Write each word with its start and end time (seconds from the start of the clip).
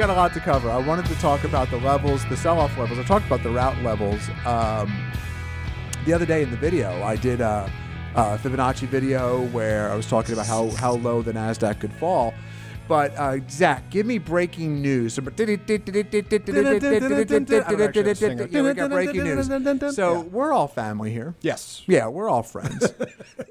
Got 0.00 0.08
a 0.08 0.14
lot 0.14 0.32
to 0.32 0.40
cover. 0.40 0.70
I 0.70 0.78
wanted 0.78 1.04
to 1.06 1.14
talk 1.16 1.44
about 1.44 1.68
the 1.68 1.76
levels, 1.76 2.24
the 2.30 2.36
sell-off 2.36 2.74
levels. 2.78 2.98
I 2.98 3.02
talked 3.02 3.26
about 3.26 3.42
the 3.42 3.50
route 3.50 3.76
levels 3.82 4.30
um, 4.46 5.12
the 6.06 6.14
other 6.14 6.24
day 6.24 6.42
in 6.42 6.50
the 6.50 6.56
video. 6.56 7.02
I 7.02 7.16
did 7.16 7.42
a, 7.42 7.70
a 8.14 8.38
Fibonacci 8.38 8.88
video 8.88 9.44
where 9.48 9.92
I 9.92 9.94
was 9.94 10.06
talking 10.06 10.32
about 10.32 10.46
how 10.46 10.70
how 10.70 10.92
low 10.92 11.20
the 11.20 11.34
Nasdaq 11.34 11.80
could 11.80 11.92
fall. 11.92 12.32
But 12.90 13.16
uh, 13.16 13.38
Zach, 13.48 13.88
give 13.88 14.04
me 14.04 14.18
breaking 14.18 14.82
news. 14.82 15.14
So, 15.14 15.22
yeah, 15.22 15.30
we 18.62 18.74
got 18.74 18.90
breaking 18.90 19.22
news. 19.22 19.94
So 19.94 20.22
we're 20.22 20.52
all 20.52 20.66
family 20.66 21.12
here. 21.12 21.36
Yes. 21.40 21.84
Yeah, 21.86 22.08
we're 22.08 22.28
all 22.28 22.42
friends, 22.42 22.92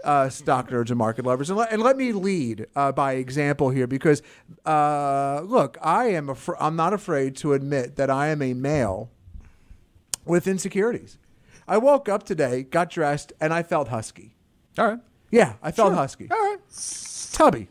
uh, 0.03 0.27
stock 0.27 0.69
nerds 0.69 0.89
and 0.89 0.97
market 0.97 1.25
lovers. 1.25 1.49
And 1.49 1.57
let, 1.57 1.71
and 1.71 1.81
let 1.81 1.95
me 1.95 2.11
lead 2.11 2.67
uh, 2.75 2.91
by 2.91 3.13
example 3.13 3.69
here 3.69 3.87
because, 3.87 4.21
uh, 4.65 5.39
look, 5.45 5.77
I 5.81 6.07
am 6.07 6.27
afr- 6.27 6.57
I'm 6.59 6.75
not 6.75 6.91
afraid 6.91 7.37
to 7.37 7.53
admit 7.53 7.95
that 7.95 8.09
I 8.09 8.27
am 8.27 8.41
a 8.41 8.53
male 8.53 9.09
with 10.25 10.47
insecurities. 10.47 11.17
I 11.65 11.77
woke 11.77 12.09
up 12.09 12.23
today, 12.23 12.63
got 12.63 12.89
dressed, 12.89 13.31
and 13.39 13.53
I 13.53 13.63
felt 13.63 13.87
husky. 13.87 14.35
All 14.77 14.85
right. 14.85 14.99
Yeah, 15.31 15.53
I 15.63 15.71
felt 15.71 15.93
husky. 15.93 16.27
All 16.29 16.37
right. 16.37 16.57
Tubby. 17.31 17.69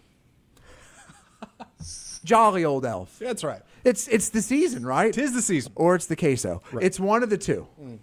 Jolly 2.29 2.65
old 2.65 2.85
elf. 2.85 3.19
That's 3.19 3.43
right. 3.43 3.63
It's 3.85 4.07
it's 4.09 4.29
the 4.29 4.43
season, 4.43 4.85
right? 4.85 5.13
Tis 5.15 5.33
the 5.33 5.41
season. 5.43 5.73
Or 5.77 5.95
it's 5.95 6.07
the 6.07 6.17
queso. 6.17 6.61
It's 6.81 7.01
one 7.01 7.23
of 7.23 7.31
the 7.31 7.39
two. 7.39 7.67
Mm. 7.83 7.99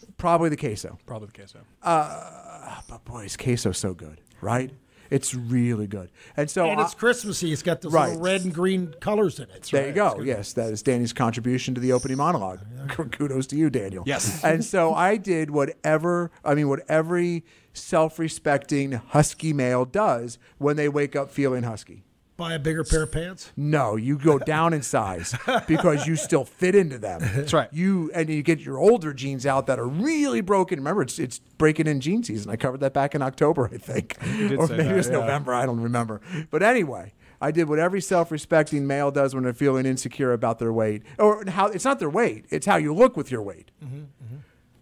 Probably 0.16 0.48
the 0.48 0.56
queso. 0.56 0.98
Probably 1.06 1.28
the 1.28 1.32
queso. 1.34 1.60
So. 1.82 2.82
But 2.88 3.04
boy, 3.04 3.24
is 3.26 3.36
queso 3.36 3.70
so 3.72 3.94
good, 3.94 4.20
right? 4.40 4.70
It's 5.10 5.34
really 5.34 5.86
good. 5.86 6.10
And 6.36 6.50
so 6.50 6.68
and 6.68 6.80
I- 6.80 6.84
it's 6.84 6.94
Christmassy. 6.94 7.52
It's 7.52 7.62
got 7.62 7.80
those 7.82 7.92
Right. 7.92 8.08
little 8.08 8.22
red 8.22 8.40
and 8.42 8.52
green 8.52 8.94
colors 9.00 9.38
in 9.38 9.48
it. 9.50 9.68
there 9.70 9.86
you 9.88 9.92
go. 9.92 10.18
Yes, 10.20 10.52
that 10.54 10.72
is 10.72 10.82
Danny's 10.82 11.12
contribution 11.12 11.74
to 11.76 11.80
the 11.80 11.92
opening 11.92 12.16
monologue. 12.16 12.60
Kudos 13.12 13.46
to 13.48 13.56
you, 13.56 13.70
Daniel. 13.70 14.02
Yes. 14.06 14.42
And 14.42 14.64
so 14.64 14.92
I 14.94 15.16
did 15.16 15.50
whatever 15.50 16.32
I 16.44 16.54
mean, 16.54 16.68
what 16.68 16.80
every 16.88 17.44
self-respecting 17.74 18.92
husky 18.92 19.52
male 19.52 19.84
does 19.84 20.38
when 20.58 20.76
they 20.76 20.88
wake 20.88 21.14
up 21.14 21.30
feeling 21.30 21.62
husky. 21.62 22.02
Buy 22.36 22.54
a 22.54 22.58
bigger 22.58 22.82
pair 22.82 23.04
of 23.04 23.12
pants. 23.12 23.52
No, 23.56 23.94
you 23.94 24.18
go 24.18 24.40
down 24.40 24.72
in 24.72 24.82
size 24.82 25.36
because 25.68 26.04
you 26.06 26.16
still 26.16 26.44
fit 26.44 26.74
into 26.74 26.98
them. 26.98 27.20
That's 27.22 27.52
right. 27.52 27.68
You 27.72 28.10
and 28.12 28.28
you 28.28 28.42
get 28.42 28.58
your 28.58 28.78
older 28.78 29.14
jeans 29.14 29.46
out 29.46 29.68
that 29.68 29.78
are 29.78 29.86
really 29.86 30.40
broken. 30.40 30.80
Remember, 30.80 31.02
it's 31.02 31.20
it's 31.20 31.38
breaking 31.38 31.86
in 31.86 32.00
jean 32.00 32.24
season. 32.24 32.50
I 32.50 32.56
covered 32.56 32.80
that 32.80 32.92
back 32.92 33.14
in 33.14 33.22
October, 33.22 33.70
I 33.72 33.76
think, 33.76 34.16
or 34.20 34.26
maybe 34.26 34.56
that, 34.56 34.90
it 34.90 34.94
was 34.94 35.06
yeah. 35.06 35.12
November. 35.12 35.54
I 35.54 35.64
don't 35.64 35.80
remember. 35.80 36.20
But 36.50 36.64
anyway, 36.64 37.12
I 37.40 37.52
did 37.52 37.68
what 37.68 37.78
every 37.78 38.00
self-respecting 38.00 38.84
male 38.84 39.12
does 39.12 39.32
when 39.32 39.44
they're 39.44 39.54
feeling 39.54 39.86
insecure 39.86 40.32
about 40.32 40.58
their 40.58 40.72
weight, 40.72 41.02
or 41.20 41.44
how 41.46 41.66
it's 41.66 41.84
not 41.84 42.00
their 42.00 42.10
weight; 42.10 42.46
it's 42.50 42.66
how 42.66 42.76
you 42.76 42.92
look 42.92 43.16
with 43.16 43.30
your 43.30 43.42
weight. 43.42 43.70
Mm-hmm, 43.84 43.96
mm-hmm. 43.96 44.36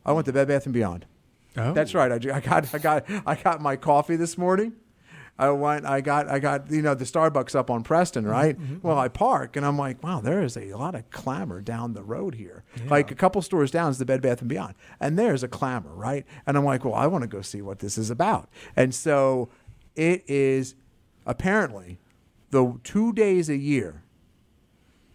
I 0.07 0.13
went 0.13 0.25
to 0.25 0.33
Bed 0.33 0.49
Bath 0.49 0.65
and 0.65 0.73
Beyond. 0.73 1.05
Oh. 1.57 1.75
That's 1.75 1.95
right. 1.95 2.11
I, 2.11 2.37
I 2.37 2.41
got 2.41 2.75
I 2.75 2.79
got 2.79 3.05
I 3.27 3.35
got 3.35 3.61
my 3.61 3.77
coffee 3.77 4.17
this 4.17 4.39
morning. 4.39 4.73
I 5.39 5.51
went. 5.51 5.87
I 5.87 6.01
got. 6.01 6.29
I 6.29 6.39
got. 6.39 6.71
You 6.71 6.83
know 6.83 6.95
the 6.95 7.05
Starbucks 7.05 7.55
up 7.55 7.71
on 7.71 7.83
Preston, 7.83 8.25
mm-hmm, 8.25 8.33
right? 8.33 8.59
Mm-hmm. 8.59 8.87
Well, 8.87 8.99
I 8.99 9.09
park 9.09 9.57
and 9.57 9.65
I'm 9.65 9.79
like, 9.79 10.03
wow, 10.03 10.21
there 10.21 10.43
is 10.43 10.57
a 10.57 10.75
lot 10.75 10.95
of 10.95 11.11
clamor 11.11 11.61
down 11.61 11.95
the 11.95 12.03
road 12.03 12.35
here. 12.35 12.65
Like 12.89 13.11
a 13.11 13.15
couple 13.15 13.41
stores 13.43 13.71
down 13.71 13.91
is 13.91 13.99
the 13.99 14.05
Bed 14.05 14.23
Bath 14.23 14.41
and 14.41 14.49
Beyond, 14.49 14.75
and 15.01 15.19
there's 15.19 15.43
a 15.43 15.49
clamor, 15.49 15.95
right? 15.95 16.27
And 16.47 16.57
I'm 16.57 16.65
like, 16.65 16.85
well, 16.85 16.95
I 16.95 17.07
want 17.07 17.23
to 17.23 17.29
go 17.29 17.43
see 17.43 17.63
what 17.63 17.79
this 17.79 17.97
is 17.97 18.11
about. 18.11 18.49
And 18.77 18.95
so, 18.95 19.49
it 19.97 20.23
is 20.29 20.75
apparently 21.27 21.99
the 22.51 22.79
two 22.85 23.13
days 23.13 23.49
a 23.49 23.57
year. 23.57 24.03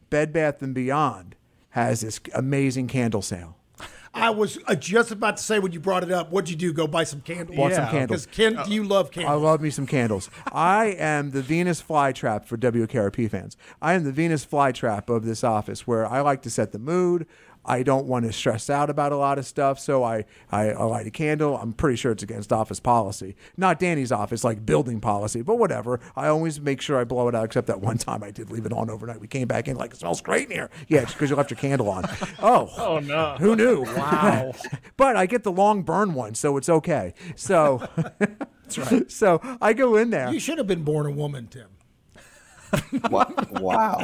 Bed 0.09 0.31
Bath 0.31 0.61
and 0.61 0.73
Beyond 0.73 1.35
has 1.72 2.01
this 2.01 2.19
amazing 2.34 2.88
candle 2.88 3.22
sale. 3.22 3.56
I 4.17 4.31
was 4.31 4.57
uh, 4.67 4.75
just 4.75 5.11
about 5.11 5.38
to 5.38 5.44
say 5.44 5.59
when 5.59 5.72
you 5.72 5.79
brought 5.79 6.03
it 6.03 6.11
up. 6.11 6.31
What'd 6.31 6.50
you 6.50 6.55
do? 6.55 6.73
Go 6.73 6.88
buy 6.88 7.03
some 7.03 7.22
candles? 7.22 7.55
Bought 7.55 7.73
some 7.73 7.88
candles. 7.88 8.25
Because 8.25 8.35
Ken, 8.55 8.66
do 8.66 8.73
you 8.73 8.83
love 8.83 9.11
candles. 9.11 9.31
I 9.31 9.35
love 9.35 9.61
me 9.61 9.69
some 9.69 9.85
candles. 9.85 10.29
I 10.51 10.88
am 10.97 11.31
the 11.31 11.41
Venus 11.41 11.81
flytrap 11.81 12.45
for 12.45 12.57
WKRP 12.57 13.29
fans. 13.29 13.57
I 13.81 13.94
am 13.94 14.03
the 14.03 14.11
Venus 14.11 14.45
flytrap 14.45 15.09
of 15.09 15.25
this 15.25 15.44
office 15.44 15.85
where 15.85 16.07
I 16.07 16.22
like 16.22 16.41
to 16.44 16.50
set 16.50 16.72
the 16.72 16.79
mood. 16.79 17.28
I 17.67 17.83
don't 17.83 18.07
want 18.07 18.25
to 18.25 18.31
stress 18.31 18.69
out 18.69 18.89
about 18.89 19.11
a 19.11 19.17
lot 19.17 19.38
of 19.38 19.45
stuff, 19.45 19.79
so 19.79 20.03
I, 20.03 20.25
I, 20.51 20.69
I 20.69 20.83
light 20.83 21.05
a 21.05 21.11
candle. 21.11 21.57
I'm 21.57 21.73
pretty 21.73 21.97
sure 21.97 22.11
it's 22.11 22.23
against 22.23 22.53
office 22.53 22.79
policy. 22.79 23.35
Not 23.57 23.78
Danny's 23.79 24.11
office, 24.11 24.44
like 24.44 24.66
building 24.66 25.01
policy, 25.01 25.41
but 25.41 25.57
whatever. 25.59 26.00
I 26.16 26.28
always 26.28 26.61
make 26.61 26.81
sure 26.81 26.97
I 26.97 27.03
blow 27.03 27.28
it 27.28 27.35
out, 27.35 27.45
except 27.45 27.67
that 27.67 27.81
one 27.81 27.97
time 27.97 28.23
I 28.23 28.31
did 28.31 28.50
leave 28.50 28.66
it 28.66 28.73
on 28.73 28.89
overnight. 28.89 29.19
We 29.19 29.28
came 29.28 29.47
back 29.47 29.67
in, 29.67 29.75
like, 29.78 29.91
it 29.91 29.97
smells 29.97 30.22
great 30.22 30.45
in 30.45 30.51
here. 30.51 30.69
Yeah, 30.88 31.01
it's 31.01 31.13
because 31.13 31.29
you 31.29 31.35
left 31.35 31.51
your 31.51 31.57
candle 31.59 31.89
on. 31.89 32.05
Oh. 32.39 32.69
Oh, 32.78 33.00
no. 33.00 33.35
Who 33.39 33.55
knew? 33.55 33.84
Wow. 33.97 34.53
but 34.97 35.16
I 35.16 35.25
get 35.25 35.44
the 35.44 35.51
long 35.51 35.81
burn 35.81 36.13
one, 36.13 36.35
so 36.35 36.55
it's 36.57 36.69
okay. 36.69 37.13
So. 37.35 37.88
That's 38.63 38.78
right. 38.78 39.11
So 39.11 39.41
I 39.61 39.73
go 39.73 39.95
in 39.95 40.11
there. 40.11 40.31
you 40.31 40.39
should 40.39 40.57
have 40.57 40.67
been 40.67 40.84
born 40.84 41.05
a 41.05 41.11
woman, 41.11 41.47
Tim. 41.47 41.67
Wow. 43.09 44.03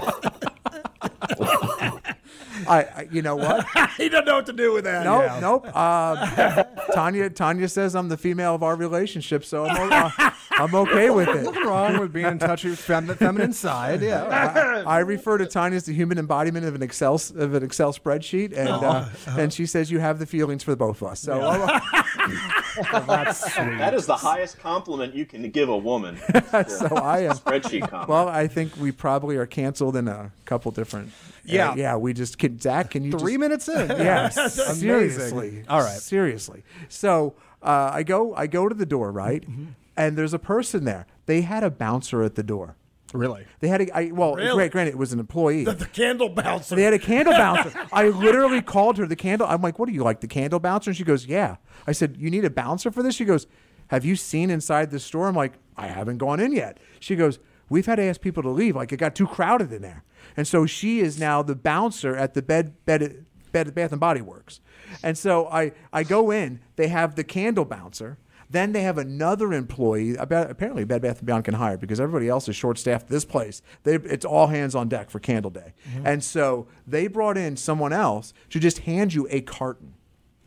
I, 2.67 2.83
I 2.83 3.07
you 3.11 3.21
know 3.21 3.35
what? 3.35 3.65
he 3.97 4.09
doesn't 4.09 4.25
know 4.25 4.35
what 4.35 4.45
to 4.45 4.53
do 4.53 4.73
with 4.73 4.83
that. 4.85 5.03
Nope, 5.03 5.41
nope. 5.41 5.75
Um, 5.75 6.65
Tanya, 6.93 7.29
Tanya 7.29 7.67
says 7.67 7.95
I'm 7.95 8.09
the 8.09 8.17
female 8.17 8.55
of 8.55 8.63
our 8.63 8.75
relationship, 8.75 9.43
so 9.43 9.65
I'm, 9.65 9.91
uh, 9.91 10.31
I'm 10.51 10.73
okay 10.75 11.09
with 11.09 11.29
it. 11.29 11.43
Nothing 11.43 11.63
wrong 11.63 11.99
with 11.99 12.13
being 12.13 12.27
in 12.27 12.39
touch 12.39 12.63
with 12.63 12.79
fem- 12.79 13.07
the 13.07 13.15
feminine 13.15 13.53
side. 13.53 14.01
Yeah. 14.01 14.83
I 14.85 14.99
refer 14.99 15.37
to 15.37 15.45
Tanya 15.45 15.77
as 15.77 15.85
the 15.85 15.93
human 15.93 16.17
embodiment 16.17 16.65
of 16.65 16.75
an 16.75 16.83
Excel 16.83 17.15
of 17.15 17.53
an 17.53 17.63
Excel 17.63 17.93
spreadsheet, 17.93 18.55
and 18.57 18.69
uh, 18.69 19.05
and 19.27 19.51
she 19.53 19.65
says 19.65 19.91
you 19.91 19.99
have 19.99 20.19
the 20.19 20.25
feelings 20.25 20.63
for 20.63 20.75
both 20.75 21.01
of 21.01 21.09
us. 21.09 21.19
So 21.19 21.41
uh, 21.41 21.79
That 22.75 23.93
is 23.93 24.05
the 24.05 24.15
highest 24.15 24.59
compliment 24.59 25.13
you 25.13 25.25
can 25.25 25.49
give 25.51 25.69
a 25.69 25.77
woman. 25.77 26.17
so 26.67 26.87
I 26.95 27.19
am. 27.21 27.33
Spreadsheet 27.33 27.81
compliment. 27.81 28.09
Well, 28.09 28.27
I 28.27 28.47
think 28.47 28.75
we 28.77 28.91
probably 28.91 29.35
are 29.37 29.45
canceled 29.45 29.95
in 29.95 30.07
a 30.07 30.31
couple 30.53 30.71
different. 30.71 31.11
Yeah. 31.45 31.71
uh, 31.71 31.75
yeah. 31.75 31.95
We 31.97 32.13
just 32.13 32.37
can. 32.37 32.59
Zach, 32.59 32.91
can 32.91 33.03
you 33.03 33.11
Three 33.11 33.33
just, 33.33 33.39
minutes 33.39 33.67
in. 33.67 33.89
Yes, 33.97 34.37
Amazing. 34.37 34.75
seriously. 34.75 35.63
All 35.67 35.81
right. 35.81 35.99
seriously. 35.99 36.63
So 36.89 37.35
uh, 37.61 37.89
I 37.93 38.03
go, 38.03 38.35
I 38.35 38.47
go 38.47 38.67
to 38.69 38.75
the 38.75 38.85
door, 38.85 39.11
right, 39.11 39.41
Mm-hmm. 39.49 39.65
and 39.97 40.17
there's 40.17 40.33
a 40.33 40.39
person 40.39 40.83
there. 40.85 41.05
They 41.25 41.41
had 41.41 41.63
a 41.63 41.69
bouncer 41.71 42.21
at 42.23 42.35
the 42.35 42.43
door. 42.43 42.75
Really? 43.13 43.45
They 43.59 43.67
had 43.67 43.81
a, 43.81 43.95
I, 43.95 44.11
well, 44.11 44.35
Really? 44.35 44.55
gra- 44.55 44.69
granted, 44.69 44.91
it 44.91 44.97
was 44.97 45.13
an 45.13 45.19
employee. 45.19 45.63
The, 45.65 45.73
the 45.73 45.85
candle 45.85 46.29
bouncer. 46.29 46.75
They 46.75 46.81
had 46.83 46.93
a 46.93 46.99
candle 46.99 47.33
bouncer. 47.33 47.71
I 47.93 48.07
literally 48.09 48.61
called 48.61 48.97
her 48.97 49.05
the 49.05 49.15
candle. 49.15 49.45
I'm 49.47 49.61
like, 49.61 49.77
what 49.77 49.87
do 49.87 49.93
you 49.93 50.03
like, 50.03 50.19
the 50.21 50.27
candle 50.27 50.59
bouncer? 50.59 50.89
And 50.89 50.97
she 50.97 51.03
goes, 51.03 51.25
yeah. 51.27 51.57
I 51.85 51.91
said, 51.91 52.17
you 52.17 52.31
need 52.31 52.43
a 52.43 52.49
bouncer 52.49 52.89
for 52.91 53.03
this? 53.03 53.13
She 53.15 53.23
goes, 53.25 53.45
have 53.89 54.03
you 54.03 54.15
seen 54.15 54.49
inside 54.49 54.89
the 54.89 54.99
store? 54.99 55.27
I'm 55.27 55.35
like, 55.35 55.53
I 55.77 55.87
haven't 55.87 56.17
gone 56.17 56.39
in 56.39 56.53
yet. 56.53 56.79
She 56.99 57.15
goes, 57.15 57.37
we've 57.73 57.87
had 57.87 57.95
to 57.95 58.03
ask 58.03 58.21
people 58.21 58.43
to 58.43 58.49
leave. 58.49 58.75
Like 58.75 58.91
it 58.93 58.97
got 58.97 59.15
too 59.15 59.27
crowded 59.27 59.73
in 59.73 59.81
there. 59.81 60.03
And 60.37 60.47
so 60.47 60.65
she 60.65 60.99
is 60.99 61.19
now 61.19 61.41
the 61.41 61.55
bouncer 61.55 62.15
at 62.15 62.33
the 62.33 62.41
bed, 62.41 62.73
bed 62.85 63.25
Bed 63.51 63.73
Bath 63.75 63.91
and 63.91 63.99
Body 63.99 64.21
Works, 64.21 64.61
and 65.03 65.17
so 65.17 65.47
I 65.47 65.73
I 65.91 66.03
go 66.03 66.31
in. 66.31 66.59
They 66.75 66.87
have 66.87 67.15
the 67.15 67.23
candle 67.23 67.65
bouncer. 67.65 68.17
Then 68.49 68.71
they 68.71 68.81
have 68.83 68.99
another 68.99 69.51
employee. 69.51 70.15
About, 70.15 70.51
apparently, 70.51 70.83
Bed 70.83 71.01
Bath 71.01 71.19
and 71.19 71.25
Beyond 71.25 71.45
can 71.45 71.55
hire 71.55 71.77
because 71.77 71.99
everybody 71.99 72.29
else 72.29 72.47
is 72.47 72.55
short 72.55 72.77
staffed. 72.77 73.05
at 73.05 73.09
This 73.09 73.25
place, 73.25 73.61
they, 73.83 73.95
it's 73.95 74.25
all 74.25 74.47
hands 74.47 74.75
on 74.75 74.89
deck 74.89 75.09
for 75.09 75.19
Candle 75.19 75.51
Day, 75.51 75.73
mm-hmm. 75.89 76.05
and 76.05 76.23
so 76.23 76.67
they 76.87 77.07
brought 77.07 77.37
in 77.37 77.57
someone 77.57 77.93
else 77.93 78.33
to 78.49 78.59
just 78.59 78.79
hand 78.79 79.13
you 79.13 79.27
a 79.29 79.41
carton. 79.41 79.93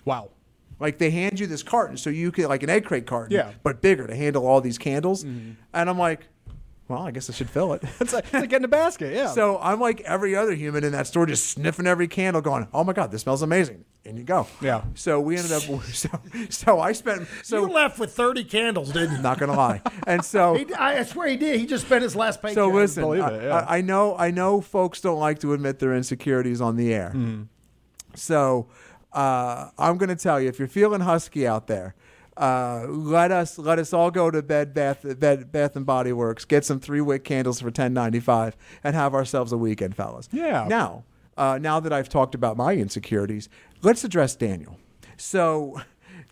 Wow. 0.04 0.30
Like 0.78 0.98
they 0.98 1.10
hand 1.10 1.40
you 1.40 1.46
this 1.46 1.62
carton, 1.62 1.96
so 1.96 2.10
you 2.10 2.30
can 2.32 2.48
like 2.48 2.62
an 2.62 2.70
egg 2.70 2.84
crate 2.84 3.06
carton, 3.06 3.34
Yeah. 3.34 3.52
but 3.62 3.80
bigger 3.80 4.06
to 4.06 4.14
handle 4.14 4.46
all 4.46 4.60
these 4.60 4.78
candles. 4.78 5.24
Mm-hmm. 5.24 5.52
And 5.72 5.90
I'm 5.90 5.98
like, 5.98 6.28
well, 6.88 7.02
I 7.02 7.10
guess 7.10 7.28
I 7.28 7.32
should 7.32 7.50
fill 7.50 7.72
it. 7.72 7.82
It's 8.00 8.12
like, 8.12 8.24
it's 8.24 8.32
like 8.32 8.50
getting 8.50 8.64
a 8.64 8.68
basket. 8.68 9.14
Yeah. 9.14 9.28
so 9.28 9.58
I'm 9.60 9.80
like 9.80 10.00
every 10.02 10.36
other 10.36 10.54
human 10.54 10.84
in 10.84 10.92
that 10.92 11.06
store, 11.06 11.26
just 11.26 11.48
sniffing 11.50 11.86
every 11.86 12.06
candle, 12.08 12.42
going, 12.42 12.68
"Oh 12.72 12.84
my 12.84 12.92
god, 12.92 13.10
this 13.10 13.22
smells 13.22 13.42
amazing!" 13.42 13.84
And 14.04 14.16
you 14.16 14.22
go. 14.24 14.46
Yeah. 14.60 14.82
So 14.94 15.20
we 15.20 15.36
ended 15.36 15.52
up. 15.52 15.62
So, 15.92 16.08
so 16.50 16.80
I 16.80 16.92
spent. 16.92 17.26
So 17.42 17.66
you 17.66 17.72
left 17.72 17.98
with 17.98 18.14
30 18.14 18.44
candles, 18.44 18.92
didn't 18.92 19.16
you? 19.16 19.22
not 19.22 19.38
gonna 19.38 19.56
lie, 19.56 19.80
and 20.06 20.24
so. 20.24 20.54
He, 20.58 20.72
I, 20.74 21.00
I 21.00 21.02
swear 21.02 21.28
he 21.28 21.36
did. 21.36 21.58
He 21.58 21.66
just 21.66 21.86
spent 21.86 22.02
his 22.02 22.14
last 22.14 22.40
paycheck. 22.40 22.54
So 22.54 22.68
listen, 22.68 23.02
believe 23.02 23.22
I, 23.22 23.34
it, 23.34 23.42
yeah. 23.44 23.54
I, 23.56 23.78
I 23.78 23.80
know 23.80 24.16
I 24.16 24.30
know 24.30 24.60
folks 24.60 25.00
don't 25.00 25.18
like 25.18 25.40
to 25.40 25.52
admit 25.54 25.78
their 25.78 25.94
insecurities 25.94 26.60
on 26.60 26.76
the 26.76 26.94
air. 26.94 27.10
Hmm. 27.10 27.42
So 28.14 28.68
uh, 29.12 29.70
I'm 29.78 29.96
going 29.98 30.08
to 30.10 30.16
tell 30.16 30.40
you, 30.40 30.48
if 30.48 30.58
you're 30.58 30.68
feeling 30.68 31.00
husky 31.00 31.46
out 31.46 31.66
there, 31.66 31.94
uh, 32.36 32.86
let 32.88 33.32
us 33.32 33.58
let 33.58 33.78
us 33.78 33.92
all 33.92 34.10
go 34.10 34.30
to 34.30 34.42
Bed 34.42 34.74
Bath 34.74 35.00
Bed 35.18 35.50
Bath 35.52 35.76
and 35.76 35.86
Body 35.86 36.12
Works, 36.12 36.44
get 36.44 36.64
some 36.64 36.80
three 36.80 37.00
wick 37.00 37.24
candles 37.24 37.60
for 37.60 37.70
10.95, 37.70 38.54
and 38.84 38.94
have 38.94 39.14
ourselves 39.14 39.52
a 39.52 39.56
weekend, 39.56 39.96
fellas. 39.96 40.28
Yeah. 40.32 40.66
Now, 40.68 41.04
uh, 41.36 41.58
now 41.60 41.80
that 41.80 41.92
I've 41.92 42.08
talked 42.08 42.34
about 42.34 42.56
my 42.56 42.74
insecurities, 42.74 43.48
let's 43.82 44.04
address 44.04 44.36
Daniel. 44.36 44.78
So. 45.16 45.80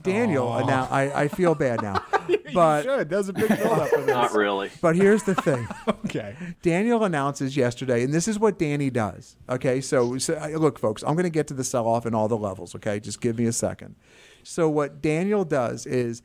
Daniel, 0.03 0.53
uh, 0.53 0.67
now 0.67 0.87
I, 0.91 1.23
I 1.23 1.29
feel 1.29 1.55
bad 1.55 1.81
now, 1.81 2.05
but 2.53 2.83
Should. 2.83 3.09
That 3.09 3.17
was 3.17 3.29
a 3.31 3.33
big 3.33 3.49
build 3.49 3.79
up 3.79 3.89
for 3.89 3.97
this. 4.03 4.07
Not 4.09 4.35
really. 4.35 4.71
but 4.83 4.97
here's 4.97 5.23
the 5.23 5.35
thing. 5.35 5.67
Okay. 6.05 6.37
Daniel 6.63 7.03
announces 7.05 7.57
yesterday, 7.57 8.05
and 8.05 8.13
this 8.13 8.29
is 8.29 8.39
what 8.39 8.59
Danny 8.59 8.91
does. 8.91 9.37
Okay, 9.49 9.81
so, 9.81 10.19
so 10.19 10.35
uh, 10.35 10.49
look, 10.59 10.79
folks, 10.79 11.03
I'm 11.03 11.15
going 11.15 11.25
to 11.25 11.31
get 11.31 11.47
to 11.49 11.55
the 11.55 11.65
sell 11.65 11.89
off 11.89 12.05
in 12.05 12.15
all 12.15 12.29
the 12.29 12.37
levels. 12.37 12.75
Okay, 12.75 13.01
just 13.01 13.21
give 13.23 13.39
me 13.39 13.47
a 13.47 13.53
second. 13.53 13.97
So 14.45 14.69
what 14.69 15.03
Daniel 15.03 15.45
does 15.45 15.87
is, 15.87 16.23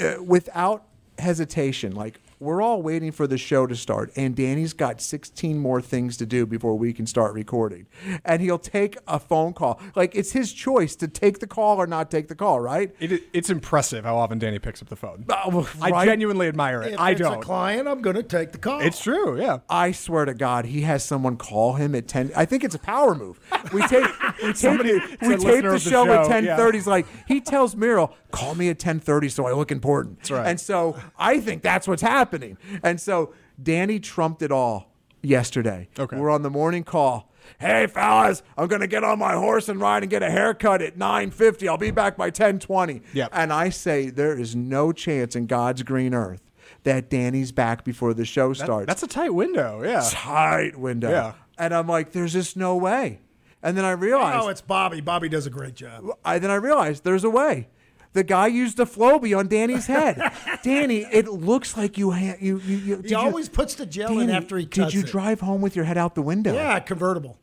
uh, 0.00 0.22
without 0.22 0.84
hesitation, 1.18 1.94
like 1.94 2.20
we're 2.42 2.60
all 2.60 2.82
waiting 2.82 3.12
for 3.12 3.26
the 3.26 3.38
show 3.38 3.66
to 3.66 3.76
start, 3.76 4.10
and 4.16 4.34
Danny's 4.34 4.72
got 4.72 5.00
16 5.00 5.58
more 5.58 5.80
things 5.80 6.16
to 6.16 6.26
do 6.26 6.44
before 6.44 6.76
we 6.76 6.92
can 6.92 7.06
start 7.06 7.34
recording, 7.34 7.86
and 8.24 8.42
he'll 8.42 8.58
take 8.58 8.98
a 9.06 9.20
phone 9.20 9.52
call. 9.52 9.80
Like 9.94 10.14
it's 10.14 10.32
his 10.32 10.52
choice 10.52 10.96
to 10.96 11.08
take 11.08 11.38
the 11.38 11.46
call 11.46 11.76
or 11.80 11.86
not 11.86 12.10
take 12.10 12.26
the 12.28 12.34
call, 12.34 12.58
right? 12.58 12.94
It, 12.98 13.22
it's 13.32 13.48
impressive 13.48 14.04
how 14.04 14.16
often 14.16 14.38
Danny 14.40 14.58
picks 14.58 14.82
up 14.82 14.88
the 14.88 14.96
phone. 14.96 15.24
Uh, 15.28 15.64
I 15.80 15.90
right? 15.90 16.04
genuinely 16.06 16.48
admire 16.48 16.82
it. 16.82 16.94
If 16.94 17.00
I 17.00 17.12
it's 17.12 17.20
don't. 17.20 17.38
a 17.38 17.40
client, 17.40 17.86
I'm 17.86 18.02
going 18.02 18.16
to 18.16 18.22
take 18.22 18.52
the 18.52 18.58
call. 18.58 18.80
It's 18.80 19.00
true. 19.00 19.40
Yeah. 19.40 19.58
I 19.70 19.92
swear 19.92 20.24
to 20.24 20.34
God, 20.34 20.66
he 20.66 20.82
has 20.82 21.04
someone 21.04 21.36
call 21.36 21.74
him 21.74 21.94
at 21.94 22.08
ten. 22.08 22.32
I 22.34 22.44
think 22.44 22.64
it's 22.64 22.74
a 22.74 22.80
power 22.80 23.14
move. 23.14 23.38
We 23.72 23.86
take 23.86 24.06
we 24.42 24.46
take 24.48 24.56
Somebody- 24.56 24.92
we 24.92 25.34
it's 25.34 25.44
a 25.44 25.46
tape 25.46 25.62
the 25.62 25.70
the 25.70 25.78
show, 25.78 26.10
at 26.10 26.24
show, 26.24 26.28
ten 26.28 26.44
yeah. 26.44 26.72
He's 26.72 26.86
like 26.86 27.06
he 27.28 27.40
tells 27.40 27.76
Muriel, 27.76 28.14
call 28.32 28.54
me 28.54 28.68
at 28.68 28.78
ten 28.78 28.98
thirty 28.98 29.28
so 29.28 29.46
I 29.46 29.52
look 29.52 29.70
important. 29.70 30.18
That's 30.18 30.30
right. 30.32 30.46
And 30.48 30.60
so 30.60 30.98
I 31.18 31.38
think 31.40 31.62
that's 31.62 31.86
what's 31.86 32.02
happening. 32.02 32.58
And 32.82 33.00
so 33.00 33.32
Danny 33.62 34.00
trumped 34.00 34.42
it 34.42 34.50
all 34.50 34.92
yesterday. 35.22 35.88
Okay. 35.98 36.16
we're 36.18 36.30
on 36.30 36.42
the 36.42 36.50
morning 36.50 36.84
call. 36.84 37.30
Hey 37.58 37.86
fellas, 37.86 38.42
I'm 38.56 38.68
gonna 38.68 38.86
get 38.86 39.04
on 39.04 39.18
my 39.18 39.34
horse 39.34 39.68
and 39.68 39.80
ride 39.80 40.02
and 40.02 40.10
get 40.10 40.22
a 40.22 40.30
haircut 40.30 40.80
at 40.82 40.96
9:50. 40.96 41.68
I'll 41.68 41.76
be 41.76 41.90
back 41.90 42.16
by 42.16 42.30
10:20. 42.30 43.02
Yep. 43.12 43.30
And 43.32 43.52
I 43.52 43.68
say 43.68 44.10
there 44.10 44.36
is 44.38 44.54
no 44.56 44.92
chance 44.92 45.36
in 45.36 45.46
God's 45.46 45.82
green 45.82 46.14
earth 46.14 46.42
that 46.84 47.10
Danny's 47.10 47.52
back 47.52 47.84
before 47.84 48.14
the 48.14 48.24
show 48.24 48.52
starts 48.52 48.86
That's 48.86 49.02
a 49.02 49.06
tight 49.08 49.34
window. 49.34 49.82
Yeah. 49.84 50.08
tight 50.10 50.76
window. 50.78 51.10
Yeah. 51.10 51.32
And 51.58 51.74
I'm 51.74 51.86
like, 51.86 52.12
there's 52.12 52.32
just 52.32 52.56
no 52.56 52.76
way. 52.76 53.20
And 53.62 53.76
then 53.76 53.84
I 53.84 53.92
realized, 53.92 54.42
Oh, 54.42 54.48
it's 54.48 54.60
Bobby. 54.60 55.00
Bobby 55.00 55.28
does 55.28 55.46
a 55.46 55.50
great 55.50 55.74
job. 55.74 56.04
I, 56.24 56.38
then 56.38 56.50
I 56.50 56.56
realized 56.56 57.04
there's 57.04 57.24
a 57.24 57.30
way. 57.30 57.68
The 58.14 58.22
guy 58.24 58.46
used 58.48 58.76
the 58.76 58.84
Flowbee 58.84 59.36
on 59.36 59.48
Danny's 59.48 59.86
head. 59.86 60.20
Danny, 60.62 60.98
it 61.10 61.28
looks 61.28 61.76
like 61.76 61.96
you 61.96 62.10
ha- 62.10 62.34
you 62.40 62.58
you, 62.58 62.76
you 62.76 62.96
did 62.96 63.04
He 63.06 63.10
you- 63.12 63.16
always 63.16 63.48
puts 63.48 63.74
the 63.74 63.86
gel 63.86 64.18
in 64.20 64.28
after 64.30 64.58
he 64.58 64.66
cuts 64.66 64.78
it. 64.78 64.84
Did 64.84 64.94
you 64.94 65.00
it. 65.00 65.06
drive 65.06 65.40
home 65.40 65.60
with 65.62 65.74
your 65.76 65.84
head 65.86 65.96
out 65.96 66.14
the 66.14 66.22
window? 66.22 66.52
Yeah, 66.52 66.78
convertible. 66.80 67.38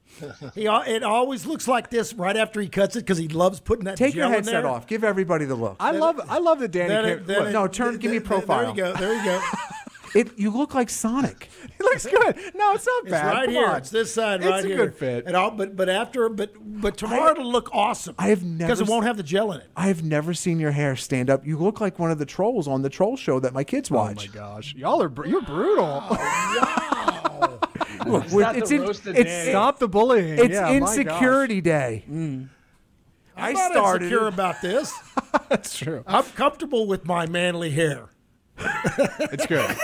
he 0.54 0.66
it 0.68 1.01
always 1.04 1.45
looks 1.45 1.68
like 1.68 1.89
this 1.89 2.13
right 2.13 2.36
after 2.36 2.60
he 2.62 2.68
cuts 2.68 2.95
it 2.95 3.00
because 3.01 3.18
he 3.18 3.27
loves 3.30 3.60
putting 3.62 3.86
that 3.86 3.95
Take 3.98 4.13
gel 4.13 4.18
your 4.18 4.25
in 4.27 4.33
headset 4.33 4.63
there. 4.63 4.68
off. 4.68 4.86
Give 4.86 5.04
everybody 5.04 5.45
the 5.45 5.56
look. 5.56 5.77
I 5.80 5.92
love 5.92 6.19
it, 6.19 6.25
I 6.27 6.39
love 6.39 6.60
that 6.60 6.72
Danny 6.72 6.89
Then 6.89 7.06
it- 7.06 7.25
then 7.27 7.39
look, 7.39 7.48
it- 7.48 7.54
no, 7.54 7.68
turn- 7.68 7.89
th- 7.92 8.01
give 8.01 8.12
me 8.12 8.18
th- 8.19 8.27
profile. 8.27 8.74
There 8.74 8.88
you 8.88 8.94
go. 8.94 9.00
There 9.00 9.15
you 9.15 9.24
go. 9.24 9.42
It, 10.15 10.38
you 10.39 10.50
look 10.51 10.73
like 10.73 10.89
Sonic. 10.89 11.50
he 11.77 11.83
looks 11.83 12.06
good. 12.06 12.35
No, 12.56 12.73
it's 12.73 12.85
not 12.88 13.03
It's 13.03 13.11
bad. 13.11 13.25
right 13.27 13.45
Come 13.45 13.53
here. 13.53 13.67
on. 13.67 13.77
It's 13.77 13.89
this 13.89 14.13
side 14.13 14.41
It's 14.41 14.50
right 14.50 14.63
here. 14.65 14.73
It's 14.73 14.81
a 14.81 14.85
good 14.85 14.95
fit. 14.95 15.25
And 15.27 15.35
all, 15.35 15.51
but 15.51 15.75
but 15.75 15.88
after 15.89 16.29
but 16.29 16.53
but 16.59 16.97
tomorrow 16.97 17.31
it'll 17.31 17.51
look 17.51 17.69
awesome. 17.73 18.15
I 18.17 18.27
have 18.29 18.44
never 18.44 18.67
because 18.67 18.81
it 18.81 18.88
won't 18.88 19.06
have 19.06 19.17
the 19.17 19.23
gel 19.23 19.51
in 19.51 19.61
it. 19.61 19.67
I 19.75 19.88
have 19.88 20.03
never 20.03 20.33
seen 20.33 20.59
your 20.59 20.71
hair 20.71 20.95
stand 20.95 21.29
up. 21.29 21.45
You 21.45 21.57
look 21.57 21.79
like 21.79 22.00
one 22.00 22.11
of 22.11 22.17
the 22.17 22.25
trolls 22.25 22.67
on 22.67 22.81
the 22.81 22.89
troll 22.89 23.17
show 23.17 23.39
that 23.39 23.53
my 23.53 23.63
kids 23.63 23.91
watch. 23.91 24.27
Oh 24.29 24.31
my 24.31 24.33
gosh, 24.35 24.73
y'all 24.75 25.01
are 25.01 25.09
br- 25.09 25.27
you're 25.27 25.41
brutal. 25.41 26.03
Oh, 26.12 27.59
look, 28.07 28.27
we're- 28.31 28.57
it's 28.57 28.71
in, 28.71 28.83
it's, 28.83 29.50
Stop 29.50 29.79
the 29.79 29.88
bullying. 29.88 30.39
it's 30.39 30.50
yeah, 30.53 30.71
insecurity 30.71 31.62
day. 31.62 32.03
Mm. 32.09 32.50
I'm 33.35 33.50
I 33.50 33.51
not 33.53 33.71
started 33.71 34.05
insecure 34.07 34.27
about 34.27 34.62
this. 34.62 34.94
That's 35.50 35.77
true. 35.77 36.03
I'm 36.07 36.25
comfortable 36.25 36.88
with 36.88 37.05
my 37.05 37.25
manly 37.25 37.69
hair. 37.71 38.09
It's 39.31 39.45
good. 39.45 39.75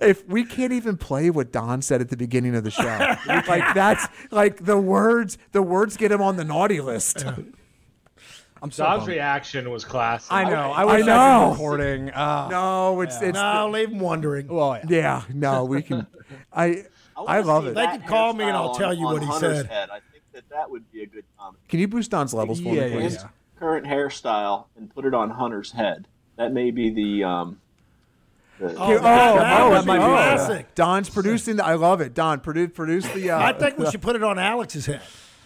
if 0.00 0.26
we 0.26 0.44
can't 0.44 0.72
even 0.72 0.96
play 0.96 1.30
what 1.30 1.52
Don 1.52 1.82
said 1.82 2.00
at 2.00 2.08
the 2.08 2.16
beginning 2.16 2.54
of 2.54 2.64
the 2.64 2.70
show, 2.70 2.82
like 3.48 3.74
that's 3.74 4.06
like 4.30 4.64
the 4.64 4.78
words. 4.78 5.36
The 5.52 5.62
words 5.62 5.96
get 5.96 6.10
him 6.12 6.22
on 6.22 6.36
the 6.36 6.44
naughty 6.44 6.80
list. 6.80 7.24
I'm 8.60 8.72
so 8.72 8.82
Don's 8.84 9.00
bummed. 9.02 9.08
reaction 9.10 9.70
was 9.70 9.84
classic. 9.84 10.32
I 10.32 10.42
know. 10.44 10.72
I, 10.72 10.82
I 10.82 10.84
wish 10.96 11.02
I 11.04 11.06
know. 11.06 11.44
could 11.46 11.52
recording. 11.52 12.10
Uh, 12.10 12.48
No, 12.50 13.00
it's 13.02 13.20
it's 13.22 13.34
No, 13.34 13.68
leave 13.70 13.90
him 13.90 14.00
wondering. 14.00 14.48
Well, 14.48 14.76
yeah. 14.78 14.84
yeah. 14.88 15.22
No, 15.32 15.64
we 15.64 15.82
can. 15.82 16.06
I 16.52 16.84
I 17.16 17.40
love 17.40 17.66
it. 17.66 17.74
They 17.76 17.86
can 17.86 18.02
call 18.02 18.32
me 18.32 18.44
and 18.44 18.56
I'll 18.56 18.74
tell 18.74 18.92
you 18.92 19.04
what 19.04 19.22
he 19.22 19.32
said. 19.34 19.66
Head. 19.66 19.90
I 19.90 20.00
think 20.12 20.24
that 20.32 20.48
that 20.50 20.68
would 20.70 20.90
be 20.90 21.02
a 21.02 21.06
good 21.06 21.24
comment. 21.38 21.62
Can 21.68 21.78
you 21.78 21.86
boost 21.86 22.10
Don's 22.10 22.34
levels 22.34 22.60
for 22.60 22.74
Yeah, 22.74 22.86
me, 22.86 22.90
yeah, 22.94 22.96
please? 23.00 23.14
yeah. 23.14 23.28
Current 23.60 23.86
hairstyle 23.86 24.66
and 24.76 24.92
put 24.92 25.04
it 25.04 25.14
on 25.14 25.30
Hunter's 25.30 25.70
head. 25.72 26.08
That 26.38 26.52
may 26.52 26.70
be 26.70 26.90
the 26.90 27.24
um. 27.24 27.60
The, 28.58 28.74
Oh, 28.76 28.98
that, 28.98 29.60
oh, 29.60 29.68
would 29.68 29.76
that 29.76 29.80
be 29.82 29.86
might 29.86 29.98
be 29.98 30.04
classic. 30.04 30.74
Don's 30.74 31.08
producing. 31.10 31.56
The, 31.56 31.64
I 31.66 31.74
love 31.74 32.00
it. 32.00 32.14
Don, 32.14 32.40
produce 32.40 32.70
produce 32.74 33.06
the. 33.12 33.30
Uh, 33.30 33.38
I 33.38 33.52
think 33.52 33.78
we 33.78 33.88
should 33.90 34.02
put 34.02 34.16
it 34.16 34.22
on 34.24 34.38
Alex's 34.38 34.86
head. 34.86 35.02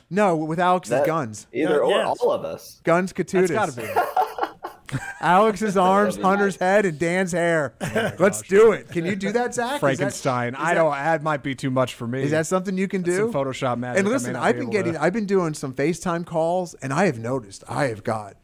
no 0.09 0.37
with 0.37 0.59
Alex's 0.61 0.91
That- 0.91 1.07
guns. 1.07 1.47
Either 1.53 1.75
Yeah, 1.75 1.77
or, 1.81 1.91
yes. 1.91 2.19
all 2.21 2.31
of 2.33 2.45
us. 2.45 2.81
Guns 2.85 3.13
Katutis. 3.13 3.49
That's 3.49 3.75
got 3.77 3.83
to 3.85 4.95
be. 4.95 4.99
Alex's 5.21 5.77
arms, 5.77 6.17
be 6.17 6.23
Hunter's 6.23 6.57
head, 6.57 6.85
and 6.85 6.99
Dan's 6.99 7.33
hair. 7.33 7.75
Let's 8.19 8.43
do 8.43 8.73
it. 8.73 8.89
Can 8.89 9.07
you 9.07 9.15
do 9.17 9.33
that, 9.33 9.55
Zach? 9.55 9.67
Is 9.67 9.71
that- 9.73 9.81
Frankenstein. 9.81 10.55
is 10.55 10.61
I 10.61 10.75
don't. 10.75 10.93
That 10.93 11.23
might 11.23 11.43
be 11.43 11.55
too 11.55 11.71
much 11.71 11.95
for 11.95 12.07
me. 12.07 12.23
Is 12.23 12.31
that 12.33 12.47
something 12.47 12.77
you 12.79 12.89
can 12.89 13.03
do? 13.03 13.17
some 13.17 13.33
Photoshop 13.33 13.79
magic? 13.79 14.01
And 14.01 14.09
listen, 14.09 14.37
I've 14.37 14.55
be 14.55 14.61
been 14.61 14.69
able 14.69 14.73
to- 14.73 14.79
getting, 14.79 14.97
I've 14.97 15.13
been 15.13 15.27
doing 15.27 15.55
some 15.55 15.73
FaceTime 15.75 16.27
calls, 16.27 16.75
and 16.75 16.93
I 16.93 17.07
have 17.07 17.19
noticed 17.19 17.63
I 17.69 17.85
have 17.89 18.05
got, 18.05 18.37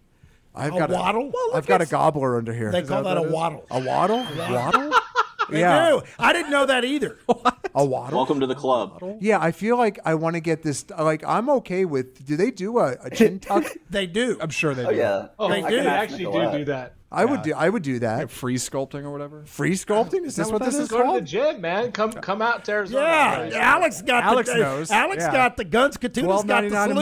I've 0.55 0.75
A 0.75 0.79
got 0.79 0.91
waddle? 0.91 1.23
A, 1.23 1.31
Well, 1.31 1.51
I've 1.57 1.67
got 1.67 1.81
a 1.81 1.87
gobbler 1.87 2.37
under 2.37 2.53
here. 2.53 2.71
They 2.73 2.83
call 2.83 3.03
that 3.05 3.17
a 3.17 3.23
waddle. 3.23 3.65
A 3.71 3.81
waddle? 3.81 4.25
Waddle? 4.37 4.93
They 5.51 5.61
yeah, 5.61 5.93
do. 5.93 6.03
I 6.19 6.35
didn't 6.35 6.51
know 6.51 6.67
that 6.67 6.85
either. 6.85 7.17
a 7.75 7.83
waddle. 7.83 8.19
welcome 8.19 8.39
to 8.41 8.47
the 8.47 8.55
club. 8.55 9.03
Yeah, 9.19 9.39
I 9.41 9.51
feel 9.51 9.79
like 9.79 9.99
I 10.05 10.15
want 10.15 10.35
to 10.35 10.41
get 10.41 10.63
this. 10.63 10.85
Like, 10.91 11.25
I'm 11.27 11.49
okay 11.49 11.87
with. 11.87 12.23
Do 12.27 12.37
they 12.37 12.51
do 12.51 12.79
a, 12.81 12.97
a 13.03 13.09
chin 13.09 13.39
tuck? 13.41 13.65
They 13.89 14.07
do. 14.07 14.37
I'm 14.43 14.51
sure 14.51 14.75
they 14.75 14.85
Oh 14.85 14.91
do. 14.91 14.97
yeah. 14.97 15.29
oh, 15.39 15.49
They 15.49 15.63
I 15.63 15.71
do. 15.71 15.77
can 15.79 15.87
actually 15.87 16.25
do 16.25 16.51
do 16.59 16.65
that. 16.67 16.97
I 17.11 17.25
would 17.25 17.41
do. 17.41 17.55
I 17.55 17.71
would 17.71 17.83
do 17.83 18.01
that. 18.01 18.31
Free 18.31 18.57
sculpting 18.57 19.05
or 19.05 19.11
whatever. 19.11 19.43
Free 19.47 19.73
sculpting? 19.73 20.27
Is 20.27 20.37
this 20.37 20.49
what 20.49 20.61
what 20.61 20.65
this 20.67 20.75
that 20.75 20.81
is 20.83 20.87
is? 20.87 20.91
Go 20.91 20.99
to 20.99 21.03
the 21.05 21.09
called? 21.09 21.25
gym, 21.25 21.61
man. 21.63 21.91
Come 21.91 22.13
come 22.13 22.43
out 22.43 22.67
to 22.67 22.73
Arizona. 22.73 23.03
Yeah, 23.07 23.41
Right. 23.45 23.53
Alex 23.55 24.03
got 24.03 24.25
Alex 24.25 24.49
the 24.53 24.59
knows. 24.59 24.91
Alex 24.91 25.25
Yeah. 25.25 25.33
got 25.33 25.57
the 25.57 25.65
guns. 25.65 25.97
Katuna's 25.97 26.45
got 26.45 26.65
the 26.65 26.69
solution. 26.71 26.95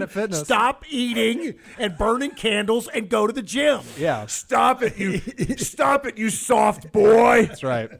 month, 0.00 0.12
Tim, 0.12 0.32
stop 0.32 0.84
eating 0.88 1.54
and 1.78 1.96
burning 1.96 2.32
candles 2.32 2.88
and 2.88 3.08
go 3.08 3.28
to 3.28 3.32
the 3.32 3.42
gym. 3.42 3.82
Yeah, 3.96 4.26
Stop 4.26 4.82
it, 4.82 4.98
you! 4.98 5.18
stop 5.56 6.04
it, 6.04 6.18
you 6.18 6.30
soft 6.30 6.90
boy! 6.90 7.46
that's 7.46 7.62
right. 7.62 7.90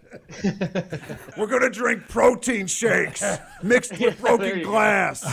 We're 1.39 1.47
gonna 1.47 1.71
drink 1.71 2.09
protein 2.09 2.67
shakes 2.67 3.23
mixed 3.63 3.97
with 4.01 4.21
broken 4.21 4.63
glass. 4.65 5.25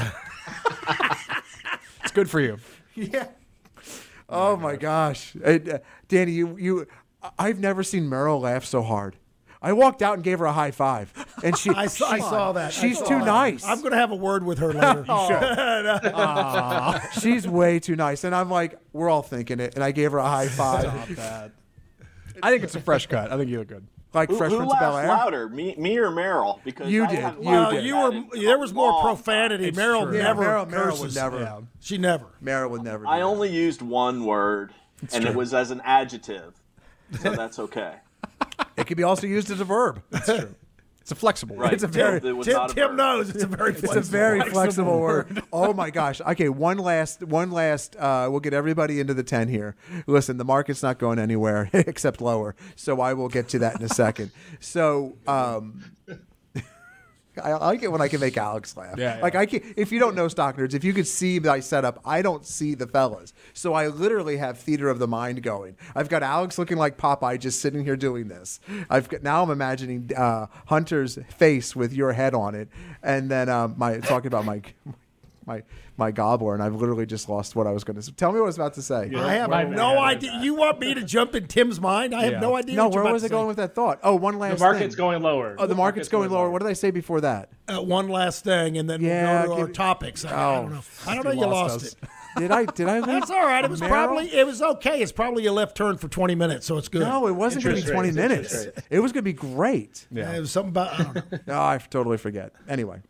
It's 2.03 2.11
good 2.11 2.29
for 2.29 2.39
you. 2.39 2.57
Yeah. 2.95 3.27
Oh 4.31 4.57
my 4.57 4.75
gosh, 4.75 5.35
Uh, 5.43 5.59
uh, 5.73 5.77
Danny, 6.07 6.31
you 6.31 6.57
you, 6.57 6.87
I've 7.37 7.59
never 7.59 7.83
seen 7.83 8.09
Meryl 8.09 8.41
laugh 8.41 8.65
so 8.65 8.81
hard. 8.81 9.17
I 9.63 9.73
walked 9.73 10.01
out 10.01 10.15
and 10.15 10.23
gave 10.23 10.39
her 10.39 10.45
a 10.45 10.53
high 10.53 10.71
five, 10.71 11.13
and 11.43 11.55
she 11.55 11.69
I 11.75 11.85
saw, 11.85 12.09
I 12.09 12.19
saw 12.19 12.51
that. 12.53 12.73
She's 12.73 12.97
saw 12.97 13.05
too 13.05 13.19
that. 13.19 13.25
nice. 13.25 13.63
I'm 13.63 13.79
going 13.81 13.91
to 13.91 13.97
have 13.97 14.11
a 14.11 14.15
word 14.15 14.43
with 14.43 14.57
her 14.57 14.73
later. 14.73 15.05
She's 17.21 17.47
way 17.47 17.79
too 17.79 17.95
nice, 17.95 18.23
and 18.23 18.33
I'm 18.33 18.49
like, 18.49 18.79
we're 18.91 19.09
all 19.09 19.21
thinking 19.21 19.59
it, 19.59 19.75
and 19.75 19.83
I 19.83 19.91
gave 19.91 20.13
her 20.13 20.17
a 20.17 20.27
high 20.27 20.47
five, 20.47 20.85
Stop 20.85 21.07
that. 21.09 21.51
I 22.41 22.49
think 22.49 22.63
it's 22.63 22.75
a 22.75 22.81
fresh 22.81 23.05
cut. 23.05 23.31
I 23.31 23.37
think 23.37 23.51
you 23.51 23.59
look 23.59 23.67
good. 23.67 23.85
Like 24.13 24.29
Who, 24.29 24.37
Fresh 24.37 24.51
who 24.51 24.57
Prince 24.57 24.73
of 24.73 24.79
Bel 24.79 24.97
Air. 24.97 25.07
louder, 25.07 25.49
me, 25.49 25.75
me 25.77 25.97
or 25.97 26.09
Meryl? 26.11 26.59
Because 26.63 26.91
You 26.91 27.05
I 27.05 27.07
did. 27.07 27.19
haven't 27.19 27.43
You 27.43 27.49
laughed 27.49 27.71
did. 27.73 27.85
you 27.85 27.95
were. 27.97 28.23
There 28.39 28.59
was 28.59 28.73
more 28.73 28.91
long 28.91 29.03
profanity. 29.03 29.67
It's 29.67 29.77
Meryl 29.77 30.03
true. 30.03 30.17
Yeah, 30.17 30.23
never 30.23 30.43
Meryl, 30.43 30.69
Meryl 30.69 30.99
would 30.99 31.15
never. 31.15 31.39
Yeah. 31.39 31.59
She 31.79 31.97
never. 31.97 32.25
Meryl 32.43 32.69
would 32.71 32.83
never. 32.83 33.07
I 33.07 33.17
do 33.17 33.19
that. 33.21 33.25
only 33.25 33.49
used 33.49 33.81
one 33.81 34.25
word, 34.25 34.73
and 35.13 35.23
it 35.25 35.35
was 35.35 35.53
as 35.53 35.71
an 35.71 35.81
adjective, 35.85 36.53
so 37.21 37.31
that's 37.31 37.59
okay. 37.59 37.95
It 38.77 38.87
could 38.87 38.97
be 38.97 39.03
also 39.03 39.27
used 39.27 39.51
as 39.51 39.59
a 39.59 39.65
verb. 39.65 40.01
That's 40.09 40.25
true. 40.25 40.55
It's 41.11 41.17
a 41.17 41.19
flexible. 41.19 41.57
Right? 41.57 41.73
It's 41.73 41.83
a 41.83 41.87
very- 41.87 42.17
It 42.17 42.43
Tim, 42.43 42.67
Tim 42.69 42.95
knows 42.95 43.29
it's 43.29 43.43
a 43.43 43.47
very. 43.57 43.73
It's 43.73 43.95
a 43.95 43.99
very 44.01 44.39
flexible 44.49 44.99
word. 45.01 45.43
Oh 45.53 45.73
my 45.73 45.89
gosh. 45.89 46.21
Okay, 46.21 46.47
one 46.47 46.77
last, 46.77 47.21
one 47.23 47.51
last. 47.51 47.97
Uh, 47.97 48.27
we'll 48.31 48.39
get 48.39 48.53
everybody 48.53 49.01
into 49.01 49.13
the 49.13 49.23
ten 49.23 49.49
here. 49.49 49.75
Listen, 50.07 50.37
the 50.37 50.45
market's 50.45 50.81
not 50.81 50.97
going 50.97 51.19
anywhere 51.19 51.69
except 51.73 52.21
lower, 52.21 52.55
so 52.77 53.01
I 53.01 53.13
will 53.13 53.27
get 53.27 53.49
to 53.49 53.59
that 53.59 53.75
in 53.77 53.83
a 53.85 53.89
second. 53.89 54.31
So. 54.61 55.17
Um, 55.27 55.83
I 57.41 57.53
like 57.53 57.83
it 57.83 57.91
when 57.91 58.01
I 58.01 58.07
can 58.07 58.19
make 58.19 58.37
Alex 58.37 58.75
laugh. 58.75 58.97
Yeah, 58.97 59.17
yeah. 59.17 59.21
Like 59.21 59.35
I 59.35 59.45
can. 59.45 59.73
If 59.77 59.91
you 59.91 59.99
don't 59.99 60.15
know 60.15 60.27
stock 60.27 60.57
nerds, 60.57 60.73
if 60.73 60.83
you 60.83 60.93
could 60.93 61.07
see 61.07 61.39
my 61.39 61.59
setup, 61.59 61.99
I 62.05 62.21
don't 62.21 62.45
see 62.45 62.73
the 62.75 62.87
fellas. 62.87 63.33
So 63.53 63.73
I 63.73 63.87
literally 63.87 64.37
have 64.37 64.57
theater 64.57 64.89
of 64.89 64.99
the 64.99 65.07
mind 65.07 65.41
going. 65.43 65.75
I've 65.95 66.09
got 66.09 66.23
Alex 66.23 66.57
looking 66.57 66.77
like 66.77 66.97
Popeye, 66.97 67.39
just 67.39 67.61
sitting 67.61 67.83
here 67.83 67.95
doing 67.95 68.27
this. 68.27 68.59
I've 68.89 69.07
got, 69.09 69.23
now 69.23 69.43
I'm 69.43 69.51
imagining 69.51 70.11
uh, 70.15 70.47
Hunter's 70.67 71.19
face 71.29 71.75
with 71.75 71.93
your 71.93 72.13
head 72.13 72.33
on 72.33 72.55
it, 72.55 72.69
and 73.03 73.29
then 73.29 73.49
um, 73.49 73.75
my 73.77 73.99
talking 73.99 74.27
about 74.27 74.45
my 74.45 74.61
my 75.51 75.63
my 75.97 76.11
gobbler, 76.11 76.53
and 76.55 76.63
I've 76.63 76.73
literally 76.75 77.05
just 77.05 77.29
lost 77.29 77.55
what 77.55 77.67
I 77.67 77.71
was 77.71 77.83
going 77.83 77.95
to. 77.95 78.01
say. 78.01 78.11
Tell 78.15 78.31
me 78.31 78.39
what 78.39 78.45
I 78.45 78.47
was 78.47 78.55
about 78.57 78.73
to 78.75 78.81
say. 78.81 79.11
I 79.15 79.33
have 79.33 79.49
Right, 79.49 79.67
man. 79.67 79.77
no 79.77 79.99
idea. 79.99 80.39
You 80.41 80.55
want 80.55 80.79
me 80.79 80.93
to 80.95 81.03
jump 81.03 81.35
in 81.35 81.45
Tim's 81.47 81.79
mind? 81.79 82.15
I 82.15 82.23
have 82.23 82.31
Yeah. 82.33 82.39
no 82.39 82.55
idea. 82.55 82.75
No, 82.75 82.85
what 82.85 82.93
you're 82.95 83.03
where 83.03 83.13
was 83.13 83.23
it 83.23 83.29
going 83.29 83.47
with 83.47 83.57
that 83.57 83.75
thought? 83.75 83.99
Oh, 84.03 84.15
one 84.15 84.39
last. 84.39 84.51
Thing. 84.51 84.57
The 84.59 84.63
market's 84.65 84.95
thing. 84.95 85.03
going 85.03 85.21
lower. 85.21 85.55
Oh, 85.59 85.67
the 85.67 85.75
market's 85.75 86.07
going 86.09 86.31
lower. 86.31 86.49
What 86.49 86.61
did 86.61 86.69
I 86.69 86.73
say 86.73 86.89
before 86.91 87.21
that? 87.21 87.49
Uh, 87.67 87.81
one 87.81 88.07
last 88.07 88.43
thing, 88.43 88.77
and 88.77 88.89
then 88.89 89.01
Yeah, 89.01 89.41
we'll 89.41 89.49
go 89.49 89.55
to 89.55 89.61
our 89.61 89.67
give- 89.67 89.75
topics. 89.75 90.25
I, 90.25 90.29
I 90.31 90.33
Oh, 90.57 90.61
don't 90.63 90.71
know. 90.73 90.81
I 91.07 91.15
don't 91.15 91.25
know. 91.25 91.31
You 91.31 91.45
lost 91.47 91.83
lost 91.83 91.85
it. 92.01 92.09
Did 92.37 92.49
I? 92.49 92.63
Did 92.63 92.87
I? 92.87 92.99
Leave? 92.99 93.05
That's 93.07 93.29
all 93.29 93.45
right. 93.45 93.63
It 93.63 93.69
was 93.69 93.81
Meryl? 93.81 93.89
probably. 93.89 94.33
It 94.33 94.45
was 94.47 94.61
okay. 94.61 95.01
It's 95.01 95.11
probably 95.11 95.45
a 95.47 95.51
left 95.51 95.75
turn 95.75 95.97
for 95.97 96.07
20 96.07 96.33
minutes, 96.33 96.65
so 96.65 96.77
it's 96.77 96.87
good. 96.87 97.01
No, 97.01 97.27
it 97.27 97.33
wasn't 97.33 97.65
going 97.65 97.75
to 97.75 97.81
be 97.81 97.91
20 97.91 98.07
rates, 98.07 98.15
minutes. 98.15 98.67
It 98.89 98.99
was 99.01 99.11
going 99.11 99.19
to 99.25 99.29
be 99.29 99.33
great. 99.33 100.07
Yeah, 100.09 100.31
it 100.31 100.39
was 100.39 100.49
something 100.49 100.69
about. 100.69 100.93
I 100.97 101.03
don't 101.03 101.15
know. 101.31 101.39
Oh, 101.49 101.61
I 101.61 101.77
totally 101.77 102.17
forget. 102.17 102.53
Anyway, 102.69 103.01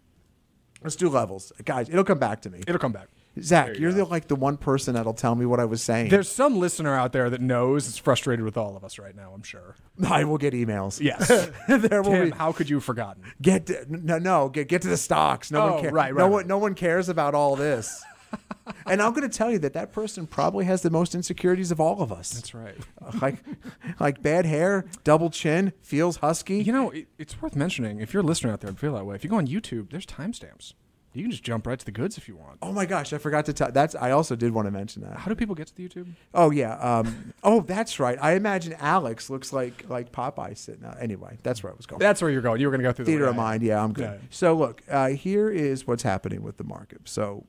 let's 0.83 0.95
do 0.95 1.09
levels, 1.09 1.51
guys. 1.65 1.89
It'll 1.89 2.03
come 2.03 2.19
back 2.19 2.41
to 2.41 2.49
me. 2.49 2.61
It'll 2.67 2.79
come 2.79 2.91
back. 2.91 3.07
Zach, 3.41 3.79
you're 3.79 3.93
the, 3.93 4.03
like 4.03 4.27
the 4.27 4.35
one 4.35 4.57
person 4.57 4.93
that'll 4.95 5.13
tell 5.13 5.35
me 5.35 5.45
what 5.45 5.61
I 5.61 5.65
was 5.65 5.81
saying. 5.81 6.09
There's 6.09 6.27
some 6.29 6.59
listener 6.59 6.93
out 6.93 7.13
there 7.13 7.29
that 7.29 7.39
knows 7.39 7.87
is 7.87 7.97
frustrated 7.97 8.43
with 8.43 8.57
all 8.57 8.75
of 8.75 8.83
us 8.83 8.99
right 8.99 9.15
now. 9.15 9.31
I'm 9.33 9.41
sure. 9.43 9.75
I 10.09 10.25
will 10.25 10.37
get 10.37 10.53
emails. 10.53 10.99
Yes. 10.99 11.27
there 11.69 12.01
will 12.01 12.11
Tim, 12.11 12.29
be. 12.31 12.35
how 12.35 12.51
could 12.51 12.69
you 12.69 12.75
have 12.77 12.83
forgotten? 12.83 13.23
Get 13.41 13.67
to, 13.67 13.85
no, 13.89 14.17
no. 14.17 14.49
Get 14.49 14.67
get 14.67 14.81
to 14.81 14.89
the 14.89 14.97
stocks. 14.97 15.49
No 15.49 15.61
Oh, 15.61 15.71
one 15.73 15.81
cares. 15.81 15.93
right, 15.93 16.13
no 16.13 16.23
right, 16.23 16.29
one, 16.29 16.37
right. 16.39 16.47
no 16.47 16.57
one 16.57 16.73
cares 16.75 17.07
about 17.07 17.33
all 17.33 17.55
this. 17.55 18.03
And 18.85 19.01
I'm 19.01 19.13
going 19.13 19.29
to 19.29 19.37
tell 19.37 19.51
you 19.51 19.59
that 19.59 19.73
that 19.73 19.91
person 19.91 20.27
probably 20.27 20.65
has 20.65 20.81
the 20.81 20.89
most 20.89 21.15
insecurities 21.15 21.71
of 21.71 21.79
all 21.79 22.01
of 22.01 22.11
us. 22.11 22.31
That's 22.31 22.53
right. 22.53 22.77
like, 23.21 23.37
like 23.99 24.21
bad 24.21 24.45
hair, 24.45 24.85
double 25.03 25.29
chin, 25.29 25.73
feels 25.81 26.17
husky. 26.17 26.63
You 26.63 26.73
know, 26.73 26.89
it, 26.91 27.07
it's 27.17 27.41
worth 27.41 27.55
mentioning 27.55 27.99
if 27.99 28.13
you're 28.13 28.23
a 28.23 28.25
listener 28.25 28.51
out 28.51 28.61
there 28.61 28.69
and 28.69 28.79
feel 28.79 28.93
that 28.95 29.05
way. 29.05 29.15
If 29.15 29.23
you 29.23 29.29
go 29.29 29.37
on 29.37 29.47
YouTube, 29.47 29.91
there's 29.91 30.05
timestamps. 30.05 30.73
You 31.13 31.23
can 31.23 31.31
just 31.31 31.43
jump 31.43 31.67
right 31.67 31.77
to 31.77 31.85
the 31.85 31.91
goods 31.91 32.17
if 32.17 32.29
you 32.29 32.37
want. 32.37 32.59
Oh 32.61 32.71
my 32.71 32.85
gosh, 32.85 33.11
I 33.11 33.17
forgot 33.17 33.45
to 33.45 33.53
tell. 33.53 33.69
That's 33.69 33.95
I 33.95 34.11
also 34.11 34.35
did 34.37 34.53
want 34.53 34.67
to 34.67 34.71
mention 34.71 35.01
that. 35.01 35.17
How 35.17 35.29
do 35.29 35.35
people 35.35 35.55
get 35.55 35.67
to 35.67 35.75
the 35.75 35.87
YouTube? 35.87 36.07
Oh 36.33 36.51
yeah. 36.51 36.75
Um, 36.75 37.33
oh, 37.43 37.59
that's 37.61 37.99
right. 37.99 38.17
I 38.21 38.35
imagine 38.35 38.73
Alex 38.79 39.29
looks 39.29 39.51
like 39.51 39.89
like 39.89 40.13
Popeye 40.13 40.57
sitting. 40.57 40.85
out. 40.85 40.95
Anyway, 41.01 41.37
that's 41.43 41.63
where 41.63 41.73
I 41.73 41.75
was 41.75 41.85
going. 41.85 41.99
That's 41.99 42.21
where 42.21 42.31
you're 42.31 42.41
going. 42.41 42.61
You 42.61 42.67
were 42.67 42.71
going 42.71 42.81
to 42.81 42.87
go 42.87 42.93
through 42.93 43.05
the 43.05 43.11
Theater 43.11 43.25
of 43.25 43.35
mind. 43.35 43.61
Yeah, 43.61 43.83
I'm 43.83 43.91
good. 43.91 44.03
Yeah. 44.03 44.17
So 44.29 44.53
look, 44.53 44.83
uh, 44.89 45.09
here 45.09 45.49
is 45.49 45.85
what's 45.85 46.03
happening 46.03 46.43
with 46.43 46.55
the 46.55 46.63
market. 46.63 47.01
So 47.03 47.45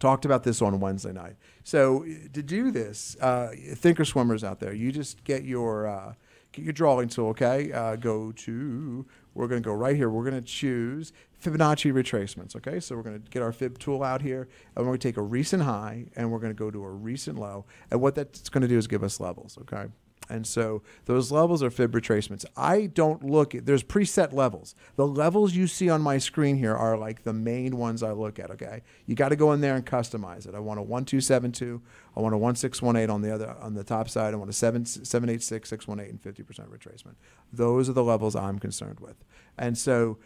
talked 0.00 0.24
about 0.24 0.42
this 0.42 0.60
on 0.60 0.80
Wednesday 0.80 1.12
night. 1.12 1.36
So 1.62 2.04
to 2.32 2.42
do 2.42 2.72
this, 2.72 3.16
uh, 3.20 3.52
thinker 3.74 4.04
swimmers 4.04 4.42
out 4.42 4.58
there, 4.58 4.72
you 4.72 4.90
just 4.90 5.22
get 5.22 5.44
your 5.44 5.86
uh, 5.86 6.14
get 6.52 6.64
your 6.64 6.72
drawing 6.72 7.08
tool. 7.08 7.28
Okay, 7.28 7.70
uh, 7.72 7.96
go 7.96 8.32
to. 8.32 9.06
We're 9.34 9.46
going 9.46 9.62
to 9.62 9.66
go 9.66 9.74
right 9.74 9.94
here. 9.94 10.10
We're 10.10 10.28
going 10.28 10.40
to 10.42 10.46
choose 10.46 11.12
Fibonacci 11.40 11.92
retracements. 11.92 12.56
Okay, 12.56 12.80
so 12.80 12.96
we're 12.96 13.02
going 13.02 13.22
to 13.22 13.30
get 13.30 13.42
our 13.42 13.52
fib 13.52 13.78
tool 13.78 14.02
out 14.02 14.22
here, 14.22 14.48
and 14.74 14.84
we're 14.84 14.90
going 14.90 14.98
to 14.98 15.08
take 15.08 15.16
a 15.16 15.22
recent 15.22 15.62
high, 15.62 16.06
and 16.16 16.32
we're 16.32 16.40
going 16.40 16.52
to 16.52 16.58
go 16.58 16.70
to 16.70 16.82
a 16.82 16.90
recent 16.90 17.38
low. 17.38 17.66
And 17.90 18.00
what 18.00 18.16
that's 18.16 18.48
going 18.48 18.62
to 18.62 18.68
do 18.68 18.78
is 18.78 18.88
give 18.88 19.04
us 19.04 19.20
levels. 19.20 19.56
Okay. 19.62 19.86
And 20.30 20.46
so 20.46 20.82
those 21.06 21.32
levels 21.32 21.62
are 21.62 21.70
fib 21.70 21.92
retracements. 21.92 22.44
I 22.56 22.86
don't 22.86 23.24
look 23.24 23.54
at 23.54 23.66
there's 23.66 23.82
preset 23.82 24.32
levels. 24.32 24.74
The 24.96 25.06
levels 25.06 25.54
you 25.54 25.66
see 25.66 25.90
on 25.90 26.00
my 26.00 26.18
screen 26.18 26.56
here 26.56 26.74
are 26.74 26.96
like 26.96 27.24
the 27.24 27.32
main 27.32 27.76
ones 27.76 28.02
I 28.02 28.12
look 28.12 28.38
at, 28.38 28.50
okay? 28.52 28.82
You 29.06 29.14
got 29.14 29.30
to 29.30 29.36
go 29.36 29.52
in 29.52 29.60
there 29.60 29.74
and 29.74 29.84
customize 29.84 30.46
it. 30.46 30.54
I 30.54 30.60
want 30.60 30.78
a 30.78 30.82
1272, 30.82 31.82
I 32.16 32.20
want 32.20 32.34
a 32.34 32.38
1618 32.38 33.10
on 33.10 33.22
the 33.22 33.34
other 33.34 33.56
on 33.60 33.74
the 33.74 33.84
top 33.84 34.08
side, 34.08 34.32
I 34.32 34.36
want 34.36 34.50
a 34.50 34.54
7 34.54 34.84
786 34.84 35.68
618 35.68 36.10
and 36.10 36.22
50% 36.22 36.68
retracement. 36.68 37.14
Those 37.52 37.88
are 37.88 37.94
the 37.94 38.04
levels 38.04 38.36
I'm 38.36 38.58
concerned 38.58 39.00
with. 39.00 39.16
And 39.58 39.76
so 39.76 40.18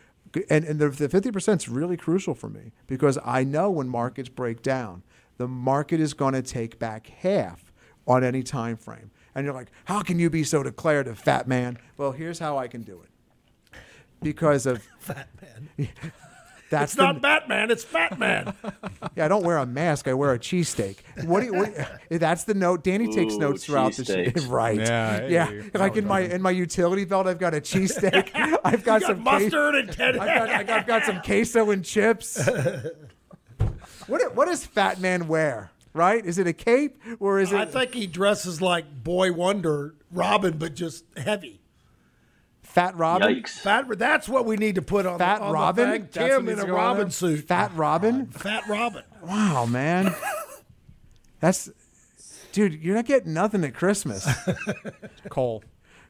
and, 0.50 0.64
and 0.64 0.78
the, 0.80 0.88
the 0.88 1.08
50% 1.08 1.56
is 1.56 1.68
really 1.68 1.96
crucial 1.96 2.34
for 2.34 2.48
me 2.48 2.72
because 2.86 3.18
I 3.24 3.44
know 3.44 3.70
when 3.70 3.88
markets 3.88 4.28
break 4.28 4.62
down, 4.62 5.02
the 5.36 5.48
market 5.48 6.00
is 6.00 6.14
going 6.14 6.34
to 6.34 6.42
take 6.42 6.78
back 6.78 7.06
half 7.08 7.72
on 8.06 8.24
any 8.24 8.42
time 8.42 8.76
frame. 8.76 9.10
And 9.34 9.44
you're 9.44 9.54
like, 9.54 9.68
how 9.84 10.00
can 10.02 10.18
you 10.18 10.30
be 10.30 10.44
so 10.44 10.62
declarative, 10.62 11.18
fat 11.18 11.48
man? 11.48 11.78
Well, 11.96 12.12
here's 12.12 12.38
how 12.38 12.56
I 12.58 12.68
can 12.68 12.82
do 12.82 13.00
it. 13.02 13.78
Because 14.22 14.64
of 14.66 14.82
Fat 15.00 15.28
man. 15.42 15.68
that's 16.70 16.92
It's 16.92 16.94
the, 16.94 17.02
not 17.02 17.20
Batman. 17.20 17.70
It's 17.70 17.84
Fat 17.84 18.18
Man. 18.18 18.54
yeah. 19.16 19.26
I 19.26 19.28
don't 19.28 19.44
wear 19.44 19.58
a 19.58 19.66
mask. 19.66 20.08
I 20.08 20.14
wear 20.14 20.32
a 20.32 20.38
cheesesteak. 20.38 20.96
What 21.24 21.40
do 21.40 21.46
you? 21.46 21.52
What, 21.54 21.74
that's 22.10 22.44
the 22.44 22.54
note. 22.54 22.82
Danny 22.84 23.12
takes 23.12 23.34
Ooh, 23.34 23.38
notes 23.40 23.66
throughout 23.66 23.92
the 23.94 24.04
show. 24.04 24.46
right. 24.48 24.78
Yeah, 24.78 25.26
Yeah. 25.26 25.46
hey, 25.46 25.70
Like 25.74 25.96
in 25.96 26.06
my 26.06 26.20
in 26.20 26.40
my 26.40 26.52
utility 26.52 27.04
belt, 27.04 27.26
I've 27.26 27.38
got 27.38 27.54
a 27.54 27.60
cheesesteak. 27.60 28.30
I've 28.64 28.82
got 28.84 29.02
You 29.02 29.08
some 29.08 29.24
got 29.24 29.40
case- 29.40 29.52
mustard 29.52 29.74
and 29.74 29.92
Ted. 29.92 30.16
I've 30.16 30.26
got, 30.38 30.48
I 30.50 30.62
got, 30.62 30.78
I've 30.80 30.86
got 30.86 31.04
some 31.04 31.20
queso 31.20 31.70
and 31.70 31.84
chips. 31.84 32.38
what 34.06 34.34
what 34.34 34.46
does 34.46 34.64
Fat 34.64 35.00
Man 35.00 35.28
wear? 35.28 35.70
Right? 35.94 36.26
Is 36.26 36.38
it 36.38 36.46
a 36.46 36.52
cape 36.52 37.00
or 37.20 37.38
is 37.38 37.52
it? 37.52 37.56
I 37.56 37.64
think 37.64 37.94
he 37.94 38.06
dresses 38.06 38.60
like 38.60 39.02
Boy 39.02 39.32
Wonder, 39.32 39.94
Robin, 40.10 40.58
but 40.58 40.74
just 40.74 41.04
heavy. 41.16 41.60
Fat 42.62 42.96
Robin. 42.96 43.28
Yikes. 43.28 43.50
Fat. 43.50 43.86
That's 43.96 44.28
what 44.28 44.44
we 44.46 44.56
need 44.56 44.74
to 44.74 44.82
put 44.82 45.06
on. 45.06 45.18
Fat 45.18 45.38
the, 45.38 45.44
on 45.44 45.52
Robin? 45.52 45.90
The. 45.90 45.98
That's 46.00 46.12
Tim 46.16 46.48
in 46.48 46.58
a 46.58 46.66
to 46.66 46.70
on 46.70 46.74
Robin 46.74 47.10
suit. 47.10 47.46
Fat 47.46 47.70
Robin. 47.76 48.26
Fat 48.26 48.66
Robin. 48.68 49.04
Wow, 49.22 49.66
man. 49.66 50.12
That's, 51.38 51.70
dude. 52.50 52.82
You're 52.82 52.96
not 52.96 53.06
getting 53.06 53.32
nothing 53.32 53.62
at 53.62 53.74
Christmas. 53.74 54.28
Cole. 55.28 55.62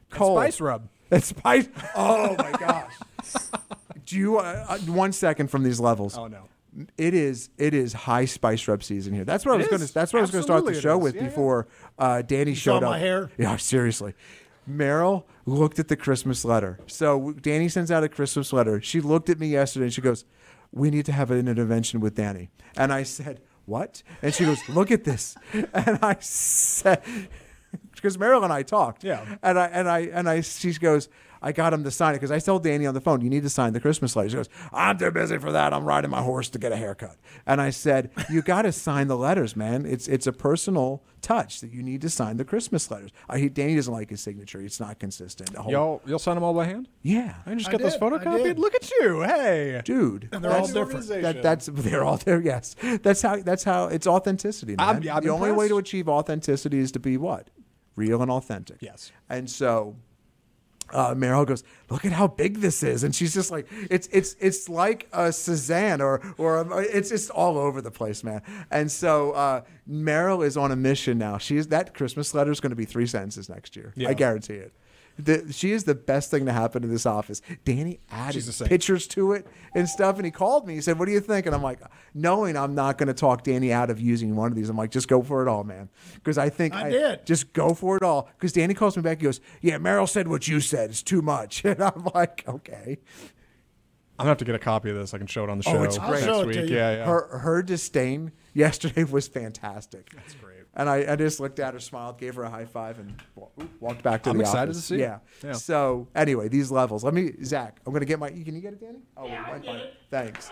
Cole. 0.09 0.37
Spice 0.37 0.59
rub. 0.59 0.89
That's 1.09 1.27
spice. 1.27 1.69
Oh 1.95 2.35
my 2.39 2.51
gosh. 2.51 2.93
Do 4.05 4.17
you 4.17 4.37
uh, 4.39 4.65
uh, 4.67 4.77
one 4.79 5.11
second 5.11 5.51
from 5.51 5.61
these 5.61 5.79
levels? 5.79 6.17
Oh 6.17 6.27
no. 6.27 6.49
It 6.97 7.13
is 7.13 7.49
it 7.57 7.73
is 7.73 7.93
high 7.93 8.25
spice 8.25 8.67
rub 8.67 8.83
season 8.83 9.13
here. 9.13 9.23
That's 9.23 9.45
what 9.45 9.53
I 9.53 9.57
was 9.57 9.67
going 9.67 9.81
to 9.81 9.93
that's 9.93 10.11
what 10.13 10.19
I 10.19 10.21
was 10.23 10.31
going 10.31 10.41
to 10.41 10.47
start 10.47 10.65
the 10.65 10.73
show 10.79 10.97
with 10.97 11.15
Yeah, 11.15 11.21
yeah. 11.21 11.27
before 11.29 11.67
uh, 11.97 12.21
Danny 12.21 12.53
showed 12.53 12.81
saw 12.81 12.87
up. 12.87 12.91
my 12.91 12.99
hair? 12.99 13.31
Yeah, 13.37 13.55
seriously. 13.57 14.13
Meryl 14.69 15.23
looked 15.45 15.79
at 15.79 15.87
the 15.87 15.95
Christmas 15.95 16.43
letter. 16.43 16.79
So 16.87 17.31
Danny 17.33 17.69
sends 17.69 17.91
out 17.91 18.03
a 18.03 18.09
Christmas 18.09 18.51
letter. 18.51 18.81
She 18.81 18.99
looked 18.99 19.29
at 19.29 19.39
me 19.39 19.47
yesterday 19.47 19.85
and 19.85 19.93
she 19.93 20.01
goes, 20.01 20.25
"We 20.71 20.89
need 20.89 21.05
to 21.05 21.11
have 21.11 21.31
an 21.31 21.47
intervention 21.47 21.99
with 21.99 22.15
Danny." 22.15 22.49
And 22.75 22.91
I 22.91 23.03
said, 23.03 23.41
"What?" 23.65 24.01
And 24.21 24.33
she 24.33 24.43
goes, 24.43 24.67
"Look 24.67 24.91
at 24.91 25.03
this." 25.03 25.35
And 25.73 25.99
I 26.01 26.17
said, 26.19 27.03
because 27.95 28.17
Meryl 28.17 28.43
and 28.43 28.51
I 28.51 28.63
talked. 28.63 29.03
Yeah. 29.03 29.23
And 29.43 29.59
I 29.59 29.67
and 29.67 29.87
I 29.87 29.99
and 29.99 30.27
I 30.27 30.41
she 30.41 30.73
goes, 30.73 31.09
I 31.45 31.51
got 31.51 31.71
him 31.73 31.83
to 31.83 31.91
sign 31.91 32.13
it 32.13 32.17
because 32.17 32.31
I 32.31 32.39
told 32.39 32.63
Danny 32.63 32.87
on 32.87 32.95
the 32.95 32.99
phone, 33.01 33.21
you 33.21 33.29
need 33.29 33.43
to 33.43 33.49
sign 33.49 33.71
the 33.73 33.79
Christmas 33.79 34.15
letter. 34.15 34.29
She 34.29 34.35
goes, 34.35 34.49
I'm 34.73 34.97
too 34.97 35.11
busy 35.11 35.37
for 35.37 35.51
that. 35.51 35.73
I'm 35.73 35.85
riding 35.85 36.09
my 36.09 36.21
horse 36.23 36.49
to 36.49 36.59
get 36.59 36.71
a 36.71 36.75
haircut. 36.75 37.17
And 37.45 37.61
I 37.61 37.69
said, 37.69 38.09
you 38.31 38.41
got 38.41 38.63
to 38.63 38.71
sign 38.71 39.07
the 39.07 39.15
letters, 39.15 39.55
man. 39.55 39.85
It's 39.85 40.07
it's 40.07 40.25
a 40.25 40.33
personal 40.33 41.03
touch 41.21 41.61
that 41.61 41.71
you 41.71 41.81
need 41.83 42.01
to 42.01 42.09
sign 42.09 42.37
the 42.37 42.45
Christmas 42.45 42.89
letters. 42.89 43.11
I, 43.29 43.37
he, 43.39 43.49
Danny 43.49 43.75
doesn't 43.75 43.93
like 43.93 44.09
his 44.09 44.21
signature. 44.21 44.59
It's 44.61 44.79
not 44.79 44.99
consistent. 44.99 45.55
Whole- 45.55 45.71
Y'all, 45.71 46.01
you'll 46.05 46.19
sign 46.19 46.35
them 46.35 46.43
all 46.43 46.53
by 46.53 46.65
hand? 46.65 46.87
yeah. 47.03 47.35
I 47.45 47.49
can 47.49 47.59
just 47.59 47.69
I 47.69 47.73
get 47.73 47.81
those 47.81 47.93
did, 47.93 48.01
I 48.03 48.05
photocopied. 48.09 48.57
Look 48.57 48.75
at 48.75 48.89
you. 48.99 49.21
Hey. 49.21 49.81
Dude, 49.85 50.29
And 50.31 50.43
they're 50.43 50.51
all 50.51 50.67
different. 50.67 51.07
That, 51.07 51.43
that's 51.43 51.67
they're 51.67 52.03
all 52.03 52.17
there. 52.17 52.41
Yes, 52.41 52.75
that's 53.03 53.21
how 53.21 53.37
that's 53.37 53.63
how 53.63 53.85
it's 53.87 54.07
authenticity. 54.07 54.75
Man. 54.77 54.87
I'm- 54.87 55.09
I'm 55.15 55.23
the 55.23 55.29
only 55.29 55.51
way 55.51 55.67
to 55.67 55.77
achieve 55.77 56.09
authenticity 56.09 56.79
is 56.79 56.91
to 56.93 56.99
be 56.99 57.17
what 57.17 57.49
real 57.95 58.21
and 58.21 58.29
authentic. 58.31 58.77
Yes. 58.81 59.11
And 59.29 59.49
so, 59.49 59.95
uh, 60.91 61.13
Meryl 61.13 61.45
goes, 61.45 61.63
"Look 61.89 62.05
at 62.05 62.11
how 62.11 62.27
big 62.27 62.59
this 62.59 62.83
is," 62.83 63.03
and 63.03 63.13
she's 63.13 63.33
just 63.33 63.51
like, 63.51 63.67
"It's 63.89 64.07
it's 64.11 64.35
it's 64.39 64.69
like 64.69 65.07
a 65.11 65.31
Cezanne 65.31 66.01
or 66.01 66.21
or 66.37 66.57
a, 66.57 66.77
it's 66.79 67.09
just 67.09 67.29
all 67.31 67.57
over 67.57 67.81
the 67.81 67.91
place, 67.91 68.23
man." 68.23 68.41
And 68.71 68.91
so 68.91 69.31
uh, 69.31 69.61
Meryl 69.89 70.45
is 70.45 70.57
on 70.57 70.71
a 70.71 70.75
mission 70.75 71.17
now. 71.17 71.37
She's 71.37 71.67
that 71.67 71.93
Christmas 71.93 72.33
letter 72.33 72.51
is 72.51 72.59
going 72.59 72.71
to 72.71 72.75
be 72.75 72.85
three 72.85 73.07
sentences 73.07 73.49
next 73.49 73.75
year. 73.75 73.93
Yeah. 73.95 74.09
I 74.09 74.13
guarantee 74.13 74.55
it. 74.55 74.73
The, 75.17 75.51
she 75.53 75.71
is 75.71 75.85
the 75.85 75.95
best 75.95 76.29
thing 76.29 76.45
to 76.45 76.51
happen 76.51 76.81
to 76.81 76.87
this 76.89 77.05
office. 77.05 77.41
Danny 77.63 77.99
added 78.11 78.33
She's 78.33 78.47
the 78.47 78.51
same. 78.51 78.67
pictures 78.67 79.07
to 79.07 79.31
it 79.31 79.47
and 79.73 79.87
stuff, 79.87 80.17
and 80.17 80.25
he 80.25 80.31
called 80.31 80.67
me. 80.67 80.73
He 80.75 80.81
said, 80.81 80.99
"What 80.99 81.05
do 81.05 81.13
you 81.13 81.21
think?" 81.21 81.45
And 81.45 81.55
I'm 81.55 81.61
like, 81.63 81.79
knowing 82.13 82.57
I'm 82.57 82.75
not 82.75 82.97
going 82.97 83.07
to 83.07 83.13
talk 83.13 83.43
Danny 83.43 83.71
out 83.71 83.89
of 83.89 83.99
using 83.99 84.35
one 84.35 84.51
of 84.51 84.55
these, 84.57 84.69
I'm 84.69 84.75
like, 84.75 84.91
just 84.91 85.07
go 85.07 85.21
for 85.23 85.41
it 85.41 85.47
all, 85.47 85.63
man, 85.63 85.89
because 86.15 86.37
I 86.37 86.49
think 86.49 86.73
I 86.73 86.89
did. 86.89 87.25
just 87.25 87.53
go 87.53 87.73
for 87.73 87.95
it 87.95 88.03
all. 88.03 88.29
Because 88.37 88.51
Danny 88.51 88.73
calls 88.73 88.97
me 88.97 89.03
back. 89.03 89.19
He 89.19 89.23
goes, 89.23 89.39
"Yeah, 89.61 89.77
Meryl 89.77 90.07
said 90.09 90.27
what 90.27 90.47
you 90.49 90.59
said. 90.59 90.89
It's 90.89 91.01
too 91.03 91.21
much." 91.21 91.63
And 91.65 91.81
I'm 91.81 92.07
like, 92.13 92.43
"Okay." 92.47 92.97
I'm 94.17 94.23
gonna 94.23 94.29
have 94.29 94.37
to 94.37 94.45
get 94.45 94.55
a 94.55 94.59
copy 94.59 94.89
of 94.89 94.95
this. 94.95 95.13
I 95.13 95.17
can 95.17 95.27
show 95.27 95.43
it 95.43 95.49
on 95.49 95.57
the 95.57 95.63
show 95.65 95.77
Oh, 95.77 95.83
it's 95.83 95.99
I'll 95.99 96.09
great. 96.09 96.23
show 96.23 96.43
next 96.43 96.49
it 96.49 96.53
to 96.53 96.61
week. 96.61 96.69
you. 96.71 96.75
Yeah, 96.77 96.95
yeah. 96.97 97.05
Her 97.05 97.37
her 97.39 97.61
disdain 97.61 98.31
yesterday 98.53 99.03
was 99.03 99.27
fantastic. 99.27 100.09
That's 100.15 100.33
great. 100.35 100.54
And 100.77 100.89
I, 100.89 101.13
I 101.13 101.15
just 101.15 101.39
looked 101.39 101.59
at 101.59 101.73
her, 101.73 101.79
smiled, 101.79 102.17
gave 102.17 102.35
her 102.35 102.43
a 102.43 102.49
high 102.49 102.65
five, 102.65 102.99
and 102.99 103.21
walked 103.79 104.03
back 104.03 104.23
to 104.23 104.29
I'm 104.29 104.37
the 104.37 104.43
excited 104.43 104.73
to 104.73 104.81
see. 104.81 104.97
Yeah. 104.97 105.19
Yeah. 105.43 105.53
So 105.53 106.07
anyway, 106.13 106.49
these 106.49 106.69
levels. 106.69 107.03
Let 107.03 107.13
me, 107.13 107.31
Zach. 107.43 107.79
I'm 107.85 107.93
gonna 107.93 108.05
get 108.05 108.19
my. 108.19 108.29
Can 108.29 108.55
you 108.55 108.61
get 108.61 108.73
it, 108.73 108.81
Danny? 108.81 108.99
Oh, 109.15 109.25
yeah, 109.25 109.49
I 109.53 109.59
get 109.59 109.75
it. 109.75 109.93
Thanks. 110.09 110.51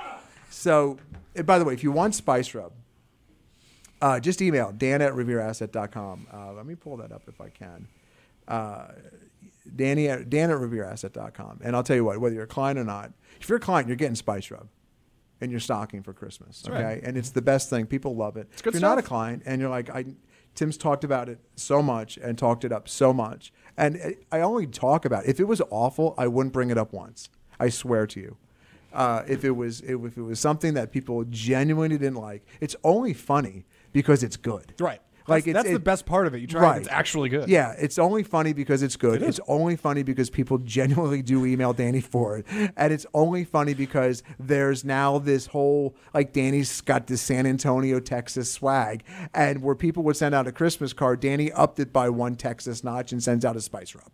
So, 0.50 0.98
and 1.36 1.46
by 1.46 1.60
the 1.60 1.66
way, 1.66 1.74
if 1.74 1.84
you 1.84 1.92
want 1.92 2.16
Spice 2.16 2.54
Rub, 2.54 2.72
uh, 4.02 4.20
just 4.20 4.42
email 4.42 4.72
dan 4.72 5.02
at 5.02 5.14
revereasset.com. 5.14 6.28
Uh, 6.32 6.54
let 6.54 6.66
me 6.66 6.76
pull 6.76 6.98
that 6.98 7.12
up 7.12 7.24
if 7.28 7.42
I 7.42 7.50
can. 7.50 7.88
Uh, 8.48 8.88
Danny 9.76 10.08
at, 10.10 10.30
Dan 10.30 10.52
at 10.52 10.58
revereasset.com. 10.58 11.62
And 11.64 11.76
I'll 11.76 11.84
tell 11.84 11.96
you 11.96 12.06
what, 12.06 12.20
whether 12.20 12.36
you're 12.36 12.44
a 12.44 12.48
client 12.48 12.78
or 12.78 12.84
not, 12.84 13.12
if 13.42 13.50
you're 13.50 13.58
a 13.58 13.62
client, 13.62 13.88
you're 13.88 13.98
getting 13.98 14.16
Spice 14.16 14.52
Rub 14.52 14.68
in 15.44 15.52
your 15.52 15.60
stocking 15.60 16.02
for 16.02 16.14
Christmas. 16.14 16.64
okay. 16.68 16.84
right. 16.84 17.04
And 17.04 17.18
it's 17.18 17.32
the 17.32 17.42
best 17.42 17.70
thing. 17.70 17.86
People 17.86 18.16
love 18.16 18.38
it. 18.38 18.50
good 18.62 18.74
if 18.74 18.82
you're 18.82 18.90
not 18.90 18.98
a 18.98 19.04
client 19.04 19.44
and 19.46 19.62
you're 19.62 19.70
like, 19.70 19.90
I, 19.90 20.06
Tim's 20.56 20.78
talked 20.78 21.04
about 21.04 21.30
it 21.30 21.40
so 21.56 21.82
much 21.82 22.18
and 22.18 22.38
talked 22.38 22.64
it 22.64 22.72
up 22.72 22.88
so 22.88 23.14
much. 23.14 23.52
And 23.78 24.16
I 24.32 24.42
only 24.42 24.68
talk 24.68 25.06
about 25.06 25.26
it. 25.26 25.30
If 25.30 25.40
it 25.40 25.46
was 25.46 25.62
awful, 25.70 26.16
I 26.18 26.28
wouldn't 26.28 26.54
bring 26.54 26.70
it 26.70 26.78
up 26.78 26.94
once. 26.94 27.30
I 27.60 27.70
swear 27.70 28.08
to 28.08 28.20
you. 28.20 28.38
Uh, 28.94 29.24
if 29.28 29.44
it 29.44 29.52
was 29.52 29.82
if 29.82 30.18
it 30.18 30.22
was 30.22 30.40
something 30.40 30.76
that 30.76 30.92
people 30.92 31.24
genuinely 31.26 31.98
didn't 31.98 32.22
like, 32.22 32.46
it's 32.62 32.76
only 32.84 33.14
funny 33.14 33.66
because 33.92 34.22
it's 34.22 34.38
good. 34.38 34.74
Right. 34.80 35.02
Like 35.28 35.46
that's, 35.46 35.48
it's, 35.48 35.64
that's 35.64 35.74
the 35.74 35.80
best 35.80 36.06
part 36.06 36.28
of 36.28 36.34
it. 36.36 36.40
You 36.40 36.48
try 36.48 36.76
it, 36.76 36.80
it's 36.80 36.88
actually 36.90 37.30
good. 37.30 37.48
Yeah, 37.50 37.74
it's 37.78 37.98
only 37.98 38.24
funny 38.24 38.54
because 38.54 38.84
it's 38.84 38.96
good. 38.96 39.22
it's 39.22 39.40
only 39.48 39.76
funny 39.76 40.04
because 40.04 40.30
people 40.30 40.58
genuinely 40.58 41.22
do 41.22 41.46
email 41.46 41.74
Danny 41.74 42.02
for 42.14 42.38
it, 42.38 42.46
and 42.76 42.94
it's 42.94 43.06
only 43.14 43.44
funny 43.44 43.74
because 43.74 44.24
there's 44.40 44.84
now 44.84 45.20
this 45.20 45.48
whole 45.48 45.96
like 46.14 46.34
Danny's 46.34 46.82
got 46.82 47.08
this 47.08 47.22
San 47.22 47.46
Antonio, 47.46 48.00
Texas 48.00 48.52
swag, 48.52 49.04
and 49.34 49.62
where 49.62 49.76
people 49.76 50.04
would 50.04 50.18
send 50.18 50.36
out 50.36 50.48
a 50.48 50.52
Christmas 50.52 50.94
card, 50.94 51.20
Danny 51.20 51.52
upped 51.52 51.80
it 51.80 51.94
by 51.94 52.10
one 52.10 52.36
Texas 52.36 52.84
notch 52.84 53.12
and 53.12 53.22
sends 53.24 53.46
out 53.46 53.56
a 53.56 53.62
spice 53.62 53.96
rub. 53.96 54.12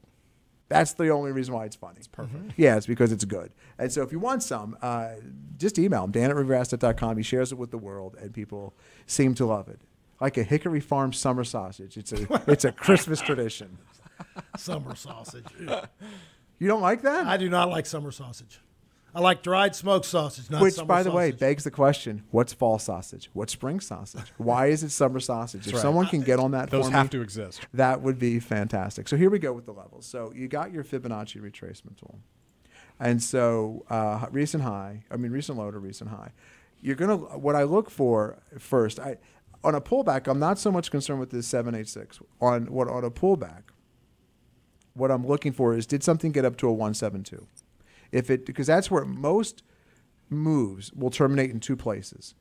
That's 0.70 0.94
the 0.94 1.10
only 1.10 1.32
reason 1.32 1.56
why 1.56 1.66
it's 1.66 1.76
funny. 1.76 1.96
It's 1.98 2.08
perfect. 2.08 2.54
Yeah, 2.56 2.78
it's 2.78 2.86
because 2.86 3.12
it's 3.12 3.26
good. 3.26 3.52
And 3.80 3.92
so 3.92 4.04
if 4.04 4.12
you 4.12 4.20
want 4.20 4.44
some, 4.44 4.78
uh, 4.84 5.14
just 5.58 5.80
email 5.80 6.04
him, 6.04 6.12
dan 6.12 6.30
at 6.30 6.36
revereasset.com. 6.36 7.18
He 7.18 7.24
shares 7.24 7.52
it 7.52 7.58
with 7.58 7.72
the 7.72 7.80
world, 7.80 8.16
and 8.22 8.32
people 8.32 8.76
seem 9.08 9.34
to 9.36 9.48
love 9.48 9.68
it. 9.68 9.82
Like 10.20 10.38
a 10.38 10.44
Hickory 10.44 10.80
Farm 10.80 11.14
summer 11.14 11.44
sausage. 11.44 11.98
It's 11.98 12.12
a, 12.12 12.44
it's 12.48 12.66
a 12.66 12.72
Christmas 12.72 13.22
tradition. 13.22 13.78
Summer 14.58 14.96
sausage. 14.96 15.46
You 16.60 16.68
don't 16.68 16.82
like 16.82 17.04
that? 17.04 17.26
I 17.26 17.38
do 17.38 17.50
not 17.50 17.70
like 17.70 17.86
summer 17.86 18.12
sausage. 18.12 18.60
I 19.14 19.22
like 19.22 19.42
dried 19.42 19.76
smoked 19.76 20.06
sausage, 20.06 20.50
not 20.52 20.62
Which, 20.62 20.76
summer 20.76 20.88
by 20.88 21.04
the 21.04 21.12
way, 21.12 21.32
begs 21.32 21.64
the 21.64 21.72
question: 21.72 22.24
What's 22.32 22.54
fall 22.54 22.78
sausage? 22.78 23.30
What's 23.34 23.54
spring 23.54 23.80
sausage? 23.80 24.32
Why 24.38 24.68
is 24.68 24.84
it 24.84 24.90
summer 24.90 25.20
sausage? 25.20 25.68
if 25.68 25.74
right. 25.74 25.82
someone 25.82 26.06
can 26.08 26.22
get 26.22 26.38
on 26.40 26.52
that, 26.52 26.70
Those 26.70 26.86
for 26.88 26.92
have 26.92 27.08
me, 27.08 27.18
to 27.18 27.22
exist. 27.22 27.62
That 27.74 28.02
would 28.02 28.20
be 28.20 28.40
fantastic. 28.40 29.08
So 29.08 29.18
here 29.18 29.30
we 29.30 29.40
go 29.40 29.52
with 29.52 29.66
the 29.66 29.74
levels. 29.74 30.06
So 30.06 30.32
you 30.36 30.48
got 30.48 30.72
your 30.72 30.84
Fibonacci 30.84 31.42
retracement 31.42 31.98
tool, 31.98 32.20
and 33.00 33.22
so 33.22 33.84
uh, 33.90 34.28
recent 34.32 34.64
high. 34.64 35.04
I 35.10 35.18
mean, 35.18 35.32
recent 35.32 35.58
low 35.58 35.72
to 35.72 35.80
recent 35.80 36.12
high. 36.12 36.32
You're 36.82 36.96
gonna. 36.96 37.18
What 37.18 37.56
I 37.56 37.64
look 37.64 37.90
for 37.90 38.38
first, 38.60 39.00
I 39.00 39.18
on 39.64 39.76
a 39.76 39.82
pullback. 39.82 40.28
I'm 40.28 40.40
not 40.40 40.60
so 40.60 40.72
much 40.72 40.92
concerned 40.92 41.20
with 41.20 41.32
this 41.32 41.48
seven 41.48 41.76
eight 41.76 41.88
six. 41.88 42.20
On 42.42 42.66
what 42.68 42.88
on 42.88 43.04
a 43.04 43.12
pullback, 43.12 43.64
what 44.94 45.12
I'm 45.12 45.26
looking 45.26 45.52
for 45.52 45.74
is 45.74 45.86
did 45.86 46.04
something 46.04 46.32
get 46.32 46.46
up 46.46 46.58
to 46.58 46.68
a 46.68 46.74
one 46.74 46.94
seven 46.94 47.24
two? 47.24 47.48
If 48.12 48.30
it 48.30 48.46
because 48.46 48.68
that's 48.68 48.90
where 48.90 49.06
most 49.06 49.64
moves 50.30 50.94
will 50.94 51.10
terminate 51.10 51.52
in 51.52 51.60
two 51.60 51.76
places, 51.76 52.36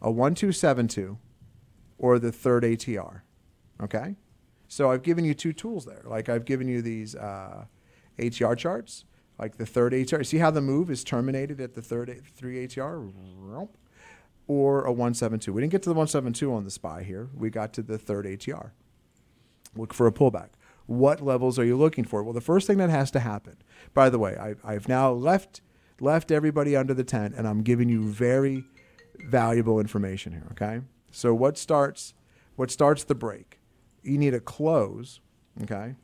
a 0.00 0.10
one 0.10 0.34
two 0.34 0.52
seven 0.52 0.88
two, 0.88 1.18
or 1.98 2.18
the 2.18 2.32
third 2.32 2.62
ATR. 2.62 3.22
Okay, 3.82 4.16
so 4.68 4.90
I've 4.90 5.02
given 5.02 5.24
you 5.24 5.34
two 5.34 5.52
tools 5.52 5.84
there. 5.84 6.02
Like 6.04 6.28
I've 6.28 6.44
given 6.44 6.68
you 6.68 6.82
these 6.82 7.14
uh, 7.14 7.66
ATR 8.18 8.56
charts, 8.56 9.04
like 9.38 9.56
the 9.56 9.66
third 9.66 9.92
ATR. 9.92 10.24
See 10.24 10.38
how 10.38 10.50
the 10.50 10.60
move 10.60 10.90
is 10.90 11.04
terminated 11.04 11.60
at 11.60 11.74
the 11.74 11.82
third 11.82 12.22
three 12.34 12.66
ATR, 12.66 13.12
or 14.46 14.84
a 14.84 14.92
one 14.92 15.14
seven 15.14 15.38
two. 15.38 15.52
We 15.52 15.60
didn't 15.60 15.72
get 15.72 15.82
to 15.82 15.88
the 15.88 15.94
one 15.94 16.06
seven 16.06 16.32
two 16.32 16.52
on 16.52 16.64
the 16.64 16.70
spy 16.70 17.02
here. 17.02 17.28
We 17.34 17.50
got 17.50 17.72
to 17.74 17.82
the 17.82 17.98
third 17.98 18.26
ATR 18.26 18.70
look 19.76 19.92
for 19.92 20.06
a 20.06 20.12
pullback. 20.12 20.50
What 20.86 21.20
levels 21.20 21.58
are 21.58 21.64
you 21.64 21.76
looking 21.76 22.04
for? 22.04 22.22
Well, 22.22 22.32
the 22.32 22.40
first 22.40 22.66
thing 22.66 22.78
that 22.78 22.90
has 22.90 23.10
to 23.12 23.20
happen. 23.20 23.56
By 23.92 24.08
the 24.08 24.18
way, 24.18 24.36
I, 24.36 24.54
I've 24.64 24.88
now 24.88 25.10
left 25.12 25.60
left 26.00 26.30
everybody 26.30 26.76
under 26.76 26.94
the 26.94 27.04
tent, 27.04 27.34
and 27.36 27.48
I'm 27.48 27.62
giving 27.62 27.88
you 27.88 28.02
very 28.02 28.64
valuable 29.18 29.80
information 29.80 30.32
here. 30.32 30.46
Okay, 30.52 30.80
so 31.10 31.34
what 31.34 31.58
starts 31.58 32.14
what 32.54 32.70
starts 32.70 33.04
the 33.04 33.14
break? 33.14 33.58
You 34.02 34.18
need 34.18 34.34
a 34.34 34.40
close. 34.40 35.20
Okay, 35.62 35.94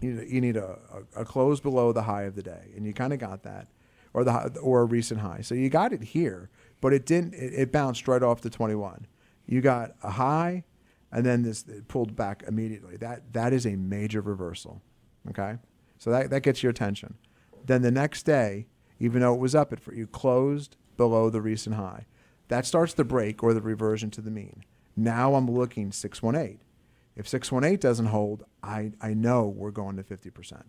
you 0.00 0.12
need, 0.12 0.28
you 0.28 0.40
need 0.40 0.56
a, 0.56 0.78
a, 1.16 1.22
a 1.22 1.24
close 1.24 1.60
below 1.60 1.92
the 1.92 2.02
high 2.02 2.22
of 2.22 2.36
the 2.36 2.42
day, 2.42 2.70
and 2.76 2.86
you 2.86 2.92
kind 2.92 3.12
of 3.12 3.18
got 3.18 3.42
that, 3.42 3.66
or 4.14 4.22
the 4.22 4.56
or 4.62 4.82
a 4.82 4.84
recent 4.84 5.20
high. 5.20 5.40
So 5.40 5.56
you 5.56 5.68
got 5.68 5.92
it 5.92 6.02
here, 6.02 6.48
but 6.80 6.92
it 6.92 7.06
didn't. 7.06 7.34
It, 7.34 7.52
it 7.54 7.72
bounced 7.72 8.08
right 8.08 8.22
off 8.22 8.40
the 8.40 8.50
21. 8.50 9.06
You 9.46 9.60
got 9.60 9.92
a 10.02 10.10
high, 10.10 10.64
and 11.12 11.24
then 11.24 11.42
this 11.42 11.66
it 11.66 11.88
pulled 11.88 12.16
back 12.16 12.44
immediately. 12.46 12.96
That 12.96 13.32
that 13.32 13.52
is 13.52 13.66
a 13.66 13.76
major 13.76 14.20
reversal. 14.20 14.82
Okay, 15.28 15.56
so 15.98 16.10
that 16.10 16.30
that 16.30 16.42
gets 16.42 16.62
your 16.62 16.70
attention. 16.70 17.14
Then 17.66 17.82
the 17.82 17.90
next 17.90 18.22
day, 18.24 18.66
even 18.98 19.20
though 19.20 19.34
it 19.34 19.40
was 19.40 19.54
up, 19.54 19.72
it 19.72 19.80
you 19.94 20.06
closed 20.06 20.76
below 20.96 21.30
the 21.30 21.40
recent 21.40 21.76
high. 21.76 22.06
That 22.48 22.66
starts 22.66 22.94
the 22.94 23.04
break 23.04 23.42
or 23.42 23.54
the 23.54 23.60
reversion 23.60 24.10
to 24.10 24.20
the 24.20 24.30
mean. 24.30 24.64
Now 24.96 25.34
I'm 25.34 25.50
looking 25.50 25.92
618. 25.92 26.60
If 27.16 27.28
618 27.28 27.78
doesn't 27.78 28.06
hold, 28.06 28.44
I, 28.62 28.92
I 29.00 29.14
know 29.14 29.46
we're 29.46 29.70
going 29.70 29.96
to 29.96 30.02
50%. 30.02 30.62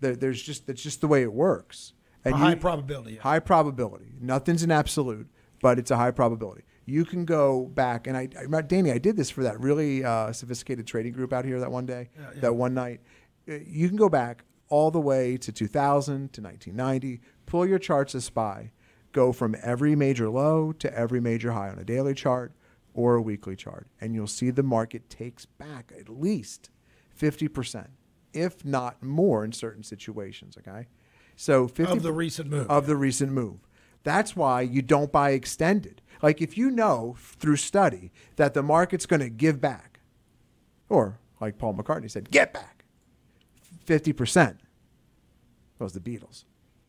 There, 0.00 0.16
there's 0.16 0.42
just 0.42 0.66
that's 0.66 0.82
just 0.82 1.00
the 1.00 1.08
way 1.08 1.22
it 1.22 1.32
works. 1.32 1.94
A 2.24 2.28
And 2.28 2.36
high 2.36 2.50
you- 2.50 2.56
probability. 2.56 3.16
High 3.16 3.38
probability. 3.40 4.12
Nothing's 4.20 4.62
an 4.62 4.70
absolute, 4.70 5.28
but 5.60 5.78
it's 5.78 5.90
a 5.90 5.96
high 5.96 6.10
probability. 6.10 6.62
You 6.86 7.04
can 7.04 7.24
go 7.24 7.66
back, 7.66 8.06
and 8.06 8.16
I, 8.16 8.28
I 8.54 8.60
Danny, 8.62 8.90
I 8.92 8.98
did 8.98 9.16
this 9.16 9.30
for 9.30 9.42
that 9.42 9.58
really 9.60 10.04
uh, 10.04 10.32
sophisticated 10.32 10.86
trading 10.86 11.12
group 11.12 11.32
out 11.32 11.44
here 11.44 11.58
that 11.60 11.70
one 11.70 11.86
day, 11.86 12.10
that 12.36 12.54
one 12.54 12.74
night. 12.74 13.00
Uh, 13.48 13.54
You 13.66 13.88
can 13.88 13.96
go 13.96 14.08
back 14.08 14.44
all 14.68 14.90
the 14.90 15.00
way 15.00 15.36
to 15.38 15.52
2000 15.52 16.32
to 16.32 16.40
1990, 16.42 17.20
pull 17.46 17.66
your 17.66 17.78
charts 17.78 18.14
as 18.14 18.24
SPY, 18.24 18.72
go 19.12 19.32
from 19.32 19.54
every 19.62 19.94
major 19.96 20.28
low 20.28 20.72
to 20.72 20.92
every 20.94 21.20
major 21.20 21.52
high 21.52 21.68
on 21.70 21.78
a 21.78 21.84
daily 21.84 22.14
chart 22.14 22.52
or 22.94 23.14
a 23.16 23.22
weekly 23.22 23.56
chart, 23.56 23.86
and 24.00 24.14
you'll 24.14 24.26
see 24.26 24.50
the 24.50 24.62
market 24.62 25.08
takes 25.10 25.46
back 25.46 25.92
at 25.98 26.08
least 26.08 26.70
50%, 27.18 27.88
if 28.32 28.64
not 28.64 29.02
more 29.02 29.44
in 29.44 29.52
certain 29.52 29.82
situations, 29.82 30.56
okay? 30.58 30.86
So 31.36 31.66
50 31.68 31.92
Of 31.92 32.02
the 32.02 32.12
recent 32.12 32.50
move. 32.50 32.70
of 32.70 32.86
the 32.86 32.96
recent 32.96 33.32
move. 33.32 33.58
That's 34.02 34.36
why 34.36 34.60
you 34.62 34.82
don't 34.82 35.10
buy 35.10 35.30
extended. 35.30 36.02
Like 36.22 36.40
if 36.40 36.56
you 36.56 36.70
know 36.70 37.16
through 37.18 37.56
study 37.56 38.12
that 38.36 38.54
the 38.54 38.62
market's 38.62 39.06
going 39.06 39.20
to 39.20 39.30
give 39.30 39.60
back, 39.60 40.00
or 40.88 41.18
like 41.40 41.58
Paul 41.58 41.74
McCartney 41.74 42.10
said, 42.10 42.30
get 42.30 42.52
back 42.52 42.84
50%. 43.86 44.34
That 44.34 44.58
was 45.78 45.92
the 45.92 46.00
Beatles. 46.00 46.44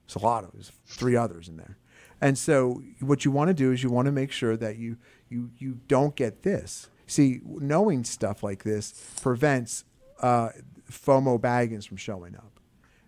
It's 0.05 0.15
a 0.15 0.19
lot 0.19 0.41
Solano, 0.43 0.51
there's 0.53 0.71
three 0.85 1.15
others 1.15 1.47
in 1.47 1.57
there. 1.57 1.77
And 2.21 2.37
so 2.37 2.81
what 3.01 3.25
you 3.25 3.31
want 3.31 3.49
to 3.49 3.53
do 3.53 3.71
is 3.71 3.83
you 3.83 3.89
want 3.89 4.05
to 4.05 4.11
make 4.11 4.31
sure 4.31 4.55
that 4.57 4.77
you 4.77 4.97
you 5.29 5.51
you 5.57 5.79
don't 5.87 6.15
get 6.15 6.43
this. 6.43 6.89
See, 7.07 7.41
knowing 7.45 8.03
stuff 8.03 8.41
like 8.41 8.63
this 8.63 8.93
prevents 9.21 9.83
uh, 10.21 10.49
FOMO 10.89 11.39
baggins 11.39 11.87
from 11.87 11.97
showing 11.97 12.35
up. 12.35 12.59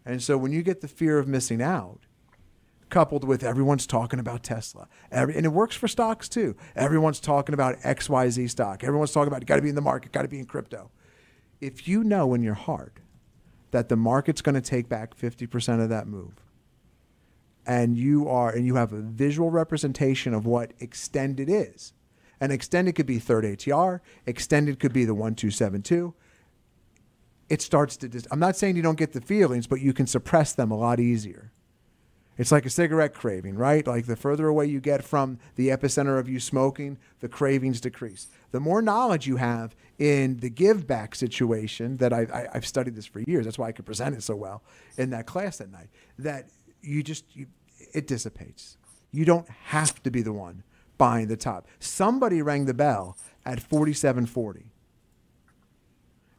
And 0.08 0.24
so 0.24 0.38
when 0.38 0.54
you 0.54 0.64
get 0.64 0.80
the 0.80 0.88
fear 0.88 1.20
of 1.20 1.28
missing 1.28 1.62
out, 1.62 2.00
coupled 2.90 3.26
with 3.26 3.44
everyone's 3.44 3.86
talking 3.86 4.20
about 4.20 4.42
Tesla, 4.42 4.88
every, 5.12 5.36
and 5.36 5.46
it 5.46 5.50
works 5.50 5.76
for 5.76 5.90
stocks 5.90 6.30
too. 6.30 6.56
Everyone's 6.78 7.20
talking 7.20 7.54
about 7.54 7.78
XYZ 7.82 8.50
stock. 8.50 8.86
Everyone's 8.86 9.12
talking 9.12 9.28
about 9.28 9.46
got 9.46 9.58
to 9.58 9.62
be 9.62 9.68
in 9.68 9.76
the 9.76 9.82
market, 9.82 10.14
got 10.14 10.22
to 10.22 10.30
be 10.30 10.40
in 10.40 10.46
crypto. 10.46 10.90
If 11.60 11.90
you 11.90 12.06
know 12.06 12.34
in 12.34 12.42
your 12.42 12.54
heart 12.54 13.02
that 13.72 13.90
the 13.90 13.98
market's 13.98 14.42
going 14.42 14.56
to 14.56 14.62
take 14.62 14.88
back 14.88 15.14
50% 15.14 15.84
of 15.84 15.90
that 15.90 16.08
move. 16.08 16.36
And 17.66 17.98
you 17.98 18.30
are 18.30 18.50
and 18.50 18.66
you 18.66 18.76
have 18.76 18.94
a 18.94 19.02
visual 19.02 19.50
representation 19.50 20.34
of 20.34 20.46
what 20.46 20.72
extended 20.80 21.50
is. 21.50 21.92
And 22.40 22.54
extended 22.54 22.96
could 22.96 23.08
be 23.08 23.20
third 23.20 23.44
ATR, 23.44 24.00
extended 24.26 24.80
could 24.80 24.94
be 24.94 25.04
the 25.04 25.14
1272. 25.14 26.14
It 27.50 27.62
starts 27.62 27.98
to 27.98 28.10
dis- 28.10 28.28
I'm 28.32 28.40
not 28.40 28.56
saying 28.56 28.76
you 28.76 28.82
don't 28.82 28.98
get 28.98 29.14
the 29.14 29.22
feelings, 29.22 29.68
but 29.68 29.82
you 29.82 29.94
can 29.94 30.08
suppress 30.08 30.54
them 30.54 30.72
a 30.72 30.78
lot 30.78 31.00
easier. 31.00 31.52
It's 32.38 32.52
like 32.52 32.66
a 32.66 32.70
cigarette 32.70 33.14
craving, 33.14 33.56
right? 33.56 33.86
Like 33.86 34.06
the 34.06 34.16
further 34.16 34.48
away 34.48 34.68
you 34.68 34.80
get 34.80 35.04
from 35.04 35.40
the 35.56 35.70
epicenter 35.70 36.20
of 36.20 36.30
you 36.30 36.40
smoking, 36.40 36.98
the 37.20 37.28
cravings 37.28 37.82
decrease. 37.82 38.28
The 38.52 38.60
more 38.60 38.82
knowledge 38.82 39.26
you 39.26 39.38
have 39.38 39.76
in 39.98 40.38
the 40.38 40.50
give 40.50 40.86
back 40.86 41.16
situation, 41.16 41.98
that 41.98 42.14
I, 42.14 42.48
I've 42.54 42.68
studied 42.68 42.96
this 42.96 43.08
for 43.08 43.22
years, 43.22 43.46
that's 43.46 43.58
why 43.58 43.68
I 43.68 43.72
could 43.72 43.86
present 43.86 44.16
it 44.16 44.22
so 44.22 44.36
well 44.36 44.62
in 44.98 45.10
that 45.10 45.26
class 45.26 45.58
that 45.58 45.72
night, 45.72 45.90
that 46.20 46.50
you 46.82 47.02
just, 47.02 47.36
you, 47.36 47.48
it 47.94 48.06
dissipates. 48.06 48.78
You 49.12 49.26
don't 49.26 49.50
have 49.50 50.04
to 50.04 50.12
be 50.12 50.22
the 50.22 50.34
one 50.34 50.64
buying 51.00 51.28
the 51.28 51.38
top. 51.38 51.68
Somebody 51.80 52.42
rang 52.44 52.66
the 52.66 52.74
bell 52.74 53.18
at 53.46 53.62
4740. 53.62 54.72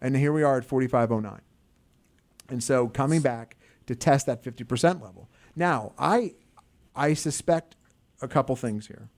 And 0.01 0.17
here 0.17 0.33
we 0.33 0.43
are 0.43 0.59
at 0.59 0.65
4509. 0.65 1.41
And 2.49 2.63
so 2.63 2.89
coming 2.89 3.21
back 3.21 3.57
to 3.87 3.95
test 3.95 4.27
that 4.27 4.43
50% 4.43 5.03
level. 5.03 5.29
Now, 5.57 5.93
I 5.99 6.35
I 6.95 7.15
suspect 7.15 7.77
a 8.21 8.29
couple 8.29 8.57
things 8.57 8.87
here. 8.89 9.09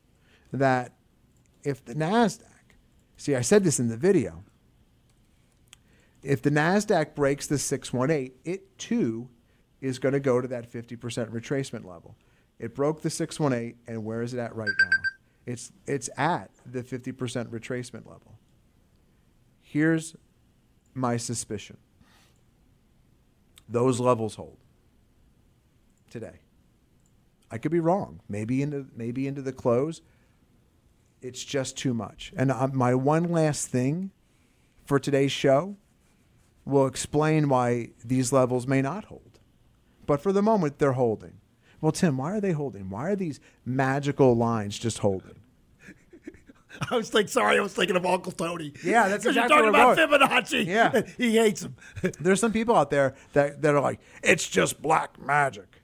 That 0.53 0.93
if 1.63 1.85
the 1.85 1.95
Nasdaq, 1.95 2.45
see 3.17 3.35
I 3.35 3.41
said 3.41 3.65
this 3.65 3.81
in 3.81 3.89
the 3.89 3.97
video, 3.97 4.45
if 6.23 6.43
the 6.43 6.51
Nasdaq 6.51 7.15
breaks 7.15 7.47
the 7.47 7.59
618, 7.59 8.33
it 8.45 8.79
too 8.79 9.29
is 9.81 9.99
going 9.99 10.13
to 10.13 10.21
go 10.21 10.41
to 10.41 10.49
that 10.49 10.71
50% 10.71 10.99
retracement 11.31 11.85
level. 11.85 12.17
It 12.59 12.75
broke 12.75 13.01
the 13.01 13.11
618 13.11 13.79
and 13.87 14.05
where 14.05 14.23
is 14.23 14.35
it 14.35 14.39
at 14.39 14.55
right 14.55 14.69
now? 14.69 14.99
It's 15.47 15.73
it's 15.87 16.11
at 16.17 16.51
the 16.67 16.83
50% 16.83 17.15
retracement 17.47 18.07
level. 18.07 18.39
Here's 19.63 20.15
my 20.95 21.17
suspicion. 21.17 21.77
Those 23.69 24.01
levels 24.01 24.35
hold 24.35 24.59
today. 26.11 26.41
I 27.51 27.59
could 27.59 27.73
be 27.73 27.81
wrong. 27.81 28.21
Maybe 28.29 28.63
into 28.63 28.87
maybe 28.95 29.27
into 29.27 29.43
the 29.43 29.53
close. 29.53 30.03
It's 31.23 31.45
just 31.45 31.77
too 31.77 31.93
much. 31.93 32.33
And 32.37 32.51
uh, 32.51 32.69
my 32.73 32.95
one 32.95 33.25
last 33.25 33.69
thing 33.69 34.11
for 34.85 34.99
today's 34.99 35.33
show 35.33 35.77
will 36.65 36.87
explain 36.87 37.49
why 37.49 37.91
these 38.05 38.33
levels 38.33 38.67
may 38.67 38.83
not 38.83 39.05
hold. 39.05 39.39
But 40.07 40.21
for 40.21 40.33
the 40.33 40.43
moment, 40.43 40.79
they're 40.79 40.93
holding. 40.93 41.41
Well, 41.81 41.93
Tim, 41.93 42.17
why 42.17 42.33
are 42.33 42.41
they 42.41 42.53
holding? 42.53 42.91
Why 42.91 43.11
are 43.11 43.17
these 43.17 43.41
magical 43.65 44.37
lines 44.37 44.79
just 44.79 44.99
holding? 44.99 45.40
I 46.91 46.97
was 46.97 47.11
thinking, 47.11 47.29
sorry, 47.29 47.59
I 47.59 47.63
was 47.63 47.73
thinking 47.73 47.97
of 47.97 48.07
Uncle 48.07 48.33
Tony. 48.33 48.73
Yeah, 48.85 49.09
that's 49.09 49.25
exactly 49.27 49.57
you're 49.57 49.73
talking 49.73 49.97
about 49.97 49.99
Fibonacci. 49.99 50.67
Yeah. 50.67 51.03
he 51.17 51.37
hates 51.37 51.63
him. 51.63 51.77
There's 52.21 52.41
some 52.41 52.53
people 52.53 52.77
out 52.77 52.91
there 52.91 53.15
that, 53.33 53.63
that 53.63 53.75
are 53.75 53.81
like, 53.81 54.01
it's 54.23 54.49
just 54.49 54.81
black 54.81 55.21
magic. 55.21 55.83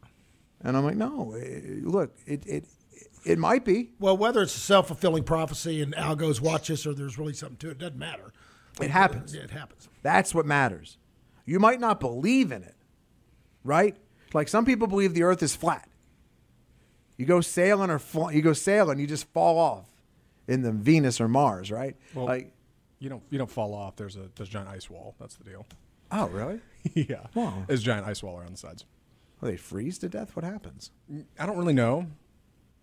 And 0.61 0.77
I'm 0.77 0.85
like, 0.85 0.97
no, 0.97 1.35
eh, 1.35 1.61
look, 1.83 2.17
it, 2.27 2.47
it, 2.47 2.65
it 3.25 3.39
might 3.39 3.65
be. 3.65 3.91
Well, 3.99 4.17
whether 4.17 4.43
it's 4.43 4.57
a 4.57 4.61
self 4.61 4.89
fulfilling 4.89 5.25
prophecy 5.25 5.83
and 5.83 5.95
algos 5.95 6.41
watch 6.41 6.69
this 6.69 6.87
or 6.87 6.95
there's 6.95 7.19
really 7.19 7.35
something 7.35 7.59
to 7.59 7.71
it, 7.71 7.79
doesn't 7.79 7.99
matter. 7.99 8.33
It 8.81 8.91
happens. 8.91 9.35
Yeah, 9.35 9.43
it 9.43 9.51
happens. 9.51 9.89
That's 10.03 10.35
what 10.35 10.47
matters. 10.47 10.99
You 11.45 11.59
might 11.59 11.81
not 11.81 12.01
believe 12.01 12.53
in 12.53 12.63
it, 12.63 12.75
right? 13.65 13.97
Like 14.35 14.49
some 14.49 14.65
people 14.65 14.87
believe 14.87 15.15
the 15.15 15.23
earth 15.23 15.43
is 15.43 15.55
flat. 15.57 15.89
You 17.17 17.25
go 17.25 17.41
sailing 17.41 17.91
or 17.91 17.99
fl- 17.99 18.31
you 18.31 18.43
go 18.43 18.53
sailing, 18.53 18.99
you 18.99 19.07
just 19.07 19.27
fall 19.33 19.59
off 19.59 19.96
in 20.49 20.63
the 20.63 20.73
Venus 20.73 21.21
or 21.21 21.29
Mars, 21.29 21.71
right? 21.71 21.97
Well, 22.15 22.27
like, 22.27 22.53
you 22.99 23.09
don't 23.09 23.23
you 23.31 23.39
don't 23.39 23.51
fall 23.51 23.75
off. 23.75 23.97
There's 23.97 24.17
a 24.17 24.29
there's 24.37 24.49
a 24.49 24.53
giant 24.53 24.69
ice 24.71 24.89
wall. 24.89 25.15
That's 25.21 25.35
the 25.37 25.45
deal. 25.45 25.67
oh, 26.13 26.29
really? 26.29 26.61
yeah. 26.95 27.27
Wow. 27.35 27.65
There's 27.67 27.81
a 27.81 27.85
giant 27.85 28.07
ice 28.07 28.23
wall 28.23 28.39
around 28.39 28.53
the 28.53 28.59
sides. 28.59 28.85
Well, 29.41 29.51
they 29.51 29.57
freeze 29.57 29.99
to 29.99 30.09
death? 30.09 30.35
What 30.35 30.45
happens? 30.45 30.91
I 31.39 31.47
don't 31.47 31.57
really 31.59 31.75
know. 31.75 32.07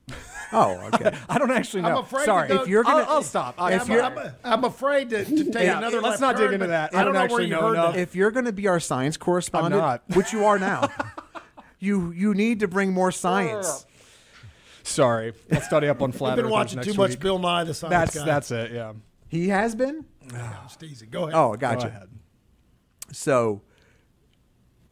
Oh, 0.56 0.88
okay. 0.94 1.18
I 1.30 1.40
don't 1.40 1.50
actually 1.50 1.82
know. 1.82 1.90
I'm 1.90 1.98
afraid 2.04 2.26
Sorry. 2.26 2.48
to 2.50 2.54
go- 2.58 2.62
if 2.62 2.68
you're 2.68 2.84
gonna, 2.84 3.06
I'll, 3.06 3.10
I'll 3.16 3.24
stop. 3.24 3.56
I- 3.58 3.74
I'm, 3.74 3.82
If 3.82 3.88
you're- 3.88 4.02
I'm, 4.04 4.32
I'm 4.44 4.64
afraid 4.66 5.10
to, 5.10 5.26
to 5.26 5.44
take 5.46 5.64
Yeah, 5.64 5.80
another 5.80 6.00
let's 6.00 6.22
left 6.22 6.38
not 6.38 6.38
dig 6.38 6.54
into 6.54 6.68
that. 6.68 6.94
I 6.94 7.00
I 7.02 7.04
don't 7.04 7.14
don't 7.16 7.28
know 7.28 7.34
where 7.34 7.42
you 7.44 7.50
know 7.50 7.62
heard 7.62 7.74
enough. 7.74 7.94
that. 7.96 8.00
if 8.02 8.16
you're 8.16 8.30
going 8.30 8.46
to 8.46 8.52
be 8.52 8.68
our 8.68 8.80
science 8.80 9.18
correspondent, 9.18 10.02
which 10.14 10.32
you 10.32 10.46
are 10.46 10.60
now, 10.60 10.90
you 11.80 12.12
you 12.12 12.36
need 12.36 12.60
to 12.60 12.68
bring 12.68 12.94
more 12.94 13.12
science. 13.12 13.88
Sorry. 14.84 15.34
I'll 15.52 15.62
study 15.62 15.88
up 15.88 16.02
on 16.02 16.12
flat 16.12 16.32
I've 16.32 16.36
been 16.38 16.46
earthers 16.46 16.52
watching 16.52 16.82
too 16.82 16.94
much 16.94 17.12
week. 17.12 17.20
Bill 17.20 17.40
Nye 17.40 17.64
the 17.64 17.74
Science 17.74 17.92
That's 17.92 18.16
Guy. 18.16 18.26
that's 18.26 18.52
it. 18.52 18.72
Yeah. 18.72 18.94
He 19.30 19.48
has 19.50 19.76
been. 19.76 20.06
Ah, 20.36 20.60
just 20.64 20.84
easy. 20.84 21.06
Go 21.08 21.24
ahead. 21.24 21.34
Oh, 21.36 21.52
Go 21.52 21.58
gotcha. 21.58 21.88
ahead. 21.88 22.10
So 23.12 23.62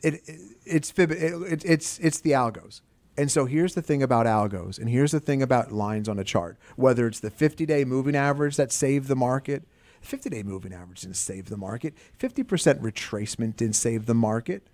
it, 0.02 0.16
it 0.26 0.40
it's 0.66 0.92
fib 0.92 1.12
it, 1.12 1.22
it, 1.22 1.66
it's 1.66 2.00
it's 2.00 2.22
the 2.22 2.32
algos. 2.32 2.82
And 3.18 3.30
so 3.30 3.46
here's 3.46 3.76
the 3.76 3.82
thing 3.82 4.02
about 4.02 4.26
algos, 4.26 4.80
and 4.80 4.90
here's 4.90 5.12
the 5.12 5.20
thing 5.20 5.42
about 5.42 5.72
lines 5.72 6.08
on 6.08 6.18
a 6.18 6.24
chart. 6.24 6.58
Whether 6.78 7.08
it's 7.08 7.20
the 7.20 7.30
50-day 7.30 7.84
moving 7.84 8.16
average 8.16 8.56
that 8.56 8.72
saved 8.72 9.10
the 9.10 9.18
market, 9.18 9.64
50-day 10.02 10.44
moving 10.44 10.74
average 10.74 11.02
didn't 11.02 11.18
save 11.18 11.50
the 11.50 11.58
market. 11.58 11.94
50% 12.18 12.46
retracement 12.80 13.58
didn't 13.58 13.76
save 13.76 14.06
the 14.06 14.14
market. 14.16 14.66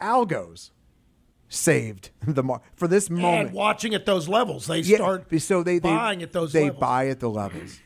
Algos 0.00 0.70
saved 1.54 2.10
the 2.26 2.42
market 2.42 2.66
for 2.76 2.88
this 2.88 3.08
moment. 3.10 3.48
and 3.48 3.52
watching 3.52 3.94
at 3.94 4.06
those 4.06 4.28
levels, 4.28 4.66
they 4.66 4.80
Yeah, 4.80 4.96
start 4.96 5.40
so 5.40 5.62
they, 5.62 5.78
they 5.78 5.88
buying 5.90 6.22
at 6.22 6.32
those 6.32 6.52
levels. 6.52 6.52
they 6.52 6.64
levels. 6.64 6.80
buy 6.80 7.08
at 7.08 7.20
the 7.20 7.30
levels. 7.30 7.78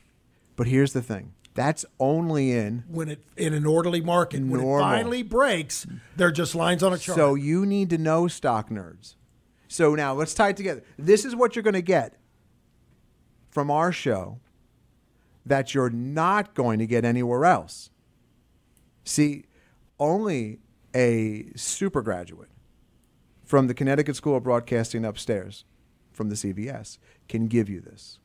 But 0.56 0.66
here's 0.66 0.92
the 0.92 1.02
thing: 1.02 1.32
that's 1.54 1.84
only 2.00 2.52
in 2.52 2.84
when 2.88 3.08
it 3.08 3.24
in 3.36 3.54
an 3.54 3.66
orderly 3.66 4.00
market. 4.00 4.42
When 4.42 4.60
it 4.60 4.64
finally 4.80 5.22
breaks, 5.22 5.86
they're 6.16 6.32
just 6.32 6.54
lines 6.54 6.82
on 6.82 6.92
a 6.92 6.98
chart. 6.98 7.16
So 7.16 7.34
you 7.34 7.64
need 7.66 7.90
to 7.90 7.98
know 7.98 8.26
stock 8.28 8.70
nerds. 8.70 9.14
So 9.68 9.94
now 9.94 10.14
let's 10.14 10.34
tie 10.34 10.48
it 10.50 10.56
together. 10.56 10.82
This 10.98 11.24
is 11.24 11.36
what 11.36 11.54
you're 11.54 11.62
going 11.62 11.74
to 11.74 11.82
get 11.82 12.14
from 13.50 13.70
our 13.70 13.92
show 13.92 14.40
that 15.44 15.74
you're 15.74 15.90
not 15.90 16.54
going 16.54 16.78
to 16.78 16.86
get 16.86 17.04
anywhere 17.04 17.44
else. 17.44 17.90
See, 19.04 19.44
only 19.98 20.58
a 20.94 21.50
super 21.56 22.02
graduate 22.02 22.48
from 23.48 23.66
the 23.66 23.72
Connecticut 23.72 24.14
School 24.14 24.36
of 24.36 24.42
Broadcasting 24.42 25.06
upstairs 25.06 25.64
from 26.12 26.28
the 26.28 26.34
CBS 26.34 26.98
can 27.28 27.46
give 27.46 27.70
you 27.70 27.80
this. 27.80 28.18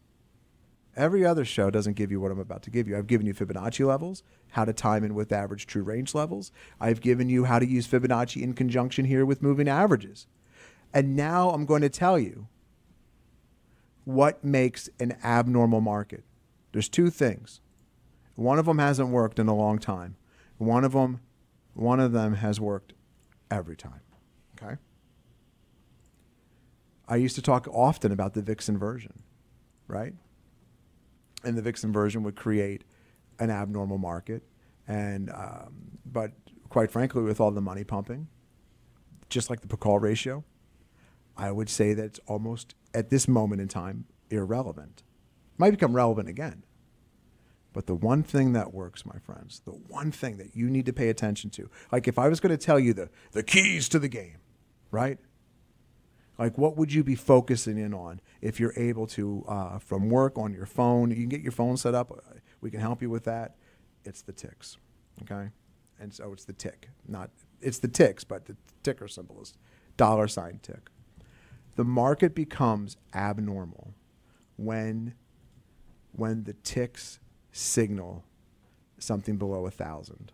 Every 0.97 1.25
other 1.25 1.45
show 1.45 1.71
doesn't 1.71 1.93
give 1.93 2.11
you 2.11 2.19
what 2.19 2.29
I'm 2.29 2.41
about 2.41 2.61
to 2.63 2.69
give 2.69 2.89
you. 2.89 2.97
I've 2.97 3.07
given 3.07 3.25
you 3.25 3.33
Fibonacci 3.33 3.87
levels, 3.87 4.21
how 4.49 4.65
to 4.65 4.73
time 4.73 5.01
in 5.05 5.15
with 5.15 5.31
average 5.31 5.65
true 5.65 5.81
range 5.81 6.13
levels. 6.13 6.51
I've 6.77 6.99
given 6.99 7.29
you 7.29 7.45
how 7.45 7.57
to 7.57 7.65
use 7.65 7.87
Fibonacci 7.87 8.41
in 8.41 8.51
conjunction 8.53 9.05
here 9.05 9.25
with 9.25 9.41
moving 9.41 9.69
averages. 9.69 10.27
And 10.93 11.15
now 11.15 11.51
I'm 11.51 11.65
going 11.65 11.83
to 11.83 11.89
tell 11.89 12.19
you 12.19 12.49
what 14.03 14.43
makes 14.43 14.89
an 14.99 15.15
abnormal 15.23 15.79
market. 15.79 16.25
There's 16.73 16.89
two 16.89 17.09
things. 17.09 17.61
One 18.35 18.59
of 18.59 18.65
them 18.65 18.79
hasn't 18.79 19.07
worked 19.07 19.39
in 19.39 19.47
a 19.47 19.55
long 19.55 19.79
time. 19.79 20.17
One 20.57 20.83
of 20.83 20.91
them, 20.91 21.21
one 21.75 22.01
of 22.01 22.11
them 22.11 22.35
has 22.35 22.59
worked 22.59 22.91
every 23.49 23.77
time. 23.77 24.01
Okay? 24.61 24.75
I 27.13 27.17
used 27.17 27.35
to 27.35 27.43
talk 27.43 27.67
often 27.67 28.11
about 28.11 28.33
the 28.33 28.41
VIX 28.41 28.69
inversion, 28.69 29.21
right? 29.87 30.15
And 31.43 31.55
the 31.55 31.61
VIX 31.61 31.83
inversion 31.83 32.23
would 32.23 32.35
create 32.35 32.85
an 33.37 33.51
abnormal 33.51 33.99
market. 33.99 34.41
And, 34.87 35.29
um, 35.29 35.99
but 36.07 36.31
quite 36.69 36.89
frankly, 36.89 37.21
with 37.21 37.39
all 37.39 37.51
the 37.51 37.61
money 37.61 37.83
pumping, 37.83 38.29
just 39.29 39.51
like 39.51 39.61
the 39.61 39.67
put-call 39.67 39.99
ratio, 39.99 40.43
I 41.37 41.51
would 41.51 41.69
say 41.69 41.93
that 41.93 42.03
it's 42.03 42.19
almost 42.25 42.73
at 42.95 43.11
this 43.11 43.27
moment 43.27 43.61
in 43.61 43.67
time 43.67 44.05
irrelevant. 44.31 45.03
Might 45.59 45.69
become 45.69 45.95
relevant 45.95 46.27
again. 46.27 46.63
But 47.73 47.85
the 47.85 47.93
one 47.93 48.23
thing 48.23 48.53
that 48.53 48.73
works, 48.73 49.05
my 49.05 49.19
friends, 49.19 49.61
the 49.65 49.71
one 49.71 50.11
thing 50.11 50.37
that 50.37 50.55
you 50.55 50.67
need 50.67 50.87
to 50.87 50.93
pay 50.93 51.09
attention 51.09 51.51
to, 51.51 51.69
like 51.91 52.07
if 52.07 52.17
I 52.17 52.27
was 52.27 52.39
going 52.39 52.57
to 52.57 52.65
tell 52.65 52.79
you 52.79 52.91
the, 52.95 53.11
the 53.33 53.43
keys 53.43 53.87
to 53.89 53.99
the 53.99 54.07
game, 54.07 54.37
right? 54.89 55.19
Like 56.37 56.57
what 56.57 56.77
would 56.77 56.91
you 56.91 57.03
be 57.03 57.15
focusing 57.15 57.77
in 57.77 57.93
on 57.93 58.21
if 58.41 58.59
you're 58.59 58.73
able 58.75 59.07
to, 59.07 59.45
uh, 59.47 59.79
from 59.79 60.09
work 60.09 60.37
on 60.37 60.53
your 60.53 60.65
phone, 60.65 61.11
you 61.11 61.17
can 61.17 61.29
get 61.29 61.41
your 61.41 61.51
phone 61.51 61.77
set 61.77 61.93
up. 61.93 62.11
We 62.61 62.71
can 62.71 62.79
help 62.79 63.01
you 63.01 63.09
with 63.09 63.25
that. 63.25 63.55
It's 64.03 64.21
the 64.21 64.31
ticks, 64.31 64.77
okay? 65.23 65.49
And 65.99 66.13
so 66.13 66.33
it's 66.33 66.45
the 66.45 66.53
tick, 66.53 66.89
not, 67.07 67.29
it's 67.61 67.79
the 67.79 67.87
ticks, 67.87 68.23
but 68.23 68.45
the 68.45 68.57
ticker 68.81 69.07
symbol 69.07 69.41
is 69.41 69.53
dollar 69.95 70.27
sign 70.27 70.59
tick 70.63 70.89
the 71.75 71.83
market 71.83 72.35
becomes 72.35 72.97
abnormal 73.13 73.93
when 74.57 75.15
when 76.11 76.43
the 76.43 76.53
ticks 76.53 77.19
signal 77.51 78.23
something 78.99 79.37
below 79.37 79.65
a 79.65 79.71
thousand. 79.71 80.31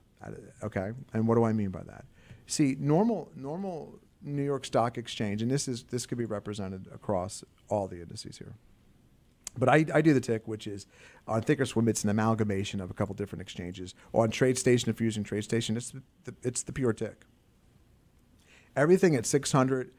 Okay, 0.62 0.92
and 1.14 1.28
what 1.28 1.36
do 1.36 1.46
I 1.46 1.54
mean 1.54 1.70
by 1.70 1.84
that? 1.84 2.06
See, 2.46 2.76
normal 2.78 3.32
normal 3.36 4.00
New 4.22 4.44
York 4.44 4.66
Stock 4.66 4.98
Exchange, 4.98 5.42
and 5.42 5.50
this 5.50 5.68
is 5.68 5.84
this 5.84 6.06
could 6.06 6.18
be 6.18 6.26
represented 6.26 6.88
across 6.94 7.44
all 7.70 7.88
the 7.88 8.02
indices 8.02 8.38
here. 8.38 8.56
But 9.58 9.70
I, 9.70 9.86
I 9.94 10.02
do 10.02 10.14
the 10.14 10.22
tick, 10.22 10.48
which 10.48 10.68
is 10.68 10.86
on 11.28 11.42
Thinkorswim. 11.42 11.88
It's 11.90 12.04
an 12.04 12.10
amalgamation 12.10 12.80
of 12.80 12.92
a 12.92 12.94
couple 12.94 13.16
different 13.16 13.42
exchanges. 13.42 13.96
On 14.14 14.30
TradeStation, 14.30 14.88
if 14.88 15.00
you're 15.00 15.06
using 15.06 15.24
TradeStation, 15.24 15.76
it's 15.76 15.94
the, 16.24 16.34
it's 16.44 16.64
the 16.64 16.72
pure 16.72 16.94
tick. 16.94 17.26
Everything 18.76 19.16
at 19.16 19.26
600 19.26 19.92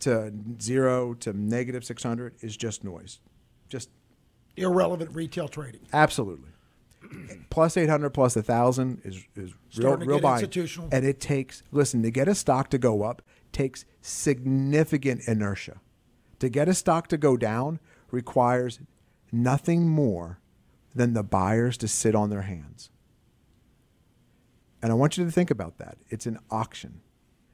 to 0.00 0.32
zero 0.60 1.14
to 1.14 1.32
negative 1.32 1.84
600 1.84 2.34
is 2.40 2.56
just 2.56 2.84
noise. 2.84 3.20
Just 3.68 3.90
Irrelevant 4.56 5.10
retail 5.14 5.48
trading. 5.48 5.80
absolutely. 5.92 6.50
plus 7.50 7.76
800 7.76 8.10
plus 8.10 8.36
1000 8.36 9.00
is, 9.04 9.24
is 9.36 9.54
real, 9.76 9.96
real 9.96 10.20
buying. 10.20 10.40
institutional. 10.40 10.88
And 10.92 11.04
it 11.04 11.20
takes, 11.20 11.62
listen, 11.70 12.02
to 12.02 12.10
get 12.10 12.28
a 12.28 12.34
stock 12.34 12.70
to 12.70 12.78
go 12.78 13.02
up 13.02 13.22
takes 13.52 13.84
significant 14.00 15.22
inertia. 15.26 15.80
To 16.40 16.48
get 16.48 16.68
a 16.68 16.74
stock 16.74 17.08
to 17.08 17.16
go 17.16 17.36
down 17.36 17.80
requires 18.10 18.80
nothing 19.32 19.88
more 19.88 20.40
than 20.94 21.14
the 21.14 21.22
buyers 21.22 21.76
to 21.78 21.88
sit 21.88 22.14
on 22.14 22.30
their 22.30 22.42
hands. 22.42 22.90
And 24.82 24.92
I 24.92 24.94
want 24.94 25.16
you 25.16 25.24
to 25.24 25.30
think 25.30 25.50
about 25.50 25.78
that. 25.78 25.96
It's 26.10 26.26
an 26.26 26.38
auction. 26.50 27.00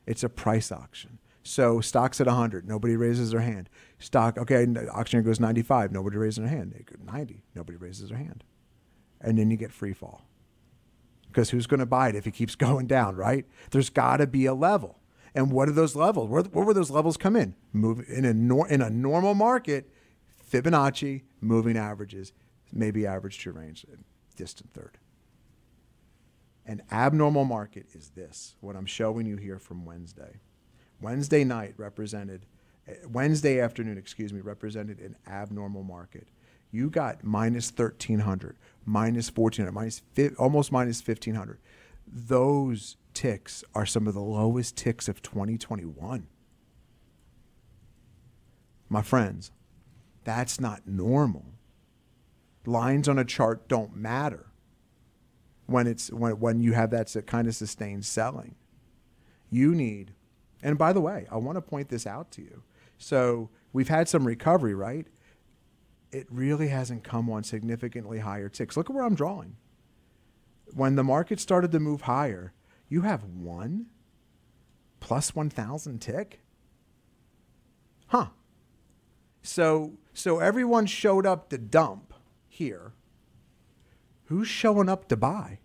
It's 0.06 0.24
a 0.24 0.28
price 0.28 0.72
auction. 0.72 1.18
So 1.42 1.80
stocks 1.80 2.20
at 2.20 2.26
100, 2.26 2.68
nobody 2.68 2.96
raises 2.96 3.30
their 3.30 3.40
hand. 3.40 3.70
Stock, 3.98 4.36
okay, 4.36 4.66
auctioneer 4.92 5.22
goes 5.22 5.40
95, 5.40 5.90
nobody 5.90 6.18
raises 6.18 6.36
their 6.36 6.48
hand. 6.48 6.72
They 6.76 6.82
go 6.82 6.96
90, 7.02 7.42
nobody 7.54 7.78
raises 7.78 8.10
their 8.10 8.18
hand. 8.18 8.44
And 9.20 9.38
then 9.38 9.50
you 9.50 9.56
get 9.56 9.72
free 9.72 9.92
fall. 9.92 10.22
Because 11.28 11.50
who's 11.50 11.66
going 11.66 11.80
to 11.80 11.86
buy 11.86 12.08
it 12.08 12.14
if 12.14 12.26
it 12.26 12.32
keeps 12.32 12.54
going 12.56 12.86
down, 12.86 13.16
right? 13.16 13.46
There's 13.70 13.90
got 13.90 14.18
to 14.18 14.26
be 14.26 14.46
a 14.46 14.54
level. 14.54 14.98
And 15.34 15.52
what 15.52 15.68
are 15.68 15.72
those 15.72 15.94
levels? 15.94 16.28
Where, 16.28 16.42
where 16.42 16.64
will 16.64 16.74
those 16.74 16.90
levels 16.90 17.16
come 17.16 17.36
in? 17.36 17.54
Move 17.72 18.04
in 18.08 18.24
a 18.24 18.34
nor, 18.34 18.66
in 18.68 18.82
a 18.82 18.90
normal 18.90 19.34
market, 19.34 19.88
Fibonacci, 20.50 21.22
moving 21.40 21.76
averages, 21.76 22.32
maybe 22.72 23.06
average 23.06 23.38
true 23.38 23.52
range, 23.52 23.86
distant 24.36 24.72
third. 24.72 24.98
An 26.66 26.82
abnormal 26.90 27.44
market 27.44 27.86
is 27.94 28.10
this, 28.10 28.54
what 28.60 28.76
I'm 28.76 28.86
showing 28.86 29.26
you 29.26 29.36
here 29.36 29.58
from 29.58 29.84
Wednesday. 29.84 30.40
Wednesday 31.00 31.44
night 31.44 31.74
represented, 31.76 32.46
eh, 32.86 32.94
Wednesday 33.08 33.60
afternoon, 33.60 33.98
excuse 33.98 34.32
me, 34.32 34.40
represented 34.40 35.00
an 35.00 35.16
abnormal 35.26 35.82
market. 35.82 36.28
You 36.70 36.90
got 36.90 37.24
minus 37.24 37.70
1300, 37.70 38.56
minus 38.84 39.34
1400, 39.34 39.72
minus 39.72 40.02
fi- 40.14 40.34
almost 40.38 40.70
minus 40.70 41.06
1500. 41.06 41.58
Those 42.06 42.96
ticks 43.14 43.64
are 43.74 43.86
some 43.86 44.06
of 44.06 44.14
the 44.14 44.20
lowest 44.20 44.76
ticks 44.76 45.08
of 45.08 45.22
2021. 45.22 46.26
My 48.88 49.02
friends, 49.02 49.52
that's 50.24 50.60
not 50.60 50.86
normal. 50.86 51.44
Lines 52.66 53.08
on 53.08 53.18
a 53.18 53.24
chart 53.24 53.68
don't 53.68 53.96
matter 53.96 54.46
when 55.66 55.86
it's 55.86 56.12
when 56.12 56.38
when 56.40 56.60
you 56.60 56.72
have 56.72 56.90
that 56.90 57.14
kind 57.26 57.48
of 57.48 57.54
sustained 57.54 58.04
selling. 58.04 58.56
You 59.50 59.74
need, 59.74 60.12
and 60.62 60.76
by 60.76 60.92
the 60.92 61.00
way, 61.00 61.26
I 61.30 61.36
want 61.36 61.56
to 61.56 61.62
point 61.62 61.88
this 61.88 62.06
out 62.06 62.30
to 62.32 62.42
you. 62.42 62.62
So 62.98 63.48
we've 63.72 63.88
had 63.88 64.08
some 64.08 64.26
recovery, 64.26 64.74
right? 64.74 65.06
It 66.12 66.26
really 66.30 66.68
hasn't 66.68 67.04
come 67.04 67.30
on 67.30 67.44
significantly 67.44 68.18
higher 68.18 68.48
ticks. 68.48 68.76
Look 68.76 68.90
at 68.90 68.94
where 68.94 69.04
I'm 69.04 69.14
drawing. 69.14 69.56
When 70.72 70.96
the 70.96 71.04
market 71.04 71.40
started 71.40 71.72
to 71.72 71.80
move 71.80 72.02
higher, 72.02 72.52
you 72.88 73.02
have 73.02 73.24
one 73.24 73.86
plus 74.98 75.34
1,000 75.34 76.00
tick. 76.00 76.40
Huh. 78.08 78.26
So 79.42 79.94
so 80.12 80.40
everyone 80.40 80.86
showed 80.86 81.24
up 81.24 81.48
to 81.50 81.58
dump 81.58 82.12
here. 82.48 82.92
Who's 84.24 84.48
showing 84.48 84.88
up 84.88 85.08
to 85.08 85.16
buy? 85.16 85.59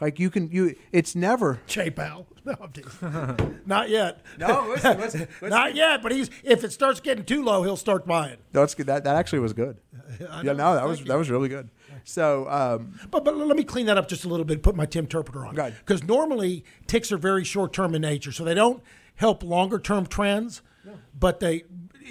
Like 0.00 0.18
you 0.18 0.30
can 0.30 0.50
you 0.50 0.74
it's 0.92 1.14
never 1.14 1.60
J 1.66 1.90
Powell. 1.90 2.26
No, 2.48 2.54
I'm 2.62 2.72
teasing. 2.72 3.60
Not 3.66 3.90
yet. 3.90 4.22
No, 4.38 4.68
listen, 4.70 4.98
listen, 5.00 5.20
listen. 5.20 5.48
Not 5.50 5.74
yet. 5.74 6.02
But 6.02 6.12
he's 6.12 6.30
if 6.42 6.64
it 6.64 6.72
starts 6.72 6.98
getting 6.98 7.24
too 7.26 7.44
low, 7.44 7.62
he'll 7.62 7.76
start 7.76 8.06
buying. 8.06 8.38
that's 8.52 8.74
good. 8.74 8.86
That 8.86 9.04
that 9.04 9.16
actually 9.16 9.40
was 9.40 9.52
good. 9.52 9.76
Yeah, 10.18 10.54
no, 10.54 10.74
that 10.74 10.88
was 10.88 11.04
that 11.04 11.18
was 11.18 11.28
really 11.28 11.50
good. 11.50 11.68
So 12.04 12.48
um, 12.48 12.98
But 13.10 13.22
but 13.26 13.36
let 13.36 13.54
me 13.54 13.64
clean 13.64 13.84
that 13.86 13.98
up 13.98 14.08
just 14.08 14.24
a 14.24 14.28
little 14.28 14.46
bit. 14.46 14.62
Put 14.62 14.76
my 14.76 14.86
Tim 14.86 15.04
Interpreter 15.04 15.44
on. 15.44 15.54
Go. 15.54 15.70
Because 15.70 16.02
normally 16.04 16.64
ticks 16.86 17.12
are 17.12 17.18
very 17.18 17.44
short 17.44 17.74
term 17.74 17.94
in 17.94 18.00
nature, 18.00 18.32
so 18.32 18.44
they 18.44 18.54
don't 18.54 18.82
help 19.16 19.42
longer 19.42 19.78
term 19.78 20.06
trends. 20.06 20.62
No. 20.86 20.94
But 21.18 21.40
they 21.40 21.64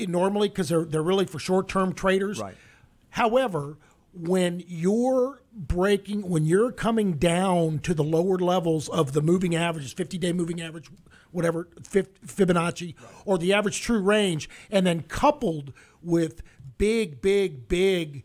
normally 0.07 0.49
because 0.49 0.69
they're 0.69 0.85
they're 0.85 1.01
really 1.01 1.25
for 1.25 1.39
short 1.39 1.67
term 1.67 1.93
traders. 1.93 2.39
Right. 2.39 2.55
However, 3.09 3.77
when 4.13 4.63
you're 4.67 5.41
breaking, 5.57 6.29
when 6.29 6.45
you're 6.45 6.71
coming 6.71 7.13
down 7.13 7.79
to 7.79 7.93
the 7.93 8.03
lower 8.03 8.37
levels 8.37 8.87
of 8.89 9.13
the 9.13 9.21
moving 9.21 9.55
averages, 9.55 9.91
50 9.91 10.17
day 10.17 10.31
moving 10.31 10.61
average, 10.61 10.89
whatever, 11.31 11.67
Fibonacci, 11.81 12.95
or 13.25 13.37
the 13.37 13.53
average 13.53 13.81
true 13.81 14.01
range, 14.01 14.49
and 14.69 14.85
then 14.85 15.01
coupled 15.03 15.73
with 16.01 16.43
big, 16.77 17.21
big, 17.21 17.67
big 17.67 18.23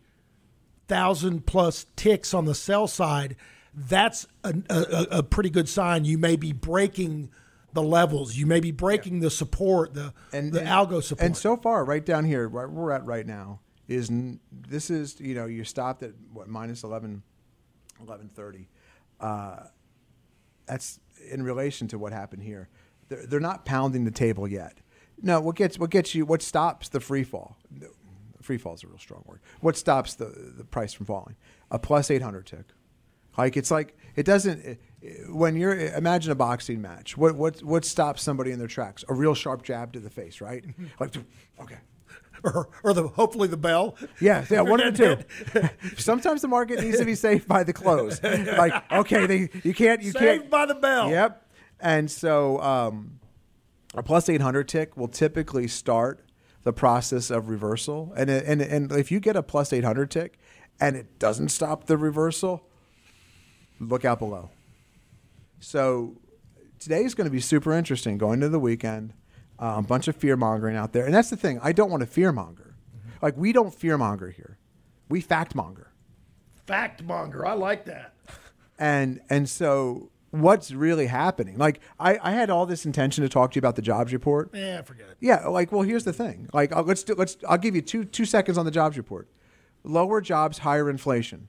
thousand 0.88 1.47
plus 1.47 1.87
ticks 1.97 2.35
on 2.35 2.45
the 2.45 2.55
sell 2.55 2.87
side, 2.87 3.35
that's 3.75 4.27
a, 4.45 4.55
a, 4.68 5.07
a 5.18 5.23
pretty 5.23 5.49
good 5.49 5.68
sign. 5.68 6.05
You 6.05 6.18
may 6.18 6.37
be 6.37 6.53
breaking 6.53 7.31
the 7.73 7.83
levels. 7.83 8.37
You 8.37 8.47
may 8.47 8.61
be 8.61 8.71
breaking 8.71 9.21
the 9.21 9.31
support, 9.31 9.95
the 9.95 10.12
the 10.53 10.61
algo 10.61 11.03
support. 11.03 11.25
And 11.25 11.37
so 11.37 11.57
far, 11.57 11.85
right 11.85 12.05
down 12.05 12.25
here, 12.25 12.49
where 12.49 12.68
we're 12.68 12.90
at 12.90 13.05
right 13.07 13.27
now, 13.27 13.61
is 13.94 14.11
this 14.50 14.90
is 14.90 15.20
you 15.20 15.35
know 15.35 15.46
you 15.46 15.64
stopped 15.64 16.02
at 16.02 16.12
what 16.33 16.48
minus 16.48 16.83
11, 16.83 17.22
1130. 17.98 18.68
Uh, 19.20 19.66
that's 20.66 21.00
in 21.31 21.42
relation 21.42 21.88
to 21.88 21.98
what 21.98 22.12
happened 22.12 22.42
here. 22.42 22.68
They're, 23.09 23.26
they're 23.26 23.40
not 23.40 23.64
pounding 23.64 24.05
the 24.05 24.11
table 24.11 24.48
yet. 24.48 24.78
No, 25.20 25.40
what 25.40 25.57
gets 25.57 25.78
what 25.78 25.90
gets 25.90 26.14
you 26.14 26.24
what 26.24 26.42
stops 26.42 26.88
the 26.88 27.00
free 27.00 27.24
fall? 27.24 27.57
Free 28.40 28.59
fall 28.59 28.74
is 28.74 28.83
a 28.83 28.88
real 28.88 28.98
strong 28.98 29.22
word. 29.26 29.40
What 29.61 29.76
stops 29.76 30.14
the 30.14 30.52
the 30.57 30.64
price 30.64 30.92
from 30.92 31.07
falling? 31.07 31.37
A 31.70 31.78
plus 31.78 32.11
eight 32.11 32.22
hundred 32.22 32.46
tick. 32.46 32.66
Like 33.38 33.57
it's 33.57 33.70
like 33.70 33.96
it 34.16 34.26
doesn't. 34.26 34.78
When 35.28 35.57
you're 35.57 35.78
imagine 35.94 36.33
a 36.33 36.35
boxing 36.35 36.83
match, 36.83 37.16
what 37.16 37.35
what 37.35 37.62
what 37.62 37.85
stops 37.85 38.22
somebody 38.22 38.50
in 38.50 38.59
their 38.59 38.68
tracks? 38.68 39.05
A 39.09 39.14
real 39.14 39.35
sharp 39.35 39.62
jab 39.62 39.92
to 39.92 40.00
the 40.00 40.11
face, 40.11 40.40
right? 40.40 40.64
Like, 41.00 41.14
okay, 41.61 41.78
or, 42.44 42.68
or 42.83 42.92
the 42.94 43.09
hopefully 43.09 43.48
the 43.48 43.57
bell. 43.57 43.96
yeah, 44.20 44.44
yeah, 44.50 44.61
one 44.62 44.81
of 44.81 44.96
the 44.96 45.24
two. 45.83 45.96
Sometimes 45.96 46.42
the 46.42 46.48
market 46.48 46.81
needs 46.81 46.98
to 46.98 47.05
be 47.05 47.14
saved 47.14 47.46
by 47.48 47.62
the 47.64 47.72
close. 47.72 48.22
Like, 48.22 48.90
okay, 48.92 49.26
they, 49.26 49.48
you 49.62 49.74
can't, 49.74 50.02
you 50.02 50.12
Saved 50.12 50.18
can't. 50.42 50.50
by 50.50 50.66
the 50.66 50.74
bell. 50.74 51.11
Yep. 51.11 51.46
And 51.81 52.11
so, 52.11 52.61
um, 52.61 53.18
a 53.94 54.02
plus 54.02 54.28
eight 54.28 54.40
hundred 54.40 54.68
tick 54.68 54.96
will 54.96 55.09
typically 55.09 55.68
start 55.68 56.24
the 56.62 56.72
process 56.72 57.31
of 57.31 57.48
reversal, 57.48 58.12
and 58.16 58.31
and 58.31 58.62
and 58.62 58.92
if 58.92 59.11
you 59.11 59.20
get 59.20 59.37
a 59.37 59.42
plus 59.42 59.72
eight 59.72 59.85
hundred 59.85 60.11
tick, 60.11 60.38
and 60.81 60.96
it 60.96 61.18
doesn't 61.18 61.48
stop 61.50 61.87
the 61.87 61.96
reversal, 61.96 62.66
look 63.81 64.05
out 64.05 64.18
below. 64.18 64.50
So 65.61 66.16
today 66.78 67.02
is 67.05 67.14
going 67.14 67.26
to 67.26 67.31
be 67.33 67.40
super 67.40 67.72
interesting 67.72 68.16
going 68.18 68.35
into 68.35 68.48
the 68.48 68.59
weekend. 68.61 69.12
Uh, 69.62 69.77
a 69.79 69.83
bunch 69.83 70.09
of 70.09 70.16
fear 70.16 70.37
mongering 70.37 70.75
out 70.75 70.92
there. 70.92 71.05
And 71.05 71.14
that's 71.14 71.31
the 71.31 71.37
thing. 71.37 71.61
I 71.62 71.70
don't 71.70 71.88
want 71.88 72.01
to 72.01 72.07
fear 72.09 72.33
monger. 72.33 72.75
Like, 73.22 73.37
we 73.37 73.53
don't 73.53 73.72
fear 73.72 73.96
monger 73.96 74.31
here, 74.31 74.59
we 75.09 75.20
fact 75.20 75.55
monger. 75.55 75.92
Fact 76.66 77.05
monger. 77.05 77.46
I 77.46 77.53
like 77.53 77.85
that. 77.85 78.14
And, 78.77 79.20
and 79.31 79.48
so 79.48 80.11
what's 80.33 80.72
really 80.72 81.07
happening? 81.07 81.59
Like, 81.59 81.79
I, 82.01 82.18
I 82.20 82.33
had 82.33 82.51
all 82.51 82.66
this 82.66 82.85
intention 82.85 83.22
to 83.22 83.29
talk 83.29 83.53
to 83.53 83.57
you 83.57 83.61
about 83.61 83.77
the 83.77 83.83
jobs 83.83 84.12
report. 84.12 84.51
Yeah, 84.53 84.83
forget 84.83 85.07
it. 85.11 85.16
Yeah, 85.20 85.46
like 85.46 85.70
well, 85.70 85.83
here's 85.83 86.05
the 86.05 86.12
thing. 86.12 86.48
Like, 86.53 86.75
uh, 86.75 86.83
let's 86.83 87.05
do, 87.05 87.14
let's. 87.14 87.37
I'll 87.48 87.59
give 87.59 87.77
you 87.77 87.83
two 87.83 88.05
two 88.05 88.25
seconds 88.25 88.59
on 88.59 88.64
the 88.64 88.70
jobs 88.72 88.96
report. 88.96 89.29
Lower 89.85 90.20
jobs, 90.20 90.59
higher 90.59 90.90
inflation. 90.90 91.46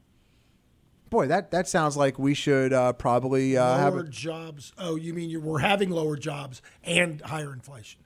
Boy, 1.14 1.28
that 1.28 1.52
that 1.52 1.68
sounds 1.68 1.96
like 1.96 2.18
we 2.18 2.34
should 2.34 2.74
uh, 2.74 2.92
probably 2.94 3.56
uh, 3.56 3.78
have. 3.78 3.94
lower 3.94 4.02
jobs. 4.02 4.74
Oh, 4.80 4.96
you 4.96 5.14
mean 5.14 5.30
you 5.30 5.40
we're 5.40 5.60
having 5.60 5.92
lower 5.92 6.18
jobs 6.18 6.60
and 6.84 7.22
higher 7.22 7.54
inflation? 7.54 8.00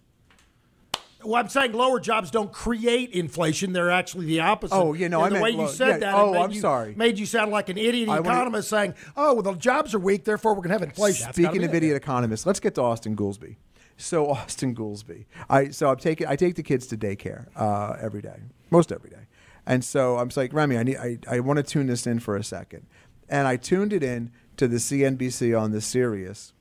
Well, 1.24 1.36
I'm 1.36 1.48
saying 1.48 1.72
lower 1.72 2.02
jobs 2.02 2.32
don't 2.32 2.52
create 2.52 3.12
inflation; 3.12 3.72
they're 3.72 3.92
actually 3.92 4.26
the 4.26 4.42
opposite. 4.42 4.76
Oh, 4.76 4.92
yeah, 4.92 5.08
no, 5.08 5.20
And 5.24 5.28
I 5.28 5.30
the 5.30 5.34
meant 5.36 5.44
way 5.44 5.50
you 5.52 5.58
low- 5.60 5.68
said 5.68 5.88
yeah, 5.88 5.98
that. 6.00 6.16
oh, 6.16 6.34
made 6.34 6.40
I'm 6.42 6.52
you, 6.52 6.60
sorry. 6.60 6.96
Made 6.96 7.18
you 7.18 7.26
sound 7.26 7.50
like 7.50 7.70
an 7.70 7.78
idiot 7.78 8.10
I 8.10 8.20
wanna- 8.20 8.30
economist 8.30 8.68
saying, 8.68 8.94
"Oh, 9.16 9.36
well, 9.36 9.42
the 9.42 9.54
jobs 9.54 9.96
are 9.96 10.00
weak, 10.00 10.26
therefore 10.26 10.52
we're 10.52 10.64
going 10.64 10.78
to 10.78 10.80
have 10.80 10.84
inflation." 10.84 11.32
Speaking 11.32 11.64
of 11.64 11.74
idiot 11.74 11.96
economists, 11.96 12.46
let's 12.46 12.60
get 12.60 12.76
to 12.76 12.82
Austan 12.82 13.16
Goolsbee. 13.16 13.56
So 13.96 14.26
Austan 14.34 14.76
Goolsbee, 14.76 15.28
I 15.50 15.70
so 15.70 15.90
I'm 15.90 15.96
taking 15.98 16.28
I 16.28 16.36
take 16.36 16.56
the 16.56 16.64
kids 16.64 16.88
to 16.88 16.98
daycare 16.98 17.46
uh, 17.56 17.96
every 18.02 18.22
day, 18.22 18.42
most 18.70 18.92
every 18.92 19.10
day, 19.12 19.27
and 19.68 19.84
so 19.84 20.18
I'm 20.18 20.32
like 20.36 20.54
Remy, 20.54 20.78
I 20.78 20.84
need 20.84 20.98
I, 20.98 21.20
I 21.30 21.40
want 21.42 21.58
to 21.58 21.64
tune 21.64 21.88
this 21.88 22.08
in 22.08 22.20
for 22.20 22.38
a 22.38 22.44
second, 22.44 22.88
and 23.28 23.48
I 23.48 23.58
tuned 23.58 23.92
it 23.92 24.02
in 24.02 24.32
to 24.56 24.68
the 24.68 24.78
CNBC 24.78 25.60
on 25.60 25.72
the 25.72 25.82
Sirius, 25.82 26.54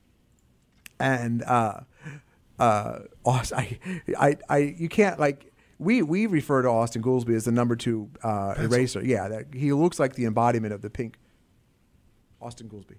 and 0.99 1.41
uh, 1.43 1.79
uh, 2.59 2.99
I, 3.25 3.79
I, 4.19 4.37
I, 4.49 4.57
you 4.57 4.89
can't 4.89 5.19
like 5.19 5.53
we 5.79 6.01
we 6.01 6.25
refer 6.25 6.61
to 6.61 6.67
Austan 6.67 7.01
Goolsbee 7.01 7.35
as 7.35 7.45
the 7.45 7.51
number 7.51 7.77
two 7.77 8.09
uh, 8.23 8.55
eraser. 8.57 9.03
Yeah, 9.03 9.29
that 9.29 9.53
he 9.53 9.71
looks 9.71 9.99
like 9.99 10.15
the 10.15 10.25
embodiment 10.25 10.73
of 10.73 10.81
the 10.81 10.89
pink 10.89 11.17
Austan 12.41 12.67
Goolsbee, 12.67 12.97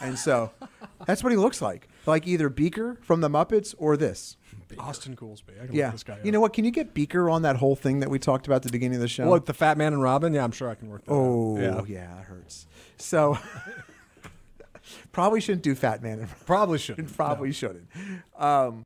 and 0.00 0.18
so 0.18 0.50
that's 1.06 1.22
what 1.22 1.30
he 1.30 1.38
looks 1.38 1.62
like. 1.62 1.88
Like 2.06 2.26
either 2.26 2.48
Beaker 2.48 2.98
from 3.02 3.20
the 3.20 3.28
Muppets 3.28 3.72
or 3.78 3.96
this. 3.96 4.36
Austan 4.76 5.14
Goolsbee. 5.14 5.62
I 5.62 5.66
can 5.66 5.74
Yeah, 5.74 5.86
look 5.86 5.92
this 5.94 6.02
guy 6.04 6.14
you 6.22 6.28
up. 6.28 6.32
know 6.32 6.40
what? 6.40 6.52
Can 6.52 6.64
you 6.64 6.70
get 6.70 6.94
Beaker 6.94 7.28
on 7.30 7.42
that 7.42 7.56
whole 7.56 7.76
thing 7.76 8.00
that 8.00 8.10
we 8.10 8.18
talked 8.18 8.46
about 8.46 8.56
at 8.56 8.62
the 8.62 8.72
beginning 8.72 8.96
of 8.96 9.00
the 9.02 9.08
show? 9.08 9.28
Look, 9.28 9.46
the 9.46 9.54
Fat 9.54 9.76
Man 9.78 9.92
and 9.92 10.02
Robin. 10.02 10.32
Yeah, 10.34 10.44
I'm 10.44 10.52
sure 10.52 10.68
I 10.70 10.74
can 10.74 10.88
work 10.90 11.04
that. 11.04 11.12
out. 11.12 11.16
oh 11.16 11.58
yeah. 11.58 11.82
yeah. 11.86 12.20
it 12.20 12.24
hurts. 12.24 12.66
So 12.96 13.38
probably 15.12 15.40
shouldn't 15.40 15.62
do 15.62 15.74
Fat 15.74 16.02
Man 16.02 16.18
and 16.20 16.28
Probably 16.46 16.78
shouldn't. 16.78 17.14
probably 17.16 17.52
shouldn't. 17.52 17.88
Um, 18.38 18.84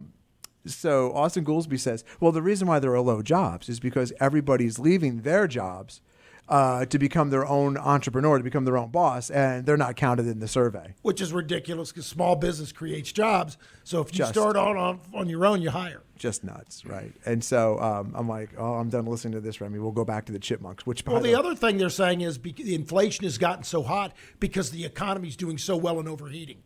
so 0.67 1.11
Austan 1.13 1.45
Goolsbee 1.45 1.79
says, 1.79 2.05
well, 2.21 2.33
the 2.33 2.43
reason 2.43 2.69
why 2.69 2.79
there 2.79 2.93
are 2.93 3.01
low 3.01 3.23
jobs 3.23 3.69
is 3.69 3.81
because 3.81 4.13
everybody's 4.21 4.79
leaving 4.79 5.23
their 5.23 5.47
jobs 5.49 6.01
uh, 6.49 6.85
to 6.87 6.99
become 6.99 7.31
their 7.31 7.47
own 7.47 7.77
entrepreneur, 7.77 8.39
to 8.39 8.45
become 8.45 8.65
their 8.65 8.79
own 8.79 8.91
boss, 8.91 9.29
and 9.31 9.67
they're 9.67 9.77
not 9.77 9.97
counted 9.97 10.27
in 10.27 10.39
the 10.41 10.49
survey. 10.49 10.95
which 11.03 11.21
is 11.21 11.33
ridiculous 11.33 11.91
because 11.93 12.07
small 12.07 12.37
business 12.37 12.73
creates 12.73 13.13
jobs. 13.13 13.59
So 13.85 14.01
if 14.01 14.13
you 14.13 14.19
Just- 14.19 14.33
start 14.33 14.57
on, 14.57 14.77
on 14.77 15.01
on 15.15 15.29
your 15.29 15.45
own, 15.47 15.61
you 15.63 15.71
hire. 15.71 16.03
Just 16.17 16.43
nuts, 16.43 16.85
right? 16.85 17.13
And 17.27 17.45
so 17.45 17.79
um, 17.81 18.13
I'm 18.17 18.29
like, 18.29 18.51
oh, 18.59 18.75
I'm 18.75 18.89
done 18.89 19.07
listening 19.07 19.35
to 19.35 19.41
this, 19.41 19.61
Remy. 19.61 19.79
We'll 19.79 19.93
go 19.93 20.05
back 20.05 20.25
to 20.27 20.33
the 20.33 20.39
chipmunks. 20.41 20.85
Which, 20.85 21.05
Well, 21.07 21.21
the 21.21 21.29
the 21.31 21.39
other 21.39 21.55
thing 21.55 21.79
they're 21.79 21.91
saying 21.91 22.23
is 22.23 22.39
bec- 22.39 22.57
the 22.57 22.75
inflation 22.75 23.23
has 23.25 23.39
gotten 23.39 23.63
so 23.63 23.83
hot 23.85 24.13
because 24.41 24.71
the 24.71 24.85
economy's 24.85 25.37
doing 25.37 25.59
so 25.59 25.77
well 25.77 26.01
and 26.01 26.09
overheating. 26.09 26.63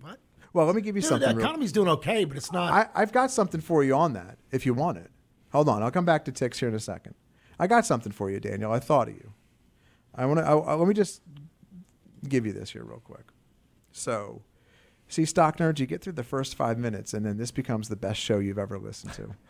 What? 0.00 0.18
well, 0.52 0.66
let 0.66 0.74
me 0.74 0.82
give 0.82 0.96
you 0.96 1.02
Dude, 1.02 1.08
something. 1.08 1.28
the 1.30 1.34
real- 1.36 1.44
economy's 1.46 1.72
doing 1.72 1.88
okay, 1.88 2.24
but 2.24 2.36
it's 2.36 2.52
not. 2.52 2.72
I, 2.72 2.88
I've 3.00 3.12
got 3.12 3.30
something 3.30 3.60
for 3.62 3.82
you 3.84 3.94
on 3.94 4.12
that 4.14 4.36
if 4.52 4.66
you 4.66 4.74
want 4.74 4.98
it. 4.98 5.10
Hold 5.52 5.68
on, 5.70 5.82
I'll 5.82 5.90
come 5.90 6.04
back 6.04 6.24
to 6.26 6.32
ticks 6.32 6.58
here 6.60 6.68
in 6.68 6.74
a 6.74 6.80
second. 6.80 7.14
I 7.58 7.66
got 7.66 7.86
something 7.86 8.12
for 8.12 8.30
you, 8.30 8.40
Daniel. 8.40 8.72
I 8.72 8.78
thought 8.78 9.08
of 9.08 9.14
you. 9.14 9.32
I 10.14 10.26
want 10.26 10.40
to. 10.40 10.56
Let 10.56 10.88
me 10.88 10.94
just 10.94 11.22
give 12.28 12.46
you 12.46 12.52
this 12.52 12.70
here 12.70 12.84
real 12.84 13.00
quick. 13.00 13.26
So, 13.92 14.42
see, 15.08 15.24
stock 15.24 15.58
nerds, 15.58 15.78
you 15.78 15.86
get 15.86 16.02
through 16.02 16.14
the 16.14 16.24
first 16.24 16.54
five 16.56 16.78
minutes, 16.78 17.14
and 17.14 17.24
then 17.24 17.36
this 17.36 17.50
becomes 17.50 17.88
the 17.88 17.96
best 17.96 18.20
show 18.20 18.38
you've 18.38 18.58
ever 18.58 18.78
listened 18.78 19.12
to. 19.14 19.34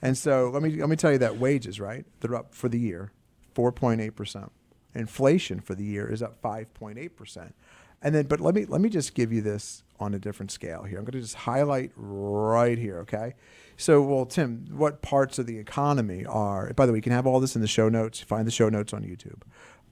And 0.00 0.16
so, 0.16 0.48
let 0.54 0.62
me 0.62 0.76
let 0.76 0.88
me 0.88 0.94
tell 0.94 1.10
you 1.10 1.18
that 1.18 1.38
wages, 1.38 1.80
right? 1.80 2.06
They're 2.20 2.36
up 2.36 2.54
for 2.54 2.68
the 2.68 2.78
year, 2.78 3.10
four 3.52 3.72
point 3.72 4.00
eight 4.00 4.14
percent. 4.14 4.52
Inflation 4.94 5.58
for 5.58 5.74
the 5.74 5.82
year 5.82 6.08
is 6.08 6.22
up 6.22 6.40
five 6.40 6.72
point 6.72 6.98
eight 6.98 7.16
percent. 7.16 7.52
And 8.00 8.14
then, 8.14 8.26
but 8.26 8.38
let 8.38 8.54
me 8.54 8.64
let 8.64 8.80
me 8.80 8.90
just 8.90 9.14
give 9.14 9.32
you 9.32 9.40
this 9.40 9.82
on 10.00 10.14
a 10.14 10.18
different 10.18 10.50
scale 10.50 10.82
here. 10.82 10.98
I'm 10.98 11.04
going 11.04 11.12
to 11.12 11.20
just 11.20 11.34
highlight 11.34 11.92
right 11.96 12.78
here, 12.78 12.98
okay? 13.00 13.34
So, 13.76 14.02
well, 14.02 14.26
Tim, 14.26 14.66
what 14.70 15.02
parts 15.02 15.38
of 15.38 15.46
the 15.46 15.58
economy 15.58 16.26
are? 16.26 16.72
By 16.74 16.86
the 16.86 16.92
way, 16.92 16.98
you 16.98 17.02
can 17.02 17.12
have 17.12 17.26
all 17.26 17.40
this 17.40 17.54
in 17.54 17.62
the 17.62 17.68
show 17.68 17.88
notes. 17.88 18.20
Find 18.20 18.46
the 18.46 18.52
show 18.52 18.68
notes 18.68 18.92
on 18.92 19.02
YouTube. 19.02 19.42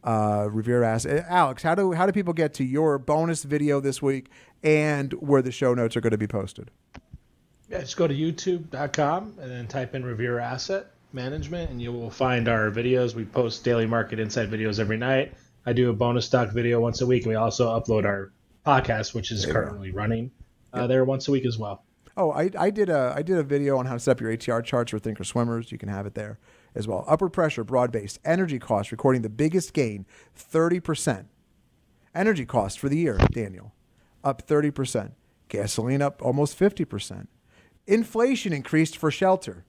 Uh, 0.02 0.48
Revere 0.50 0.84
asked, 0.84 1.06
"Eh, 1.06 1.22
Alex, 1.28 1.62
how 1.64 1.74
do 1.74 1.92
how 1.92 2.06
do 2.06 2.12
people 2.12 2.32
get 2.32 2.54
to 2.54 2.64
your 2.64 2.96
bonus 2.98 3.42
video 3.42 3.80
this 3.80 4.00
week 4.00 4.30
and 4.62 5.12
where 5.14 5.42
the 5.42 5.50
show 5.50 5.74
notes 5.74 5.96
are 5.96 6.00
going 6.00 6.12
to 6.12 6.18
be 6.18 6.28
posted? 6.28 6.70
Yeah, 7.68 7.80
just 7.80 7.96
go 7.96 8.06
to 8.06 8.14
youtube.com 8.14 9.34
and 9.40 9.50
then 9.50 9.66
type 9.66 9.96
in 9.96 10.04
Revere 10.04 10.38
Asset 10.38 10.86
Management, 11.12 11.70
and 11.70 11.82
you 11.82 11.92
will 11.92 12.10
find 12.10 12.46
our 12.46 12.70
videos. 12.70 13.14
We 13.14 13.24
post 13.24 13.64
daily 13.64 13.86
market 13.86 14.20
insight 14.20 14.48
videos 14.48 14.78
every 14.78 14.96
night. 14.96 15.34
I 15.64 15.72
do 15.72 15.90
a 15.90 15.92
bonus 15.92 16.26
stock 16.26 16.52
video 16.52 16.80
once 16.80 17.00
a 17.00 17.06
week, 17.06 17.24
and 17.24 17.30
we 17.30 17.34
also 17.34 17.68
upload 17.68 18.04
our 18.04 18.30
podcast, 18.66 19.14
which 19.14 19.30
is 19.30 19.46
currently 19.46 19.92
running 19.92 20.30
uh, 20.72 20.86
there 20.86 21.04
once 21.04 21.28
a 21.28 21.30
week 21.30 21.46
as 21.46 21.58
well. 21.58 21.84
Oh, 22.18 22.32
I, 22.32 22.50
I 22.58 22.70
did 22.70 22.88
a 22.88 23.12
I 23.14 23.22
did 23.22 23.36
a 23.36 23.42
video 23.42 23.76
on 23.76 23.86
how 23.86 23.92
to 23.92 24.00
set 24.00 24.12
up 24.12 24.20
your 24.20 24.34
ATR 24.34 24.64
charts 24.64 24.90
for 24.90 24.98
thinker 24.98 25.24
swimmers. 25.24 25.70
You 25.70 25.78
can 25.78 25.90
have 25.90 26.06
it 26.06 26.14
there 26.14 26.38
as 26.74 26.88
well. 26.88 27.04
Upper 27.06 27.28
pressure, 27.28 27.62
broad 27.62 27.92
based, 27.92 28.18
energy 28.24 28.58
costs 28.58 28.90
recording 28.90 29.22
the 29.22 29.28
biggest 29.28 29.74
gain, 29.74 30.06
thirty 30.34 30.80
percent. 30.80 31.28
Energy 32.14 32.46
costs 32.46 32.78
for 32.78 32.88
the 32.88 32.96
year, 32.96 33.18
Daniel, 33.32 33.74
up 34.24 34.42
thirty 34.42 34.70
percent. 34.70 35.12
Gasoline 35.48 36.00
up 36.00 36.22
almost 36.22 36.56
fifty 36.56 36.86
percent. 36.86 37.28
Inflation 37.86 38.52
increased 38.52 38.96
for 38.96 39.10
shelter, 39.10 39.66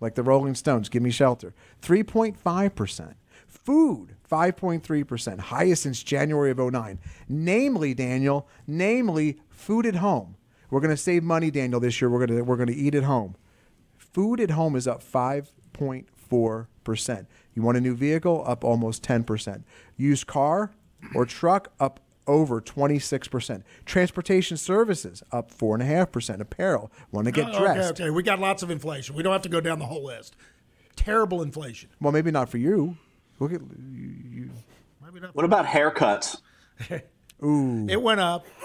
like 0.00 0.14
the 0.14 0.22
Rolling 0.22 0.54
Stones. 0.54 0.88
Give 0.88 1.02
me 1.02 1.10
shelter, 1.10 1.54
three 1.82 2.02
point 2.02 2.38
five 2.38 2.74
percent. 2.74 3.16
Food, 3.50 4.14
5.3%, 4.30 5.38
highest 5.40 5.82
since 5.82 6.02
January 6.02 6.50
of 6.52 6.58
09. 6.58 6.98
Namely, 7.28 7.92
Daniel, 7.94 8.48
namely 8.66 9.38
food 9.50 9.84
at 9.86 9.96
home. 9.96 10.36
We're 10.70 10.80
going 10.80 10.92
to 10.92 10.96
save 10.96 11.22
money, 11.24 11.50
Daniel, 11.50 11.80
this 11.80 12.00
year. 12.00 12.08
We're 12.08 12.24
going 12.26 12.38
to 12.38 12.44
we're 12.44 12.56
going 12.56 12.68
to 12.68 12.74
eat 12.74 12.94
at 12.94 13.02
home. 13.02 13.34
Food 13.98 14.40
at 14.40 14.52
home 14.52 14.76
is 14.76 14.86
up 14.86 15.02
5.4%. 15.02 17.26
You 17.54 17.62
want 17.62 17.76
a 17.76 17.80
new 17.80 17.94
vehicle? 17.94 18.44
Up 18.46 18.64
almost 18.64 19.02
10%. 19.02 19.62
Used 19.96 20.26
car 20.26 20.70
or 21.14 21.26
truck? 21.26 21.72
Up 21.80 22.00
over 22.26 22.60
26%. 22.60 23.62
Transportation 23.84 24.56
services? 24.56 25.22
Up 25.32 25.52
4.5%. 25.52 26.40
Apparel? 26.40 26.92
Want 27.10 27.24
to 27.26 27.32
get 27.32 27.46
Oh, 27.46 27.50
okay, 27.50 27.58
dressed? 27.58 28.00
okay, 28.00 28.10
we 28.10 28.22
got 28.22 28.38
lots 28.38 28.62
of 28.62 28.70
inflation. 28.70 29.16
We 29.16 29.22
don't 29.24 29.32
have 29.32 29.42
to 29.42 29.48
go 29.48 29.60
down 29.60 29.80
the 29.80 29.86
whole 29.86 30.04
list. 30.04 30.36
Terrible 30.94 31.42
inflation. 31.42 31.90
Well, 32.00 32.12
maybe 32.12 32.30
not 32.30 32.48
for 32.48 32.58
you. 32.58 32.96
Look 33.40 33.52
at 33.52 33.60
you. 33.60 34.14
you 34.30 34.50
Maybe 35.04 35.18
not. 35.20 35.34
What 35.34 35.44
about 35.44 35.66
haircuts? 35.66 36.40
It 37.42 38.02
went 38.02 38.20
up. 38.20 38.46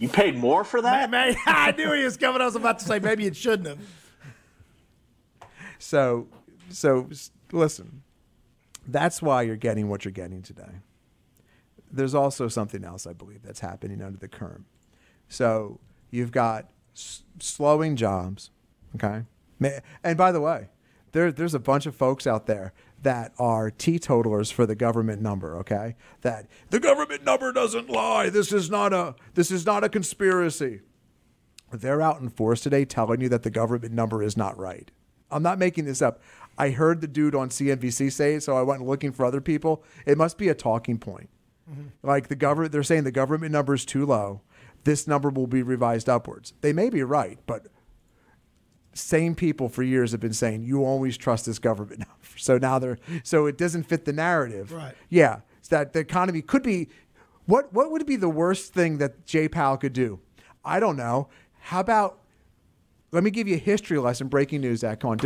You 0.00 0.08
paid 0.08 0.36
more 0.36 0.64
for 0.64 0.82
that? 0.82 1.10
Man, 1.10 1.36
I 1.46 1.70
knew 1.72 1.92
he 1.92 2.02
was 2.02 2.16
coming. 2.16 2.40
I 2.42 2.44
was 2.44 2.56
about 2.56 2.80
to 2.80 2.84
say 2.84 2.98
maybe 2.98 3.24
it 3.26 3.36
shouldn't 3.36 3.68
have. 3.68 3.78
So, 5.78 6.26
so 6.70 7.08
listen. 7.52 8.02
That's 8.88 9.22
why 9.22 9.42
you're 9.42 9.54
getting 9.56 9.88
what 9.88 10.04
you're 10.04 10.10
getting 10.12 10.42
today. 10.42 10.80
There's 11.90 12.14
also 12.16 12.48
something 12.48 12.82
else 12.84 13.06
I 13.06 13.12
believe 13.12 13.42
that's 13.44 13.60
happening 13.60 14.02
under 14.02 14.18
the 14.18 14.26
current. 14.28 14.64
So 15.28 15.78
you've 16.10 16.32
got 16.32 16.68
s- 16.96 17.22
slowing 17.38 17.94
jobs, 17.94 18.50
okay. 18.96 19.22
And 20.02 20.18
by 20.18 20.32
the 20.32 20.40
way, 20.40 20.68
there, 21.14 21.30
there's 21.30 21.54
a 21.54 21.60
bunch 21.60 21.86
of 21.86 21.94
folks 21.94 22.26
out 22.26 22.46
there 22.46 22.72
that 23.02 23.32
are 23.38 23.70
teetotalers 23.70 24.50
for 24.50 24.66
the 24.66 24.74
government 24.74 25.22
number, 25.22 25.56
okay? 25.58 25.94
That 26.22 26.48
the 26.70 26.80
government 26.80 27.24
number 27.24 27.52
doesn't 27.52 27.88
lie. 27.88 28.30
This 28.30 28.52
is 28.52 28.68
not 28.68 28.92
a 28.92 29.14
this 29.34 29.52
is 29.52 29.64
not 29.64 29.84
a 29.84 29.88
conspiracy. 29.88 30.80
They're 31.72 32.02
out 32.02 32.20
in 32.20 32.30
force 32.30 32.60
today 32.60 32.84
telling 32.84 33.20
you 33.20 33.28
that 33.28 33.44
the 33.44 33.50
government 33.50 33.94
number 33.94 34.24
is 34.24 34.36
not 34.36 34.58
right. 34.58 34.90
I'm 35.30 35.42
not 35.42 35.58
making 35.58 35.84
this 35.84 36.02
up. 36.02 36.20
I 36.58 36.70
heard 36.70 37.00
the 37.00 37.06
dude 37.06 37.36
on 37.36 37.48
CNBC 37.48 38.10
say 38.10 38.34
it, 38.34 38.42
so 38.42 38.56
I 38.56 38.62
went 38.62 38.84
looking 38.84 39.12
for 39.12 39.24
other 39.24 39.40
people. 39.40 39.84
It 40.06 40.18
must 40.18 40.36
be 40.36 40.48
a 40.48 40.54
talking 40.54 40.98
point. 40.98 41.30
Mm-hmm. 41.70 42.06
Like 42.06 42.26
the 42.26 42.36
government, 42.36 42.72
they're 42.72 42.82
saying 42.82 43.04
the 43.04 43.12
government 43.12 43.52
number 43.52 43.74
is 43.74 43.84
too 43.84 44.04
low. 44.04 44.42
This 44.82 45.06
number 45.06 45.30
will 45.30 45.46
be 45.46 45.62
revised 45.62 46.08
upwards. 46.08 46.54
They 46.60 46.72
may 46.72 46.90
be 46.90 47.02
right, 47.04 47.38
but 47.46 47.68
same 48.94 49.34
people 49.34 49.68
for 49.68 49.82
years 49.82 50.12
have 50.12 50.20
been 50.20 50.32
saying 50.32 50.62
you 50.62 50.84
always 50.84 51.16
trust 51.16 51.46
this 51.46 51.58
government. 51.58 52.04
So 52.36 52.58
now 52.58 52.80
they're 52.80 52.98
so 53.22 53.46
it 53.46 53.56
doesn't 53.56 53.84
fit 53.84 54.06
the 54.06 54.12
narrative. 54.12 54.72
Right. 54.72 54.94
Yeah, 55.08 55.42
it's 55.58 55.68
that 55.68 55.92
the 55.92 56.00
economy 56.00 56.42
could 56.42 56.64
be. 56.64 56.88
What 57.46 57.72
what 57.72 57.92
would 57.92 58.04
be 58.06 58.16
the 58.16 58.28
worst 58.28 58.74
thing 58.74 58.98
that 58.98 59.24
Jay 59.24 59.46
Powell 59.46 59.76
could 59.76 59.92
do? 59.92 60.18
I 60.64 60.80
don't 60.80 60.96
know. 60.96 61.28
How 61.60 61.78
about 61.78 62.18
let 63.12 63.22
me 63.22 63.30
give 63.30 63.46
you 63.46 63.54
a 63.54 63.58
history 63.58 63.98
lesson. 63.98 64.26
Breaking 64.26 64.62
news, 64.62 64.80
Zach. 64.80 64.98
Come 64.98 65.10
on. 65.10 65.18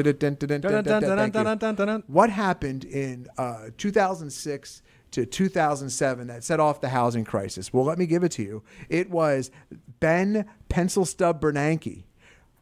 What 2.07 2.29
happened 2.29 2.85
in 2.85 3.27
uh, 3.39 3.71
2006 3.79 4.83
to 5.13 5.25
2007 5.25 6.27
that 6.27 6.45
set 6.45 6.61
off 6.61 6.83
the 6.83 6.91
housing 6.91 7.25
crisis? 7.25 7.73
Well, 7.73 7.85
let 7.85 7.97
me 7.97 8.05
give 8.05 8.25
it 8.25 8.33
to 8.33 8.43
you. 8.43 8.63
It 8.91 9.09
was 9.09 9.51
Ben 10.01 10.45
Pencil 10.69 11.07
Stub 11.07 11.41
Bernanke 11.41 12.05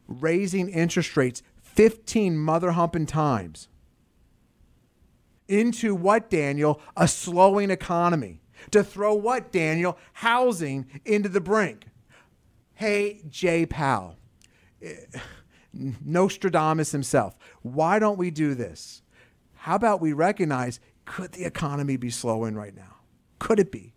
raising 0.07 0.69
interest 0.69 1.15
rates 1.17 1.43
15 1.61 2.37
mother 2.37 2.71
humping 2.71 3.05
times 3.05 3.67
into 5.47 5.95
what, 5.95 6.29
Daniel? 6.29 6.81
A 6.95 7.07
slowing 7.07 7.69
economy. 7.69 8.41
To 8.71 8.83
throw 8.83 9.13
what, 9.13 9.51
Daniel? 9.51 9.97
Housing 10.13 10.87
into 11.05 11.29
the 11.29 11.41
brink. 11.41 11.85
Hey, 12.73 13.21
Jay 13.29 13.65
Powell, 13.65 14.17
eh, 14.81 14.93
Nostradamus 15.73 16.91
himself, 16.91 17.35
why 17.61 17.97
don't 17.97 18.17
we 18.17 18.29
do 18.29 18.53
this? 18.53 19.01
How 19.55 19.75
about 19.75 19.99
we 19.99 20.13
recognize 20.13 20.79
could 21.05 21.31
the 21.31 21.45
economy 21.45 21.97
be 21.97 22.09
slowing 22.09 22.55
right 22.55 22.75
now? 22.75 22.97
Could 23.39 23.59
it 23.59 23.71
be? 23.71 23.93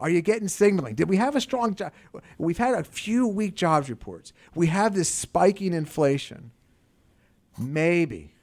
Are 0.00 0.10
you 0.10 0.22
getting 0.22 0.48
signaling? 0.48 0.94
Did 0.94 1.08
we 1.08 1.16
have 1.16 1.36
a 1.36 1.40
strong 1.40 1.74
job? 1.74 1.92
We've 2.38 2.58
had 2.58 2.74
a 2.74 2.82
few 2.84 3.26
weak 3.28 3.54
jobs 3.54 3.88
reports. 3.90 4.32
We 4.54 4.66
have 4.68 4.94
this 4.94 5.08
spiking 5.08 5.72
inflation. 5.74 6.50
Maybe 7.58 8.34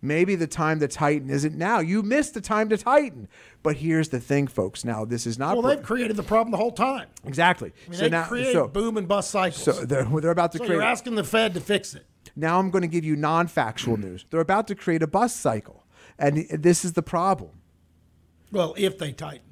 Maybe 0.00 0.36
the 0.36 0.46
time 0.46 0.78
to 0.78 0.86
tighten 0.86 1.28
isn't 1.28 1.56
now. 1.58 1.80
You 1.80 2.04
missed 2.04 2.34
the 2.34 2.40
time 2.40 2.68
to 2.68 2.76
tighten. 2.76 3.26
But 3.64 3.78
here's 3.78 4.10
the 4.10 4.20
thing, 4.20 4.46
folks. 4.46 4.84
Now 4.84 5.04
this 5.04 5.26
is 5.26 5.40
not 5.40 5.54
Well, 5.56 5.62
pro- 5.62 5.74
they've 5.74 5.84
created 5.84 6.16
the 6.16 6.22
problem 6.22 6.52
the 6.52 6.56
whole 6.56 6.70
time. 6.70 7.08
exactly. 7.24 7.72
I 7.86 7.90
mean, 7.90 7.98
so 7.98 8.04
they 8.04 8.10
now, 8.10 8.24
create 8.26 8.52
so, 8.52 8.68
boom 8.68 8.96
and 8.96 9.08
bust 9.08 9.30
cycles. 9.32 9.60
so 9.60 9.72
they're, 9.72 10.04
they're 10.04 10.30
about 10.30 10.52
to 10.52 10.58
So 10.58 10.64
create. 10.66 10.76
you're 10.76 10.84
asking 10.84 11.16
the 11.16 11.24
Fed 11.24 11.52
to 11.54 11.60
fix 11.60 11.94
it. 11.94 12.06
Now 12.36 12.60
I'm 12.60 12.70
going 12.70 12.82
to 12.82 12.88
give 12.88 13.04
you 13.04 13.16
non-factual 13.16 13.96
news. 14.06 14.24
They're 14.30 14.38
about 14.40 14.68
to 14.68 14.76
create 14.76 15.02
a 15.02 15.08
bust 15.08 15.38
cycle, 15.38 15.84
and 16.16 16.46
this 16.48 16.84
is 16.84 16.92
the 16.92 17.02
problem. 17.02 17.50
Well, 18.52 18.74
if 18.78 18.98
they 18.98 19.10
tighten. 19.10 19.47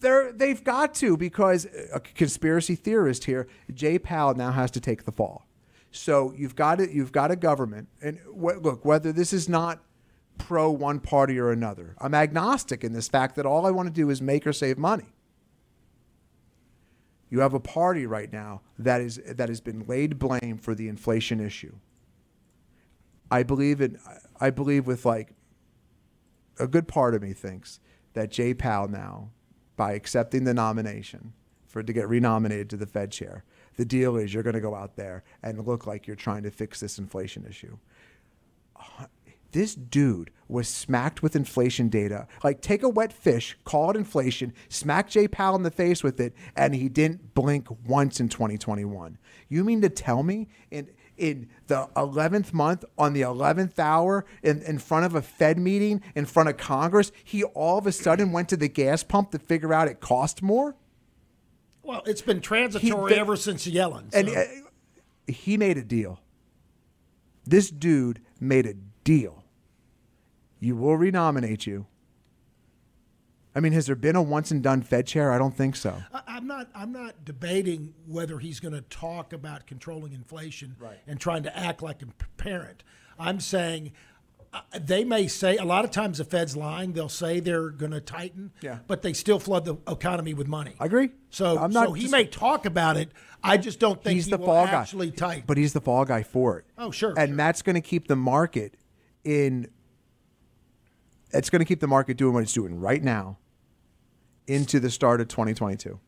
They're 0.00 0.32
they've 0.32 0.62
got 0.62 0.94
to 0.96 1.16
because 1.16 1.66
a 1.92 2.00
conspiracy 2.00 2.74
theorist 2.74 3.24
here, 3.24 3.48
Jay 3.72 3.98
Powell 3.98 4.34
now 4.34 4.52
has 4.52 4.70
to 4.72 4.80
take 4.80 5.04
the 5.04 5.12
fall. 5.12 5.46
So 5.90 6.34
you've 6.36 6.54
got 6.54 6.80
it. 6.80 6.90
You've 6.90 7.12
got 7.12 7.30
a 7.30 7.36
government, 7.36 7.88
and 8.02 8.18
wh- 8.26 8.60
look 8.62 8.84
whether 8.84 9.12
this 9.12 9.32
is 9.32 9.48
not 9.48 9.82
pro 10.38 10.70
one 10.70 11.00
party 11.00 11.38
or 11.38 11.50
another. 11.50 11.96
I'm 11.98 12.14
agnostic 12.14 12.84
in 12.84 12.92
this 12.92 13.08
fact 13.08 13.36
that 13.36 13.46
all 13.46 13.64
I 13.66 13.70
want 13.70 13.88
to 13.88 13.92
do 13.92 14.10
is 14.10 14.20
make 14.20 14.46
or 14.46 14.52
save 14.52 14.76
money. 14.76 15.14
You 17.30 17.40
have 17.40 17.54
a 17.54 17.60
party 17.60 18.06
right 18.06 18.32
now 18.32 18.60
that 18.78 19.00
is 19.00 19.20
that 19.26 19.48
has 19.48 19.60
been 19.60 19.84
laid 19.86 20.18
blame 20.18 20.58
for 20.58 20.74
the 20.74 20.88
inflation 20.88 21.40
issue. 21.40 21.74
I 23.30 23.42
believe 23.42 23.80
in 23.80 23.98
I 24.38 24.50
believe 24.50 24.86
with 24.86 25.04
like 25.04 25.34
a 26.58 26.66
good 26.66 26.86
part 26.86 27.14
of 27.14 27.22
me 27.22 27.32
thinks 27.32 27.80
that 28.14 28.30
Jay 28.30 28.54
Powell 28.54 28.88
now, 28.88 29.30
by 29.76 29.92
accepting 29.92 30.44
the 30.44 30.54
nomination 30.54 31.32
for 31.66 31.82
to 31.82 31.92
get 31.92 32.08
renominated 32.08 32.70
to 32.70 32.76
the 32.76 32.86
Fed 32.86 33.12
chair, 33.12 33.44
the 33.76 33.84
deal 33.84 34.16
is 34.16 34.32
you're 34.32 34.42
going 34.42 34.54
to 34.54 34.60
go 34.60 34.74
out 34.74 34.96
there 34.96 35.22
and 35.42 35.66
look 35.66 35.86
like 35.86 36.06
you're 36.06 36.16
trying 36.16 36.42
to 36.42 36.50
fix 36.50 36.80
this 36.80 36.98
inflation 36.98 37.46
issue. 37.48 37.78
This 39.52 39.74
dude 39.74 40.32
was 40.48 40.68
smacked 40.68 41.22
with 41.22 41.34
inflation 41.34 41.88
data. 41.88 42.26
Like, 42.44 42.60
take 42.60 42.82
a 42.82 42.90
wet 42.90 43.10
fish, 43.10 43.56
call 43.64 43.88
it 43.88 43.96
inflation, 43.96 44.52
smack 44.68 45.08
Jay 45.08 45.26
Powell 45.26 45.56
in 45.56 45.62
the 45.62 45.70
face 45.70 46.02
with 46.02 46.20
it, 46.20 46.34
and 46.54 46.74
he 46.74 46.90
didn't 46.90 47.32
blink 47.32 47.68
once 47.86 48.20
in 48.20 48.28
2021. 48.28 49.16
You 49.48 49.64
mean 49.64 49.80
to 49.80 49.88
tell 49.88 50.22
me 50.22 50.48
in 50.70 50.90
in 51.16 51.48
the 51.66 51.88
11th 51.96 52.52
month 52.52 52.84
on 52.98 53.12
the 53.12 53.22
11th 53.22 53.78
hour 53.78 54.24
in, 54.42 54.62
in 54.62 54.78
front 54.78 55.04
of 55.06 55.14
a 55.14 55.22
Fed 55.22 55.58
meeting 55.58 56.02
in 56.14 56.26
front 56.26 56.48
of 56.48 56.56
Congress, 56.56 57.12
he 57.24 57.42
all 57.44 57.78
of 57.78 57.86
a 57.86 57.92
sudden 57.92 58.32
went 58.32 58.48
to 58.50 58.56
the 58.56 58.68
gas 58.68 59.02
pump 59.02 59.30
to 59.32 59.38
figure 59.38 59.72
out 59.72 59.88
it 59.88 60.00
cost 60.00 60.42
more? 60.42 60.76
Well, 61.82 62.02
it's 62.06 62.22
been 62.22 62.40
transitory 62.40 63.14
the- 63.14 63.20
ever 63.20 63.36
since 63.36 63.66
Yellen. 63.66 64.12
And 64.12 64.28
uh, 64.28 64.44
he 65.26 65.56
made 65.56 65.78
a 65.78 65.84
deal. 65.84 66.20
This 67.44 67.70
dude 67.70 68.20
made 68.40 68.66
a 68.66 68.74
deal. 69.04 69.44
You 70.58 70.76
will 70.76 70.96
renominate 70.96 71.66
you. 71.66 71.86
I 73.56 73.60
mean, 73.60 73.72
has 73.72 73.86
there 73.86 73.96
been 73.96 74.14
a 74.16 74.22
once 74.22 74.50
and 74.50 74.62
done 74.62 74.82
Fed 74.82 75.06
chair? 75.06 75.32
I 75.32 75.38
don't 75.38 75.56
think 75.56 75.76
so. 75.76 75.96
I- 76.12 76.22
I'm 76.26 76.46
not. 76.46 76.68
I'm 76.74 76.92
not 76.92 77.24
debating 77.24 77.94
whether 78.06 78.38
he's 78.38 78.60
going 78.60 78.74
to 78.74 78.82
talk 78.82 79.32
about 79.32 79.66
controlling 79.66 80.12
inflation 80.12 80.76
and 81.06 81.18
trying 81.18 81.42
to 81.44 81.56
act 81.58 81.82
like 81.82 82.02
a 82.02 82.06
parent. 82.36 82.84
I'm 83.18 83.40
saying 83.40 83.92
uh, 84.52 84.60
they 84.78 85.02
may 85.04 85.26
say 85.28 85.56
a 85.56 85.64
lot 85.64 85.86
of 85.86 85.90
times 85.90 86.18
the 86.18 86.24
Fed's 86.24 86.54
lying. 86.54 86.92
They'll 86.92 87.08
say 87.08 87.40
they're 87.40 87.70
going 87.70 87.92
to 87.92 88.00
tighten, 88.02 88.52
Yeah. 88.60 88.80
but 88.86 89.00
they 89.00 89.14
still 89.14 89.38
flood 89.38 89.64
the 89.64 89.76
economy 89.90 90.34
with 90.34 90.46
money. 90.48 90.74
I 90.78 90.84
agree. 90.84 91.10
So, 91.30 91.58
I'm 91.58 91.70
not 91.72 91.86
so 91.88 91.92
he 91.94 92.02
just- 92.02 92.12
may 92.12 92.26
talk 92.26 92.66
about 92.66 92.98
it. 92.98 93.10
I 93.42 93.56
just 93.56 93.80
don't 93.80 94.02
think 94.02 94.14
He's 94.16 94.26
he 94.26 94.32
the 94.32 94.36
will 94.38 94.46
fall 94.46 94.66
guy. 94.66 94.72
actually 94.72 95.10
tighten. 95.12 95.44
But 95.46 95.56
he's 95.56 95.72
the 95.72 95.80
fall 95.80 96.04
guy 96.04 96.22
for 96.22 96.58
it. 96.58 96.66
Oh, 96.76 96.90
sure, 96.90 97.14
And 97.16 97.30
sure. 97.30 97.36
that's 97.38 97.62
going 97.62 97.74
to 97.74 97.80
keep 97.80 98.06
the 98.08 98.16
market 98.16 98.74
in. 99.24 99.68
It's 101.32 101.48
going 101.50 101.60
to 101.60 101.66
keep 101.66 101.80
the 101.80 101.88
market 101.88 102.16
doing 102.18 102.34
what 102.34 102.42
it's 102.42 102.52
doing 102.52 102.78
right 102.78 103.02
now 103.02 103.38
into 104.46 104.80
the 104.80 104.90
start 104.90 105.20
of 105.20 105.28
2022. 105.28 105.98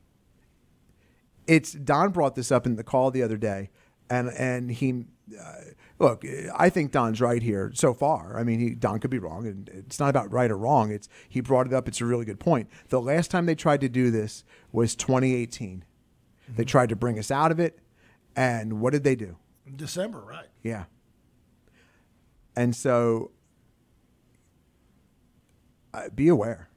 It's 1.46 1.72
Don 1.72 2.10
brought 2.10 2.34
this 2.34 2.52
up 2.52 2.66
in 2.66 2.76
the 2.76 2.84
call 2.84 3.10
the 3.10 3.22
other 3.22 3.36
day, 3.36 3.70
and 4.10 4.28
and 4.28 4.70
he 4.70 5.06
uh, 5.40 5.54
look. 5.98 6.22
I 6.54 6.68
think 6.68 6.92
Don's 6.92 7.20
right 7.20 7.42
here 7.42 7.72
so 7.74 7.94
far. 7.94 8.38
I 8.38 8.44
mean, 8.44 8.60
he, 8.60 8.74
Don 8.74 9.00
could 9.00 9.10
be 9.10 9.18
wrong, 9.18 9.46
and 9.46 9.68
it's 9.72 9.98
not 9.98 10.10
about 10.10 10.30
right 10.30 10.50
or 10.50 10.58
wrong. 10.58 10.92
It's 10.92 11.08
he 11.26 11.40
brought 11.40 11.66
it 11.66 11.72
up. 11.72 11.88
It's 11.88 12.02
a 12.02 12.04
really 12.04 12.26
good 12.26 12.38
point. 12.38 12.68
The 12.90 13.00
last 13.00 13.30
time 13.30 13.46
they 13.46 13.54
tried 13.54 13.80
to 13.80 13.88
do 13.88 14.10
this 14.10 14.44
was 14.72 14.94
2018. 14.94 15.84
They 16.54 16.64
tried 16.64 16.90
to 16.90 16.96
bring 16.96 17.18
us 17.18 17.30
out 17.30 17.50
of 17.50 17.58
it, 17.58 17.78
and 18.36 18.80
what 18.80 18.92
did 18.92 19.04
they 19.04 19.16
do? 19.16 19.36
December, 19.74 20.20
right? 20.20 20.46
Yeah. 20.62 20.84
And 22.56 22.74
so 22.74 23.30
uh, 25.94 26.08
be 26.14 26.28
aware. 26.28 26.67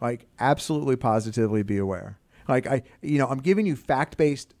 Like 0.00 0.26
absolutely 0.38 0.96
positively 0.96 1.62
be 1.62 1.78
aware. 1.78 2.18
Like 2.48 2.66
I 2.66 2.82
you 3.02 3.18
know, 3.18 3.26
I'm 3.26 3.40
giving 3.40 3.66
you 3.66 3.76
fact-based 3.76 4.54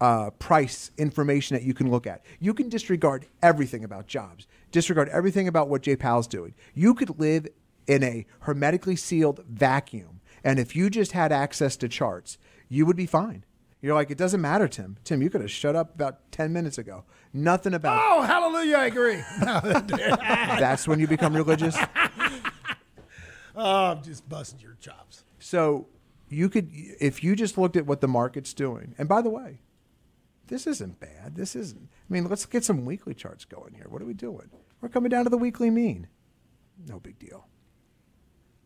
uh, 0.00 0.30
price 0.30 0.90
information 0.98 1.56
that 1.56 1.62
you 1.64 1.74
can 1.74 1.90
look 1.90 2.06
at. 2.06 2.24
You 2.38 2.52
can 2.54 2.68
disregard 2.68 3.26
everything 3.42 3.82
about 3.84 4.06
jobs, 4.06 4.46
disregard 4.70 5.08
everything 5.08 5.48
about 5.48 5.68
what 5.68 5.82
Jay 5.82 5.96
Powell's 5.96 6.26
doing. 6.26 6.54
You 6.74 6.94
could 6.94 7.18
live 7.18 7.46
in 7.86 8.02
a 8.02 8.26
hermetically 8.40 8.96
sealed 8.96 9.42
vacuum, 9.48 10.20
and 10.44 10.58
if 10.58 10.76
you 10.76 10.90
just 10.90 11.12
had 11.12 11.32
access 11.32 11.76
to 11.78 11.88
charts, 11.88 12.36
you 12.68 12.84
would 12.84 12.96
be 12.96 13.06
fine. 13.06 13.44
You're 13.80 13.94
like, 13.94 14.10
it 14.10 14.18
doesn't 14.18 14.40
matter, 14.40 14.68
Tim. 14.68 14.96
Tim, 15.04 15.22
you 15.22 15.30
could 15.30 15.42
have 15.42 15.50
shut 15.50 15.76
up 15.76 15.94
about 15.94 16.32
10 16.32 16.52
minutes 16.52 16.76
ago. 16.78 17.04
Nothing 17.32 17.74
about 17.74 18.02
Oh, 18.02 18.22
hallelujah! 18.22 18.76
I 18.76 18.86
agree. 18.86 19.22
that's 19.40 20.88
when 20.88 20.98
you 20.98 21.06
become 21.06 21.34
religious. 21.36 21.76
oh, 23.56 23.92
I'm 23.92 24.02
just 24.02 24.28
busting 24.28 24.60
your 24.60 24.76
chops. 24.80 25.24
So 25.38 25.88
you 26.28 26.48
could, 26.48 26.70
if 26.72 27.24
you 27.24 27.34
just 27.34 27.58
looked 27.58 27.76
at 27.76 27.86
what 27.86 28.00
the 28.00 28.08
market's 28.08 28.54
doing, 28.54 28.94
and 28.98 29.08
by 29.08 29.22
the 29.22 29.30
way, 29.30 29.60
this 30.48 30.66
isn't 30.66 31.00
bad. 31.00 31.34
This 31.34 31.56
isn't. 31.56 31.88
I 31.90 32.12
mean, 32.12 32.28
let's 32.28 32.46
get 32.46 32.64
some 32.64 32.84
weekly 32.84 33.14
charts 33.14 33.44
going 33.44 33.74
here. 33.74 33.86
What 33.88 34.02
are 34.02 34.06
we 34.06 34.14
doing? 34.14 34.50
We're 34.80 34.88
coming 34.88 35.10
down 35.10 35.24
to 35.24 35.30
the 35.30 35.38
weekly 35.38 35.70
mean. 35.70 36.06
No 36.86 37.00
big 37.00 37.18
deal. 37.18 37.46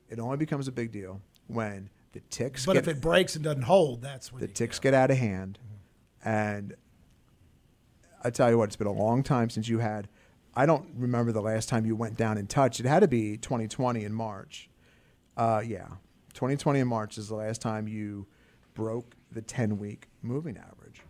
It 0.09 0.19
only 0.19 0.37
becomes 0.37 0.69
a 0.69 0.73
big 0.73 0.93
deal 0.93 1.23
when 1.47 1.89
the 2.13 2.21
ticks 2.31 2.67
get 2.67 2.71
out. 2.71 2.75
But 2.75 2.85
get 2.85 2.91
if 2.91 2.97
it 2.97 3.01
breaks 3.01 3.35
and 3.37 3.45
doesn't 3.45 3.63
hold, 3.63 4.03
that's 4.03 4.33
when 4.33 4.41
the 4.41 4.49
ticks 4.49 4.79
get 4.79 4.93
out 4.93 5.11
of 5.11 5.19
hand, 5.19 5.59
and 6.25 6.75
I 8.23 8.31
tell 8.31 8.51
you 8.51 8.59
what, 8.59 8.65
it's 8.65 8.77
been 8.77 8.87
a 8.87 8.93
long 8.93 9.23
time 9.23 9.51
since 9.51 9.69
you 9.69 9.79
had. 9.79 10.09
I 10.55 10.67
don't 10.67 10.89
remember 10.97 11.33
the 11.33 11.41
last 11.41 11.69
time 11.69 11.87
you 11.87 11.95
went 11.95 12.17
down 12.17 12.37
in 12.37 12.47
touch. 12.47 12.81
It 12.81 12.87
had 12.87 13.01
to 13.01 13.09
be 13.09 13.37
2020 13.37 14.05
in 14.05 14.13
March. 14.13 14.70
Uh, 15.41 15.63
yeah, 15.67 15.87
2020 16.35 16.81
in 16.81 16.87
March 16.87 17.17
is 17.17 17.29
the 17.29 17.35
last 17.35 17.63
time 17.63 17.89
you 17.89 18.27
broke 18.75 19.15
the 19.33 19.41
10 19.41 19.79
week 19.79 20.09
moving 20.21 20.59
average. 20.59 21.01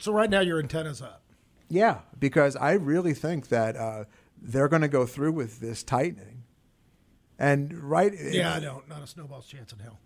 So 0.00 0.10
right 0.12 0.28
now 0.28 0.40
your 0.40 0.58
antenna's 0.58 1.00
up. 1.00 1.22
Yeah, 1.68 2.00
because 2.18 2.56
I 2.56 2.72
really 2.72 3.14
think 3.14 3.48
that 3.50 3.76
uh, 3.76 4.04
they're 4.42 4.66
going 4.66 4.82
to 4.82 4.88
go 4.88 5.06
through 5.06 5.30
with 5.32 5.60
this 5.60 5.84
tightening. 5.84 6.42
And 7.38 7.72
right, 7.84 8.12
Yeah, 8.20 8.52
I 8.52 8.58
don't. 8.58 8.88
Not 8.88 9.02
a 9.02 9.06
snowball's 9.06 9.46
chance 9.46 9.72
in 9.72 9.78
hell. 9.78 10.00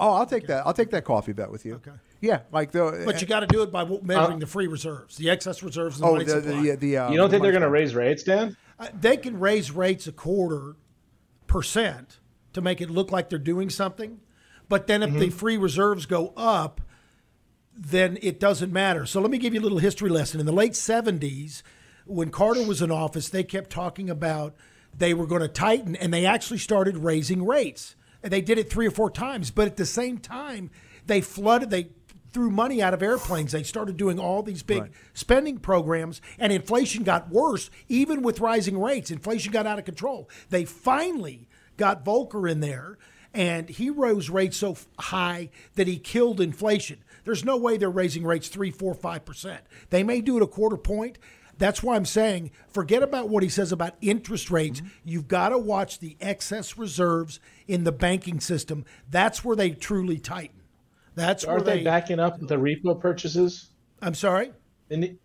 Oh, 0.00 0.14
I'll 0.14 0.26
take 0.26 0.48
that. 0.48 0.66
I'll 0.66 0.72
take 0.74 0.90
that 0.90 1.04
coffee 1.04 1.32
bet 1.32 1.52
with 1.52 1.64
you. 1.64 1.74
Okay. 1.74 1.92
Yeah, 2.20 2.40
like 2.50 2.72
the. 2.72 3.02
But 3.04 3.20
you 3.20 3.28
got 3.28 3.40
to 3.40 3.46
do 3.46 3.62
it 3.62 3.70
by 3.70 3.82
w- 3.84 4.00
measuring 4.02 4.40
the 4.40 4.46
free 4.48 4.66
reserves, 4.66 5.16
the 5.16 5.30
excess 5.30 5.62
reserves, 5.62 5.96
and 5.96 6.04
the 6.04 6.08
Oh, 6.08 6.12
money 6.14 6.24
the 6.24 6.42
supply. 6.42 6.62
the 6.62 6.74
the. 6.76 6.96
Uh, 6.98 7.10
You 7.12 7.18
don't 7.18 7.30
think 7.30 7.42
they're 7.42 7.52
going 7.52 7.62
to 7.62 7.70
raise 7.70 7.94
rates, 7.94 8.24
Dan? 8.24 8.56
Uh, 8.80 8.88
they 8.98 9.16
can 9.16 9.38
raise 9.38 9.70
rates 9.70 10.08
a 10.08 10.12
quarter 10.12 10.74
percent 11.46 12.18
to 12.54 12.60
make 12.60 12.80
it 12.80 12.90
look 12.90 13.12
like 13.12 13.28
they're 13.28 13.38
doing 13.38 13.70
something, 13.70 14.20
but 14.68 14.86
then 14.86 15.02
if 15.02 15.12
the 15.12 15.26
mm-hmm. 15.26 15.36
free 15.36 15.56
reserves 15.56 16.06
go 16.06 16.32
up, 16.36 16.80
then 17.76 18.18
it 18.22 18.40
doesn't 18.40 18.72
matter. 18.72 19.04
So 19.04 19.20
let 19.20 19.30
me 19.30 19.38
give 19.38 19.52
you 19.52 19.60
a 19.60 19.62
little 19.62 19.78
history 19.78 20.08
lesson. 20.08 20.40
In 20.40 20.46
the 20.46 20.52
late 20.52 20.72
70s, 20.72 21.62
when 22.06 22.30
Carter 22.30 22.66
was 22.66 22.80
in 22.80 22.90
office, 22.90 23.28
they 23.28 23.42
kept 23.42 23.70
talking 23.70 24.08
about 24.08 24.54
they 24.96 25.12
were 25.12 25.26
going 25.26 25.42
to 25.42 25.48
tighten, 25.48 25.96
and 25.96 26.14
they 26.14 26.24
actually 26.24 26.58
started 26.58 26.98
raising 26.98 27.44
rates. 27.44 27.96
And 28.22 28.32
they 28.32 28.40
did 28.40 28.58
it 28.58 28.70
three 28.70 28.86
or 28.86 28.90
four 28.90 29.10
times, 29.10 29.50
but 29.50 29.66
at 29.66 29.76
the 29.76 29.86
same 29.86 30.18
time, 30.18 30.70
they 31.06 31.20
flooded, 31.20 31.70
they 31.70 31.88
threw 32.32 32.50
money 32.50 32.82
out 32.82 32.94
of 32.94 33.02
airplanes. 33.02 33.52
They 33.52 33.62
started 33.62 33.96
doing 33.96 34.18
all 34.18 34.42
these 34.42 34.62
big 34.62 34.82
Right. 34.82 34.90
spending 35.12 35.58
programs, 35.58 36.20
and 36.38 36.52
inflation 36.52 37.04
got 37.04 37.30
worse, 37.30 37.70
even 37.88 38.22
with 38.22 38.40
rising 38.40 38.80
rates. 38.80 39.10
Inflation 39.10 39.52
got 39.52 39.66
out 39.66 39.78
of 39.78 39.84
control. 39.84 40.28
They 40.50 40.64
finally 40.64 41.48
got 41.76 42.04
Volcker 42.04 42.50
in 42.50 42.60
there, 42.60 42.98
and 43.32 43.68
he 43.68 43.90
rose 43.90 44.30
rates 44.30 44.56
so 44.56 44.76
high 44.98 45.50
that 45.74 45.86
he 45.86 45.98
killed 45.98 46.40
inflation. 46.40 46.98
There's 47.24 47.44
no 47.44 47.56
way 47.56 47.76
they're 47.76 47.90
raising 47.90 48.24
rates 48.24 48.48
three, 48.48 48.70
four, 48.70 48.94
five 48.94 49.24
percent. 49.24 49.62
They 49.90 50.02
may 50.02 50.20
do 50.20 50.36
it 50.36 50.42
a 50.42 50.46
quarter 50.46 50.76
point. 50.76 51.18
That's 51.56 51.82
why 51.82 51.96
I'm 51.96 52.04
saying 52.04 52.50
forget 52.68 53.02
about 53.02 53.28
what 53.28 53.42
he 53.42 53.48
says 53.48 53.72
about 53.72 53.94
interest 54.00 54.50
rates. 54.50 54.80
Mm-hmm. 54.80 55.08
You've 55.08 55.28
got 55.28 55.50
to 55.50 55.58
watch 55.58 56.00
the 56.00 56.16
excess 56.20 56.76
reserves 56.76 57.40
in 57.66 57.84
the 57.84 57.92
banking 57.92 58.40
system. 58.40 58.84
That's 59.10 59.44
where 59.44 59.56
they 59.56 59.70
truly 59.70 60.18
tighten. 60.18 60.60
That's 61.14 61.46
where 61.46 61.54
Aren't 61.54 61.66
they 61.66 61.78
they. 61.78 61.84
backing 61.84 62.18
up 62.18 62.40
the 62.40 62.56
repo 62.56 63.00
purchases? 63.00 63.70
I'm 64.02 64.14
sorry. 64.14 64.52
And 64.90 65.16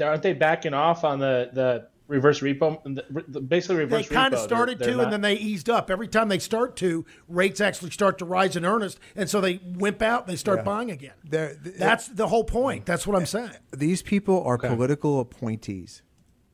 aren't 0.00 0.22
they 0.22 0.32
backing 0.32 0.74
off 0.74 1.04
on 1.04 1.18
the, 1.18 1.50
the 1.52 1.88
reverse 2.06 2.40
repo, 2.40 2.82
the- 2.84 3.24
the- 3.28 3.40
basically 3.40 3.76
reverse 3.76 4.06
repo. 4.06 4.08
They 4.10 4.14
kind 4.14 4.34
of 4.34 4.40
started 4.40 4.78
they're, 4.78 4.90
to, 4.90 4.94
they're 4.96 5.04
and 5.04 5.12
then 5.12 5.20
they 5.22 5.34
eased 5.34 5.70
up. 5.70 5.90
Every 5.90 6.08
time 6.08 6.28
they 6.28 6.38
start 6.38 6.76
to, 6.76 7.04
rates 7.28 7.60
actually 7.60 7.90
start 7.92 8.18
to 8.18 8.24
rise 8.24 8.56
in 8.56 8.64
earnest, 8.64 8.98
and 9.16 9.28
so 9.30 9.40
they 9.40 9.60
wimp 9.64 10.02
out. 10.02 10.22
and 10.24 10.32
They 10.32 10.36
start 10.36 10.58
Yeah. 10.60 10.64
buying 10.64 10.90
again. 10.90 11.14
They're- 11.24 11.56
th- 11.62 11.76
That's 11.76 12.08
the 12.08 12.28
whole 12.28 12.44
point. 12.44 12.84
That's 12.86 13.06
what 13.06 13.16
I'm 13.16 13.26
saying. 13.26 13.52
These 13.72 14.02
people 14.02 14.42
are 14.44 14.58
political 14.58 15.18
appointees 15.20 16.02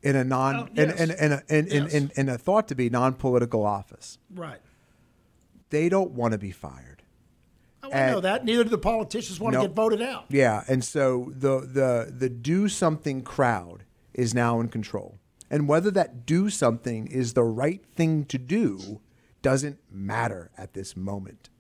in 0.03 0.17
a 0.17 0.25
non 0.25 0.57
Oh, 0.57 0.67
in, 0.67 0.89
yes. 0.89 1.01
in, 1.01 1.11
in, 1.11 1.33
a, 1.33 1.43
in, 1.49 1.67
in, 1.67 1.83
Yes. 1.85 1.95
in, 1.95 2.11
in 2.17 2.29
a 2.29 2.39
thought 2.39 2.69
to 2.69 2.75
be 2.75 2.89
non-political 2.89 3.65
office. 3.67 4.19
Right. 4.35 4.61
They 5.71 5.89
don't 5.89 6.13
want 6.13 6.33
to 6.33 6.39
be 6.39 6.51
fired. 6.51 7.03
Oh, 7.83 7.91
I 7.93 8.11
know 8.11 8.21
that. 8.21 8.45
Neither 8.45 8.65
do 8.65 8.71
the 8.71 8.79
politicians 8.79 9.41
want 9.41 9.55
No. 9.55 9.63
to 9.63 9.69
get 9.69 9.75
voted 9.75 10.03
out. 10.03 10.25
Yeah, 10.29 10.65
and 10.69 10.85
so 10.85 11.33
the 11.35 11.61
the 11.61 12.13
the 12.17 12.29
do 12.29 12.69
something 12.69 13.23
crowd 13.23 13.85
is 14.13 14.35
now 14.35 14.61
in 14.61 14.69
control. 14.69 15.19
And 15.51 15.69
whether 15.69 15.91
that 15.91 16.25
do 16.27 16.49
something 16.49 17.07
is 17.09 17.35
the 17.35 17.43
right 17.43 17.85
thing 17.95 18.25
to 18.27 18.39
do 18.39 19.01
doesn't 19.43 19.79
matter 19.91 20.51
at 20.57 20.75
this 20.75 20.97
moment. 20.97 21.51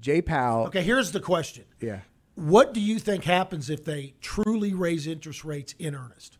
Jay 0.00 0.20
Powell. 0.20 0.66
Okay, 0.66 0.82
here's 0.82 1.12
the 1.12 1.20
question. 1.20 1.64
Yeah. 1.80 2.00
What 2.34 2.74
do 2.74 2.80
you 2.80 2.98
think 2.98 3.24
happens 3.24 3.70
if 3.70 3.84
they 3.84 4.14
truly 4.20 4.74
raise 4.74 5.06
interest 5.06 5.44
rates 5.44 5.74
in 5.78 5.94
earnest? 5.94 6.36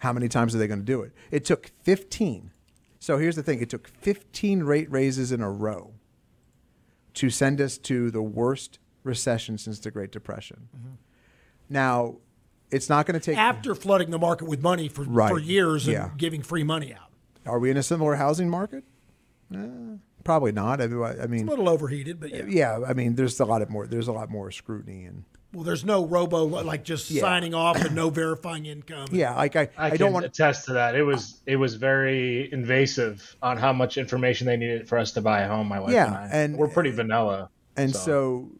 How 0.00 0.12
many 0.12 0.28
times 0.28 0.54
are 0.54 0.58
they 0.58 0.66
going 0.66 0.80
to 0.80 0.84
do 0.84 1.02
it? 1.02 1.12
It 1.30 1.44
took 1.44 1.70
15. 1.84 2.50
So 2.98 3.18
here's 3.18 3.36
the 3.36 3.42
thing 3.42 3.60
it 3.60 3.70
took 3.70 3.86
15 3.86 4.64
rate 4.64 4.90
raises 4.90 5.30
in 5.30 5.40
a 5.40 5.50
row 5.50 5.94
to 7.14 7.30
send 7.30 7.60
us 7.60 7.78
to 7.78 8.10
the 8.10 8.22
worst 8.22 8.78
recession 9.04 9.56
since 9.56 9.78
the 9.78 9.90
Great 9.90 10.10
Depression. 10.10 10.68
Mm-hmm. 10.76 10.94
Now, 11.70 12.16
it's 12.70 12.88
not 12.88 13.06
going 13.06 13.18
to 13.18 13.24
take. 13.24 13.38
After 13.38 13.74
flooding 13.74 14.10
the 14.10 14.18
market 14.18 14.48
with 14.48 14.62
money 14.62 14.88
for, 14.88 15.02
Right. 15.04 15.30
for 15.30 15.38
years 15.38 15.86
and 15.86 15.94
Yeah. 15.94 16.10
giving 16.16 16.42
free 16.42 16.64
money 16.64 16.92
out. 16.94 17.10
Are 17.46 17.58
we 17.58 17.70
in 17.70 17.76
a 17.76 17.82
similar 17.82 18.16
housing 18.16 18.48
market? 18.50 18.84
Eh, 19.54 19.58
probably 20.24 20.52
not. 20.52 20.80
I 20.80 20.86
mean, 20.88 21.02
I 21.02 21.10
A 21.24 21.28
mean, 21.28 21.46
little 21.46 21.68
overheated, 21.68 22.18
but 22.20 22.30
yeah. 22.30 22.42
yeah. 22.48 22.80
I 22.86 22.92
mean, 22.92 23.14
there's 23.14 23.38
a 23.40 23.44
lot 23.44 23.62
of 23.62 23.70
more. 23.70 23.86
There's 23.86 24.08
a 24.08 24.12
lot 24.12 24.28
more 24.30 24.50
scrutiny 24.50 25.04
and 25.04 25.22
Well, 25.54 25.62
there's 25.62 25.84
no 25.84 26.04
robo 26.04 26.44
like 26.44 26.82
just 26.82 27.08
Yeah. 27.10 27.20
signing 27.22 27.54
off 27.54 27.82
and 27.84 27.94
no 27.94 28.10
verifying 28.22 28.66
income. 28.66 29.06
yeah. 29.12 29.34
Like 29.36 29.54
I, 29.54 29.68
I, 29.78 29.92
I, 29.92 29.96
don't 29.96 30.12
want. 30.12 30.24
to 30.24 30.28
attest 30.30 30.64
to 30.66 30.72
that. 30.72 30.96
It 30.96 31.04
was 31.04 31.40
it 31.46 31.56
was 31.56 31.76
very 31.76 32.52
invasive 32.52 33.36
on 33.40 33.56
how 33.56 33.72
much 33.72 33.96
information 33.96 34.48
they 34.48 34.56
needed 34.56 34.88
for 34.88 34.98
us 34.98 35.12
to 35.12 35.20
buy 35.22 35.42
a 35.42 35.48
home. 35.48 35.68
My 35.68 35.78
wife 35.78 35.92
Yeah, 35.92 36.06
and 36.06 36.16
I, 36.16 36.28
and- 36.36 36.56
we're 36.58 36.68
pretty 36.68 36.90
vanilla. 36.90 37.48
And 37.78 37.94
so, 37.94 38.50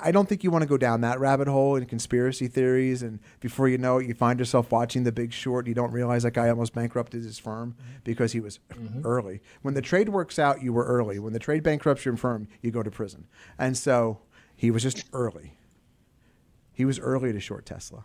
I 0.00 0.12
don't 0.12 0.28
think 0.28 0.44
you 0.44 0.50
want 0.50 0.62
to 0.62 0.68
go 0.68 0.76
down 0.76 1.00
that 1.00 1.18
rabbit 1.20 1.48
hole 1.48 1.76
in 1.76 1.84
conspiracy 1.86 2.48
theories. 2.48 3.02
And 3.02 3.20
before 3.40 3.68
you 3.68 3.78
know 3.78 3.98
it, 3.98 4.06
you 4.06 4.14
find 4.14 4.38
yourself 4.38 4.70
watching 4.70 5.04
The 5.04 5.12
Big 5.12 5.32
Short. 5.32 5.64
And 5.64 5.68
you 5.68 5.74
don't 5.74 5.92
realize 5.92 6.22
that 6.22 6.32
guy 6.32 6.48
almost 6.48 6.74
bankrupted 6.74 7.22
his 7.22 7.38
firm 7.38 7.76
because 8.04 8.32
he 8.32 8.40
was 8.40 8.60
early. 9.04 9.40
When 9.62 9.74
the 9.74 9.82
trade 9.82 10.08
works 10.08 10.38
out, 10.38 10.62
you 10.62 10.72
were 10.72 10.84
early. 10.84 11.18
When 11.18 11.32
the 11.32 11.38
trade 11.38 11.62
bankrupts 11.62 12.04
your 12.04 12.16
firm, 12.16 12.48
you 12.60 12.70
go 12.70 12.82
to 12.82 12.90
prison. 12.90 13.26
And 13.58 13.76
so 13.76 14.20
he 14.54 14.70
was 14.70 14.82
just 14.82 15.04
early. 15.12 15.54
He 16.72 16.84
was 16.84 16.98
early 16.98 17.32
to 17.32 17.40
short 17.40 17.66
Tesla. 17.66 18.04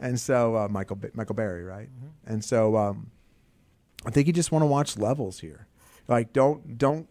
And 0.00 0.20
so 0.20 0.56
uh, 0.56 0.68
Michael 0.68 0.98
Michael 1.14 1.34
Burry, 1.34 1.64
right? 1.64 1.88
And 2.24 2.44
so 2.44 2.76
um, 2.76 3.10
I 4.06 4.10
think 4.10 4.26
you 4.26 4.32
just 4.32 4.52
want 4.52 4.62
to 4.62 4.66
watch 4.66 4.96
levels 4.96 5.40
here. 5.40 5.66
Like 6.06 6.32
don't 6.32 6.78
don't 6.78 7.08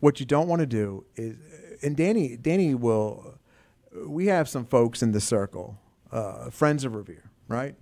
what 0.00 0.18
you 0.18 0.26
don't 0.26 0.48
want 0.48 0.60
to 0.60 0.66
do 0.66 1.04
is 1.14 1.36
and 1.82 1.96
danny 1.96 2.36
danny 2.36 2.74
will 2.74 3.38
we 4.06 4.26
have 4.26 4.48
some 4.48 4.64
folks 4.64 5.02
in 5.02 5.12
the 5.12 5.20
circle 5.20 5.78
uh, 6.10 6.50
friends 6.50 6.84
of 6.84 6.94
revere 6.94 7.30
right 7.48 7.74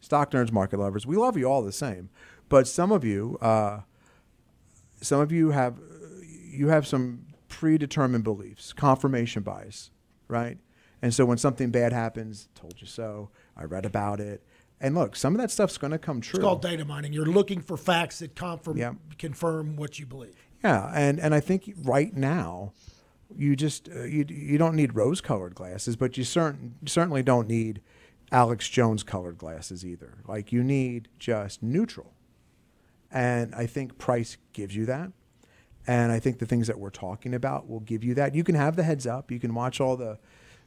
stock 0.00 0.30
nerds 0.30 0.52
market 0.52 0.78
lovers 0.78 1.06
we 1.06 1.16
love 1.16 1.36
you 1.36 1.44
all 1.50 1.62
the 1.62 1.72
same 1.72 2.08
but 2.48 2.66
some 2.66 2.90
of 2.92 3.04
you 3.04 3.36
uh, 3.40 3.80
some 5.00 5.20
of 5.20 5.32
you 5.32 5.50
have 5.50 5.78
you 6.50 6.68
have 6.68 6.86
some 6.86 7.24
predetermined 7.48 8.24
beliefs 8.24 8.72
confirmation 8.72 9.42
bias 9.42 9.90
right 10.28 10.58
and 11.02 11.14
so 11.14 11.24
when 11.24 11.38
something 11.38 11.70
bad 11.70 11.92
happens 11.92 12.48
told 12.54 12.74
you 12.80 12.86
so 12.86 13.30
i 13.56 13.64
read 13.64 13.84
about 13.86 14.20
it 14.20 14.42
and 14.80 14.94
look 14.94 15.16
some 15.16 15.34
of 15.34 15.40
that 15.40 15.50
stuff's 15.50 15.78
going 15.78 15.90
to 15.90 15.98
come 15.98 16.20
true 16.20 16.38
It's 16.38 16.44
called 16.44 16.62
data 16.62 16.84
mining. 16.84 17.12
You're 17.12 17.26
looking 17.26 17.60
for 17.60 17.76
facts 17.76 18.20
that 18.20 18.36
confirm 18.36 18.76
Yeah. 18.76 18.92
confirm 19.18 19.74
what 19.74 19.98
you 19.98 20.06
believe. 20.06 20.36
Yeah, 20.62 20.92
and 20.94 21.18
and 21.18 21.34
I 21.34 21.40
think 21.40 21.72
right 21.82 22.14
now, 22.16 22.72
you 23.36 23.56
just 23.56 23.88
uh, 23.88 24.04
you 24.04 24.24
you 24.28 24.58
don't 24.58 24.74
need 24.74 24.94
rose-colored 24.94 25.54
glasses, 25.54 25.96
but 25.96 26.16
you 26.16 26.24
certain 26.24 26.74
certainly 26.86 27.22
don't 27.22 27.48
need 27.48 27.80
Alex 28.32 28.68
Jones-colored 28.68 29.38
glasses 29.38 29.84
either. 29.84 30.18
Like 30.26 30.52
you 30.52 30.62
need 30.62 31.08
just 31.18 31.62
neutral, 31.62 32.12
and 33.10 33.54
I 33.54 33.66
think 33.66 33.98
price 33.98 34.36
gives 34.52 34.74
you 34.74 34.86
that. 34.86 35.12
And 35.86 36.12
I 36.12 36.18
think 36.18 36.38
the 36.38 36.46
things 36.46 36.66
that 36.66 36.78
we're 36.78 36.90
talking 36.90 37.32
about 37.32 37.66
will 37.66 37.80
give 37.80 38.04
you 38.04 38.12
that. 38.14 38.34
You 38.34 38.44
can 38.44 38.54
have 38.54 38.76
the 38.76 38.82
heads 38.82 39.06
up. 39.06 39.30
You 39.30 39.40
can 39.40 39.54
watch 39.54 39.80
all 39.80 39.96
the 39.96 40.18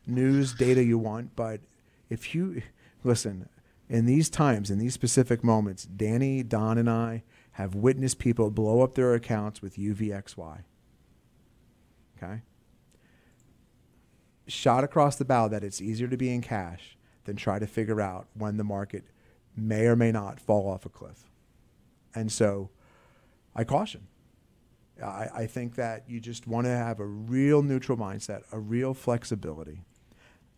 news 0.08 0.54
data 0.54 0.84
you 0.84 0.98
want, 0.98 1.36
but 1.36 1.62
if 2.10 2.34
you 2.34 2.64
listen, 3.04 3.48
in 3.90 4.06
these 4.06 4.30
times, 4.30 4.72
in 4.72 4.80
these 4.80 4.94
specific 4.94 5.44
moments, 5.44 5.86
Danny, 5.86 6.44
Don, 6.44 6.78
and 6.78 6.90
I 6.90 7.24
have 7.54 7.76
witnessed 7.76 8.20
people 8.20 8.50
blow 8.50 8.82
up 8.82 8.96
their 8.96 9.14
accounts 9.14 9.62
with 9.62 9.76
UVXY. 9.76 10.64
Okay? 12.18 12.42
Shot 14.48 14.84
across 14.84 15.16
the 15.16 15.26
bow 15.26 15.48
that 15.48 15.64
it's 15.64 15.82
easier 15.82 16.08
to 16.08 16.18
be 16.18 16.34
in 16.34 16.42
cash 16.42 16.98
than 17.26 17.36
try 17.36 17.60
to 17.60 17.68
figure 17.68 18.02
out 18.02 18.28
when 18.34 18.58
the 18.58 18.64
market 18.64 19.06
may 19.56 19.86
or 19.86 19.96
may 19.96 20.12
not 20.12 20.40
fall 20.40 20.70
off 20.70 20.86
a 20.86 20.90
cliff. 20.90 21.30
And 22.16 22.32
so 22.32 22.70
I 23.56 23.64
caution. 23.64 24.08
I, 25.02 25.28
I 25.34 25.46
think 25.48 25.76
that 25.76 26.04
you 26.08 26.20
just 26.20 26.48
want 26.48 26.66
to 26.66 26.72
have 26.72 27.00
a 27.00 27.06
real 27.06 27.62
neutral 27.62 27.98
mindset, 27.98 28.44
a 28.52 28.60
real 28.60 28.94
flexibility. 28.94 29.82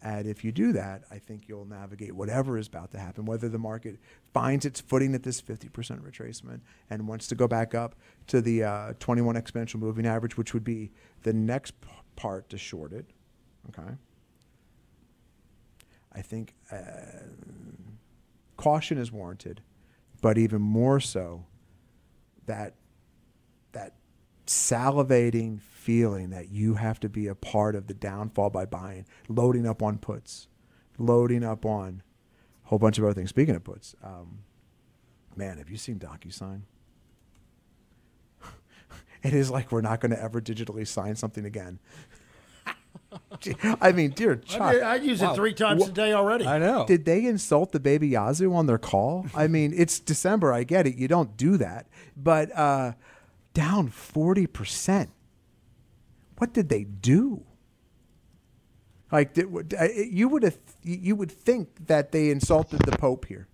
And 0.02 0.28
if 0.28 0.44
you 0.44 0.52
do 0.52 0.74
that, 0.74 1.04
I 1.10 1.18
think 1.18 1.48
you'll 1.48 1.66
navigate 1.66 2.14
whatever 2.14 2.58
is 2.58 2.68
about 2.68 2.92
to 2.92 3.00
happen, 3.00 3.24
whether 3.24 3.48
the 3.48 3.58
market 3.58 4.00
finds 4.34 4.66
its 4.66 4.82
footing 4.82 5.16
at 5.16 5.24
this 5.24 5.42
50% 5.42 5.70
retracement 6.02 6.60
and 6.90 7.08
wants 7.08 7.28
to 7.28 7.36
go 7.36 7.48
back 7.48 7.74
up 7.74 7.96
to 8.28 8.42
the 8.42 8.64
uh, 8.64 8.94
21 9.00 9.36
exponential 9.36 9.76
moving 9.76 10.06
average, 10.06 10.36
which 10.36 10.54
would 10.54 10.66
be 10.66 10.92
the 11.22 11.32
next 11.32 11.80
p- 11.80 11.88
part 12.18 12.50
to 12.50 12.58
short 12.58 12.92
it. 12.92 13.06
Okay. 13.70 13.94
I 16.16 16.22
think 16.22 16.54
uh, 16.72 16.76
caution 18.58 18.98
is 18.98 19.12
warranted, 19.12 19.62
but 20.22 20.38
even 20.38 20.62
more 20.62 21.00
so, 21.00 21.46
that 22.46 22.76
that 23.72 23.94
salivating 24.46 25.60
feeling 25.60 26.30
that 26.30 26.50
you 26.50 26.76
have 26.76 27.00
to 27.00 27.10
be 27.10 27.28
a 27.28 27.36
part 27.36 27.76
of 27.76 27.88
the 27.88 27.94
downfall 27.94 28.50
by 28.50 28.66
buying, 28.66 29.06
loading 29.28 29.66
up 29.66 29.82
on 29.82 29.98
puts, 29.98 30.48
loading 30.98 31.44
up 31.44 31.66
on 31.66 32.04
a 32.64 32.68
whole 32.70 32.80
bunch 32.80 32.98
of 32.98 33.04
other 33.04 33.14
things. 33.14 33.30
Speaking 33.30 33.56
of 33.56 33.64
puts, 33.64 33.96
um, 34.04 34.40
man, 35.36 35.58
have 35.58 35.70
you 35.70 35.78
seen 35.78 35.98
DocuSign? 35.98 36.62
it 39.24 39.34
is 39.34 39.50
like 39.50 39.72
we're 39.72 39.82
not 39.82 40.00
going 40.00 40.12
to 40.12 40.22
ever 40.22 40.40
digitally 40.42 40.88
sign 40.88 41.16
something 41.16 41.46
again. 41.46 41.80
I 43.82 43.92
mean, 43.92 44.12
dear 44.12 44.34
I, 44.34 44.48
Chuck, 44.48 44.84
I 44.84 44.96
use 44.96 45.22
it 45.22 45.36
three 45.36 45.54
times 45.54 45.88
a 45.88 45.92
day 45.92 46.14
already. 46.14 46.46
I 46.46 46.60
know. 46.60 46.86
did 46.86 47.06
they 47.06 47.26
insult 47.26 47.72
the 47.72 47.80
baby 47.80 48.10
Yazoo 48.10 48.54
on 48.54 48.66
their 48.68 48.78
call? 48.78 49.28
I 49.36 49.48
mean, 49.48 49.74
it's 49.76 50.00
December. 50.00 50.54
I 50.54 50.64
get 50.64 50.88
it. 50.88 50.96
You 50.96 51.08
don't 51.08 51.36
do 51.38 51.58
that. 51.58 51.88
But 52.16 52.56
uh, 52.58 52.94
down 53.54 53.90
40%. 53.90 55.10
What 56.38 56.54
did 56.54 56.70
they 56.70 56.84
do? 56.84 57.44
Like, 59.12 59.34
did, 59.34 59.48
you 60.12 60.28
would 60.28 60.44
have, 60.44 60.58
you 60.82 61.16
would 61.16 61.32
think 61.32 61.88
that 61.88 62.12
they 62.12 62.32
insulted 62.32 62.80
the 62.80 62.98
Pope 62.98 63.26
here. 63.26 63.48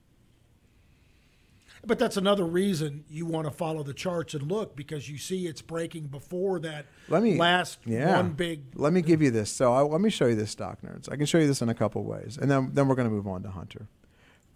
But 1.90 1.98
that's 1.98 2.18
another 2.18 2.46
reason 2.46 3.04
you 3.10 3.26
want 3.26 3.48
to 3.48 3.52
follow 3.52 3.82
the 3.82 3.96
charts 3.96 4.36
and 4.36 4.44
look 4.44 4.76
because 4.76 5.10
you 5.10 5.18
see 5.18 5.48
it's 5.48 5.64
breaking 5.64 6.06
before 6.06 6.60
that 6.60 6.86
Let 7.08 7.24
me 7.24 7.36
last 7.36 7.80
yeah. 7.84 8.16
one 8.16 8.34
big. 8.34 8.62
Let 8.76 8.94
me 8.94 9.02
give 9.02 9.24
you 9.24 9.32
this. 9.32 9.50
So 9.50 9.74
I, 9.74 9.82
let 9.82 10.00
me 10.00 10.12
show 10.12 10.28
you 10.28 10.36
this, 10.36 10.52
stock 10.52 10.84
nerds. 10.84 11.12
I 11.12 11.16
can 11.16 11.26
show 11.26 11.40
you 11.40 11.48
this 11.48 11.64
in 11.64 11.70
a 11.70 11.74
couple 11.74 12.04
ways, 12.04 12.38
and 12.40 12.50
then 12.52 12.70
then 12.74 12.88
we're 12.88 12.94
going 12.94 13.10
to 13.10 13.14
move 13.14 13.26
on 13.26 13.42
to 13.42 13.50
Hunter. 13.50 13.88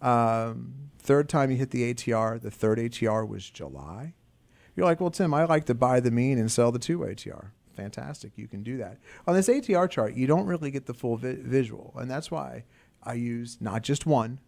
Um, 0.00 0.74
third 1.00 1.28
time 1.28 1.50
you 1.50 1.56
hit 1.56 1.72
the 1.72 1.92
ATR, 1.92 2.40
the 2.40 2.52
third 2.52 2.78
ATR 2.78 3.26
was 3.26 3.50
July. 3.50 4.14
You're 4.76 4.86
like, 4.86 5.00
well, 5.00 5.10
Tim, 5.10 5.34
I 5.34 5.44
like 5.44 5.64
to 5.64 5.74
buy 5.74 5.98
the 5.98 6.12
mean 6.12 6.38
and 6.38 6.52
sell 6.52 6.70
the 6.70 6.78
two 6.78 7.00
ATR. 7.00 7.48
Fantastic, 7.74 8.30
you 8.36 8.46
can 8.46 8.62
do 8.62 8.76
that. 8.76 8.98
On 9.26 9.34
this 9.34 9.48
ATR 9.48 9.90
chart, 9.90 10.14
you 10.14 10.28
don't 10.28 10.46
really 10.46 10.70
get 10.70 10.86
the 10.86 10.94
full 10.94 11.16
vi- 11.16 11.38
visual, 11.40 11.94
and 11.96 12.08
that's 12.08 12.30
why 12.30 12.62
I 13.02 13.14
use 13.14 13.58
not 13.60 13.82
just 13.82 14.06
one. 14.06 14.38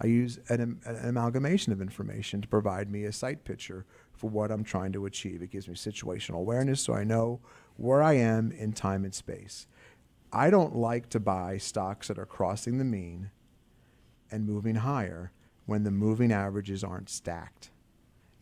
I 0.00 0.06
use 0.06 0.38
an, 0.48 0.80
an 0.84 1.08
amalgamation 1.08 1.72
of 1.72 1.80
information 1.80 2.40
to 2.40 2.48
provide 2.48 2.90
me 2.90 3.04
a 3.04 3.12
sight 3.12 3.44
picture 3.44 3.84
for 4.14 4.30
what 4.30 4.50
I'm 4.50 4.64
trying 4.64 4.92
to 4.92 5.06
achieve. 5.06 5.42
It 5.42 5.50
gives 5.50 5.68
me 5.68 5.74
situational 5.74 6.36
awareness 6.36 6.80
so 6.80 6.94
I 6.94 7.04
know 7.04 7.40
where 7.76 8.02
I 8.02 8.14
am 8.14 8.50
in 8.52 8.72
time 8.72 9.04
and 9.04 9.14
space. 9.14 9.66
I 10.32 10.48
don't 10.48 10.76
like 10.76 11.08
to 11.10 11.20
buy 11.20 11.58
stocks 11.58 12.08
that 12.08 12.18
are 12.18 12.26
crossing 12.26 12.78
the 12.78 12.84
mean 12.84 13.30
and 14.30 14.46
moving 14.46 14.76
higher 14.76 15.32
when 15.66 15.84
the 15.84 15.90
moving 15.90 16.32
averages 16.32 16.82
aren't 16.82 17.10
stacked, 17.10 17.70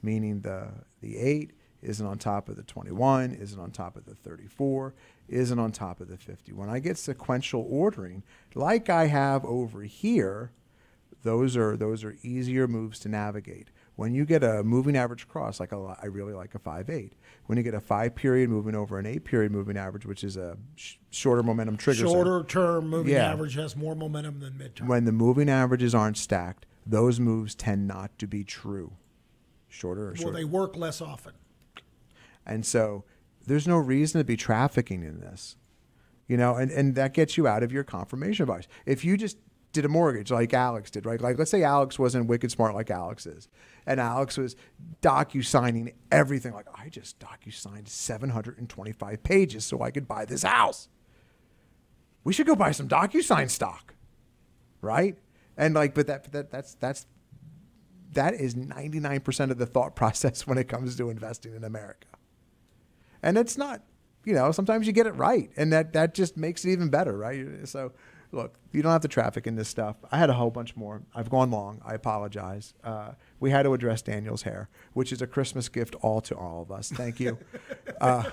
meaning 0.03 0.41
the 0.41 0.69
the 1.01 1.17
eight 1.19 1.53
isn't 1.81 2.07
on 2.07 2.19
top 2.19 2.49
of 2.49 2.57
the 2.57 2.63
21, 2.63 3.35
isn't 3.35 3.61
on 3.61 3.71
top 3.71 3.97
of 3.97 4.05
the 4.05 4.15
34, 4.15 4.95
isn't 5.29 5.59
on 5.59 5.71
top 5.71 6.01
of 6.01 6.09
the 6.09 6.17
50. 6.17 6.53
When 6.53 6.69
I 6.69 6.81
get 6.81 6.99
sequential 6.99 7.65
ordering, 7.69 8.25
like 8.55 8.91
I 8.91 9.07
have 9.07 9.45
over 9.45 9.83
here, 9.83 10.51
those 11.23 11.57
are 11.57 11.77
those 11.77 12.05
are 12.05 12.17
easier 12.23 12.69
moves 12.69 12.99
to 13.01 13.09
navigate. 13.09 13.69
When 13.97 14.15
you 14.15 14.25
get 14.25 14.45
a 14.45 14.63
moving 14.63 14.97
average 14.97 15.27
cross, 15.27 15.59
like 15.59 15.73
a, 15.73 15.97
I 16.01 16.07
really 16.07 16.33
like 16.33 16.55
a 16.55 16.59
five 16.61 16.89
eight. 16.89 17.15
When 17.47 17.59
you 17.59 17.65
get 17.65 17.75
a 17.75 17.81
five 17.81 18.15
period 18.15 18.49
moving 18.49 18.77
over 18.77 18.99
an 18.99 19.07
eight 19.07 19.25
period 19.25 19.51
moving 19.51 19.77
average, 19.77 20.07
which 20.07 20.23
is 20.23 20.37
a 20.37 20.57
sh- 20.77 20.95
shorter 21.11 21.43
momentum 21.43 21.77
trigger. 21.77 22.01
zone, 22.07 22.13
Shorter 22.13 22.45
term 22.45 22.89
moving 22.89 23.15
Yeah. 23.15 23.33
average 23.33 23.55
has 23.55 23.75
more 23.75 23.97
momentum 23.97 24.39
than 24.39 24.53
midterm. 24.53 24.87
when 24.87 25.05
the 25.05 25.13
moving 25.13 25.49
averages 25.49 25.95
aren't 25.97 26.17
stacked, 26.17 26.67
those 26.87 27.19
moves 27.19 27.55
tend 27.57 27.89
not 27.89 28.17
to 28.21 28.27
be 28.29 28.45
true. 28.45 28.93
Shorter 29.69 30.03
or 30.03 30.07
well, 30.09 30.15
shorter. 30.17 30.37
they 30.37 30.45
work 30.45 30.77
less 30.77 31.01
often. 31.01 31.33
And 32.47 32.65
so 32.65 33.05
there's 33.47 33.67
no 33.67 33.77
reason 33.79 34.21
to 34.21 34.25
be 34.25 34.37
trafficking 34.37 35.03
in 35.03 35.21
this. 35.21 35.57
You 36.29 36.37
know, 36.37 36.55
and, 36.57 36.71
and 36.71 36.95
that 36.95 37.15
gets 37.15 37.37
you 37.37 37.47
out 37.49 37.63
of 37.63 37.73
your 37.73 37.85
confirmation 37.85 38.47
bias. 38.47 38.69
If 38.87 39.05
you 39.05 39.17
just 39.17 39.39
did 39.73 39.85
a 39.85 39.89
mortgage 39.89 40.31
like 40.31 40.55
Alex 40.55 40.91
did, 40.91 41.07
right? 41.07 41.21
Like 41.21 41.39
let's 41.39 41.51
say 41.51 41.63
Alex 41.63 41.99
wasn't 41.99 42.27
wicked 42.27 42.51
smart 42.51 42.75
like 42.75 42.91
Alex 42.91 43.27
is. 43.27 43.49
And 43.87 44.01
Alex 44.01 44.37
was 44.37 44.55
docu 45.01 45.45
signing 45.45 45.93
everything. 46.13 46.53
Like, 46.53 46.67
I 46.75 46.89
just 46.91 47.19
docu 47.19 47.53
signed 47.53 47.89
725 47.89 49.23
pages 49.23 49.65
so 49.65 49.81
I 49.83 49.91
could 49.91 50.07
buy 50.07 50.27
this 50.27 50.43
house. 50.43 50.89
We 52.23 52.35
should 52.35 52.47
go 52.47 52.55
buy 52.55 52.73
some 52.73 52.89
DocuSign 52.89 53.49
stock. 53.49 53.95
Right? 54.83 55.17
And 55.57 55.75
like, 55.75 55.95
but 55.95 56.07
that, 56.07 56.31
that 56.33 56.51
that's 56.51 56.75
that's 56.75 57.07
that 58.13 58.35
is 58.35 58.55
99% 58.55 59.51
of 59.51 59.59
the 59.59 59.67
thought 59.67 59.95
process 59.97 60.47
when 60.47 60.59
it 60.59 60.69
comes 60.69 60.97
to 60.97 61.11
investing 61.11 61.55
in 61.55 61.65
America. 61.65 62.09
And 63.23 63.37
it's 63.37 63.59
not, 63.59 63.83
you 64.25 64.35
know, 64.35 64.53
sometimes 64.53 64.87
you 64.87 64.93
get 64.93 65.07
it 65.07 65.15
right, 65.15 65.51
and 65.57 65.73
that 65.73 65.93
that 65.95 66.15
just 66.15 66.37
makes 66.37 66.65
it 66.65 66.71
even 66.71 66.89
better, 66.89 67.17
right? 67.17 67.67
So, 67.67 67.93
look, 68.33 68.59
you 68.73 68.83
don't 68.83 68.93
have 68.93 69.03
to 69.03 69.09
traffic 69.09 69.47
in 69.47 69.57
this 69.57 69.69
stuff. 69.69 69.97
I 70.11 70.19
had 70.19 70.31
a 70.31 70.35
whole 70.35 70.51
bunch 70.51 70.77
more. 70.77 71.03
I've 71.15 71.31
gone 71.31 71.51
long. 71.51 71.81
I 71.85 71.95
apologize. 71.95 72.75
Uh, 72.85 73.13
we 73.41 73.51
had 73.51 73.63
to 73.65 73.75
address 73.75 74.03
Daniel's 74.03 74.43
hair, 74.43 74.69
which 74.93 75.13
is 75.13 75.23
a 75.23 75.27
Christmas 75.27 75.69
gift 75.69 75.95
all 76.03 76.21
to 76.23 76.35
all 76.35 76.63
of 76.63 76.71
us. 76.71 76.91
Thank 76.91 77.21
you. 77.21 77.39
uh, 78.01 78.25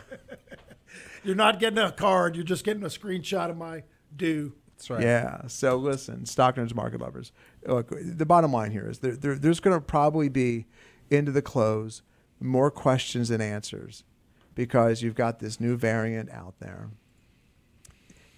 You're 1.23 1.35
not 1.35 1.59
getting 1.59 1.79
a 1.79 1.91
card. 1.91 2.35
You're 2.35 2.45
just 2.45 2.63
getting 2.63 2.83
a 2.83 2.87
screenshot 2.87 3.49
of 3.49 3.57
my 3.57 3.83
due. 4.15 4.53
That's 4.75 4.89
right. 4.89 5.01
Yeah. 5.01 5.47
So 5.47 5.77
listen, 5.77 6.25
stock 6.25 6.55
nerds, 6.55 6.75
market 6.75 7.01
lovers. 7.01 7.31
Look, 7.65 7.91
the 7.91 8.25
bottom 8.25 8.51
line 8.51 8.71
here 8.71 8.89
is 8.89 8.99
there, 8.99 9.15
there 9.15 9.35
there's 9.35 9.59
going 9.59 9.75
to 9.75 9.81
probably 9.81 10.29
be 10.29 10.67
into 11.09 11.31
the 11.31 11.41
close 11.41 12.01
more 12.39 12.69
questions 12.69 13.29
than 13.29 13.41
answers 13.41 14.03
because 14.53 15.01
you've 15.01 15.15
got 15.15 15.39
this 15.39 15.59
new 15.59 15.77
variant 15.77 16.29
out 16.31 16.55
there. 16.59 16.89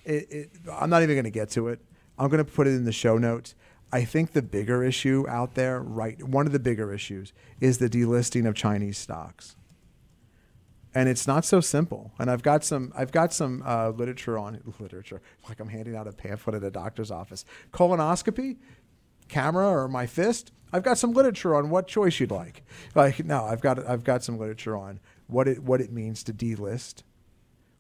It, 0.08 0.32
it, 0.32 0.50
I'm 0.72 0.90
not 0.90 1.04
even 1.04 1.16
going 1.16 1.26
to 1.26 1.30
get 1.30 1.50
to 1.52 1.68
it. 1.68 1.80
I'm 2.18 2.30
going 2.30 2.44
to 2.44 2.52
put 2.52 2.66
it 2.66 2.72
in 2.72 2.86
the 2.86 2.92
show 2.92 3.18
notes. 3.18 3.54
I 3.92 4.04
think 4.04 4.34
the 4.34 4.42
bigger 4.42 4.84
issue 4.84 5.26
out 5.30 5.54
there, 5.54 5.80
right? 5.80 6.22
One 6.24 6.46
of 6.46 6.52
the 6.54 6.60
bigger 6.60 6.94
issues 6.94 7.34
is 7.62 7.78
the 7.78 7.90
delisting 7.90 8.48
of 8.48 8.56
Chinese 8.56 8.98
stocks 8.98 9.56
and 10.98 11.08
it's 11.08 11.28
not 11.28 11.46
so 11.46 11.62
simple. 11.62 12.12
And 12.18 12.32
I've 12.32 12.42
got 12.42 12.64
some 12.64 12.92
I've 12.96 13.12
got 13.12 13.32
some 13.32 13.62
uh, 13.64 13.90
literature 13.90 14.36
on 14.36 14.60
literature, 14.80 15.22
like 15.48 15.60
I'm 15.60 15.70
handing 15.70 15.96
out 15.96 16.08
a 16.08 16.12
pamphlet 16.12 16.56
at 16.56 16.64
a 16.64 16.72
doctor's 16.72 17.12
office. 17.12 17.46
Colonoscopy, 17.72 18.58
camera 19.28 19.68
or 19.68 19.88
my 19.88 20.08
fist. 20.08 20.52
I've 20.74 20.82
got 20.82 20.98
some 20.98 21.14
literature 21.14 21.56
on 21.56 21.70
what 21.70 21.88
choice 21.88 22.20
you'd 22.20 22.32
like. 22.32 22.64
Like 22.96 23.24
no, 23.24 23.44
I've 23.44 23.62
got 23.62 23.86
I've 23.88 24.04
got 24.04 24.24
some 24.24 24.40
literature 24.40 24.76
on 24.76 25.00
what 25.28 25.48
it 25.48 25.62
what 25.62 25.82
it 25.82 25.92
means 25.92 26.24
to 26.24 26.34
delist. 26.34 27.04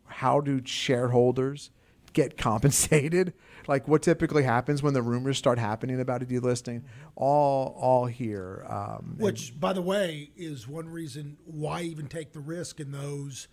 How 0.05 0.39
do 0.39 0.61
shareholders 0.63 1.71
get 2.17 2.37
compensated? 2.37 3.33
Like 3.67 3.85
what 3.85 4.01
typically 4.01 4.43
happens 4.43 4.81
when 4.81 4.93
the 4.93 5.01
rumors 5.01 5.37
start 5.37 5.59
happening 5.59 5.99
about 5.99 6.23
a 6.23 6.25
delisting? 6.25 6.83
All 7.17 7.75
all 7.77 8.05
here. 8.05 8.65
Um, 8.69 9.15
Which, 9.17 9.59
by 9.59 9.73
the 9.73 9.81
way, 9.81 10.31
is 10.37 10.69
one 10.69 10.87
reason 10.87 11.35
why 11.43 11.81
even 11.81 12.07
take 12.07 12.31
the 12.31 12.39
risk 12.39 12.79
in 12.79 12.93
those 12.93 13.49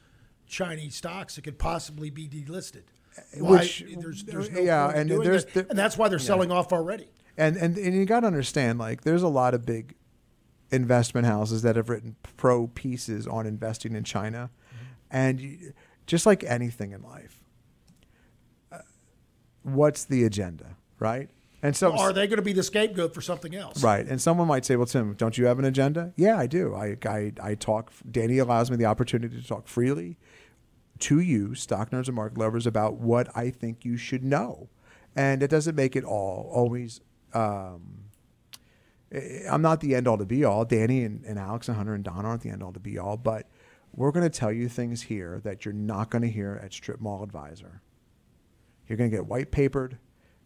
Chinese 0.46 0.94
stocks 0.94 1.34
that 1.34 1.42
could 1.42 1.58
possibly 1.58 2.10
be 2.10 2.28
delisted. 2.28 2.84
Why, 3.36 3.58
Which- 3.58 3.84
there's, 3.98 4.22
there's 4.22 4.50
no 4.52 4.60
yeah, 4.60 4.92
and 4.94 5.10
there's 5.10 5.46
that. 5.46 5.70
and 5.70 5.76
that's 5.76 5.98
why 5.98 6.08
they're 6.08 6.20
selling 6.20 6.52
off 6.52 6.72
already. 6.72 7.08
And 7.36 7.56
and 7.56 7.76
and 7.76 7.92
you 7.92 8.04
got 8.04 8.20
to 8.20 8.28
understand, 8.28 8.78
like, 8.78 9.00
there's 9.02 9.24
a 9.24 9.28
lot 9.28 9.52
of 9.52 9.66
big 9.66 9.96
investment 10.70 11.26
houses 11.26 11.62
that 11.62 11.74
have 11.74 11.88
written 11.88 12.14
pro 12.36 12.68
pieces 12.68 13.26
on 13.26 13.46
investing 13.46 13.96
in 13.96 14.04
China, 14.04 14.50
and 15.10 15.40
you, 15.40 15.72
just 16.06 16.24
like 16.24 16.44
anything 16.44 16.92
in 16.92 17.02
life, 17.02 17.40
uh, 17.42 17.43
what's 19.64 20.04
the 20.04 20.24
agenda, 20.24 20.76
right? 20.98 21.28
And 21.62 21.74
so, 21.74 21.96
Are 21.96 22.12
they 22.12 22.26
going 22.26 22.36
to 22.36 22.42
be 22.42 22.52
the 22.52 22.62
scapegoat 22.62 23.14
for 23.14 23.22
something 23.22 23.54
else? 23.54 23.82
right, 23.82 24.06
and 24.06 24.20
someone 24.20 24.46
might 24.46 24.64
say, 24.66 24.76
"Well, 24.76 24.86
Tim, 24.86 25.14
don't 25.14 25.36
you 25.38 25.46
have 25.46 25.58
an 25.58 25.64
agenda?" 25.64 26.12
Yeah, 26.14 26.38
I 26.38 26.46
do. 26.46 26.74
I 26.74 26.96
I, 27.06 27.32
I 27.42 27.54
talk. 27.54 27.90
Danny 28.10 28.36
allows 28.38 28.70
me 28.70 28.76
the 28.76 28.84
opportunity 28.84 29.40
to 29.40 29.46
talk 29.46 29.66
freely 29.66 30.18
to 31.00 31.18
you, 31.20 31.54
stock 31.54 31.90
nerds 31.90 32.06
and 32.06 32.14
market 32.16 32.36
lovers, 32.38 32.66
about 32.66 32.94
what 32.98 33.34
I 33.34 33.48
think 33.50 33.84
you 33.84 33.96
should 33.96 34.22
know. 34.22 34.68
And 35.16 35.42
it 35.42 35.48
doesn't 35.48 35.74
make 35.74 35.96
it 35.96 36.04
all 36.04 36.50
always. 36.52 37.00
Um, 37.32 38.04
eh, 39.10 39.44
I'm 39.48 39.62
not 39.62 39.80
the 39.80 39.94
end 39.94 40.06
all 40.06 40.18
to 40.18 40.26
be 40.26 40.44
all. 40.44 40.66
Danny 40.66 41.02
and, 41.02 41.24
and 41.24 41.38
Alex 41.38 41.68
and 41.68 41.76
Hunter 41.78 41.94
and 41.94 42.04
Don 42.04 42.26
aren't 42.26 42.42
the 42.42 42.50
end 42.50 42.62
all 42.62 42.72
to 42.72 42.80
be 42.80 42.98
all, 42.98 43.16
but 43.16 43.48
we're 43.94 44.10
going 44.12 44.28
to 44.28 44.38
tell 44.38 44.52
you 44.52 44.68
things 44.68 45.02
here 45.02 45.40
that 45.44 45.64
you're 45.64 45.72
not 45.72 46.10
going 46.10 46.22
to 46.22 46.30
hear 46.30 46.60
at 46.62 46.72
Strip 46.72 47.00
Mall 47.00 47.22
Advisor. 47.22 47.80
You're 48.88 48.96
going 48.96 49.10
to 49.10 49.16
get 49.16 49.26
white 49.26 49.50
papered. 49.50 49.98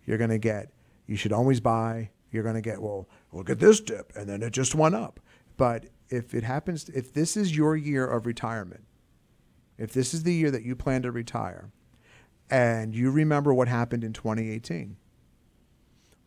You're 0.05 0.19
going 0.19 0.31
to 0.31 0.39
get, 0.39 0.73
you 1.07 1.17
should 1.17 1.33
always 1.33 1.61
buy. 1.61 2.11
You're 2.31 2.43
going 2.43 2.55
to 2.55 2.61
get, 2.61 2.81
well, 2.81 3.09
look 3.33 3.51
at 3.51 3.59
this 3.59 3.81
dip, 3.81 4.13
and 4.15 4.29
then 4.29 4.43
it 4.43 4.53
just 4.53 4.75
went 4.75 4.95
up. 4.95 5.21
But 5.57 5.87
if 6.09 6.35
it 6.35 6.45
happens, 6.45 6.89
if 6.91 7.13
this 7.13 7.37
is 7.37 7.57
your 7.57 7.77
year 7.77 8.07
of 8.07 8.27
retirement, 8.27 8.85
if 9.77 9.93
this 9.93 10.13
is 10.13 10.23
the 10.23 10.35
year 10.35 10.51
that 10.51 10.63
you 10.63 10.77
plan 10.77 11.03
to 11.03 11.11
retire, 11.11 11.71
and 12.51 12.95
you 12.95 13.11
remember 13.11 13.53
what 13.53 13.69
happened 13.69 14.05
in 14.05 14.13
2018, 14.13 14.97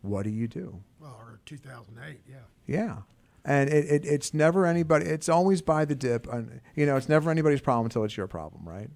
what 0.02 0.24
do 0.24 0.30
you 0.30 0.48
do? 0.48 0.82
Well, 1.00 1.16
or 1.18 1.40
2008, 1.46 2.20
yeah. 2.28 2.36
Yeah. 2.66 2.96
And 3.44 3.68
it, 3.68 3.86
it, 3.86 4.04
it's 4.04 4.32
never 4.32 4.66
anybody, 4.66 5.06
it's 5.06 5.28
always 5.28 5.62
buy 5.62 5.84
the 5.84 5.94
dip. 5.94 6.32
And, 6.32 6.60
you 6.76 6.86
know, 6.86 6.96
it's 6.96 7.08
never 7.08 7.30
anybody's 7.30 7.60
problem 7.60 7.86
until 7.86 8.04
it's 8.04 8.16
your 8.16 8.28
problem, 8.28 8.68
right? 8.68 8.90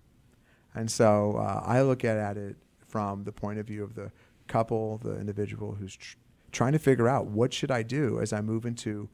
And 0.74 0.90
so 0.90 1.36
uh, 1.36 1.62
I 1.64 1.82
look 1.82 2.04
at, 2.04 2.16
at 2.16 2.36
it 2.36 2.56
from 2.88 3.24
the 3.24 3.32
point 3.32 3.58
of 3.58 3.66
view 3.66 3.82
of 3.82 3.94
the 3.94 4.10
couple, 4.48 4.98
the 4.98 5.18
individual 5.18 5.74
who's 5.74 5.96
tr- 5.96 6.16
trying 6.52 6.72
to 6.72 6.78
figure 6.78 7.08
out 7.08 7.26
what 7.26 7.52
should 7.52 7.70
I 7.70 7.82
do 7.82 8.20
as 8.20 8.32
I 8.32 8.40
move 8.40 8.64
into 8.64 9.08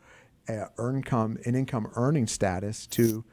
a 0.48 0.66
earn 0.78 0.96
income, 0.96 1.38
an 1.44 1.54
income 1.54 1.90
earning 1.94 2.26
status 2.26 2.86
to 2.88 3.24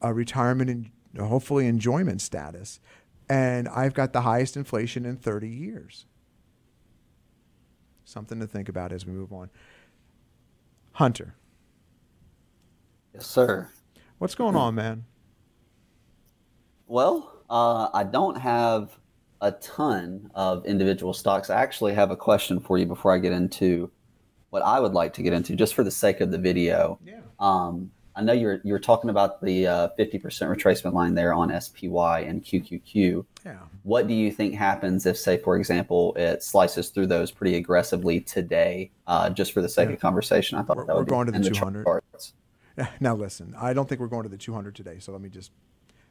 a 0.00 0.12
retirement 0.14 0.70
and 0.70 0.90
hopefully 1.28 1.66
enjoyment 1.66 2.20
status. 2.20 2.80
And 3.28 3.68
I've 3.68 3.94
got 3.94 4.12
the 4.12 4.22
highest 4.22 4.56
inflation 4.56 5.04
in 5.04 5.16
30 5.16 5.48
years. 5.48 6.06
Something 8.04 8.40
to 8.40 8.46
think 8.46 8.68
about 8.68 8.92
as 8.92 9.06
we 9.06 9.12
move 9.12 9.32
on. 9.32 9.50
Hunter, 10.92 11.34
Yes, 13.14 13.26
sir. 13.26 13.70
what's 14.18 14.34
going 14.34 14.56
on, 14.56 14.74
man? 14.74 15.04
Well, 16.86 17.42
uh, 17.48 17.88
I 17.94 18.04
don't 18.04 18.36
have 18.36 18.98
a 19.42 19.52
ton 19.52 20.30
of 20.34 20.64
individual 20.64 21.12
stocks. 21.12 21.50
I 21.50 21.60
actually 21.60 21.92
have 21.94 22.10
a 22.10 22.16
question 22.16 22.60
for 22.60 22.78
you 22.78 22.86
before 22.86 23.12
I 23.12 23.18
get 23.18 23.32
into 23.32 23.90
what 24.50 24.62
I 24.62 24.80
would 24.80 24.92
like 24.92 25.12
to 25.14 25.22
get 25.22 25.32
into, 25.32 25.54
just 25.56 25.74
for 25.74 25.82
the 25.82 25.90
sake 25.90 26.20
of 26.20 26.30
the 26.30 26.38
video. 26.38 26.98
Yeah. 27.04 27.20
Um, 27.40 27.90
I 28.14 28.22
know 28.22 28.34
you're 28.34 28.60
you're 28.62 28.78
talking 28.78 29.10
about 29.10 29.42
the 29.42 29.66
uh, 29.66 29.88
50% 29.98 30.20
retracement 30.22 30.92
line 30.92 31.14
there 31.14 31.32
on 31.32 31.48
SPY 31.60 32.20
and 32.20 32.44
QQQ. 32.44 33.24
Yeah. 33.44 33.56
What 33.82 34.06
do 34.06 34.14
you 34.14 34.30
think 34.30 34.54
happens 34.54 35.06
if, 35.06 35.16
say, 35.16 35.38
for 35.38 35.56
example, 35.56 36.14
it 36.16 36.42
slices 36.42 36.90
through 36.90 37.06
those 37.06 37.30
pretty 37.30 37.56
aggressively 37.56 38.20
today? 38.20 38.90
Uh, 39.06 39.30
just 39.30 39.52
for 39.52 39.60
the 39.62 39.68
sake 39.68 39.88
of 39.90 39.98
conversation, 39.98 40.58
I 40.58 40.62
thought 40.62 40.76
We're- 40.76 40.86
that 40.86 40.96
we're 40.96 41.04
going 41.04 41.26
to 41.26 41.32
the 41.32 41.50
200. 41.50 41.86
Now 43.00 43.14
listen, 43.14 43.54
I 43.58 43.74
don't 43.74 43.86
think 43.86 44.00
we're 44.00 44.06
going 44.06 44.22
to 44.22 44.30
the 44.30 44.38
200 44.38 44.74
today, 44.74 44.96
so 44.98 45.12
let 45.12 45.20
me 45.20 45.28
just 45.28 45.50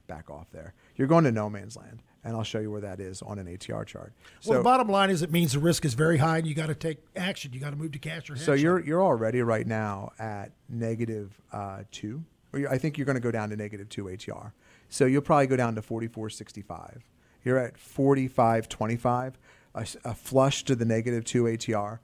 back 0.07 0.29
off 0.29 0.45
there. 0.51 0.73
You're 0.95 1.07
going 1.07 1.23
to 1.23 1.31
no 1.31 1.49
man's 1.49 1.75
land, 1.75 2.03
and 2.23 2.35
I'll 2.35 2.43
show 2.43 2.59
you 2.59 2.69
where 2.71 2.81
that 2.81 2.99
is 2.99 3.21
on 3.21 3.39
an 3.39 3.47
ATR 3.47 3.85
chart. 3.85 4.13
well, 4.45 4.59
the 4.59 4.63
bottom 4.63 4.87
line 4.89 5.09
is 5.09 5.21
it 5.21 5.31
means 5.31 5.53
the 5.53 5.59
risk 5.59 5.85
is 5.85 5.93
very 5.95 6.17
high 6.17 6.37
and 6.37 6.47
you 6.47 6.53
got 6.53 6.67
to 6.67 6.75
take 6.75 6.99
action. 7.15 7.51
You 7.53 7.59
got 7.59 7.71
to 7.71 7.75
move 7.75 7.91
to 7.93 7.99
cash 7.99 8.29
or 8.29 8.35
hedge. 8.35 8.45
so 8.45 8.53
you're 8.53 8.79
you're 8.79 9.03
already 9.03 9.41
right 9.41 9.65
now 9.65 10.11
at 10.19 10.51
negative 10.69 11.39
uh, 11.51 11.79
two, 11.91 12.23
or 12.53 12.67
I 12.69 12.77
think 12.77 12.97
you're 12.97 13.05
going 13.05 13.15
to 13.15 13.21
go 13.21 13.31
down 13.31 13.49
to 13.49 13.55
negative 13.55 13.89
two 13.89 14.05
ATR. 14.05 14.51
So 14.89 15.05
you'll 15.05 15.21
probably 15.21 15.47
go 15.47 15.55
down 15.55 15.75
to 15.75 15.81
44.65. 15.81 16.99
You're 17.43 17.57
at 17.57 17.75
45.25, 17.75 19.33
A 19.73 20.13
flush 20.13 20.63
to 20.65 20.75
the 20.75 20.85
negative 20.85 21.23
two 21.23 21.43
ATR. 21.43 21.99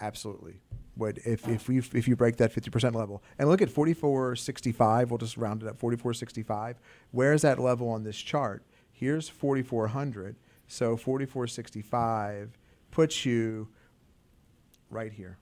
Absolutely, 0.00 0.60
What 0.94 1.18
if 1.24 1.48
if 1.48 1.68
we 1.68 1.78
if 1.78 2.06
you 2.06 2.16
break 2.16 2.36
that 2.36 2.54
50% 2.54 2.94
level 2.94 3.22
and 3.38 3.48
look 3.48 3.62
at 3.62 3.70
4465, 3.70 5.10
we'll 5.10 5.18
just 5.18 5.36
round 5.36 5.62
it 5.62 5.68
up 5.68 5.78
4465. 5.78 6.78
Where 7.12 7.32
is 7.32 7.42
that 7.42 7.58
level 7.58 7.88
on 7.88 8.04
this 8.04 8.16
chart? 8.16 8.62
Here's 8.98 9.28
4400. 9.28 10.36
So 10.66 10.96
4465 10.96 12.58
puts 12.90 13.26
you 13.26 13.68
right 14.88 15.12
here. 15.12 15.36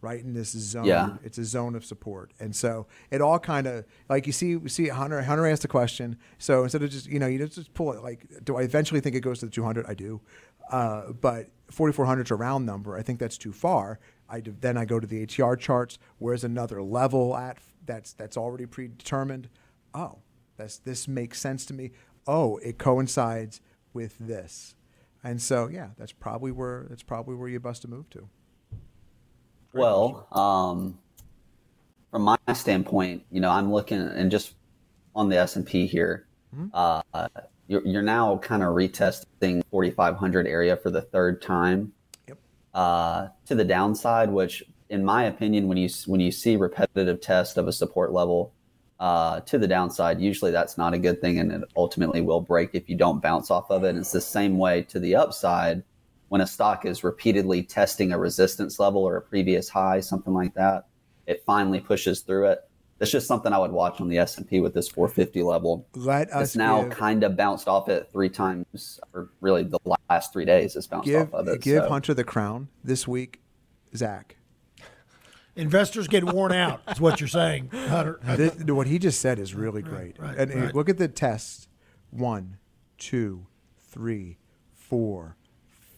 Right 0.00 0.18
in 0.18 0.32
this 0.32 0.48
zone. 0.48 0.86
Yeah. 0.86 1.18
It's 1.22 1.36
a 1.36 1.44
zone 1.44 1.74
of 1.76 1.84
support. 1.84 2.32
And 2.40 2.56
so 2.56 2.86
it 3.10 3.20
all 3.20 3.38
kind 3.38 3.66
of 3.66 3.84
like 4.08 4.26
you 4.26 4.32
see 4.32 4.56
we 4.56 4.70
see 4.70 4.88
Hunter 4.88 5.20
Hunter 5.22 5.46
asked 5.46 5.64
a 5.66 5.68
question. 5.68 6.16
So 6.38 6.62
instead 6.62 6.82
of 6.82 6.90
just 6.90 7.06
you 7.06 7.18
know, 7.18 7.26
you 7.26 7.38
just, 7.38 7.54
just 7.54 7.74
pull 7.74 7.92
it 7.92 8.02
like 8.02 8.26
do 8.42 8.56
I 8.56 8.62
eventually 8.62 9.00
think 9.00 9.14
it 9.14 9.20
goes 9.20 9.40
to 9.40 9.46
the 9.46 9.52
200? 9.52 9.84
I 9.86 9.92
do. 9.92 10.22
Uh, 10.70 11.12
but 11.12 11.50
4400 11.70 12.26
is 12.26 12.30
a 12.30 12.34
round 12.34 12.64
number. 12.64 12.96
I 12.96 13.02
think 13.02 13.18
that's 13.18 13.36
too 13.36 13.52
far. 13.52 14.00
I 14.26 14.40
do, 14.40 14.56
then 14.58 14.78
I 14.78 14.86
go 14.86 14.98
to 14.98 15.06
the 15.06 15.26
ATR 15.26 15.58
charts. 15.58 15.98
Where's 16.18 16.44
another 16.44 16.82
level 16.82 17.36
at 17.36 17.58
that's 17.84 18.14
that's 18.14 18.38
already 18.38 18.64
predetermined? 18.64 19.50
Oh, 19.92 20.20
that's 20.62 20.78
this 20.78 21.08
makes 21.08 21.40
sense 21.40 21.66
to 21.66 21.74
me. 21.74 21.90
Oh, 22.26 22.58
it 22.58 22.78
coincides 22.78 23.60
with 23.92 24.16
this, 24.18 24.74
and 25.24 25.42
so 25.42 25.68
yeah, 25.68 25.88
that's 25.98 26.12
probably 26.12 26.52
where 26.52 26.86
that's 26.88 27.02
probably 27.02 27.34
where 27.34 27.48
you 27.48 27.60
bust 27.60 27.84
a 27.84 27.88
move 27.88 28.08
to. 28.10 28.28
Well, 29.74 30.28
um, 30.32 30.98
from 32.10 32.22
my 32.22 32.38
standpoint, 32.54 33.24
you 33.30 33.40
know, 33.40 33.50
I'm 33.50 33.72
looking 33.72 33.98
and 33.98 34.30
just 34.30 34.54
on 35.14 35.28
the 35.28 35.38
S 35.38 35.56
and 35.56 35.66
P 35.66 35.86
here. 35.86 36.26
Uh, 36.74 37.00
you're, 37.66 37.86
you're 37.86 38.02
now 38.02 38.36
kind 38.36 38.62
of 38.62 38.68
retesting 38.74 39.62
4,500 39.70 40.46
area 40.46 40.76
for 40.76 40.90
the 40.90 41.00
third 41.00 41.40
time. 41.40 41.94
Yep. 42.28 42.38
Uh, 42.74 43.28
to 43.46 43.54
the 43.54 43.64
downside, 43.64 44.30
which 44.30 44.62
in 44.90 45.02
my 45.02 45.24
opinion, 45.24 45.66
when 45.66 45.78
you 45.78 45.88
when 46.06 46.20
you 46.20 46.30
see 46.30 46.56
repetitive 46.56 47.22
test 47.22 47.56
of 47.56 47.66
a 47.66 47.72
support 47.72 48.12
level 48.12 48.52
uh, 49.02 49.40
to 49.40 49.58
the 49.58 49.66
downside, 49.66 50.20
usually 50.20 50.52
that's 50.52 50.78
not 50.78 50.94
a 50.94 50.98
good 50.98 51.20
thing, 51.20 51.40
and 51.40 51.50
it 51.50 51.62
ultimately 51.76 52.20
will 52.20 52.40
break 52.40 52.70
if 52.72 52.88
you 52.88 52.94
don't 52.94 53.20
bounce 53.20 53.50
off 53.50 53.68
of 53.68 53.82
it. 53.82 53.90
And 53.90 53.98
it's 53.98 54.12
the 54.12 54.20
same 54.20 54.58
way 54.58 54.82
to 54.82 55.00
the 55.00 55.16
upside 55.16 55.82
when 56.28 56.40
a 56.40 56.46
stock 56.46 56.86
is 56.86 57.02
repeatedly 57.02 57.64
testing 57.64 58.12
a 58.12 58.18
resistance 58.18 58.78
level 58.78 59.02
or 59.02 59.16
a 59.16 59.20
previous 59.20 59.68
high, 59.68 59.98
something 59.98 60.32
like 60.32 60.54
that. 60.54 60.86
It 61.26 61.42
finally 61.44 61.80
pushes 61.80 62.20
through 62.20 62.50
it. 62.50 62.60
That's 63.00 63.10
just 63.10 63.26
something 63.26 63.52
I 63.52 63.58
would 63.58 63.72
watch 63.72 64.00
on 64.00 64.08
the 64.08 64.18
S 64.18 64.38
and 64.38 64.48
P 64.48 64.60
with 64.60 64.72
this 64.72 64.88
450 64.88 65.42
level. 65.42 65.84
Let 65.96 66.30
us 66.30 66.50
It's 66.50 66.56
now 66.56 66.82
give, 66.84 66.92
kind 66.92 67.24
of 67.24 67.36
bounced 67.36 67.66
off 67.66 67.88
it 67.88 68.08
three 68.12 68.28
times, 68.28 69.00
or 69.12 69.30
really 69.40 69.64
the 69.64 69.80
last 70.08 70.32
three 70.32 70.44
days. 70.44 70.76
It's 70.76 70.86
bounced 70.86 71.06
give 71.06 71.34
off 71.34 71.40
of 71.40 71.48
it. 71.48 71.60
give 71.60 71.82
so. 71.82 71.88
Hunter 71.88 72.14
the 72.14 72.22
crown 72.22 72.68
this 72.84 73.08
week, 73.08 73.40
Zach. 73.96 74.36
Investors 75.54 76.08
get 76.08 76.24
worn 76.24 76.52
out, 76.52 76.80
is 76.88 77.00
what 77.00 77.20
you're 77.20 77.28
saying, 77.28 77.68
Hunter. 77.70 78.18
This- 78.36 78.54
what 78.64 78.86
he 78.86 78.98
just 78.98 79.20
said 79.20 79.38
is 79.38 79.54
really 79.54 79.82
great. 79.82 80.18
right, 80.18 80.36
and, 80.38 80.50
and 80.50 80.62
right. 80.64 80.74
look 80.74 80.88
at 80.88 80.98
the 80.98 81.08
test: 81.08 81.68
one, 82.10 82.56
two, 82.96 83.46
three, 83.78 84.38
four, 84.74 85.36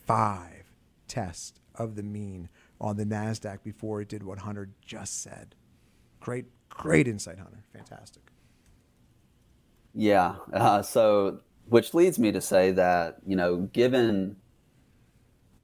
five 0.06 0.72
tests 1.06 1.60
of 1.76 1.94
the 1.94 2.02
mean 2.02 2.48
on 2.80 2.96
the 2.96 3.04
Nasdaq 3.04 3.62
before 3.62 4.00
it 4.00 4.08
did 4.08 4.22
what 4.22 4.40
Hunter 4.40 4.70
just 4.84 5.22
said. 5.22 5.54
Great, 6.20 6.46
great 6.68 7.06
insight, 7.06 7.38
Hunter. 7.38 7.62
Fantastic. 7.72 8.22
Yeah. 9.94 10.36
Uh, 10.52 10.82
so, 10.82 11.40
which 11.68 11.94
leads 11.94 12.18
me 12.18 12.32
to 12.32 12.40
say 12.40 12.72
that 12.72 13.18
you 13.26 13.36
know, 13.36 13.58
given 13.72 14.36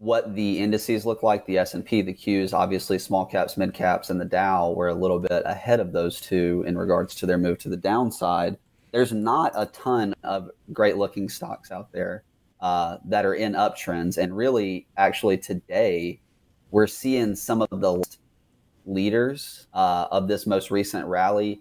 what 0.00 0.34
the 0.34 0.58
indices 0.58 1.04
look 1.04 1.22
like, 1.22 1.44
the 1.44 1.58
S 1.58 1.74
and 1.74 1.84
P, 1.84 2.00
the 2.00 2.14
Qs, 2.14 2.54
obviously 2.54 2.98
small 2.98 3.26
caps, 3.26 3.58
mid 3.58 3.74
caps, 3.74 4.08
and 4.08 4.18
the 4.18 4.24
Dow 4.24 4.72
were 4.72 4.88
a 4.88 4.94
little 4.94 5.18
bit 5.18 5.42
ahead 5.44 5.78
of 5.78 5.92
those 5.92 6.22
two 6.22 6.64
in 6.66 6.76
regards 6.76 7.14
to 7.16 7.26
their 7.26 7.36
move 7.36 7.58
to 7.58 7.68
the 7.68 7.76
downside. 7.76 8.56
There's 8.92 9.12
not 9.12 9.52
a 9.54 9.66
ton 9.66 10.14
of 10.24 10.48
great 10.72 10.96
looking 10.96 11.28
stocks 11.28 11.70
out 11.70 11.92
there 11.92 12.24
uh, 12.62 12.96
that 13.04 13.26
are 13.26 13.34
in 13.34 13.52
uptrends, 13.52 14.16
and 14.16 14.34
really, 14.34 14.86
actually, 14.96 15.36
today 15.36 16.18
we're 16.70 16.86
seeing 16.86 17.36
some 17.36 17.60
of 17.60 17.68
the 17.70 18.02
leaders 18.86 19.66
uh, 19.74 20.06
of 20.10 20.28
this 20.28 20.46
most 20.46 20.70
recent 20.70 21.06
rally. 21.06 21.60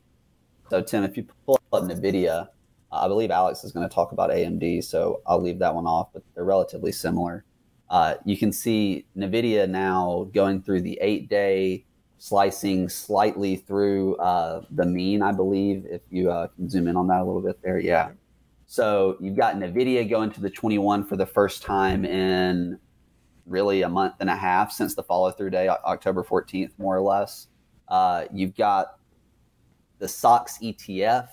So, 0.70 0.82
Tim, 0.82 1.04
if 1.04 1.18
you 1.18 1.28
pull 1.46 1.60
up 1.74 1.84
NVIDIA, 1.84 2.48
I 2.90 3.08
believe 3.10 3.32
Alex 3.32 3.66
is 3.66 3.74
going 3.74 3.88
to 3.88 3.94
talk 3.94 4.14
about 4.14 4.30
AMD, 4.30 4.82
so 4.86 5.22
I'll 5.28 5.42
leave 5.42 5.60
that 5.60 5.76
one 5.76 5.86
off, 5.86 6.08
but 6.14 6.24
they're 6.36 6.46
relatively 6.46 6.94
similar. 6.94 7.44
Uh, 7.90 8.16
you 8.26 8.38
can 8.38 8.52
see 8.52 9.06
NVIDIA 9.18 9.68
now 9.68 10.30
going 10.34 10.62
through 10.62 10.82
the 10.82 10.98
eight 11.02 11.30
day, 11.30 11.86
slicing 12.18 12.88
slightly 12.88 13.56
through 13.56 14.16
uh, 14.18 14.64
the 14.72 14.86
mean, 14.86 15.22
I 15.22 15.32
believe, 15.32 15.86
if 15.90 16.02
you 16.10 16.30
uh, 16.30 16.48
can 16.48 16.70
zoom 16.70 16.88
in 16.88 16.96
on 16.96 17.08
that 17.08 17.22
a 17.22 17.24
little 17.24 17.42
bit 17.42 17.60
there. 17.64 17.80
Yeah. 17.80 18.12
So 18.68 19.18
you've 19.20 19.36
got 19.36 19.56
NVIDIA 19.56 20.08
going 20.08 20.32
to 20.32 20.42
the 20.42 20.50
21 20.50 21.06
for 21.06 21.18
the 21.18 21.26
first 21.26 21.64
time 21.64 22.06
in 22.06 22.80
really 23.48 23.82
a 23.82 23.90
month 23.90 24.16
and 24.20 24.30
a 24.30 24.36
half 24.36 24.72
since 24.72 24.94
the 24.94 25.02
follow 25.02 25.32
through 25.32 25.50
day, 25.50 25.68
October 25.68 26.24
14th, 26.24 26.72
more 26.78 26.96
or 26.96 27.02
less. 27.02 27.48
Uh, 27.88 28.26
you've 28.32 28.56
got 28.56 29.00
the 29.98 30.08
SOX 30.08 30.60
ETF 30.60 31.30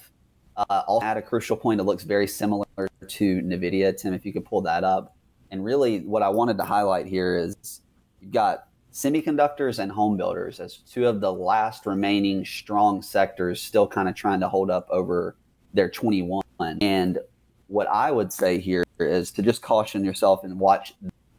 uh, 0.57 0.83
also 0.87 1.05
at 1.05 1.17
a 1.17 1.23
crucial 1.23 1.57
point. 1.57 1.81
It 1.81 1.85
looks 1.85 2.05
very 2.05 2.27
similar 2.27 2.67
to 2.77 3.43
NVIDIA. 3.43 3.97
Tim, 3.97 4.15
if 4.15 4.25
you 4.25 4.33
could 4.33 4.45
pull 4.45 4.63
that 4.63 4.85
up. 4.85 5.16
And 5.51 5.65
really, 5.65 6.01
what 6.01 6.23
I 6.23 6.29
wanted 6.29 6.59
to 6.59 6.65
highlight 6.65 7.07
here 7.07 7.37
is 7.37 7.81
you've 8.21 8.33
got 8.33 8.69
semiconductors 8.93 9.79
and 9.79 9.93
home 9.93 10.17
builders 10.17 10.59
as 10.59 10.79
two 10.79 11.07
of 11.07 11.21
the 11.21 11.33
last 11.33 11.85
remaining 11.85 12.45
strong 12.45 13.03
sectors 13.03 13.61
still 13.61 13.87
kind 13.87 14.09
of 14.09 14.15
trying 14.15 14.41
to 14.41 14.49
hold 14.49 14.71
up 14.71 14.87
over 14.91 15.37
their 15.75 15.91
21. 15.91 16.43
And 16.81 17.19
what 17.67 17.87
I 17.89 18.11
would 18.11 18.33
say 18.33 18.59
here 18.59 18.85
is 18.99 19.31
to 19.33 19.43
just 19.43 19.61
caution 19.61 20.05
yourself 20.05 20.45
and 20.45 20.59
watch 20.59 20.95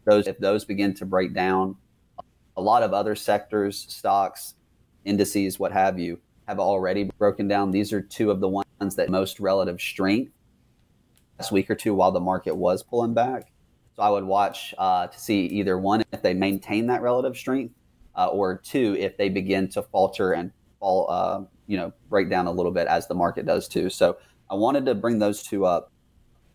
those 0.06 0.28
if 0.28 0.38
those 0.38 0.66
begin 0.66 0.94
to 0.96 1.06
break 1.06 1.34
down. 1.34 1.76
A 2.58 2.62
lot 2.62 2.84
of 2.84 2.94
other 2.94 3.16
sectors, 3.16 3.86
stocks, 3.90 4.56
indices, 5.06 5.60
what 5.60 5.72
have 5.72 6.00
you, 6.00 6.20
have 6.48 6.60
already 6.60 7.06
broken 7.18 7.48
down. 7.48 7.72
These 7.72 7.92
are 7.94 8.02
two 8.02 8.32
of 8.32 8.40
the 8.40 8.48
ones 8.48 8.96
that 8.96 9.10
most 9.10 9.40
relative 9.40 9.82
strength 9.82 10.32
last 11.40 11.52
week 11.52 11.70
or 11.70 11.76
two 11.76 11.94
while 11.94 12.12
the 12.12 12.20
market 12.20 12.56
was 12.56 12.84
pulling 12.84 13.14
back. 13.14 13.52
So 13.98 14.04
I 14.04 14.10
would 14.10 14.26
watch 14.26 14.76
uh, 14.78 15.08
to 15.08 15.20
see 15.20 15.48
either 15.48 15.78
one 15.80 16.04
if 16.12 16.22
they 16.22 16.36
maintain 16.36 16.86
that 16.88 17.02
relative 17.02 17.36
strength, 17.36 17.74
uh, 18.16 18.28
or 18.28 18.58
two 18.58 18.96
if 19.00 19.18
they 19.18 19.28
begin 19.28 19.68
to 19.70 19.82
falter 19.82 20.34
and 20.34 20.52
fall, 20.80 21.08
uh, 21.10 21.42
you 21.66 21.78
know, 21.78 21.92
break 22.08 22.30
down 22.30 22.46
a 22.46 22.52
little 22.52 22.72
bit 22.72 22.88
as 22.88 23.08
the 23.08 23.16
market 23.16 23.48
does 23.48 23.68
too. 23.68 23.90
So 23.90 24.18
I 24.52 24.56
wanted 24.56 24.86
to 24.86 24.94
bring 24.94 25.18
those 25.18 25.42
two 25.42 25.66
up, 25.66 25.92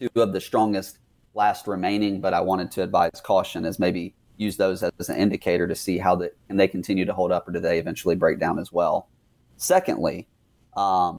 two 0.00 0.22
of 0.22 0.32
the 0.32 0.40
strongest 0.40 0.98
last 1.34 1.66
remaining, 1.66 2.20
but 2.20 2.32
I 2.32 2.40
wanted 2.40 2.70
to 2.72 2.82
advise 2.82 3.20
caution 3.20 3.64
as 3.64 3.78
maybe 3.78 4.14
use 4.36 4.56
those 4.56 4.84
as 4.84 5.08
an 5.08 5.16
indicator 5.16 5.66
to 5.66 5.74
see 5.74 5.98
how 5.98 6.14
the, 6.14 6.32
can 6.46 6.56
they 6.56 6.68
continue 6.68 7.04
to 7.04 7.12
hold 7.12 7.32
up 7.32 7.48
or 7.48 7.52
do 7.52 7.58
they 7.58 7.78
eventually 7.78 8.14
break 8.14 8.38
down 8.38 8.60
as 8.60 8.72
well. 8.72 9.08
Secondly, 9.56 10.28
um, 10.76 11.18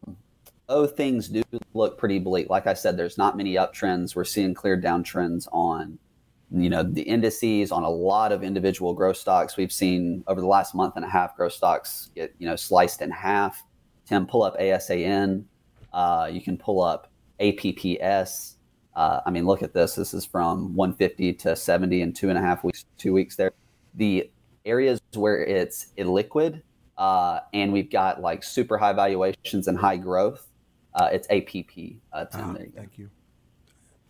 oh, 0.70 0.88
things 0.88 1.28
do 1.28 1.44
look 1.74 1.98
pretty 1.98 2.20
bleak. 2.20 2.50
Like 2.50 2.66
I 2.66 2.74
said, 2.76 2.96
there's 2.96 3.18
not 3.18 3.36
many 3.36 3.56
uptrends. 3.56 4.16
We're 4.16 4.24
seeing 4.24 4.54
clear 4.54 4.80
downtrends 4.80 5.48
on, 5.52 6.00
you 6.54 6.70
know, 6.70 6.84
the 6.84 7.02
indices 7.02 7.72
on 7.72 7.84
a 7.84 7.90
lot 7.90 8.32
of 8.32 8.44
individual 8.44 8.94
growth 8.94 9.18
stocks. 9.18 9.58
We've 9.58 9.72
seen 9.72 10.24
over 10.28 10.40
the 10.40 10.48
last 10.48 10.76
month 10.76 10.96
and 10.96 11.04
a 11.04 11.10
half, 11.10 11.36
growth 11.36 11.54
stocks 11.54 12.12
get, 12.16 12.34
you 12.38 12.48
know, 12.48 12.56
sliced 12.56 13.02
in 13.02 13.10
half. 13.10 13.64
Tim, 14.06 14.28
pull 14.28 14.44
up 14.44 14.58
ASAN. 14.60 15.46
Uh, 15.92 16.30
you 16.32 16.42
can 16.42 16.58
pull 16.58 16.84
up 16.84 17.12
APPS. 17.40 18.56
Uh, 18.96 19.22
I 19.26 19.32
mean, 19.32 19.48
look 19.48 19.64
at 19.64 19.74
this. 19.74 19.96
This 19.96 20.14
is 20.14 20.26
from 20.26 20.76
150 20.76 21.34
to 21.34 21.56
70 21.56 22.02
in 22.02 22.14
two 22.14 22.30
and 22.30 22.38
a 22.38 22.42
half 22.42 22.64
weeks, 22.64 22.86
two 22.98 23.14
weeks 23.14 23.36
there. 23.36 23.52
The 23.96 24.30
areas 24.66 25.02
where 25.16 25.44
it's 25.44 25.88
illiquid 25.98 26.62
uh, 26.98 27.40
and 27.54 27.74
we've 27.74 27.90
got 27.90 28.22
like 28.22 28.44
super 28.44 28.78
high 28.78 28.94
valuations 28.94 29.68
and 29.68 29.78
high 29.78 29.98
growth, 29.98 30.48
uh, 30.94 31.10
it's 31.12 31.28
APP. 31.30 31.98
Uh, 32.12 32.26
Tim, 32.26 32.50
Ah, 32.50 32.54
there 32.54 32.68
thank 32.76 32.98
you. 32.98 33.10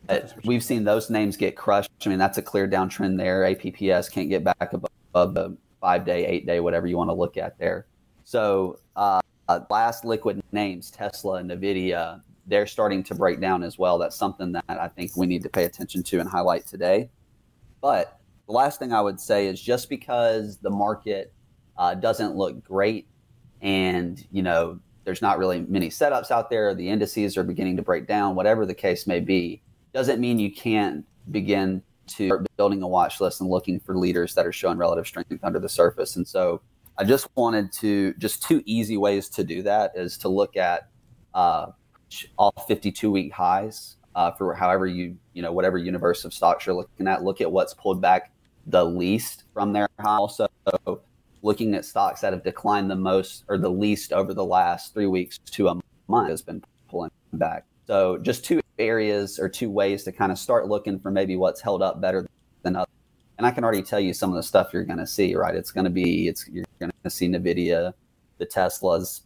Uh, 0.09 0.19
we've 0.43 0.63
seen 0.63 0.83
those 0.83 1.09
names 1.09 1.37
get 1.37 1.55
crushed. 1.55 1.89
I 2.05 2.09
mean, 2.09 2.19
that's 2.19 2.37
a 2.37 2.41
clear 2.41 2.67
downtrend 2.67 3.17
there. 3.17 3.43
APPS 3.43 4.11
can't 4.11 4.29
get 4.29 4.43
back 4.43 4.73
above, 4.73 4.91
above 5.11 5.33
the 5.33 5.57
five 5.79 6.05
day, 6.05 6.25
eight 6.25 6.45
day, 6.45 6.59
whatever 6.59 6.87
you 6.87 6.97
want 6.97 7.09
to 7.09 7.13
look 7.13 7.37
at 7.37 7.57
there. 7.57 7.87
So, 8.25 8.79
uh, 8.95 9.21
uh, 9.49 9.59
last 9.69 10.05
liquid 10.05 10.41
names, 10.51 10.89
Tesla 10.91 11.35
and 11.35 11.49
NVIDIA, 11.49 12.21
they're 12.47 12.67
starting 12.67 13.03
to 13.03 13.15
break 13.15 13.39
down 13.39 13.63
as 13.63 13.77
well. 13.77 13.97
That's 13.97 14.15
something 14.15 14.51
that 14.53 14.63
I 14.67 14.87
think 14.87 15.15
we 15.15 15.25
need 15.25 15.43
to 15.43 15.49
pay 15.49 15.65
attention 15.65 16.03
to 16.03 16.19
and 16.19 16.29
highlight 16.29 16.65
today. 16.65 17.09
But 17.81 18.19
the 18.47 18.53
last 18.53 18.79
thing 18.79 18.93
I 18.93 19.01
would 19.01 19.19
say 19.19 19.47
is 19.47 19.61
just 19.61 19.89
because 19.89 20.57
the 20.57 20.69
market 20.69 21.33
uh, 21.77 21.95
doesn't 21.95 22.35
look 22.35 22.63
great 22.63 23.07
and, 23.61 24.25
you 24.31 24.41
know, 24.41 24.79
there's 25.05 25.21
not 25.21 25.37
really 25.37 25.61
many 25.67 25.89
setups 25.89 26.31
out 26.31 26.49
there, 26.49 26.73
the 26.73 26.87
indices 26.89 27.37
are 27.37 27.43
beginning 27.43 27.75
to 27.77 27.83
break 27.83 28.07
down, 28.07 28.35
whatever 28.35 28.65
the 28.65 28.73
case 28.73 29.05
may 29.05 29.19
be, 29.19 29.61
doesn't 29.93 30.19
mean 30.19 30.39
you 30.39 30.51
can't 30.51 31.05
begin 31.31 31.81
to 32.07 32.27
start 32.27 32.47
building 32.57 32.81
a 32.81 32.87
watch 32.87 33.21
list 33.21 33.41
and 33.41 33.49
looking 33.49 33.79
for 33.79 33.97
leaders 33.97 34.33
that 34.35 34.45
are 34.45 34.51
showing 34.51 34.77
relative 34.77 35.07
strength 35.07 35.31
under 35.43 35.59
the 35.59 35.69
surface. 35.69 36.15
And 36.15 36.27
so 36.27 36.61
I 36.97 37.03
just 37.03 37.27
wanted 37.35 37.71
to 37.73 38.13
just 38.15 38.43
two 38.43 38.61
easy 38.65 38.97
ways 38.97 39.29
to 39.29 39.43
do 39.43 39.61
that 39.63 39.93
is 39.95 40.17
to 40.19 40.29
look 40.29 40.57
at 40.57 40.89
uh, 41.33 41.67
all 42.37 42.53
52 42.67 43.09
week 43.09 43.31
highs 43.31 43.97
uh, 44.15 44.31
for 44.31 44.53
however 44.53 44.85
you 44.85 45.17
you 45.33 45.41
know 45.41 45.51
whatever 45.51 45.77
universe 45.77 46.23
of 46.25 46.33
stocks 46.33 46.65
you're 46.65 46.75
looking 46.75 47.07
at. 47.07 47.23
Look 47.23 47.41
at 47.41 47.51
what's 47.51 47.73
pulled 47.73 48.01
back 48.01 48.31
the 48.67 48.83
least 48.83 49.45
from 49.53 49.73
their 49.73 49.89
high. 49.99 50.17
Also, 50.17 50.47
looking 51.41 51.75
at 51.75 51.85
stocks 51.85 52.21
that 52.21 52.33
have 52.33 52.43
declined 52.43 52.89
the 52.89 52.95
most 52.95 53.43
or 53.49 53.57
the 53.57 53.69
least 53.69 54.13
over 54.13 54.33
the 54.33 54.45
last 54.45 54.93
three 54.93 55.07
weeks 55.07 55.39
to 55.39 55.67
a 55.69 55.79
month 56.07 56.29
has 56.29 56.41
been 56.41 56.63
pulling 56.89 57.11
back. 57.33 57.65
So 57.85 58.17
just 58.17 58.45
two 58.45 58.61
areas 58.79 59.39
or 59.39 59.49
two 59.49 59.69
ways 59.69 60.03
to 60.03 60.11
kind 60.11 60.31
of 60.31 60.39
start 60.39 60.67
looking 60.67 60.99
for 60.99 61.11
maybe 61.11 61.35
what's 61.35 61.61
held 61.61 61.81
up 61.81 62.01
better 62.01 62.27
than 62.63 62.75
others. 62.75 62.89
And 63.37 63.47
I 63.47 63.51
can 63.51 63.63
already 63.63 63.81
tell 63.81 63.99
you 63.99 64.13
some 64.13 64.29
of 64.29 64.35
the 64.35 64.43
stuff 64.43 64.71
you're 64.73 64.85
going 64.85 64.99
to 64.99 65.07
see, 65.07 65.35
right? 65.35 65.55
It's 65.55 65.71
going 65.71 65.85
to 65.85 65.89
be, 65.89 66.27
it's 66.27 66.47
you're 66.47 66.65
going 66.79 66.91
to 67.03 67.09
see 67.09 67.27
Nvidia, 67.27 67.93
the 68.37 68.45
Teslas, 68.45 69.21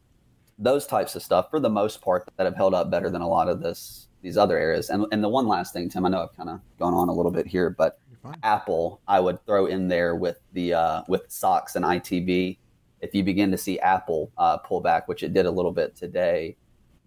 those 0.58 0.88
types 0.88 1.16
of 1.16 1.22
stuff 1.22 1.50
for 1.50 1.60
the 1.60 1.70
most 1.70 2.02
part 2.02 2.28
that 2.38 2.46
have 2.46 2.56
held 2.56 2.74
up 2.74 2.90
better 2.90 3.10
than 3.10 3.22
a 3.22 3.28
lot 3.28 3.48
of 3.48 3.62
this 3.62 4.08
these 4.22 4.38
other 4.38 4.58
areas. 4.58 4.90
And 4.90 5.06
and 5.12 5.24
the 5.24 5.30
one 5.30 5.48
last 5.48 5.74
thing, 5.74 5.90
Tim, 5.90 6.06
I 6.06 6.10
know 6.10 6.24
I've 6.24 6.36
kind 6.36 6.50
of 6.50 6.60
gone 6.80 6.94
on 6.94 7.10
a 7.10 7.14
little 7.14 7.32
bit 7.32 7.46
here, 7.46 7.70
but 7.70 8.00
Apple 8.44 9.00
I 9.08 9.20
would 9.20 9.46
throw 9.46 9.68
in 9.68 9.88
there 9.88 10.16
with 10.16 10.38
the 10.54 10.74
uh, 10.74 11.04
with 11.08 11.24
SOX 11.30 11.76
and 11.76 11.86
ITB. 11.86 12.58
If 13.00 13.14
you 13.14 13.24
begin 13.24 13.52
to 13.52 13.58
see 13.58 13.80
Apple 13.80 14.32
uh, 14.38 14.58
pull 14.58 14.82
back, 14.82 15.08
which 15.08 15.22
it 15.22 15.34
did 15.34 15.46
a 15.46 15.52
little 15.52 15.72
bit 15.72 15.96
today, 15.96 16.58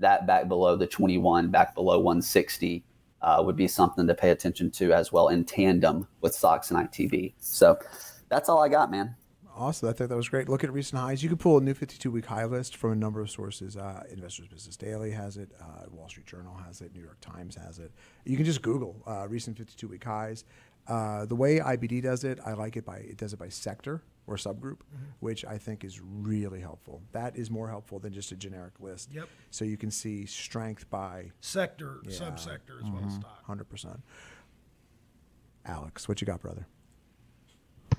that 0.00 0.26
back 0.26 0.48
below 0.48 0.76
the 0.76 0.86
21, 0.86 1.50
back 1.50 1.74
below 1.74 1.98
160 1.98 2.84
uh, 3.22 3.42
would 3.44 3.56
be 3.56 3.68
something 3.68 4.06
to 4.06 4.14
pay 4.14 4.30
attention 4.30 4.70
to 4.72 4.92
as 4.92 5.12
well 5.12 5.28
in 5.28 5.44
tandem 5.44 6.08
with 6.20 6.34
stocks 6.34 6.70
and 6.70 6.90
ITB. 6.90 7.34
So 7.38 7.78
that's 8.28 8.48
all 8.48 8.62
I 8.62 8.68
got, 8.68 8.90
man. 8.90 9.14
Awesome. 9.56 9.90
I 9.90 9.92
thought 9.92 10.08
that 10.08 10.16
was 10.16 10.28
great. 10.28 10.48
Look 10.48 10.64
at 10.64 10.72
recent 10.72 11.00
highs. 11.02 11.22
You 11.22 11.28
can 11.28 11.36
pull 11.36 11.58
a 11.58 11.60
new 11.60 11.74
52 11.74 12.10
week 12.10 12.24
high 12.24 12.46
list 12.46 12.76
from 12.76 12.92
a 12.92 12.94
number 12.94 13.20
of 13.20 13.30
sources. 13.30 13.76
Uh, 13.76 14.04
Investors 14.10 14.48
Business 14.48 14.76
Daily 14.76 15.10
has 15.10 15.36
it, 15.36 15.50
uh, 15.60 15.84
Wall 15.90 16.08
Street 16.08 16.26
Journal 16.26 16.56
has 16.66 16.80
it, 16.80 16.94
New 16.94 17.02
York 17.02 17.20
Times 17.20 17.56
has 17.56 17.78
it. 17.78 17.92
You 18.24 18.36
can 18.36 18.46
just 18.46 18.62
Google 18.62 19.02
uh, 19.06 19.28
recent 19.28 19.58
52 19.58 19.88
week 19.88 20.04
highs. 20.04 20.44
Uh, 20.88 21.26
the 21.26 21.34
way 21.34 21.58
IBD 21.58 22.02
does 22.02 22.24
it, 22.24 22.38
I 22.46 22.54
like 22.54 22.76
it 22.76 22.86
by 22.86 22.98
it 22.98 23.18
does 23.18 23.34
it 23.34 23.38
by 23.38 23.50
sector 23.50 24.02
or 24.30 24.36
subgroup, 24.36 24.78
mm-hmm. 24.78 25.04
which 25.18 25.44
I 25.44 25.58
think 25.58 25.84
is 25.84 26.00
really 26.00 26.60
helpful. 26.60 27.02
That 27.12 27.36
is 27.36 27.50
more 27.50 27.68
helpful 27.68 27.98
than 27.98 28.12
just 28.12 28.30
a 28.30 28.36
generic 28.36 28.74
list. 28.78 29.10
Yep. 29.12 29.28
So 29.50 29.64
you 29.64 29.76
can 29.76 29.90
see 29.90 30.24
strength 30.24 30.88
by 30.88 31.32
Sector, 31.40 31.98
Yeah. 32.04 32.12
subsector, 32.12 32.78
as 32.82 32.90
well 32.90 33.02
as 33.06 33.14
stock. 33.14 33.44
hundred 33.44 33.68
percent. 33.68 34.00
Alex, 35.66 36.08
what 36.08 36.20
you 36.20 36.26
got, 36.26 36.40
brother? 36.40 36.66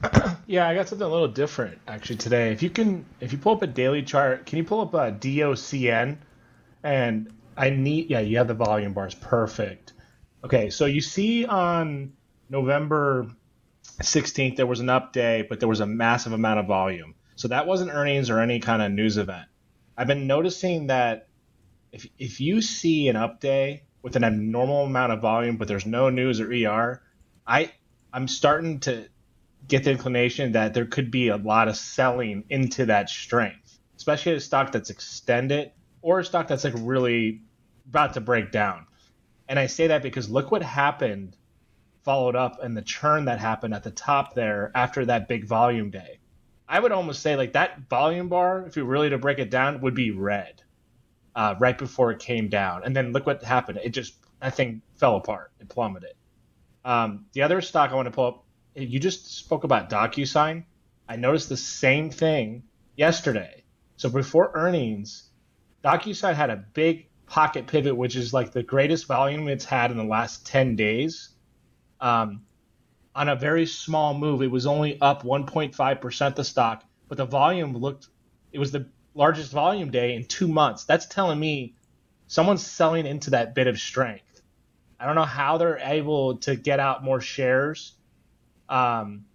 Yeah, 0.48 0.68
I 0.68 0.76
got 0.76 0.90
something 0.90 1.06
a 1.06 1.10
little 1.10 1.28
different 1.30 1.78
actually 1.88 2.18
today. 2.18 2.52
If 2.52 2.62
you 2.62 2.70
can, 2.70 3.06
if 3.22 3.32
you 3.32 3.38
pull 3.38 3.54
up 3.54 3.62
a 3.62 3.68
daily 3.68 4.04
chart, 4.04 4.46
can 4.46 4.58
you 4.58 4.64
pull 4.64 4.82
up 4.82 4.94
uh, 4.94 4.98
a 5.04 5.12
DOCN? 5.12 6.18
And 6.84 7.32
I 7.56 7.70
need, 7.70 8.10
yeah, 8.10 8.20
you 8.20 8.38
have 8.38 8.48
the 8.48 8.54
volume 8.54 8.94
bars, 8.94 9.14
perfect. 9.14 9.94
Okay, 10.44 10.70
so 10.70 10.86
you 10.88 11.00
see 11.00 11.46
on 11.46 12.12
November 12.50 13.28
16th 14.02 14.56
there 14.56 14.68
was 14.68 14.80
an 14.80 14.88
update, 14.88 15.50
but 15.50 15.60
there 15.60 15.70
was 15.70 15.80
a 15.80 15.86
massive 15.86 16.34
amount 16.34 16.60
of 16.60 16.68
volume. 16.68 17.16
So 17.36 17.48
that 17.48 17.68
wasn't 17.68 17.92
earnings 17.92 18.30
or 18.30 18.40
any 18.40 18.60
kind 18.60 18.82
of 18.82 18.92
news 18.92 19.18
event. 19.18 19.48
I've 19.98 20.08
been 20.08 20.28
noticing 20.28 20.88
that 20.88 21.28
if 21.92 22.08
if 22.18 22.40
you 22.40 22.62
see 22.62 23.08
an 23.08 23.16
update 23.16 23.82
with 24.02 24.16
an 24.16 24.24
abnormal 24.24 24.86
amount 24.86 25.12
of 25.12 25.22
volume, 25.22 25.58
but 25.58 25.68
there's 25.68 25.86
no 25.86 26.10
news 26.10 26.40
or 26.40 26.52
ER, 26.52 27.02
I 27.46 27.72
I'm 28.14 28.28
starting 28.28 28.80
to 28.82 29.08
get 29.68 29.84
the 29.84 29.92
inclination 29.92 30.54
that 30.54 30.74
there 30.74 30.86
could 30.86 31.12
be 31.12 31.30
a 31.30 31.38
lot 31.38 31.68
of 31.68 31.78
selling 31.78 32.44
into 32.50 32.88
that 32.88 33.10
strength, 33.10 33.80
especially 33.98 34.34
a 34.34 34.40
stock 34.40 34.72
that's 34.72 34.90
extended 34.90 35.72
or 36.02 36.20
a 36.20 36.26
stock 36.26 36.48
that's 36.48 36.64
like 36.64 36.74
really 36.78 37.42
about 37.88 38.14
to 38.16 38.22
break 38.22 38.52
down. 38.52 38.88
And 39.48 39.60
I 39.60 39.68
say 39.68 39.88
that 39.88 40.02
because 40.02 40.30
look 40.30 40.52
what 40.52 40.64
happened 40.64 41.36
followed 42.04 42.36
up 42.36 42.62
and 42.62 42.76
the 42.76 42.82
churn 42.82 43.26
that 43.26 43.40
happened 43.40 43.74
at 43.74 43.84
the 43.84 43.92
top 43.92 44.34
there 44.34 44.72
after 44.76 45.06
that 45.06 45.28
big 45.28 45.46
volume 45.46 45.90
day. 45.90 46.20
I 46.68 46.80
would 46.80 46.92
almost 46.92 47.22
say 47.22 47.36
like 47.36 47.54
that 47.54 47.90
volume 47.90 48.30
bar, 48.30 48.66
if 48.66 48.78
you 48.78 48.86
really 48.86 49.10
to 49.10 49.18
break 49.18 49.40
it 49.40 49.50
down, 49.50 49.82
would 49.82 49.94
be 49.94 50.12
red 50.12 50.62
uh, 51.36 51.56
right 51.60 51.78
before 51.78 52.12
it 52.12 52.20
came 52.20 52.50
down. 52.50 52.84
And 52.84 52.96
then 52.96 53.12
look 53.12 53.26
what 53.26 53.44
happened. 53.44 53.80
It 53.84 53.90
just 53.90 54.16
that 54.40 54.56
thing 54.56 54.82
fell 54.96 55.18
apart. 55.18 55.52
It 55.60 55.70
plummeted. 55.70 56.14
Um, 56.84 57.26
the 57.34 57.44
other 57.44 57.62
stock 57.62 57.92
I 57.92 57.96
want 57.96 58.08
to 58.08 58.12
pull 58.12 58.26
up, 58.26 58.44
you 58.76 59.00
just 59.00 59.38
spoke 59.38 59.64
about 59.64 59.90
DocuSign. 59.90 60.64
I 61.08 61.16
noticed 61.16 61.50
the 61.50 61.58
same 61.58 62.10
thing 62.10 62.64
yesterday. 62.96 63.64
So 63.98 64.10
before 64.10 64.52
earnings, 64.54 65.30
DocuSign 65.84 66.34
had 66.34 66.50
a 66.50 66.66
big 66.74 67.08
pocket 67.28 67.68
pivot, 67.68 67.96
which 67.96 68.16
is 68.16 68.34
like 68.34 68.52
the 68.52 68.64
greatest 68.64 69.08
volume 69.08 69.48
it's 69.48 69.66
had 69.66 69.92
in 69.92 69.98
the 69.98 70.04
last 70.04 70.46
10 70.48 70.76
days. 70.76 71.30
Um, 72.02 72.44
on 73.16 73.30
a 73.30 73.36
very 73.36 73.66
small 73.66 74.14
move, 74.18 74.42
it 74.42 74.52
was 74.52 74.66
only 74.66 75.00
up 75.00 75.24
1.5% 75.24 76.36
the 76.36 76.44
stock, 76.44 76.84
but 77.08 77.18
the 77.18 77.26
volume 77.26 77.78
looked, 77.78 78.08
it 78.52 78.60
was 78.60 78.72
the 78.72 78.88
largest 79.14 79.52
volume 79.52 79.92
day 79.92 80.16
in 80.16 80.26
two 80.26 80.48
months. 80.48 80.86
That's 80.86 81.06
telling 81.06 81.40
me 81.40 81.76
someone's 82.28 82.66
selling 82.66 83.06
into 83.06 83.32
that 83.32 83.54
bit 83.54 83.68
of 83.68 83.80
strength. 83.80 84.42
I 85.00 85.06
don't 85.06 85.16
know 85.16 85.24
how 85.24 85.58
they're 85.58 85.80
able 85.80 86.38
to 86.38 86.56
get 86.56 86.80
out 86.80 87.04
more 87.04 87.20
shares 87.20 87.94
um, 88.70 89.26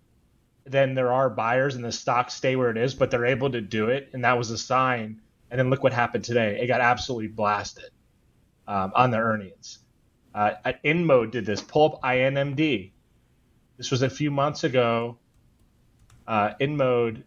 than 0.65 0.95
there 0.95 1.13
are 1.13 1.29
buyers, 1.29 1.75
and 1.75 1.85
the 1.85 1.93
stock 1.93 2.31
stay 2.31 2.57
where 2.57 2.71
it 2.71 2.77
is, 2.77 2.95
but 2.95 3.11
they're 3.11 3.27
able 3.27 3.51
to 3.51 3.61
do 3.61 3.89
it, 3.89 4.11
and 4.13 4.25
that 4.25 4.39
was 4.39 4.51
a 4.51 4.59
sign. 4.59 5.21
And 5.51 5.59
then 5.59 5.71
look 5.71 5.83
what 5.83 5.93
happened 5.93 6.25
today; 6.25 6.59
it 6.61 6.67
got 6.67 6.81
absolutely 6.81 7.29
blasted 7.29 7.91
um, 8.67 8.93
on 8.95 9.11
the 9.11 9.19
earnings. 9.19 9.79
Uh, 10.37 10.53
InMode 10.85 11.31
did 11.31 11.47
this. 11.47 11.63
Pull 11.63 11.95
up 11.95 12.03
INMD. 12.03 12.91
This 13.79 13.91
was 13.91 14.03
a 14.03 14.11
few 14.11 14.31
months 14.31 14.65
ago. 14.65 15.17
Uh, 16.29 16.53
InMode. 16.61 17.23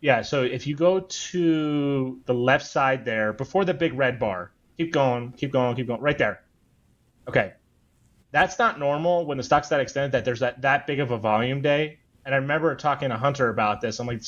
Yeah, 0.00 0.22
so 0.22 0.42
if 0.42 0.66
you 0.66 0.74
go 0.74 1.00
to 1.00 2.20
the 2.26 2.34
left 2.34 2.66
side 2.66 3.04
there, 3.04 3.32
before 3.32 3.64
the 3.64 3.72
big 3.72 3.94
red 3.94 4.18
bar, 4.18 4.50
keep 4.76 4.92
going, 4.92 5.32
keep 5.32 5.52
going, 5.52 5.76
keep 5.76 5.86
going, 5.86 6.00
right 6.00 6.18
there. 6.18 6.42
Okay, 7.28 7.52
that's 8.32 8.58
not 8.58 8.80
normal 8.80 9.24
when 9.24 9.36
the 9.36 9.44
stock's 9.44 9.68
that 9.68 9.80
extended 9.80 10.12
that 10.12 10.24
there's 10.24 10.40
that 10.40 10.62
that 10.62 10.88
big 10.88 10.98
of 10.98 11.12
a 11.12 11.18
volume 11.18 11.62
day. 11.62 12.00
And 12.24 12.34
I 12.34 12.38
remember 12.38 12.74
talking 12.74 13.10
to 13.10 13.16
Hunter 13.16 13.48
about 13.48 13.80
this. 13.80 14.00
I'm 14.00 14.08
like, 14.08 14.22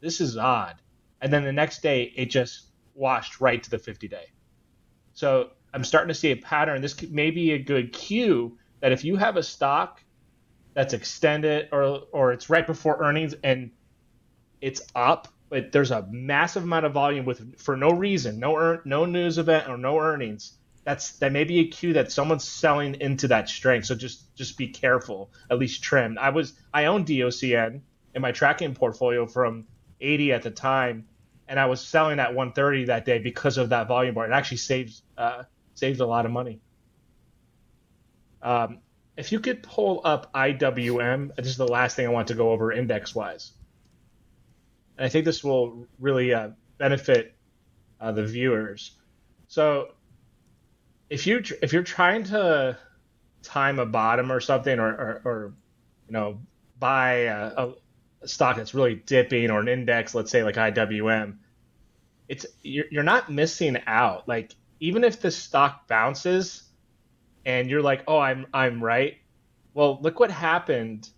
this 0.00 0.20
is 0.20 0.36
odd. 0.36 0.82
And 1.20 1.32
then 1.32 1.44
the 1.44 1.52
next 1.52 1.82
day, 1.82 2.12
it 2.16 2.26
just 2.26 2.66
washed 2.94 3.40
right 3.40 3.62
to 3.62 3.70
the 3.70 3.78
50 3.78 4.08
day. 4.08 4.26
So 5.12 5.50
I'm 5.72 5.84
starting 5.84 6.08
to 6.08 6.14
see 6.14 6.32
a 6.32 6.36
pattern. 6.36 6.82
This 6.82 7.00
may 7.10 7.30
be 7.30 7.52
a 7.52 7.58
good 7.58 7.92
cue 7.92 8.58
that 8.80 8.92
if 8.92 9.04
you 9.04 9.16
have 9.16 9.36
a 9.36 9.42
stock 9.42 10.02
that's 10.74 10.94
extended 10.94 11.68
or 11.72 12.02
or 12.12 12.32
it's 12.32 12.50
right 12.50 12.66
before 12.66 13.02
earnings 13.02 13.34
and 13.44 13.70
it's 14.60 14.82
up, 14.94 15.28
but 15.48 15.72
there's 15.72 15.90
a 15.90 16.06
massive 16.10 16.64
amount 16.64 16.86
of 16.86 16.92
volume 16.92 17.24
with 17.24 17.58
for 17.58 17.76
no 17.76 17.90
reason, 17.90 18.38
no 18.38 18.56
earn, 18.56 18.80
no 18.84 19.04
news 19.04 19.38
event 19.38 19.68
or 19.68 19.76
no 19.76 19.98
earnings. 19.98 20.52
That's 20.84 21.12
that 21.18 21.32
may 21.32 21.44
be 21.44 21.60
a 21.60 21.68
cue 21.68 21.92
that 21.94 22.10
someone's 22.10 22.44
selling 22.44 22.96
into 23.00 23.28
that 23.28 23.48
strength. 23.48 23.86
So 23.86 23.94
just 23.94 24.34
just 24.36 24.56
be 24.56 24.68
careful, 24.68 25.30
at 25.50 25.58
least 25.58 25.82
trim. 25.82 26.18
I 26.20 26.30
was 26.30 26.54
I 26.72 26.86
own 26.86 27.04
DOCN 27.04 27.80
in 28.14 28.22
my 28.22 28.32
tracking 28.32 28.74
portfolio 28.74 29.26
from 29.26 29.66
80 30.00 30.32
at 30.32 30.42
the 30.42 30.50
time, 30.50 31.06
and 31.48 31.60
I 31.60 31.66
was 31.66 31.80
selling 31.80 32.18
at 32.18 32.34
130 32.34 32.86
that 32.86 33.04
day 33.04 33.18
because 33.18 33.58
of 33.58 33.68
that 33.68 33.88
volume 33.88 34.14
bar. 34.14 34.26
It 34.26 34.32
actually 34.32 34.56
saves 34.58 35.02
uh, 35.18 35.44
saves 35.80 36.00
a 36.00 36.06
lot 36.06 36.26
of 36.26 36.30
money. 36.30 36.60
Um, 38.42 38.78
if 39.16 39.32
you 39.32 39.40
could 39.40 39.62
pull 39.62 40.02
up 40.04 40.32
IWM, 40.32 41.34
this 41.36 41.46
is 41.46 41.56
the 41.56 41.66
last 41.66 41.96
thing 41.96 42.06
I 42.06 42.10
want 42.10 42.28
to 42.28 42.34
go 42.34 42.52
over 42.52 42.70
index 42.70 43.14
wise. 43.14 43.52
And 44.96 45.06
I 45.06 45.08
think 45.08 45.24
this 45.24 45.42
will 45.42 45.86
really 45.98 46.32
uh, 46.32 46.50
benefit 46.78 47.34
uh, 48.00 48.12
the 48.12 48.24
viewers. 48.24 48.92
So 49.48 49.88
if 51.08 51.26
you 51.26 51.40
tr- 51.40 51.54
if 51.62 51.72
you're 51.72 51.82
trying 51.82 52.24
to 52.24 52.78
time 53.42 53.78
a 53.78 53.86
bottom 53.86 54.30
or 54.30 54.40
something, 54.40 54.78
or 54.78 54.88
or, 54.88 55.22
or 55.24 55.54
you 56.06 56.12
know 56.12 56.40
buy 56.78 57.12
a, 57.24 57.68
a, 58.22 58.28
stock 58.28 58.56
that's 58.56 58.74
really 58.74 58.94
dipping, 58.94 59.50
or 59.50 59.60
an 59.60 59.68
index, 59.68 60.14
let's 60.14 60.30
say 60.30 60.44
like 60.44 60.56
IWM, 60.56 61.38
it's 62.28 62.46
you're, 62.62 62.86
you're 62.90 63.02
not 63.02 63.30
missing 63.30 63.78
out. 63.86 64.28
Like 64.28 64.54
even 64.80 65.04
if 65.04 65.20
the 65.20 65.30
stock 65.30 65.88
bounces, 65.88 66.64
and 67.46 67.70
you're 67.70 67.82
like, 67.82 68.04
oh, 68.08 68.18
I'm 68.18 68.46
I'm 68.54 68.82
right. 68.82 69.16
Well, 69.74 70.00
look 70.02 70.20
what 70.20 70.30
happened 70.32 71.08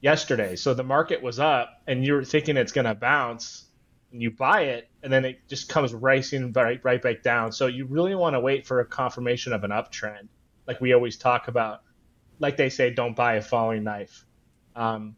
yesterday. 0.00 0.56
So 0.56 0.74
the 0.74 0.84
market 0.84 1.22
was 1.22 1.38
up, 1.40 1.70
and 1.86 2.04
you're 2.04 2.24
thinking 2.24 2.56
it's 2.56 2.72
going 2.72 2.86
to 2.86 2.94
bounce, 2.94 3.66
and 4.12 4.22
you 4.22 4.30
buy 4.32 4.62
it, 4.62 4.90
and 5.02 5.12
then 5.12 5.24
it 5.26 5.48
just 5.48 5.68
comes 5.68 5.94
racing 5.94 6.52
right 6.52 6.80
right 6.84 7.02
back 7.02 7.22
down. 7.22 7.52
So 7.52 7.66
you 7.68 7.86
really 7.86 8.14
want 8.14 8.34
to 8.34 8.40
wait 8.40 8.66
for 8.66 8.80
a 8.80 8.86
confirmation 8.86 9.52
of 9.54 9.64
an 9.64 9.70
uptrend, 9.72 10.28
like 10.66 10.80
we 10.80 10.94
always 10.94 11.18
talk 11.18 11.48
about. 11.48 11.80
like 12.40 12.56
they 12.56 12.70
say, 12.70 12.90
don't 12.90 13.16
buy 13.16 13.34
a 13.36 13.42
falling 13.42 13.84
knife. 13.84 14.26
Um, 14.76 15.16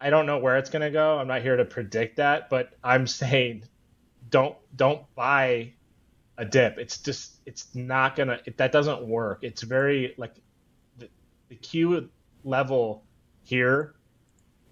I 0.00 0.10
don't 0.10 0.26
know 0.26 0.38
where 0.38 0.58
it's 0.58 0.70
going 0.70 0.82
to 0.82 0.90
go. 0.90 1.18
I'm 1.18 1.28
not 1.28 1.42
here 1.42 1.56
to 1.56 1.64
predict 1.64 2.16
that, 2.18 2.50
but 2.50 2.70
I'm 2.82 3.06
saying 3.20 3.64
don't 4.28 4.56
don't 4.74 5.02
buy 5.14 5.74
a 6.38 6.44
dip. 6.44 6.78
It's 6.78 6.98
just 6.98 7.40
it's 7.46 7.74
not 7.74 8.16
gonna. 8.16 8.38
It, 8.44 8.56
that 8.58 8.72
doesn't 8.72 9.06
work. 9.06 9.40
It's 9.42 9.62
very 9.62 10.14
like 10.16 10.34
the, 10.98 11.08
the 11.48 11.56
Q 11.56 12.08
level 12.44 13.04
here 13.42 13.94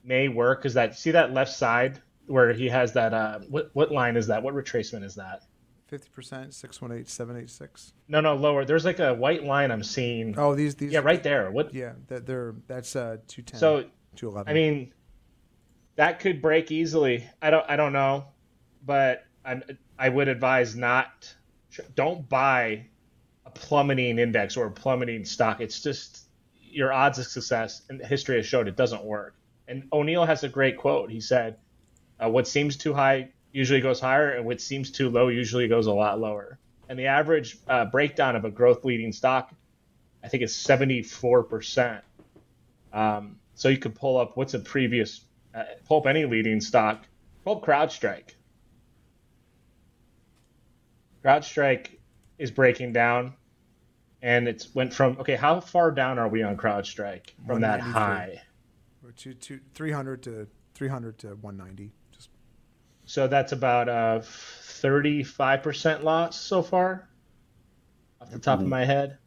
may 0.04 0.28
work 0.28 0.60
because 0.60 0.74
that 0.74 0.98
see 0.98 1.10
that 1.12 1.32
left 1.32 1.52
side 1.52 2.00
where 2.26 2.52
he 2.52 2.68
has 2.68 2.92
that. 2.94 3.12
Uh, 3.12 3.40
what 3.48 3.70
what 3.74 3.92
line 3.92 4.16
is 4.16 4.26
that? 4.28 4.42
What 4.42 4.54
retracement 4.54 5.04
is 5.04 5.16
that? 5.16 5.42
Fifty 5.86 6.08
percent, 6.08 6.54
six 6.54 6.80
one 6.80 6.92
eight, 6.92 7.08
seven 7.08 7.36
eight 7.36 7.50
six. 7.50 7.92
No, 8.08 8.20
no, 8.20 8.36
lower. 8.36 8.64
There's 8.64 8.84
like 8.84 9.00
a 9.00 9.12
white 9.12 9.44
line 9.44 9.70
I'm 9.70 9.82
seeing. 9.82 10.38
Oh, 10.38 10.54
these 10.54 10.76
these. 10.76 10.92
yeah, 10.92 11.00
right 11.00 11.22
there. 11.22 11.50
What? 11.50 11.74
Yeah, 11.74 11.94
they're, 12.06 12.20
they're 12.20 12.54
that's 12.68 12.94
uh 12.94 13.18
two 13.26 13.42
ten. 13.42 13.58
So 13.58 13.84
two 14.16 14.28
eleven. 14.28 14.50
I 14.50 14.54
mean, 14.54 14.94
that 15.96 16.20
could 16.20 16.40
break 16.40 16.70
easily. 16.70 17.28
I 17.42 17.50
don't. 17.50 17.68
I 17.68 17.76
don't 17.76 17.92
know, 17.92 18.26
but 18.86 19.24
I'm 19.44 19.62
I 19.98 20.08
would 20.08 20.28
advise 20.28 20.76
not. 20.76 21.34
Don't 21.94 22.28
buy 22.28 22.86
a 23.46 23.50
plummeting 23.50 24.18
index 24.18 24.56
or 24.56 24.66
a 24.66 24.70
plummeting 24.70 25.24
stock. 25.24 25.60
It's 25.60 25.80
just 25.80 26.22
your 26.60 26.92
odds 26.92 27.18
of 27.18 27.26
success 27.26 27.82
and 27.88 28.04
history 28.04 28.36
has 28.36 28.46
showed 28.46 28.68
it 28.68 28.76
doesn't 28.76 29.04
work. 29.04 29.34
And 29.68 29.88
O'Neil 29.92 30.24
has 30.24 30.44
a 30.44 30.48
great 30.48 30.76
quote. 30.76 31.10
He 31.10 31.20
said, 31.20 31.56
uh, 32.18 32.28
"What 32.28 32.48
seems 32.48 32.76
too 32.76 32.92
high 32.92 33.30
usually 33.52 33.80
goes 33.80 34.00
higher, 34.00 34.30
and 34.30 34.44
what 34.44 34.60
seems 34.60 34.90
too 34.90 35.10
low 35.10 35.28
usually 35.28 35.68
goes 35.68 35.86
a 35.86 35.92
lot 35.92 36.20
lower." 36.20 36.58
And 36.88 36.98
the 36.98 37.06
average 37.06 37.58
uh, 37.68 37.84
breakdown 37.84 38.34
of 38.34 38.44
a 38.44 38.50
growth 38.50 38.84
leading 38.84 39.12
stock, 39.12 39.52
I 40.24 40.28
think, 40.28 40.42
is 40.42 40.54
seventy 40.54 41.02
four 41.02 41.44
percent. 41.44 42.02
Um, 42.92 43.36
so 43.54 43.68
you 43.68 43.78
could 43.78 43.94
pull 43.94 44.18
up 44.18 44.36
what's 44.36 44.54
a 44.54 44.58
previous, 44.58 45.24
uh, 45.54 45.64
pull 45.86 46.00
up 46.00 46.06
any 46.06 46.24
leading 46.24 46.60
stock, 46.60 47.06
pull 47.44 47.58
up 47.58 47.62
CrowdStrike. 47.62 48.34
CrowdStrike 51.24 51.98
is 52.38 52.50
breaking 52.50 52.92
down, 52.92 53.34
and 54.22 54.48
it's 54.48 54.74
went 54.74 54.94
from 54.94 55.18
okay. 55.20 55.36
How 55.36 55.60
far 55.60 55.90
down 55.90 56.18
are 56.18 56.28
we 56.28 56.42
on 56.42 56.56
CrowdStrike 56.56 57.30
from 57.46 57.60
that 57.60 57.80
193. 57.80 57.92
high? 57.92 58.42
We're 59.02 59.12
two 59.12 59.34
two 59.34 59.60
three 59.74 59.92
hundred 59.92 60.22
to 60.24 60.46
three 60.74 60.88
hundred 60.88 61.18
to 61.18 61.28
one 61.28 61.56
ninety. 61.56 61.92
Just 62.12 62.30
So 63.04 63.26
that's 63.28 63.52
about 63.52 63.88
a 63.88 64.22
thirty-five 64.24 65.62
percent 65.62 66.04
loss 66.04 66.40
so 66.40 66.62
far, 66.62 67.08
off 68.20 68.30
the 68.30 68.38
top 68.38 68.58
of 68.58 68.62
mm-hmm. 68.62 68.70
my 68.70 68.84
head. 68.84 69.18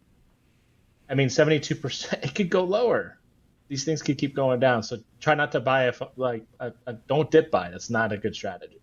I 1.10 1.16
mean, 1.16 1.30
seventy-two 1.30 1.76
percent. 1.76 2.24
It 2.24 2.36
could 2.36 2.50
go 2.50 2.64
lower. 2.64 3.20
These 3.68 3.86
things 3.86 4.02
could 4.02 4.18
keep 4.18 4.36
going 4.36 4.60
down. 4.60 4.84
So 4.84 4.98
try 5.20 5.36
not 5.36 5.54
to 5.54 5.60
buy 5.60 5.84
a 5.84 5.88
f- 5.89 6.02
like 6.16 6.46
a, 6.60 6.74
a 6.86 6.94
don't 6.94 7.32
dip 7.32 7.50
buy. 7.50 7.70
That's 7.70 7.89
not 7.89 8.12
a 8.12 8.18
good 8.18 8.36
strategy. 8.36 8.80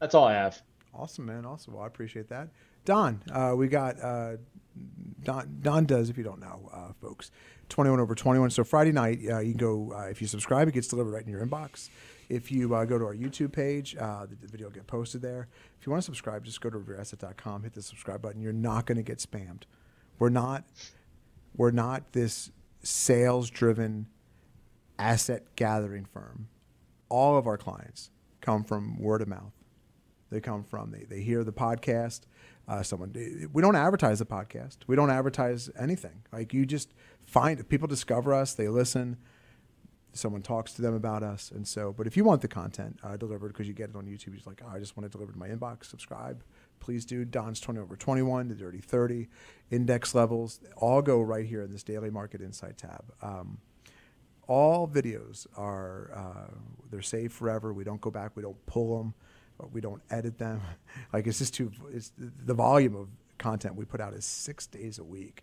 That's 0.00 0.14
all 0.14 0.24
I 0.24 0.34
have. 0.34 0.60
Awesome, 0.98 1.26
man. 1.26 1.46
Awesome. 1.46 1.74
Well, 1.74 1.84
I 1.84 1.86
appreciate 1.86 2.28
that. 2.28 2.48
Don, 2.84 3.22
uh, 3.32 3.54
we 3.56 3.68
got 3.68 4.02
uh, 4.02 4.36
Don. 5.22 5.58
Don 5.62 5.84
does, 5.84 6.10
if 6.10 6.18
you 6.18 6.24
don't 6.24 6.40
know, 6.40 6.68
uh, 6.72 6.92
folks, 7.00 7.30
twenty 7.68 7.90
one 7.90 8.00
over 8.00 8.16
twenty 8.16 8.40
one. 8.40 8.50
So 8.50 8.64
Friday 8.64 8.90
night, 8.90 9.20
uh, 9.30 9.38
you 9.38 9.52
can 9.52 9.58
go 9.58 9.92
uh, 9.94 10.08
if 10.08 10.20
you 10.20 10.26
subscribe, 10.26 10.66
it 10.66 10.72
gets 10.72 10.88
delivered 10.88 11.12
right 11.12 11.22
in 11.22 11.30
your 11.30 11.44
inbox. 11.46 11.88
If 12.28 12.50
you 12.50 12.74
uh, 12.74 12.84
go 12.84 12.98
to 12.98 13.04
our 13.04 13.14
YouTube 13.14 13.52
page, 13.52 13.94
the, 13.94 14.28
the 14.40 14.48
video 14.48 14.66
will 14.66 14.74
get 14.74 14.86
posted 14.86 15.22
there. 15.22 15.48
If 15.78 15.86
you 15.86 15.92
want 15.92 16.02
to 16.02 16.06
subscribe, 16.06 16.44
just 16.44 16.60
go 16.60 16.68
to 16.68 16.78
revereasset.com, 16.78 17.62
hit 17.62 17.74
the 17.74 17.82
subscribe 17.82 18.20
button. 18.20 18.42
You're 18.42 18.52
not 18.52 18.84
going 18.84 18.96
to 18.96 19.02
get 19.02 19.18
spammed. 19.18 19.62
We're 20.18 20.30
not. 20.30 20.64
We're 21.56 21.70
not 21.70 22.12
this 22.12 22.50
sales 22.82 23.50
driven 23.50 24.06
asset 24.98 25.44
gathering 25.56 26.04
firm. 26.04 26.48
All 27.08 27.38
of 27.38 27.46
our 27.46 27.56
clients 27.56 28.10
come 28.40 28.64
from 28.64 28.98
word 28.98 29.22
of 29.22 29.28
mouth. 29.28 29.52
They 30.30 30.40
come 30.40 30.64
from 30.64 30.90
they, 30.90 31.04
they 31.04 31.20
hear 31.22 31.44
the 31.44 31.52
podcast. 31.52 32.22
Uh, 32.66 32.82
someone 32.82 33.14
we 33.52 33.62
don't 33.62 33.76
advertise 33.76 34.18
the 34.18 34.26
podcast. 34.26 34.78
We 34.86 34.94
don't 34.94 35.10
advertise 35.10 35.70
anything. 35.78 36.22
Like 36.32 36.52
you 36.52 36.66
just 36.66 36.92
find 37.24 37.66
people 37.68 37.88
discover 37.88 38.34
us. 38.34 38.54
They 38.54 38.68
listen. 38.68 39.16
Someone 40.12 40.42
talks 40.42 40.72
to 40.72 40.82
them 40.82 40.94
about 40.94 41.22
us, 41.22 41.50
and 41.50 41.68
so. 41.68 41.92
But 41.92 42.06
if 42.06 42.16
you 42.16 42.24
want 42.24 42.40
the 42.40 42.48
content 42.48 42.98
uh, 43.04 43.16
delivered 43.16 43.48
because 43.48 43.68
you 43.68 43.74
get 43.74 43.90
it 43.90 43.96
on 43.96 44.06
YouTube, 44.06 44.28
you're 44.28 44.40
like, 44.46 44.62
oh, 44.64 44.74
I 44.74 44.78
just 44.78 44.96
want 44.96 45.06
it 45.06 45.12
delivered 45.12 45.34
to 45.34 45.38
my 45.38 45.48
inbox. 45.48 45.84
Subscribe, 45.84 46.42
please 46.80 47.04
do. 47.04 47.24
Don's 47.24 47.60
twenty 47.60 47.78
over 47.78 47.94
twenty 47.94 48.22
one, 48.22 48.48
the 48.48 48.54
Dirty 48.54 48.80
Thirty, 48.80 49.28
index 49.70 50.14
levels, 50.14 50.60
all 50.76 51.02
go 51.02 51.20
right 51.20 51.46
here 51.46 51.62
in 51.62 51.70
this 51.70 51.82
daily 51.82 52.10
market 52.10 52.40
insight 52.40 52.78
tab. 52.78 53.12
Um, 53.22 53.58
all 54.46 54.88
videos 54.88 55.46
are 55.56 56.10
uh, 56.14 56.54
they're 56.90 57.02
saved 57.02 57.32
forever. 57.32 57.72
We 57.72 57.84
don't 57.84 58.00
go 58.00 58.10
back. 58.10 58.32
We 58.34 58.42
don't 58.42 58.64
pull 58.66 58.98
them. 58.98 59.14
But 59.58 59.72
we 59.72 59.80
don't 59.80 60.02
edit 60.10 60.38
them. 60.38 60.60
Like 61.12 61.26
it's 61.26 61.38
just 61.38 61.54
too. 61.54 61.70
It's 61.92 62.12
the 62.18 62.54
volume 62.54 62.94
of 62.96 63.08
content 63.38 63.76
we 63.76 63.84
put 63.84 64.00
out 64.00 64.14
is 64.14 64.24
six 64.24 64.66
days 64.66 64.98
a 64.98 65.04
week, 65.04 65.42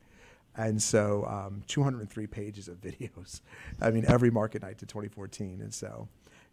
and 0.56 0.82
so 0.82 1.26
um, 1.26 1.64
203 1.68 2.28
pages 2.28 2.68
of 2.68 2.82
videos. 2.82 3.42
I 3.82 3.92
mean, 3.92 4.06
every 4.08 4.30
market 4.30 4.62
night 4.62 4.78
to 4.80 4.86
2014, 4.86 5.62
and 5.62 5.74
so 5.74 6.08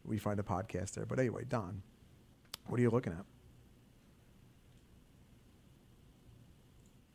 we 0.04 0.18
find 0.18 0.38
a 0.40 0.42
podcast 0.42 0.92
there. 0.92 1.04
But 1.04 1.18
anyway, 1.18 1.44
Don, 1.48 1.82
what 2.66 2.78
are 2.78 2.82
you 2.82 2.90
looking 2.90 3.12
at? 3.12 3.24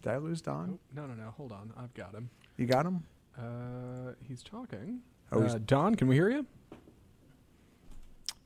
Did 0.02 0.12
I 0.12 0.18
lose 0.18 0.42
Don? 0.42 0.80
No, 0.96 1.06
no, 1.06 1.14
no. 1.16 1.32
Hold 1.38 1.52
on. 1.52 1.74
I've 1.78 1.94
got 1.94 2.14
him. 2.14 2.30
You 2.58 2.66
got 2.66 2.86
him? 2.86 3.04
Uh, 3.38 4.14
he's 4.28 4.44
talking. 4.44 5.00
Oh, 5.32 5.42
uh, 5.42 5.60
Don, 5.66 5.96
can 5.96 6.08
we 6.08 6.16
hear 6.16 6.30
you? 6.30 6.46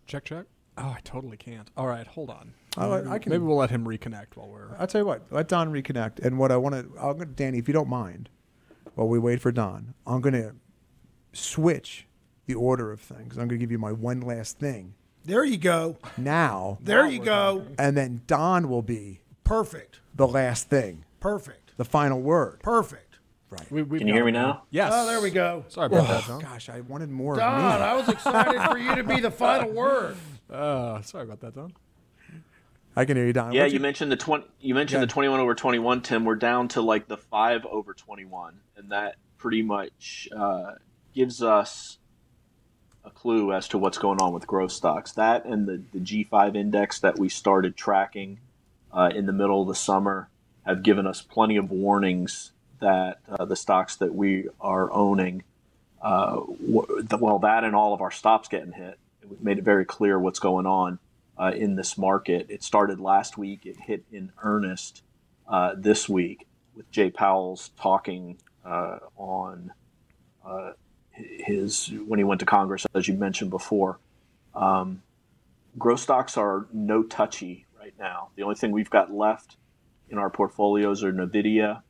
Check, 0.08 0.26
check. 0.26 0.46
Oh, 0.82 0.90
I 0.90 1.00
totally 1.04 1.38
can't. 1.38 1.70
All 1.78 1.88
right, 1.88 2.08
hold 2.08 2.30
on. 2.30 2.54
Oh, 2.78 2.92
I- 2.92 2.98
Maybe- 3.02 3.10
I 3.10 3.20
can- 3.20 3.30
Maybe 3.32 3.44
we'll 3.44 3.58
let 3.58 3.70
him 3.70 3.86
reconnect 3.86 4.36
while 4.36 4.48
we're. 4.50 4.76
I'll 4.80 4.88
tell 4.88 5.02
you 5.02 5.06
what. 5.06 5.24
Let 5.30 5.48
Don 5.48 5.72
reconnect. 5.72 6.20
And 6.20 6.40
what 6.40 6.52
I 6.52 6.58
want 6.58 6.76
to, 6.76 6.80
I'm 7.00 7.14
gonna, 7.18 7.26
Danny, 7.26 7.60
if 7.60 7.68
you 7.68 7.74
don't 7.74 7.90
mind, 7.90 8.30
while 8.96 9.08
we 9.08 9.20
wait 9.20 9.40
for 9.42 9.52
Don, 9.52 9.94
I'm 10.08 10.22
going 10.22 10.34
to 10.34 10.56
switch 11.34 12.08
the 12.46 12.56
order 12.56 12.92
of 12.92 13.00
things. 13.00 13.38
I'm 13.38 13.48
going 13.48 13.50
to 13.50 13.58
give 13.58 13.72
you 13.72 13.78
my 13.80 13.92
one 13.92 14.22
last 14.22 14.60
thing 14.60 14.96
There 15.24 15.46
you 15.46 15.58
go. 15.58 15.98
now, 16.18 16.78
There 16.82 17.06
you 17.08 17.20
go. 17.24 17.66
and 17.78 17.96
then 17.96 18.22
Don 18.28 18.68
will 18.70 18.82
be 18.82 19.22
Perfect. 19.44 20.00
the 20.16 20.28
last 20.28 20.70
thing, 20.70 21.06
Perfect. 21.20 21.78
the 21.78 21.86
final 21.86 22.20
word. 22.22 22.60
Perfect. 22.64 23.20
Right. 23.50 23.70
We, 23.70 24.00
Can 24.00 24.08
you 24.08 24.14
hear 24.14 24.24
me 24.24 24.32
now? 24.32 24.64
Yes. 24.72 24.92
Oh, 24.96 25.06
there 25.06 25.20
we 25.20 25.30
go. 25.30 25.66
Sorry 25.68 25.88
about 25.88 26.04
oh, 26.06 26.14
that, 26.14 26.26
Don. 26.26 26.40
Gosh, 26.40 26.70
I 26.70 26.80
wanted 26.82 27.10
more 27.10 27.36
Don, 27.36 27.54
of 27.54 27.80
me. 27.82 27.86
I 27.86 27.94
was 27.96 28.08
excited 28.08 28.62
for 28.72 28.78
you 28.78 28.96
to 28.96 29.04
be 29.04 29.20
the 29.20 29.32
final 29.32 29.70
word. 29.72 30.16
Uh, 30.52 31.02
sorry 31.02 31.24
about 31.24 31.40
that, 31.42 31.56
Don. 31.56 31.74
I 32.96 33.06
can 33.06 33.16
hear 33.16 33.26
you, 33.26 33.34
Don. 33.34 33.54
Yeah, 33.54 33.62
What'd 33.62 33.74
you 33.74 33.80
mentioned 33.80 34.12
the 34.12 34.18
twenty. 34.18 34.46
You 34.60 34.76
mentioned 34.76 35.00
Yeah. 35.02 35.06
the 35.06 35.12
twenty-one 35.14 35.40
over 35.40 35.56
twenty-one, 35.56 36.02
Tim. 36.02 36.26
We're 36.26 36.36
down 36.36 36.68
to 36.70 36.82
like 36.82 37.08
the 37.08 37.18
five 37.18 37.66
over 37.66 37.94
twenty-one, 37.94 38.60
and 38.76 38.90
that 38.92 39.16
pretty 39.38 39.62
much 39.62 40.28
uh, 40.36 40.74
gives 41.14 41.42
us 41.42 41.98
a 43.06 43.10
clue 43.10 43.54
as 43.54 43.68
to 43.70 43.78
what's 43.78 43.98
going 43.98 44.22
on 44.22 44.34
with 44.34 44.46
growth 44.46 44.74
stocks. 44.74 45.14
That 45.14 45.46
and 45.46 45.68
the 45.68 45.82
the 45.94 46.02
G 46.02 46.26
five 46.26 46.56
index 46.58 47.00
that 47.00 47.18
we 47.18 47.30
started 47.30 47.78
tracking 47.78 48.40
uh, 48.92 49.10
in 49.16 49.26
the 49.26 49.34
middle 49.34 49.62
of 49.62 49.70
the 49.70 49.76
summer 49.76 50.28
have 50.66 50.84
given 50.84 51.08
us 51.08 51.22
plenty 51.22 51.56
of 51.56 51.72
warnings 51.72 52.52
that 52.82 53.20
uh, 53.30 53.46
the 53.46 53.56
stocks 53.56 53.96
that 53.96 54.14
we 54.14 54.50
are 54.60 54.92
owning, 54.92 55.44
uh, 56.02 56.42
well, 56.60 57.40
that 57.40 57.64
and 57.64 57.74
all 57.76 57.94
of 57.94 58.02
our 58.02 58.12
stops 58.12 58.50
getting 58.50 58.74
hit. 58.74 58.98
Made 59.40 59.58
it 59.58 59.64
very 59.64 59.86
clear 59.86 60.20
what's 60.20 60.40
going 60.40 60.66
on 60.66 61.00
uh, 61.38 61.52
in 61.56 61.76
this 61.76 61.98
market. 61.98 62.48
It 62.50 62.64
started 62.64 63.00
last 63.00 63.38
week. 63.38 63.66
It 63.66 63.78
hit 63.80 64.04
in 64.12 64.32
earnest 64.44 65.04
uh, 65.48 65.76
this 65.78 66.08
week 66.10 66.48
with 66.76 66.90
Jay 66.92 67.10
Powell's 67.10 67.72
talking 67.78 68.38
uh, 68.66 69.00
on 69.18 69.72
uh, 70.46 70.72
his 71.12 71.92
when 72.08 72.20
he 72.20 72.24
went 72.24 72.40
to 72.40 72.46
Congress, 72.46 72.86
as 72.94 73.08
you 73.08 73.14
mentioned 73.14 73.50
before. 73.50 74.00
Um, 74.54 75.02
growth 75.78 76.00
stocks 76.00 76.38
are 76.38 76.68
no 76.74 77.04
touchy 77.04 77.66
right 77.80 77.94
now. 78.00 78.30
The 78.36 78.44
only 78.44 78.56
thing 78.56 78.72
we've 78.72 78.90
got 78.90 79.12
left 79.12 79.58
in 80.10 80.18
our 80.18 80.30
portfolios 80.30 81.04
are 81.04 81.12
Nvidia, 81.12 81.82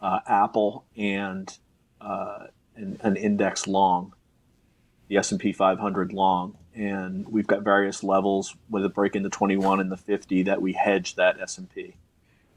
uh, 0.00 0.20
Apple, 0.26 0.84
and 0.96 1.56
uh, 2.00 2.46
an, 2.76 2.98
an 3.02 3.16
index 3.16 3.66
long, 3.66 4.14
the 5.12 5.18
S&P 5.18 5.52
500 5.52 6.14
long, 6.14 6.56
and 6.74 7.28
we've 7.28 7.46
got 7.46 7.60
various 7.60 8.02
levels 8.02 8.56
with 8.70 8.82
a 8.82 8.88
break 8.88 9.14
in 9.14 9.22
the 9.22 9.28
21 9.28 9.78
and 9.78 9.92
the 9.92 9.96
50 9.98 10.44
that 10.44 10.62
we 10.62 10.72
hedge 10.72 11.16
that 11.16 11.38
S&P, 11.38 11.96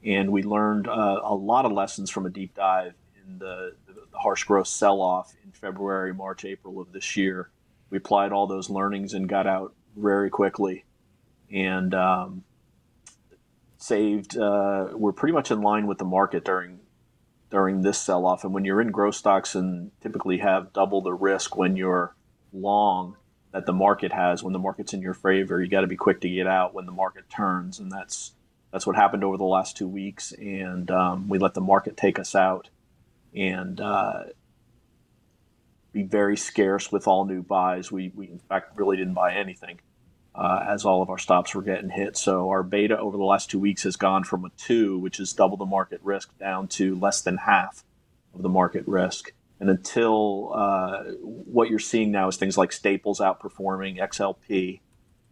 and 0.02 0.32
we 0.32 0.42
learned 0.42 0.88
uh, 0.88 1.20
a 1.22 1.34
lot 1.34 1.66
of 1.66 1.72
lessons 1.72 2.08
from 2.08 2.24
a 2.24 2.30
deep 2.30 2.54
dive 2.54 2.94
in 3.22 3.38
the, 3.38 3.74
the 3.86 4.18
harsh 4.18 4.44
growth 4.44 4.68
sell-off 4.68 5.34
in 5.44 5.52
February, 5.52 6.14
March, 6.14 6.46
April 6.46 6.80
of 6.80 6.92
this 6.92 7.14
year. 7.14 7.50
We 7.90 7.98
applied 7.98 8.32
all 8.32 8.46
those 8.46 8.70
learnings 8.70 9.12
and 9.12 9.28
got 9.28 9.46
out 9.46 9.74
very 9.94 10.30
quickly, 10.30 10.86
and 11.52 11.94
um, 11.94 12.44
saved. 13.76 14.38
Uh, 14.38 14.88
we're 14.94 15.12
pretty 15.12 15.34
much 15.34 15.50
in 15.50 15.60
line 15.60 15.86
with 15.86 15.98
the 15.98 16.06
market 16.06 16.42
during 16.46 16.80
during 17.50 17.82
this 17.82 17.98
sell 17.98 18.24
off. 18.24 18.44
And 18.44 18.54
when 18.54 18.64
you're 18.64 18.80
in 18.80 18.92
growth 18.92 19.14
stocks 19.14 19.54
and 19.54 19.90
typically 20.00 20.38
have 20.38 20.72
double 20.72 21.02
the 21.02 21.12
risk 21.12 21.54
when 21.54 21.76
you're 21.76 22.16
long 22.52 23.16
that 23.52 23.66
the 23.66 23.72
market 23.72 24.12
has, 24.12 24.42
when 24.42 24.52
the 24.52 24.58
market's 24.58 24.92
in 24.92 25.00
your 25.00 25.14
favor, 25.14 25.62
you 25.62 25.68
got 25.68 25.80
to 25.80 25.86
be 25.86 25.96
quick 25.96 26.20
to 26.20 26.28
get 26.28 26.46
out 26.46 26.74
when 26.74 26.86
the 26.86 26.92
market 26.92 27.28
turns. 27.30 27.78
And 27.78 27.90
that's 27.90 28.32
that's 28.70 28.86
what 28.86 28.96
happened 28.96 29.24
over 29.24 29.36
the 29.36 29.44
last 29.44 29.76
two 29.76 29.88
weeks. 29.88 30.32
And 30.32 30.90
um, 30.90 31.28
we 31.28 31.38
let 31.38 31.54
the 31.54 31.60
market 31.60 31.96
take 31.96 32.18
us 32.18 32.34
out 32.34 32.68
and 33.34 33.80
uh, 33.80 34.24
be 35.92 36.02
very 36.02 36.36
scarce 36.36 36.92
with 36.92 37.06
all 37.06 37.24
new 37.24 37.42
buys. 37.42 37.90
We, 37.90 38.12
we 38.14 38.28
in 38.28 38.38
fact 38.38 38.76
really 38.76 38.96
didn't 38.98 39.14
buy 39.14 39.34
anything 39.34 39.80
uh, 40.34 40.66
as 40.68 40.84
all 40.84 41.00
of 41.00 41.08
our 41.08 41.18
stops 41.18 41.54
were 41.54 41.62
getting 41.62 41.88
hit. 41.88 42.16
So 42.16 42.50
our 42.50 42.62
beta 42.62 42.98
over 42.98 43.16
the 43.16 43.24
last 43.24 43.50
two 43.50 43.58
weeks 43.58 43.84
has 43.84 43.96
gone 43.96 44.24
from 44.24 44.44
a 44.44 44.50
two, 44.58 44.98
which 44.98 45.18
is 45.18 45.32
double 45.32 45.56
the 45.56 45.64
market 45.64 46.00
risk, 46.02 46.36
down 46.38 46.68
to 46.68 46.94
less 46.94 47.22
than 47.22 47.38
half 47.38 47.82
of 48.34 48.42
the 48.42 48.48
market 48.50 48.86
risk. 48.86 49.32
And 49.58 49.70
until 49.70 50.52
uh, 50.54 51.04
what 51.22 51.70
you're 51.70 51.78
seeing 51.78 52.12
now 52.12 52.28
is 52.28 52.36
things 52.36 52.58
like 52.58 52.72
Staples 52.72 53.20
outperforming 53.20 53.98
XLP, 53.98 54.80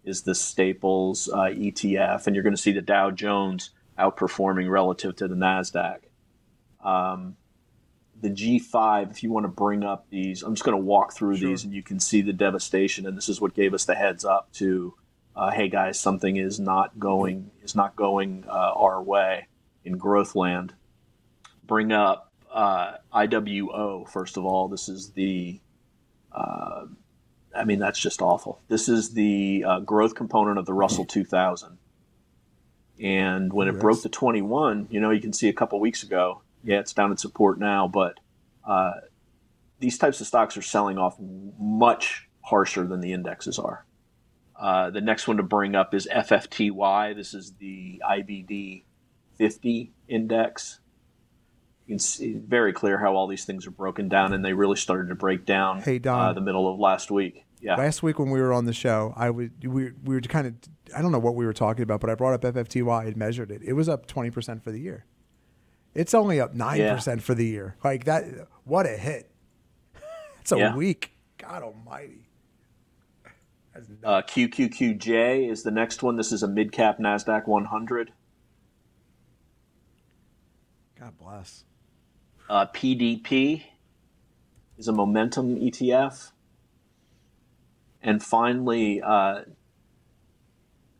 is 0.05 0.23
the 0.23 0.35
Staples 0.35 1.29
uh, 1.33 1.49
ETF, 1.51 2.27
and 2.27 2.37
you're 2.37 2.43
going 2.43 2.55
to 2.55 2.61
see 2.61 2.73
the 2.73 2.83
Dow 2.83 3.11
Jones 3.11 3.71
outperforming 3.99 4.71
relative 4.71 5.17
to 5.17 5.29
the 5.29 5.35
Nasdaq. 5.35 6.01
Um, 6.83 7.37
the 8.21 8.31
G5, 8.31 9.11
if 9.11 9.23
you 9.23 9.31
want 9.31 9.45
to 9.45 9.49
bring 9.49 9.83
up 9.83 10.07
these, 10.11 10.43
I'm 10.43 10.55
just 10.55 10.65
going 10.65 10.77
to 10.77 10.83
walk 10.83 11.15
through 11.15 11.39
these, 11.39 11.65
and 11.65 11.73
you 11.73 11.83
can 11.83 12.01
see 12.01 12.23
the 12.23 12.33
devastation. 12.33 13.07
And 13.07 13.17
this 13.17 13.29
is 13.29 13.41
what 13.41 13.55
gave 13.55 13.75
us 13.75 13.85
the 13.85 13.95
heads 13.95 14.25
up 14.25 14.53
to, 14.55 14.95
uh, 15.35 15.51
hey 15.51 15.69
guys, 15.69 15.99
something 15.99 16.37
is 16.37 16.61
not 16.61 16.99
going 16.99 17.51
is 17.63 17.75
not 17.75 17.97
going 17.97 18.45
uh, 18.49 18.73
our 18.77 19.03
way 19.03 19.49
in 19.85 19.99
growth 19.99 20.35
land. 20.35 20.75
Bring 21.67 21.93
up 21.93 22.24
uh, 22.55 22.93
IWO 23.13 24.09
first 24.09 24.39
of 24.39 24.45
all. 24.47 24.69
This 24.69 24.89
is 24.89 25.11
the 25.11 25.61
uh, 26.33 26.87
I 27.55 27.65
mean, 27.65 27.79
that's 27.79 27.99
just 27.99 28.21
awful. 28.21 28.61
This 28.69 28.89
is 28.89 29.13
the 29.13 29.65
uh, 29.67 29.81
growth 29.81 30.15
component 30.15 30.59
of 30.59 30.67
the 30.67 30.75
Russell 30.75 31.05
2000. 31.05 31.79
And 33.01 33.53
when 33.53 33.69
it 33.69 33.79
broke 33.79 34.03
the 34.03 34.09
21, 34.09 34.89
you 34.91 35.01
know, 35.01 35.11
you 35.11 35.21
can 35.21 35.33
see 35.33 35.49
a 35.49 35.53
couple 35.53 35.79
weeks 35.81 36.03
ago, 36.03 36.43
yeah, 36.63 36.79
it's 36.81 36.93
down 36.93 37.11
in 37.11 37.17
support 37.17 37.59
now, 37.59 37.89
but 37.89 38.19
uh, 38.67 38.93
these 39.81 39.99
types 39.99 40.21
of 40.21 40.27
stocks 40.27 40.57
are 40.57 40.63
selling 40.63 40.99
off 40.99 41.17
much 41.59 42.29
harsher 42.41 42.87
than 42.87 43.01
the 43.01 43.13
indexes 43.13 43.59
are. 43.59 43.85
Uh, 44.59 44.91
the 44.91 45.01
next 45.01 45.27
one 45.27 45.37
to 45.37 45.43
bring 45.43 45.75
up 45.75 45.95
is 45.95 46.09
FFTY. 46.13 47.17
This 47.17 47.35
is 47.35 47.53
the 47.59 48.01
IBD 48.09 48.85
50 49.37 49.93
index. 50.09 50.81
You 51.87 51.93
can 51.95 51.99
see 51.99 52.33
very 52.35 52.73
clear 52.73 52.99
how 52.99 53.15
all 53.15 53.27
these 53.27 53.45
things 53.45 53.67
are 53.67 53.71
broken 53.71 54.09
down, 54.09 54.33
and 54.33 54.43
they 54.45 54.55
really 54.55 54.77
started 54.77 55.09
to 55.11 55.15
break 55.15 55.45
down 55.45 55.83
Hey, 55.83 55.99
Don. 55.99 56.19
uh, 56.21 56.33
the 56.33 56.41
middle 56.41 56.67
of 56.73 56.79
last 56.79 57.11
week. 57.11 57.45
Yeah. 57.61 57.77
Last 57.77 58.03
week 58.03 58.19
when 58.19 58.31
we 58.31 58.41
were 58.41 58.53
on 58.53 58.65
the 58.67 58.73
show, 58.73 59.13
I 59.17 59.31
would 59.31 59.67
we 59.67 59.93
we 60.03 60.15
were 60.15 60.21
kind 60.23 60.47
of 60.47 60.55
I 60.97 61.03
don't 61.03 61.13
know 61.13 61.19
what 61.19 61.35
we 61.35 61.45
were 61.47 61.53
talking 61.53 61.83
about, 61.83 62.01
but 62.01 62.11
I 62.11 62.15
brought 62.15 62.35
up 62.35 62.43
FFTY 62.55 63.07
and 63.07 63.17
measured 63.17 63.51
it. 63.51 63.63
It 63.63 63.73
was 63.75 63.89
up 63.89 64.07
twenty 64.07 64.31
percent 64.31 64.63
for 64.63 64.71
the 64.71 64.81
year. 64.81 65.05
It's 65.95 66.13
only 66.15 66.41
up 66.41 66.55
nine 66.55 66.79
percent 66.95 67.23
for 67.23 67.35
the 67.35 67.47
year. 67.47 67.77
Like 67.85 68.05
that, 68.05 68.25
what 68.65 68.87
a 68.87 68.91
hit! 68.97 69.31
It's 70.41 70.53
a 70.53 70.59
Yeah. 70.59 70.75
week. 70.77 71.13
God 71.39 71.63
Almighty. 71.63 72.29
Uh, 74.05 74.21
QQQJ 74.23 75.51
is 75.51 75.63
the 75.63 75.71
next 75.71 76.03
one. 76.03 76.17
This 76.17 76.33
is 76.33 76.43
a 76.43 76.49
mid 76.49 76.71
cap 76.71 76.99
NASDAQ 76.99 77.47
100. 77.47 78.13
God 81.01 81.19
bless. 81.19 81.65
Uh, 82.49 82.67
PDP 82.67 83.63
is 84.77 84.89
a 84.89 84.93
momentum 84.93 85.57
ETF. 85.57 86.33
And 88.03 88.23
finally, 88.23 89.01
uh, 89.01 89.43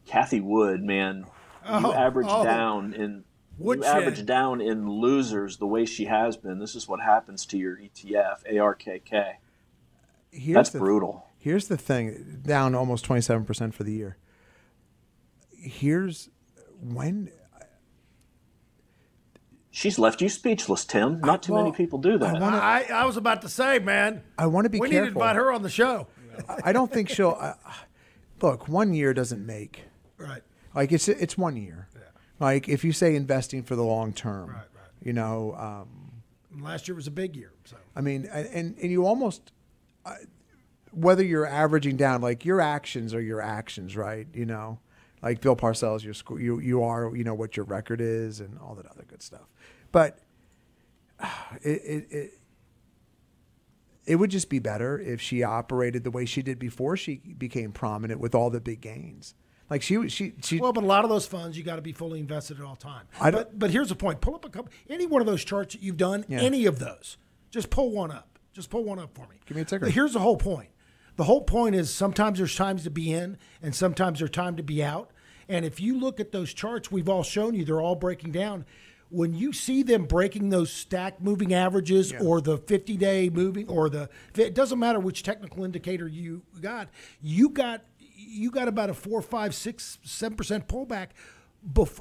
Cathie 0.07 0.41
Wood, 0.41 0.83
man, 0.83 1.27
you 1.67 1.73
Oh, 1.87 1.93
average 1.93 2.27
oh. 2.29 2.45
down 2.45 2.93
in 2.95 3.25
you 3.59 3.85
average 3.85 4.27
down 4.27 4.61
in 4.61 4.89
losers 4.89 5.59
the 5.59 5.67
way 5.67 5.87
she 5.87 6.07
has 6.07 6.37
been. 6.37 6.59
This 6.59 6.75
is 6.75 6.89
what 6.89 7.01
happens 7.01 7.47
to 7.47 7.59
your 7.59 7.77
ETF, 7.77 8.45
ARKK. 8.53 9.35
Here's 10.31 10.55
That's 10.55 10.71
the, 10.71 10.79
brutal. 10.79 11.27
Here's 11.39 11.69
the 11.69 11.77
thing: 11.77 12.41
down 12.45 12.75
almost 12.75 13.05
twenty 13.05 13.23
seven 13.23 13.45
percent 13.45 13.75
for 13.75 13.85
the 13.85 13.93
year. 13.93 14.17
Here's 15.57 16.29
when 16.81 17.31
She's 19.77 19.99
left 19.99 20.21
you 20.23 20.29
speechless, 20.29 20.85
Tim. 20.85 21.21
Not 21.21 21.43
too 21.43 21.53
many 21.53 21.73
people 21.73 21.99
do 21.99 22.17
that. 22.19 22.41
I, 22.41 22.85
I 22.85 23.05
was 23.07 23.17
about 23.17 23.43
to 23.43 23.49
say, 23.49 23.81
man. 23.81 24.23
I 24.39 24.47
want 24.47 24.67
to 24.67 24.69
be 24.71 24.79
careful. 24.79 24.89
we 24.89 24.95
need 24.95 25.01
to 25.01 25.09
invite 25.09 25.35
her 25.35 25.51
on 25.51 25.63
the 25.63 25.69
show. 25.69 26.07
I 26.65 26.73
don't 26.73 26.93
think 26.93 27.09
she'll. 27.09 27.37
Uh, 27.41 27.55
look, 28.41 28.69
one 28.69 28.95
year 28.95 29.13
doesn't 29.13 29.45
make. 29.45 29.83
Right. 30.17 30.43
Like 30.77 30.93
it's 30.93 31.09
it's 31.09 31.37
one 31.37 31.57
year. 31.57 31.89
Yeah. 31.93 32.03
Like 32.39 32.69
if 32.69 32.85
you 32.85 32.93
say 32.93 33.17
investing 33.17 33.65
for 33.65 33.75
the 33.75 33.83
long 33.83 34.13
term, 34.13 34.51
Right, 34.51 34.57
right. 34.59 34.91
you 35.03 35.13
know. 35.13 35.57
Um, 35.59 36.23
last 36.63 36.87
year 36.87 36.95
was 36.95 37.09
a 37.09 37.13
big 37.13 37.35
year. 37.35 37.53
So 37.65 37.77
I 37.97 38.01
mean, 38.01 38.29
and 38.33 38.47
and, 38.47 38.77
and 38.81 38.93
you 38.93 39.05
almost, 39.07 39.51
uh, 40.07 40.15
whether 40.93 41.25
you're 41.25 41.47
averaging 41.47 41.97
down, 41.97 42.21
like 42.21 42.45
your 42.45 42.61
actions 42.61 43.13
are 43.13 43.21
your 43.21 43.41
actions, 43.41 43.97
right? 43.97 44.29
You 44.33 44.47
know, 44.47 44.79
like 45.21 45.41
Bill 45.41 45.57
Parcells, 45.57 46.05
your 46.05 46.15
score, 46.15 46.39
you 46.39 46.61
you 46.61 46.85
are, 46.85 47.15
you 47.17 47.25
know, 47.25 47.35
what 47.35 47.57
your 47.57 47.67
record 47.67 48.01
is, 48.01 48.39
and 48.39 48.57
all 48.61 48.77
that 48.77 48.87
other 48.87 49.05
good 49.09 49.21
stuff. 49.21 49.49
But 49.95 50.19
it 51.63 51.69
it. 51.71 52.07
it 52.11 52.31
it 54.07 54.17
would 54.17 54.31
just 54.31 54.51
be 54.51 54.59
better 54.59 54.99
if 55.01 55.23
she 55.23 55.43
operated 55.43 56.05
the 56.05 56.11
way 56.11 56.27
she 56.27 56.43
did 56.43 56.59
before 56.59 56.95
she 56.95 57.17
became 57.39 57.73
prominent 57.73 58.21
with 58.21 58.35
all 58.35 58.51
the 58.51 58.61
big 58.61 58.83
gains. 58.83 59.35
Like 59.71 59.81
she, 59.81 60.11
she, 60.11 60.35
she. 60.43 60.59
well, 60.61 60.75
but 60.75 60.85
a 60.85 60.87
lot 60.87 61.05
of 61.05 61.11
those 61.11 61.27
funds 61.27 61.57
you 61.57 61.65
got 61.65 61.77
to 61.77 61.83
be 61.83 61.93
fully 61.93 62.21
invested 62.21 62.59
at 62.59 62.67
all 62.67 62.77
time. 62.77 63.07
I 63.19 63.31
don't- 63.31 63.45
but 63.45 63.59
but 63.59 63.71
here's 63.71 63.89
the 63.89 63.95
point: 63.95 64.21
pull 64.21 64.35
up 64.35 64.45
a 64.45 64.51
couple, 64.51 64.71
any 64.91 65.07
one 65.07 65.23
of 65.23 65.27
those 65.27 65.43
charts 65.43 65.73
that 65.75 65.81
you've 65.83 65.97
done, 65.97 66.27
Yeah. 66.29 66.41
any 66.41 66.67
of 66.67 66.79
those, 66.81 67.17
just 67.51 67.71
pull 67.71 67.91
one 67.93 68.11
up. 68.11 68.39
Just 68.53 68.69
pull 68.69 68.85
one 68.85 68.99
up 68.99 69.15
for 69.15 69.27
me. 69.29 69.37
Give 69.47 69.57
me 69.57 69.63
a 69.63 69.65
ticker. 69.65 69.87
Here's 69.87 70.13
the 70.13 70.21
whole 70.21 70.37
point. 70.37 70.69
The 71.17 71.25
whole 71.25 71.41
point 71.43 71.75
is 71.75 71.89
sometimes 71.93 72.39
there's 72.39 72.55
times 72.55 72.85
to 72.85 72.91
be 72.91 73.11
in, 73.11 73.39
and 73.63 73.75
sometimes 73.75 74.19
there's 74.19 74.31
time 74.31 74.57
to 74.57 74.63
be 74.63 74.83
out. 74.85 75.13
And 75.49 75.65
if 75.65 75.81
you 75.81 75.99
look 75.99 76.21
at 76.21 76.31
those 76.31 76.53
charts 76.53 76.93
we've 76.93 77.09
all 77.09 77.23
shown 77.23 77.55
you, 77.55 77.65
they're 77.65 77.81
all 77.81 77.95
breaking 77.97 78.33
down. 78.33 78.67
When 79.15 79.33
you 79.33 79.53
see 79.53 79.85
them 79.85 80.07
breaking 80.07 80.49
those 80.49 80.73
stack 80.73 81.21
moving 81.21 81.55
averages 81.55 82.13
or 82.13 82.41
the 82.41 82.59
50 82.59 82.97
day 82.97 83.31
moving 83.31 83.69
or 83.69 83.89
the 83.89 84.09
it 84.37 84.55
doesn't 84.55 84.79
matter 84.79 84.99
which 84.99 85.23
technical 85.23 85.65
indicator 85.65 86.09
you 86.09 86.43
got, 86.61 86.89
you 87.23 87.49
got 87.49 87.85
you 88.17 88.51
got 88.51 88.67
about 88.67 88.91
a 88.91 88.95
four, 88.95 89.23
five, 89.23 89.55
six, 89.55 89.99
seven 90.03 90.37
percent 90.37 90.67
pullback 90.67 91.09
bef- 91.73 92.01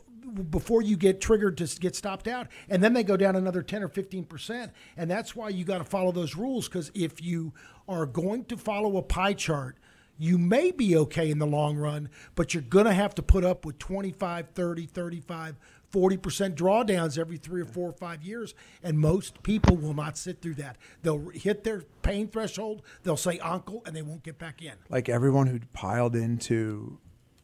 before 0.50 0.82
you 0.82 0.98
get 0.98 1.22
triggered 1.22 1.58
to 1.58 1.68
get 1.80 1.96
stopped 1.96 2.28
out, 2.28 2.48
and 2.70 2.84
then 2.84 2.94
they 2.94 3.04
go 3.04 3.16
down 3.18 3.36
another 3.36 3.62
ten 3.62 3.84
or 3.84 3.88
fifteen 3.88 4.24
percent, 4.26 4.72
and 4.98 5.10
that's 5.10 5.36
why 5.36 5.50
you 5.50 5.64
got 5.66 5.80
to 5.80 5.84
follow 5.84 6.12
those 6.12 6.36
rules. 6.36 6.68
Because 6.68 6.92
if 6.96 7.22
you 7.22 7.54
are 7.88 8.06
going 8.06 8.46
to 8.46 8.58
follow 8.58 8.98
a 8.98 9.04
pie 9.04 9.34
chart, 9.34 9.78
you 10.18 10.38
may 10.38 10.72
be 10.72 10.96
okay 10.96 11.30
in 11.30 11.40
the 11.40 11.48
long 11.48 11.78
run, 11.78 12.10
but 12.36 12.54
you're 12.54 12.64
going 12.64 12.86
to 12.86 12.94
have 12.94 13.16
to 13.16 13.22
put 13.22 13.44
up 13.44 13.66
with 13.66 13.78
25, 13.80 14.50
30, 14.50 14.86
35, 14.86 15.56
40% 15.94 16.56
drawdowns 16.56 17.18
every 17.18 17.38
three 17.38 17.62
or 17.62 17.66
four 17.66 17.88
or 17.90 17.94
five 17.94 18.24
years. 18.24 18.56
And 18.82 18.98
most 18.98 19.44
people 19.44 19.78
will 19.78 19.94
not 19.94 20.18
sit 20.18 20.42
through 20.42 20.56
that. 20.56 20.78
They'll 21.04 21.30
hit 21.30 21.64
their 21.64 21.84
pain 22.02 22.28
threshold, 22.28 22.82
they'll 23.04 23.16
say 23.16 23.38
uncle, 23.40 23.84
and 23.86 23.96
they 23.96 24.02
won't 24.02 24.24
get 24.24 24.40
back 24.40 24.62
in. 24.62 24.74
like 24.90 25.08
everyone 25.08 25.48
who 25.48 25.60
piled 25.72 26.16
into 26.16 27.00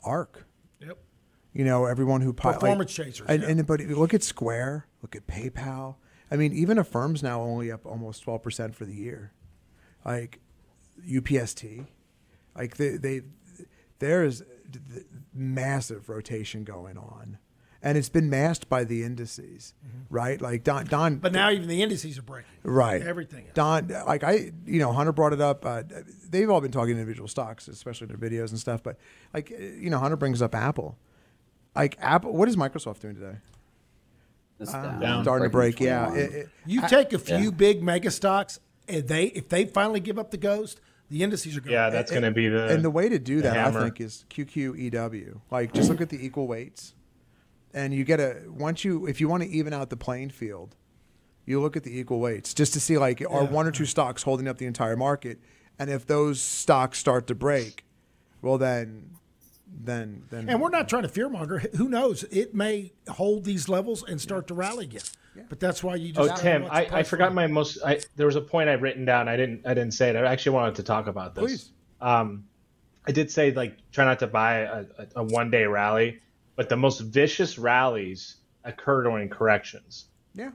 ARKK. 0.06 0.44
Yep. 0.80 0.98
You 1.54 1.66
know, 1.66 1.86
everyone 1.86 2.22
who 2.22 2.34
piled 2.34 2.62
Performance 2.62 2.94
chasers, 2.94 3.28
And, 3.28 3.44
yeah. 3.44 3.50
and 3.50 3.68
but 3.68 3.82
look 3.82 4.14
at 4.14 4.24
Square, 4.24 4.88
look 5.02 5.16
at 5.16 5.28
PayPal. 5.28 5.96
I 6.32 6.36
mean, 6.36 6.54
even 6.54 6.78
Affirm's 6.78 7.24
now 7.24 7.42
only 7.42 7.72
up 7.72 7.86
almost 7.86 8.24
twelve 8.24 8.44
percent 8.44 8.76
for 8.76 8.86
the 8.86 8.94
year. 8.94 9.34
Like 10.06 10.40
UPST, 11.08 11.86
like 12.56 12.78
they 12.78 12.98
they 12.98 13.22
there 14.00 14.24
is 14.24 14.44
massive 15.34 16.08
rotation 16.08 16.64
going 16.64 16.98
on, 16.98 17.38
and 17.82 17.98
it's 17.98 18.10
been 18.10 18.30
masked 18.30 18.68
by 18.70 18.84
the 18.84 19.04
indices, 19.04 19.74
right? 20.10 20.42
Like 20.42 20.64
Don 20.64 20.86
Don. 20.86 21.12
Mm-hmm. 21.14 21.20
But 21.22 21.32
now 21.34 21.50
even 21.50 21.68
the 21.68 21.82
indices 21.82 22.18
are 22.18 22.22
breaking. 22.24 22.52
Right. 22.64 23.02
Everything 23.02 23.46
is. 23.46 23.54
Don, 23.54 23.88
like 24.06 24.24
I, 24.24 24.52
you 24.66 24.80
know, 24.80 24.92
Hunter 24.92 25.12
brought 25.14 25.34
it 25.34 25.42
up. 25.42 25.66
Uh, 25.66 25.84
they've 26.30 26.50
all 26.50 26.62
been 26.62 26.72
talking 26.72 26.92
individual 26.92 27.28
stocks, 27.28 27.68
especially 27.68 28.10
in 28.10 28.20
their 28.20 28.30
videos 28.30 28.50
and 28.50 28.60
stuff. 28.60 28.84
But 28.84 28.98
like, 29.34 29.50
you 29.50 29.90
know, 29.90 30.00
Hunter 30.00 30.18
brings 30.18 30.42
up 30.42 30.54
Apple. 30.56 30.98
Like 31.76 31.98
Apple, 32.02 32.34
what 32.34 32.50
is 32.50 32.56
Microsoft 32.58 33.00
doing 33.00 33.16
today? 33.16 33.38
It's 34.60 34.74
Uh, 34.74 35.00
down. 35.00 35.24
starting 35.24 35.46
to 35.46 35.50
break. 35.50 35.76
Breaking 35.78 35.88
Yeah. 35.88 36.14
It- 36.14 36.32
it- 36.34 36.50
You 36.66 36.82
I- 36.84 36.88
take 36.88 37.14
a 37.14 37.20
few 37.20 37.38
Yeah. 37.38 37.50
big 37.52 37.82
mega 37.82 38.12
stocks, 38.12 38.60
and 38.90 39.08
they 39.08 39.26
if 39.28 39.48
they 39.48 39.66
finally 39.66 40.02
give 40.02 40.20
up 40.20 40.32
the 40.32 40.38
ghost, 40.38 40.82
the 41.10 41.24
indices 41.24 41.56
are 41.56 41.62
going. 41.62 41.72
Yeah, 41.74 41.90
that's 41.90 42.12
going 42.12 42.24
to 42.24 42.32
be 42.32 42.50
the 42.50 42.68
and 42.68 42.84
the 42.84 42.90
way 42.90 43.08
to 43.08 43.18
do 43.18 43.42
that, 43.42 43.56
I 43.56 43.72
think, 43.72 44.02
is 44.02 44.26
QQEW. 44.30 45.40
Like, 45.50 45.74
just 45.74 45.90
look 45.90 46.02
at 46.02 46.10
the 46.10 46.24
equal 46.24 46.46
weights, 46.46 46.94
and 47.74 47.94
you 47.94 48.04
get 48.04 48.20
a 48.20 48.44
once 48.48 48.84
you 48.84 49.06
if 49.08 49.20
you 49.22 49.28
want 49.28 49.44
to 49.44 49.50
even 49.50 49.74
out 49.74 49.90
the 49.90 49.98
playing 49.98 50.30
field, 50.32 50.76
You 51.46 51.60
look 51.62 51.76
at 51.76 51.84
the 51.84 51.98
equal 52.00 52.20
weights 52.20 52.54
just 52.54 52.74
to 52.74 52.80
see 52.80 52.98
like 52.98 53.22
are 53.22 53.44
Yeah. 53.44 53.50
one 53.50 53.66
or 53.68 53.72
two 53.72 53.86
stocks 53.86 54.24
holding 54.24 54.48
up 54.48 54.58
the 54.58 54.66
entire 54.66 54.96
market, 54.98 55.40
and 55.78 55.90
if 55.90 56.06
those 56.06 56.42
stocks 56.42 57.00
start 57.00 57.26
to 57.28 57.36
break, 57.36 57.86
well 58.42 58.58
then, 58.58 59.12
then 59.68 60.24
then 60.30 60.50
And 60.50 60.62
we're 60.62 60.70
not 60.70 60.88
trying 60.90 61.04
to 61.04 61.10
fearmonger. 61.10 61.74
Who 61.76 61.90
knows? 61.90 62.24
It 62.26 62.54
may 62.54 62.92
hold 63.08 63.46
these 63.46 63.68
levels 63.70 64.04
and 64.08 64.20
start 64.22 64.48
to 64.48 64.54
rally 64.54 64.86
again. 64.86 65.02
But 65.48 65.60
that's 65.60 65.84
why 65.84 65.96
you 65.96 66.12
just. 66.12 66.32
Oh. 66.32 66.36
Tim, 66.36 66.66
I, 66.70 66.88
I 66.92 67.04
forgot 67.04 67.34
my 67.34 67.48
most. 67.48 67.78
I, 67.86 68.02
there 68.18 68.26
was 68.26 68.36
a 68.36 68.42
point 68.42 68.68
I'd 68.68 68.82
written 68.82 69.06
down. 69.06 69.30
I 69.30 69.38
didn't. 69.38 69.66
I 69.66 69.74
didn't 69.74 69.94
say 69.94 70.10
it. 70.10 70.16
I 70.18 70.26
actually 70.32 70.54
wanted 70.54 70.76
to 70.76 70.84
talk 70.84 71.08
about 71.08 71.34
this. 71.34 71.44
Please. 71.46 71.72
Um, 72.02 72.46
I 73.08 73.12
did 73.12 73.32
say 73.32 73.52
like 73.54 73.78
try 73.92 74.04
not 74.06 74.20
to 74.20 74.28
buy 74.28 74.60
a, 74.60 74.86
a, 74.98 75.08
a 75.18 75.24
one 75.24 75.50
day 75.50 75.66
rally, 75.66 76.20
but 76.60 76.68
the 76.68 76.76
most 76.76 77.00
vicious 77.00 77.58
rallies 77.58 78.36
occur 78.66 79.04
during 79.04 79.30
corrections. 79.30 80.08
yeah, 80.34 80.52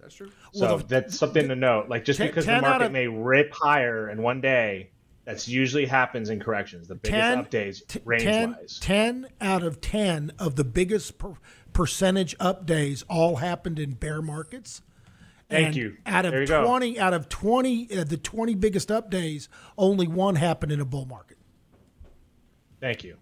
that's 0.00 0.14
true. 0.14 0.30
So 0.54 0.64
Well, 0.64 0.78
the- 0.78 0.84
that's 0.86 1.18
something 1.18 1.46
to 1.48 1.54
note. 1.54 1.90
Like 1.90 2.06
just 2.06 2.16
ten- 2.16 2.28
because 2.28 2.46
10 2.46 2.62
the 2.62 2.68
market 2.70 2.86
of- 2.86 2.92
may 2.92 3.06
rip 3.06 3.52
higher 3.52 4.08
in 4.08 4.22
one 4.22 4.40
day, 4.40 4.92
that's 5.26 5.46
usually 5.46 5.84
happens 5.84 6.30
in 6.30 6.40
corrections. 6.40 6.88
The 6.88 6.94
biggest 6.94 7.20
10, 7.20 7.44
updates 7.44 7.86
t- 7.86 8.00
range 8.06 8.22
10, 8.22 8.52
wise. 8.52 8.78
10 8.80 9.26
out 9.42 9.62
of 9.62 9.82
10 9.82 10.32
of 10.38 10.56
the 10.56 10.64
biggest 10.64 11.18
per- 11.18 11.34
percentage 11.74 12.34
up 12.40 12.64
days 12.64 13.02
all 13.10 13.36
happened 13.36 13.78
in 13.78 13.92
bear 13.92 14.22
markets. 14.22 14.80
Thank 15.50 15.66
And 15.66 15.76
you. 15.76 15.96
Out 16.06 16.24
of 16.24 16.32
There 16.32 16.40
you 16.40 16.46
go. 16.46 16.64
20, 16.64 16.98
out 16.98 17.12
of 17.12 17.28
20, 17.28 17.94
uh, 17.94 18.04
the 18.04 18.16
20 18.16 18.54
biggest 18.54 18.90
up 18.90 19.10
days, 19.10 19.50
only 19.76 20.08
one 20.08 20.36
happened 20.36 20.72
in 20.72 20.80
a 20.80 20.86
bull 20.86 21.04
market. 21.04 21.36
Thank 22.80 23.04
you. 23.04 23.18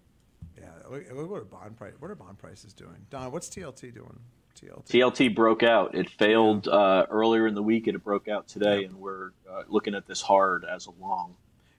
Look, 0.95 1.11
look 1.13 1.29
what 1.29 1.41
a 1.41 1.45
bond 1.45 1.77
price. 1.77 1.93
What 1.99 2.09
are 2.09 2.15
bond 2.15 2.37
prices 2.37 2.73
doing? 2.73 3.05
Don, 3.09 3.31
what's 3.31 3.49
TLT 3.49 3.93
doing? 3.93 4.19
TLT. 4.55 4.87
TLT 4.87 5.35
broke 5.35 5.63
out. 5.63 5.95
It 5.95 6.09
failed 6.09 6.69
uh, 6.69 7.05
earlier 7.09 7.45
in 7.45 7.55
the 7.55 7.63
week, 7.63 7.87
and 7.87 7.95
it 7.95 8.03
broke 8.03 8.29
out 8.29 8.47
today, 8.47 8.85
and 8.85 8.95
we're 8.95 9.31
uh, 9.49 9.63
looking 9.67 9.95
at 9.95 10.07
this 10.07 10.21
hard 10.21 10.63
as 10.63 10.87
a 10.87 10.91
long. 11.01 11.35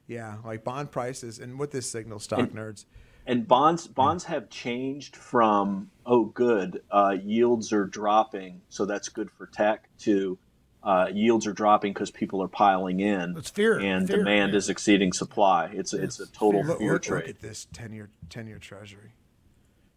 Yeah, 0.07 0.37
like 0.45 0.63
bond 0.63 0.91
prices, 0.91 1.39
and 1.39 1.59
what 1.59 1.71
this 1.71 1.91
signals, 1.91 2.25
stock 2.25 2.51
nerds. 2.51 2.85
And 3.27 3.49
bonds 3.49 3.89
bonds 3.89 4.25
have 4.25 4.51
changed 4.51 5.17
from 5.17 5.91
oh 6.05 6.27
good 6.27 6.83
uh, 6.91 7.17
yields 7.21 7.73
are 7.73 7.87
dropping, 7.87 8.61
so 8.69 8.85
that's 8.85 9.09
good 9.09 9.31
for 9.33 9.47
tech 9.47 9.89
to 10.01 10.39
uh, 10.83 11.09
yields 11.13 11.47
are 11.47 11.53
dropping 11.53 11.93
because 11.93 12.11
people 12.11 12.43
are 12.43 12.49
piling 12.49 13.01
in. 13.01 13.37
It's 13.37 13.51
fear, 13.51 13.79
and 13.79 14.07
fear, 14.07 14.19
demand 14.19 14.53
yeah. 14.53 14.59
is 14.59 14.69
exceeding 14.69 15.13
supply. 15.13 15.71
It's 15.73 15.93
a 15.93 16.03
it's 16.03 16.21
a 16.21 16.27
total 16.31 16.65
Look, 16.65 16.79
fear 16.79 16.93
look, 16.95 17.03
trade. 17.03 17.27
look 17.27 17.29
at 17.37 17.41
this 17.41 17.67
ten-year 17.73 18.11
ten-year 18.31 18.59
Treasury. 18.59 19.13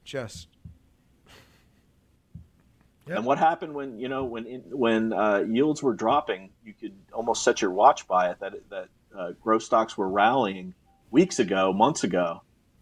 Just 0.04 0.48
And 3.08 3.26
what 3.26 3.38
happened 3.40 3.74
when 3.74 4.00
you 4.00 4.08
know 4.08 4.26
when 4.26 4.46
in, 4.46 4.62
when 4.72 5.14
uh, 5.14 5.40
yields 5.48 5.82
were 5.82 5.94
dropping, 5.94 6.50
you 6.64 6.74
could 6.74 6.94
almost 7.14 7.44
set 7.44 7.62
your 7.62 7.72
watch 7.72 8.08
by 8.08 8.30
it 8.30 8.40
that 8.40 8.54
that 8.70 8.88
uh, 9.16 9.32
growth 9.42 9.64
stocks 9.64 9.98
were 9.98 10.10
rallying 10.10 10.74
weeks 11.12 11.40
ago, 11.40 11.74
months 11.74 12.04
ago. 12.04 12.42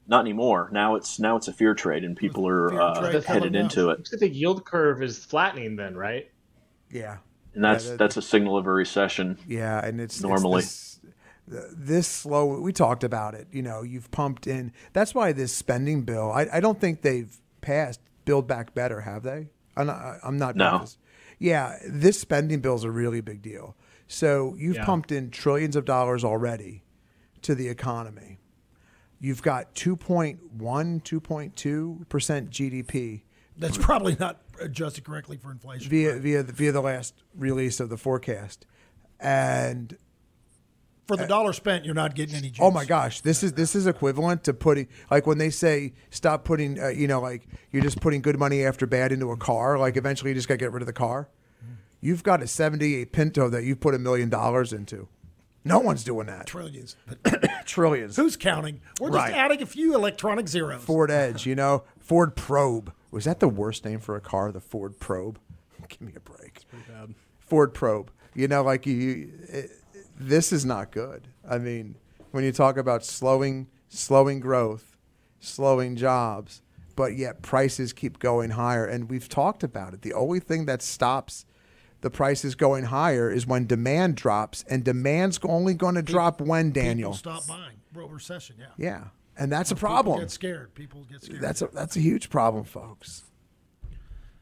Not 0.09 0.21
anymore. 0.21 0.69
Now 0.71 0.95
it's 0.95 1.19
now 1.19 1.35
it's 1.35 1.47
a 1.49 1.53
fear 1.53 1.73
trade, 1.73 2.03
and 2.03 2.15
people 2.15 2.47
are 2.47 2.81
uh, 2.81 3.21
headed 3.21 3.55
into 3.55 3.89
it. 3.89 3.97
Looks 3.99 4.13
like 4.13 4.19
the 4.21 4.29
yield 4.29 4.63
curve 4.63 5.01
is 5.01 5.23
flattening 5.23 5.75
then, 5.75 5.95
right? 5.95 6.29
yeah, 6.91 7.17
And 7.57 7.63
that's 7.65 7.85
Yeah, 7.85 7.89
that- 7.91 7.97
that's 7.97 8.17
a 8.17 8.21
signal 8.21 8.55
of 8.55 8.67
a 8.67 8.71
recession. 8.71 9.39
yeah, 9.47 9.83
and 9.83 9.99
it's 9.99 10.17
it's 10.17 10.23
Normally. 10.23 10.61
this, 10.61 10.99
this 11.47 12.07
slow. 12.07 12.59
We 12.61 12.71
talked 12.71 13.03
about 13.03 13.33
it. 13.33 13.47
You 13.51 13.63
know, 13.63 13.81
you've 13.81 14.11
pumped 14.11 14.45
in. 14.45 14.71
That's 14.93 15.15
why 15.15 15.31
this 15.31 15.51
spending 15.53 16.03
bill. 16.03 16.31
I, 16.31 16.45
I 16.53 16.59
don't 16.59 16.79
think 16.79 17.01
they've 17.01 17.35
passed 17.61 17.99
Build 18.25 18.47
Back 18.47 18.75
Better, 18.75 19.01
have 19.01 19.23
they? 19.23 19.47
I'm 19.75 19.87
not. 19.87 20.17
I'm 20.23 20.37
not. 20.37 20.55
No. 20.55 20.85
Yeah, 21.39 21.77
this 21.87 22.19
spending 22.19 22.59
bill 22.59 22.75
is 22.75 22.83
a 22.83 22.91
really 22.91 23.21
big 23.21 23.41
deal. 23.41 23.75
So 24.07 24.55
you've 24.59 24.75
Yeah. 24.75 24.85
pumped 24.85 25.11
in 25.11 25.31
trillions 25.31 25.75
of 25.75 25.83
dollars 25.85 26.23
already 26.23 26.83
to 27.41 27.55
the 27.55 27.69
economy. 27.69 28.39
You've 29.19 29.41
got 29.41 29.73
2.1, 29.73 31.01
2.2 31.01 32.07
percent 32.07 32.51
GDP 32.51 33.23
That's 33.57 33.77
probably 33.79 34.15
not 34.19 34.41
adjusted 34.59 35.03
correctly 35.03 35.37
for 35.37 35.51
inflation. 35.51 35.89
via 35.89 36.17
via 36.19 36.43
the, 36.43 36.53
via 36.53 36.71
the 36.71 36.81
last 36.81 37.13
release 37.35 37.79
of 37.79 37.89
the 37.89 37.97
forecast, 37.97 38.65
and 39.19 39.97
For 41.07 41.15
the 41.17 41.25
dollar 41.27 41.53
spent, 41.53 41.85
you're 41.85 41.93
not 41.95 42.15
getting 42.15 42.35
any 42.35 42.49
juice. 42.49 42.59
oh 42.61 42.71
my 42.71 42.85
gosh, 42.85 43.21
this 43.21 43.43
is 43.43 43.53
this 43.53 43.75
is 43.75 43.87
equivalent 43.87 44.43
to 44.45 44.53
putting 44.53 44.87
like 45.09 45.25
when 45.27 45.37
they 45.37 45.49
say 45.49 45.93
stop 46.09 46.43
putting 46.45 46.79
uh, 46.79 46.87
you 46.89 47.07
know 47.07 47.21
like 47.21 47.47
you're 47.71 47.83
just 47.83 48.01
putting 48.01 48.21
good 48.21 48.37
money 48.37 48.63
after 48.63 48.85
bad 48.85 49.11
into 49.11 49.31
a 49.31 49.37
car. 49.37 49.77
Like 49.77 49.97
eventually 49.97 50.31
you 50.31 50.35
just 50.35 50.47
got 50.47 50.55
to 50.55 50.57
get 50.59 50.71
rid 50.71 50.81
of 50.81 50.87
the 50.87 50.93
car. 50.93 51.29
You've 52.01 52.23
got 52.23 52.43
a 52.43 52.47
'78 52.47 53.11
Pinto 53.11 53.49
that 53.49 53.63
you've 53.63 53.79
put 53.79 53.95
a 53.95 53.99
million 53.99 54.29
dollars 54.29 54.71
into. 54.73 55.07
No 55.65 55.79
one's 55.79 56.03
doing 56.05 56.27
that. 56.27 56.45
Trillions. 56.45 56.95
Trillions. 57.65 58.15
who's 58.15 58.37
counting? 58.37 58.79
We're 59.01 59.09
just 59.09 59.17
Right. 59.17 59.33
adding 59.33 59.61
a 59.61 59.65
few 59.65 59.95
electronic 59.95 60.47
zeros. 60.47 60.81
Ford 60.81 61.11
Edge, 61.11 61.45
you 61.45 61.55
know, 61.55 61.83
Ford 61.99 62.35
Probe. 62.37 62.93
Was 63.11 63.25
that 63.25 63.39
the 63.39 63.47
worst 63.47 63.85
name 63.85 63.99
for 63.99 64.15
a 64.15 64.21
car? 64.21 64.51
The 64.51 64.59
Ford 64.59 64.99
Probe. 64.99 65.39
Give 65.87 66.01
me 66.01 66.13
a 66.15 66.19
break. 66.19 66.61
Ford 67.39 67.73
Probe. 67.73 68.11
You 68.33 68.47
know, 68.47 68.61
like 68.61 68.85
you, 68.85 69.31
it, 69.47 69.71
this 70.19 70.51
is 70.51 70.65
not 70.65 70.91
good. 70.91 71.27
I 71.49 71.57
mean, 71.57 71.95
when 72.31 72.43
you 72.43 72.51
talk 72.51 72.77
about 72.77 73.05
slowing, 73.05 73.67
slowing 73.87 74.39
growth, 74.39 74.97
slowing 75.39 75.95
jobs, 75.95 76.61
but 76.95 77.15
yet 77.15 77.41
prices 77.41 77.93
keep 77.93 78.19
going 78.19 78.51
higher, 78.51 78.85
and 78.85 79.09
we've 79.09 79.29
talked 79.29 79.63
about 79.63 79.93
it. 79.93 80.01
The 80.01 80.13
only 80.13 80.39
thing 80.39 80.65
that 80.65 80.81
stops 80.81 81.45
the 82.01 82.09
prices 82.09 82.55
going 82.55 82.85
higher 82.85 83.31
is 83.31 83.47
when 83.47 83.65
demand 83.65 84.15
drops, 84.15 84.63
and 84.69 84.83
demand's 84.83 85.39
only 85.43 85.73
going 85.73 85.95
to 85.95 86.01
drop 86.01 86.41
when 86.41 86.71
Daniel. 86.71 87.11
People 87.11 87.41
stop 87.41 87.47
buying. 87.47 87.77
Bro, 87.91 88.07
recession, 88.07 88.57
yeah. 88.59 88.65
Yeah, 88.77 89.03
and 89.37 89.51
that's 89.51 89.71
a 89.71 89.75
People 89.75 89.87
problem. 89.89 90.19
get 90.19 90.31
scared. 90.31 90.73
People 90.75 91.03
get 91.09 91.23
scared. 91.23 91.41
That's 91.41 91.61
a 91.61 91.67
that's 91.73 91.95
a 91.95 91.99
huge 91.99 92.29
problem, 92.29 92.63
folks. 92.63 93.23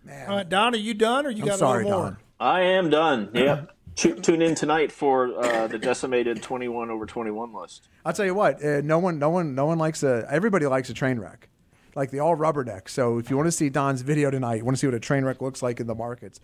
Man, 0.03 0.29
All 0.29 0.35
right, 0.37 0.47
Don, 0.47 0.73
are 0.75 0.77
you 0.77 0.93
done 0.93 1.25
or 1.25 1.29
you 1.31 1.41
I'm 1.43 1.47
got 1.49 1.59
sorry, 1.59 1.83
a 1.83 1.87
little 1.87 1.99
more? 2.01 2.09
Don. 2.11 2.17
I 2.39 2.61
am 2.61 2.89
done. 2.89 3.29
Yep. 3.33 3.71
Tu- 3.95 4.15
Tune 4.19 4.41
in 4.41 4.55
tonight 4.55 4.91
for 4.91 5.33
uh, 5.41 5.67
the 5.67 5.79
decimated 5.79 6.43
21 6.43 6.89
over 6.89 7.05
21 7.05 7.53
list. 7.53 7.87
I'll 8.03 8.11
tell 8.11 8.25
you 8.25 8.33
what. 8.35 8.61
Uh, 8.61 8.81
no 8.81 8.99
one, 8.99 9.19
no 9.19 9.29
one, 9.29 9.55
no 9.55 9.65
one 9.67 9.77
likes 9.77 10.03
a. 10.03 10.27
Everybody 10.29 10.65
likes 10.65 10.89
a 10.89 10.93
train 10.93 11.17
wreck, 11.17 11.47
like 11.95 12.11
the 12.11 12.19
all 12.19 12.35
rubberneck. 12.35 12.89
So 12.89 13.17
if 13.19 13.29
you 13.29 13.37
want 13.37 13.47
to 13.47 13.53
see 13.53 13.69
Don's 13.69 14.01
video 14.01 14.29
tonight, 14.29 14.55
you 14.55 14.65
want 14.65 14.75
to 14.75 14.79
see 14.81 14.87
what 14.87 14.95
a 14.95 14.99
train 14.99 15.23
wreck 15.23 15.41
looks 15.41 15.63
like 15.63 15.79
in 15.79 15.87
the 15.87 15.95
markets. 15.95 16.41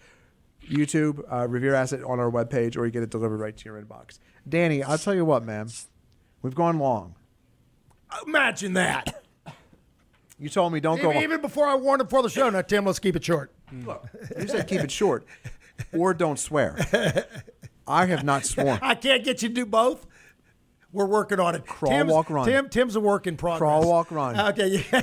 YouTube, 0.69 1.22
uh, 1.30 1.45
Revere 1.45 1.76
Asset 1.76 2.02
on 2.06 2.22
our 2.22 2.32
webpage, 2.32 2.78
or 2.78 2.86
you 2.86 2.91
get 2.91 3.03
it 3.03 3.10
delivered 3.10 3.41
right 3.41 3.57
to 3.57 3.65
your 3.65 3.82
inbox. 3.82 4.19
Danny, 4.48 4.82
I'll 4.82 4.98
tell 4.98 5.14
you 5.14 5.26
what, 5.26 5.44
man. 5.44 5.68
We've 6.41 6.56
gone 6.56 6.80
long. 6.80 7.15
Imagine 8.25 8.73
that. 8.73 9.23
You 10.39 10.49
told 10.49 10.73
me 10.73 10.79
don't 10.79 10.97
go. 10.97 11.03
even, 11.03 11.15
long. 11.15 11.23
even 11.23 11.41
before 11.41 11.67
I 11.67 11.75
warned 11.75 12.01
him 12.01 12.07
for 12.07 12.23
the 12.23 12.29
show. 12.29 12.49
Now, 12.49 12.61
Tim, 12.61 12.85
let's 12.85 12.97
keep 12.99 13.15
it 13.15 13.23
short. 13.23 13.51
Look, 13.85 14.07
You 14.39 14.47
said 14.47 14.67
keep 14.67 14.81
it 14.81 14.91
short, 14.91 15.25
or 15.93 16.13
don't 16.13 16.39
swear. 16.39 16.75
I 17.88 18.05
have 18.07 18.23
not 18.23 18.45
sworn. 18.45 18.79
I 18.81 18.95
can't 18.95 19.23
get 19.23 19.41
you 19.43 19.49
to 19.49 19.53
do 19.53 19.65
both. 19.65 20.05
We're 20.93 21.05
working 21.05 21.39
on 21.39 21.55
it. 21.55 21.65
Crawl, 21.65 21.91
Tim's, 21.93 22.11
walk, 22.11 22.29
run. 22.29 22.45
Tim, 22.45 22.67
Tim's 22.67 22.95
a 22.97 22.99
work 22.99 23.25
in 23.25 23.38
progress. 23.38 23.59
Crawl, 23.59 23.88
walk, 23.88 24.11
run. 24.11 24.38
Okay, 24.49 24.67
yeah. 24.67 25.01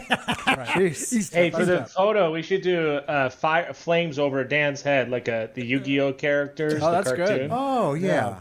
Jeez. 0.66 1.32
Hey, 1.32 1.51
for 1.51 1.64
the 1.64 1.86
photo, 1.86 2.30
we 2.30 2.43
should 2.43 2.60
do 2.62 2.97
uh, 2.97 3.30
fire 3.30 3.72
flames 3.72 4.18
over 4.18 4.44
Dan's 4.44 4.82
head, 4.82 5.09
like 5.09 5.28
a 5.28 5.51
the 5.55 5.64
Yu-Gi-Oh 5.64 6.12
characters. 6.14 6.82
Oh, 6.82 6.86
the 6.86 6.90
that's 6.90 7.12
good. 7.12 7.28
cartoon. 7.28 7.51
Oh 7.52 7.94
yeah, 7.94 8.36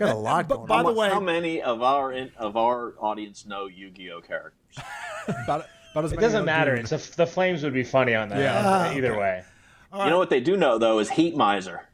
got 0.00 0.14
a 0.16 0.18
lot 0.18 0.48
But 0.48 0.56
going 0.56 0.66
by 0.68 0.78
on. 0.80 0.84
the 0.86 0.92
way, 0.92 1.08
How 1.10 1.20
many 1.20 1.62
of 1.62 1.82
our 1.82 2.12
in, 2.12 2.30
of 2.36 2.56
our 2.56 2.94
audience 2.98 3.46
know 3.46 3.66
Yu-Gi-Oh 3.66 4.20
characters? 4.22 4.54
About, 5.28 5.66
about 5.92 6.04
as 6.04 6.12
It 6.12 6.16
many 6.16 6.26
doesn't 6.26 6.44
matter. 6.44 6.74
It's 6.74 6.92
a, 6.92 7.16
the 7.16 7.26
flames 7.26 7.62
would 7.62 7.74
be 7.74 7.84
funny 7.84 8.14
on 8.14 8.28
that. 8.30 8.38
Yeah. 8.38 8.92
either 8.96 9.16
way. 9.18 9.44
You 9.92 10.10
know 10.10 10.18
what 10.18 10.30
they 10.30 10.40
do 10.40 10.56
know 10.56 10.78
though 10.78 10.98
is 10.98 11.10
Heat 11.10 11.36
Miser. 11.36 11.86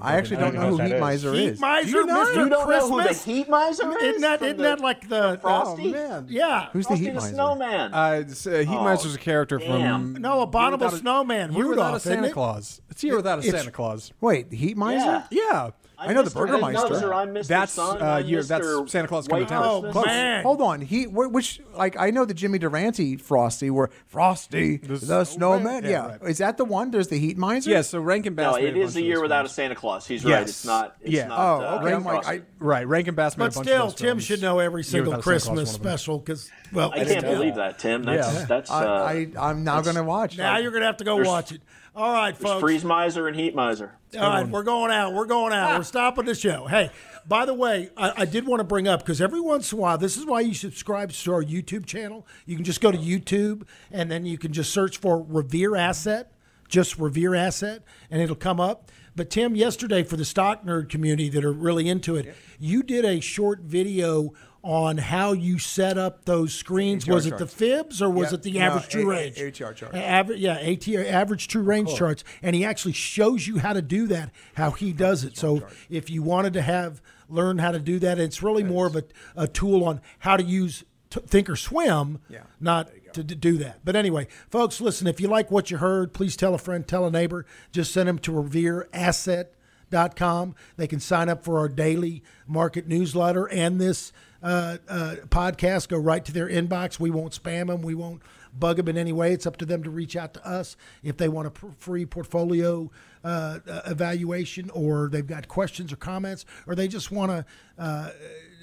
I 0.00 0.14
actually 0.16 0.36
don't 0.36 0.54
even 0.54 0.60
know 0.60 0.68
who 0.76 0.82
Heat 0.82 0.88
that 0.90 0.94
is. 0.96 1.00
Miser 1.00 1.32
Heat 1.34 1.44
is. 1.48 1.60
Miser, 1.60 1.88
you 1.90 2.06
know? 2.06 2.24
Mr. 2.24 2.28
You 2.28 2.34
don't 2.34 2.50
know 2.50 2.64
who 2.64 2.96
the 2.98 3.02
Christmas? 3.08 3.24
Heat 3.24 3.48
Miser 3.48 3.90
is? 3.90 4.02
Isn't 4.04 4.20
that, 4.20 4.38
From 4.38 4.46
isn't 4.46 4.56
the- 4.58 4.62
that 4.62 4.80
like 4.80 5.08
the, 5.08 5.38
Frosty? 5.42 5.82
the 5.90 5.92
man. 5.98 6.26
yeah? 6.30 6.68
Who's 6.72 6.84
the 6.84 6.88
Frosty 6.90 7.04
Heat 7.04 7.10
the 7.10 7.14
Miser? 7.20 7.34
Snowman. 7.34 7.92
Uh, 7.92 7.96
uh, 7.96 8.24
Heat 8.24 8.68
Oh, 8.68 8.84
Miser's 8.84 9.14
a 9.16 9.18
character 9.18 9.58
damn. 9.58 10.12
from 10.14 10.22
No, 10.22 10.42
Abominable 10.42 10.84
Without 10.86 10.96
a- 10.96 11.00
Snowman. 11.00 11.52
Year 11.52 11.68
Without 11.68 11.94
a 11.96 12.00
Santa 12.00 12.28
it? 12.28 12.32
Claus. 12.32 12.80
It's 12.90 13.02
Year 13.02 13.16
Without 13.16 13.38
a 13.40 13.42
It's- 13.42 13.54
Santa 13.60 13.72
Claus. 13.72 14.12
Wait, 14.20 14.52
Heat 14.52 14.76
Miser? 14.76 14.98
Yeah. 15.04 15.26
Yeah. 15.32 15.70
I 16.08 16.12
know 16.12 16.22
the 16.22 16.30
Burgermeister. 16.30 16.88
Nubs 16.90 17.02
or 17.02 17.14
I'm 17.14 17.34
Mr. 17.34 17.46
That's, 17.46 17.72
Sun, 17.72 18.02
uh, 18.02 18.04
I'm 18.04 18.26
year- 18.26 18.42
that's 18.42 18.66
Santa 18.92 19.08
Claus 19.08 19.28
Coming 19.28 19.44
to 19.46 19.50
Town. 19.50 19.64
Oh 19.94 20.04
man, 20.04 20.42
Hold 20.42 20.60
on, 20.60 20.80
he 20.80 21.06
which 21.06 21.60
like 21.76 21.96
I 21.98 22.10
know 22.10 22.24
the 22.24 22.34
Jimmy 22.34 22.58
Durante 22.58 23.16
Frosty 23.16 23.70
were 23.70 23.90
Frosty 24.06 24.76
the, 24.78 25.24
snowman. 25.24 25.84
Yeah, 25.84 25.90
Yeah, 25.90 26.06
right. 26.06 26.22
is 26.30 26.38
that 26.38 26.56
the 26.56 26.64
one? 26.64 26.90
There's 26.90 27.08
the 27.08 27.18
Heat 27.18 27.38
Miser. 27.38 27.70
Yeah, 27.70 27.82
so 27.82 28.00
Rankin 28.00 28.34
Bass. 28.34 28.56
No, 28.56 28.60
made 28.60 28.68
it 28.68 28.76
a 28.76 28.80
is 28.80 28.86
bunch 28.86 28.96
a 28.96 28.98
of 29.00 29.04
year 29.06 29.14
those 29.16 29.22
without 29.22 29.46
a. 29.46 29.48
Santa 29.48 29.74
Claus. 29.74 30.06
He's 30.06 30.24
right. 30.24 30.42
It's 30.42 30.64
not. 30.64 30.96
It's 31.00 31.12
Yeah. 31.14 31.26
not. 31.28 31.38
Oh, 31.38 31.64
uh, 31.64 31.78
okay, 31.82 31.94
I'm 31.94 32.04
like, 32.04 32.26
I- 32.26 32.40
Right, 32.58 32.86
Rankin 32.86 33.14
Bass 33.14 33.36
made 33.36 33.46
a 33.46 33.48
but 33.48 33.54
bunch 33.54 33.66
still, 33.68 33.86
of 33.88 33.96
Tim 33.96 34.18
should 34.20 34.40
know 34.40 34.58
every 34.60 34.84
single 34.84 35.12
Without 35.12 35.20
a 35.20 35.22
Santa 35.22 35.40
Claus, 35.40 35.42
Christmas 35.44 35.48
one 35.48 35.58
of 35.58 35.66
them. 35.66 35.74
special 35.90 36.18
because 36.18 36.50
well, 36.72 36.92
I 36.94 36.98
it's 36.98 37.12
can't 37.12 37.24
believe 37.26 37.56
that, 37.56 37.78
Tim. 37.78 38.02
That's 38.04 38.32
Yeah. 38.34 38.44
that's. 38.46 38.70
Uh, 38.70 38.74
I, 38.74 39.28
I 39.36 39.50
I'm 39.50 39.64
now 39.64 39.80
gonna 39.80 40.04
watch. 40.04 40.38
Now 40.38 40.58
you're 40.58 40.70
gonna 40.70 40.86
have 40.86 40.96
to 40.98 41.04
go 41.04 41.16
watch 41.16 41.52
it. 41.52 41.60
All 41.94 42.12
right, 42.12 42.34
there's 42.34 42.50
folks. 42.50 42.60
freeze 42.60 42.84
miser 42.84 43.28
and 43.28 43.36
heat 43.36 43.54
miser. 43.54 43.92
All 44.18 44.20
right, 44.20 44.48
we're 44.48 44.62
going 44.62 44.90
out. 44.90 45.12
We're 45.12 45.26
going 45.26 45.52
out. 45.52 45.72
We're 45.72 45.80
ah. 45.80 45.82
stopping 45.82 46.24
the 46.24 46.34
show. 46.34 46.66
Hey, 46.66 46.90
by 47.26 47.44
the 47.44 47.52
way, 47.52 47.90
I, 47.98 48.22
I 48.22 48.24
did 48.24 48.46
want 48.46 48.60
to 48.60 48.64
bring 48.64 48.88
up 48.88 49.00
because 49.00 49.20
every 49.20 49.40
once 49.40 49.72
in 49.72 49.78
a 49.78 49.82
while, 49.82 49.98
this 49.98 50.16
is 50.16 50.24
why 50.24 50.40
you 50.40 50.54
subscribe 50.54 51.12
to 51.12 51.32
our 51.32 51.42
YouTube 51.42 51.84
channel. 51.84 52.26
You 52.46 52.56
can 52.56 52.64
just 52.64 52.80
go 52.80 52.90
to 52.90 52.98
YouTube 52.98 53.66
and 53.90 54.10
then 54.10 54.24
you 54.24 54.38
can 54.38 54.52
just 54.52 54.72
search 54.72 54.98
for 54.98 55.22
Revere 55.22 55.76
Asset, 55.76 56.32
just 56.66 56.98
Revere 56.98 57.34
Asset, 57.34 57.82
and 58.10 58.22
it'll 58.22 58.36
come 58.36 58.58
up. 58.58 58.90
But 59.14 59.28
Tim, 59.28 59.54
yesterday 59.54 60.02
for 60.02 60.16
the 60.16 60.24
stock 60.24 60.64
nerd 60.64 60.88
community 60.88 61.28
that 61.28 61.44
are 61.44 61.52
really 61.52 61.90
into 61.90 62.16
it, 62.16 62.34
you 62.58 62.82
did 62.82 63.04
a 63.04 63.20
short 63.20 63.60
video 63.60 64.32
on 64.64 64.96
how 64.98 65.32
you 65.32 65.58
set 65.58 65.98
up 65.98 66.24
those 66.24 66.54
screens. 66.54 67.04
ATR 67.04 67.14
was 67.14 67.26
it 67.26 67.38
the 67.38 67.46
fibs 67.46 68.00
or 68.00 68.08
was 68.08 68.30
Yeah, 68.30 68.34
it 68.34 68.42
the 68.42 68.52
no, 68.52 68.60
average 68.60 68.88
true 68.88 69.10
A- 69.10 69.14
A- 69.14 69.16
range? 69.16 69.36
ATR 69.36 69.74
charts. 69.74 69.96
Average, 69.96 70.38
yeah, 70.40 70.58
ATR, 70.60 71.04
average 71.10 71.48
true 71.48 71.62
range 71.62 71.94
charts, 71.96 72.22
and 72.42 72.54
he 72.54 72.64
actually 72.64 72.92
shows 72.92 73.46
you 73.48 73.58
how 73.58 73.72
to 73.72 73.82
do 73.82 74.06
that, 74.06 74.30
how 74.54 74.70
he 74.70 74.92
does 74.92 75.24
it. 75.24 75.36
So 75.36 75.66
if 75.90 76.08
you 76.10 76.22
wanted 76.22 76.52
to 76.54 76.62
have 76.62 77.02
learn 77.28 77.58
how 77.58 77.72
to 77.72 77.80
do 77.80 77.98
that, 77.98 78.18
it's 78.18 78.42
really 78.42 78.62
more 78.62 78.86
of 78.86 78.94
a, 78.94 79.02
a 79.34 79.48
tool 79.48 79.84
on 79.84 80.00
how 80.20 80.36
to 80.36 80.44
use 80.44 80.84
t- 81.10 81.20
Thinkorswim, 81.20 82.20
Yeah. 82.28 82.42
not 82.60 82.90
to 83.14 83.24
d- 83.24 83.34
do 83.34 83.56
that. 83.58 83.80
But 83.84 83.96
anyway, 83.96 84.28
folks, 84.50 84.80
listen. 84.80 85.06
If 85.06 85.20
you 85.20 85.28
like 85.28 85.50
what 85.50 85.70
you 85.70 85.78
heard, 85.78 86.12
please 86.12 86.36
tell 86.36 86.54
a 86.54 86.58
friend, 86.58 86.86
tell 86.86 87.06
a 87.06 87.10
neighbor. 87.10 87.46
Just 87.72 87.92
send 87.92 88.08
them 88.08 88.18
to 88.20 88.32
revereasset.com. 88.32 90.54
They 90.76 90.86
can 90.86 91.00
sign 91.00 91.28
up 91.28 91.44
for 91.44 91.58
our 91.58 91.68
daily 91.68 92.22
market 92.46 92.86
newsletter 92.86 93.46
and 93.48 93.80
this 93.80 94.12
uh, 94.42 94.78
uh, 94.88 95.14
podcast. 95.28 95.88
Go 95.88 95.98
right 95.98 96.24
to 96.24 96.32
their 96.32 96.48
inbox. 96.48 96.98
We 96.98 97.10
won't 97.10 97.40
spam 97.40 97.68
them. 97.68 97.82
We 97.82 97.94
won't 97.94 98.22
bug 98.58 98.76
them 98.76 98.88
in 98.88 98.98
any 98.98 99.12
way. 99.12 99.32
It's 99.32 99.46
up 99.46 99.56
to 99.58 99.66
them 99.66 99.82
to 99.82 99.90
reach 99.90 100.16
out 100.16 100.34
to 100.34 100.46
us 100.46 100.76
if 101.02 101.16
they 101.16 101.28
want 101.28 101.48
a 101.48 101.50
pr- 101.50 101.70
free 101.78 102.06
portfolio 102.06 102.90
uh, 103.24 103.60
uh, 103.68 103.80
evaluation 103.86 104.70
or 104.70 105.08
they've 105.08 105.26
got 105.26 105.48
questions 105.48 105.92
or 105.92 105.96
comments 105.96 106.44
or 106.66 106.74
they 106.74 106.88
just 106.88 107.10
want 107.10 107.30
to 107.30 107.44
uh, 107.78 108.10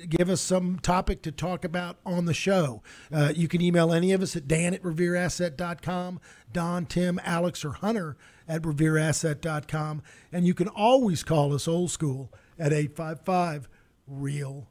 give 0.07 0.29
us 0.29 0.41
some 0.41 0.79
topic 0.79 1.21
to 1.23 1.31
talk 1.31 1.65
about 1.65 1.97
on 2.05 2.25
the 2.25 2.33
show. 2.33 2.81
Uh, 3.11 3.33
you 3.35 3.47
can 3.47 3.61
email 3.61 3.93
any 3.93 4.11
of 4.11 4.21
us 4.21 4.35
at 4.35 4.47
dan 4.47 4.73
at 4.73 4.83
revereasset.com, 4.83 6.19
Don, 6.53 6.85
Tim, 6.85 7.19
Alex, 7.23 7.65
or 7.65 7.73
Hunter 7.73 8.15
at 8.47 8.61
revereasset.com. 8.61 10.01
And 10.31 10.45
you 10.45 10.53
can 10.53 10.67
always 10.67 11.23
call 11.23 11.53
us 11.53 11.67
old 11.67 11.91
school 11.91 12.31
at 12.57 12.73
855 12.73 13.69
Real 14.07 14.68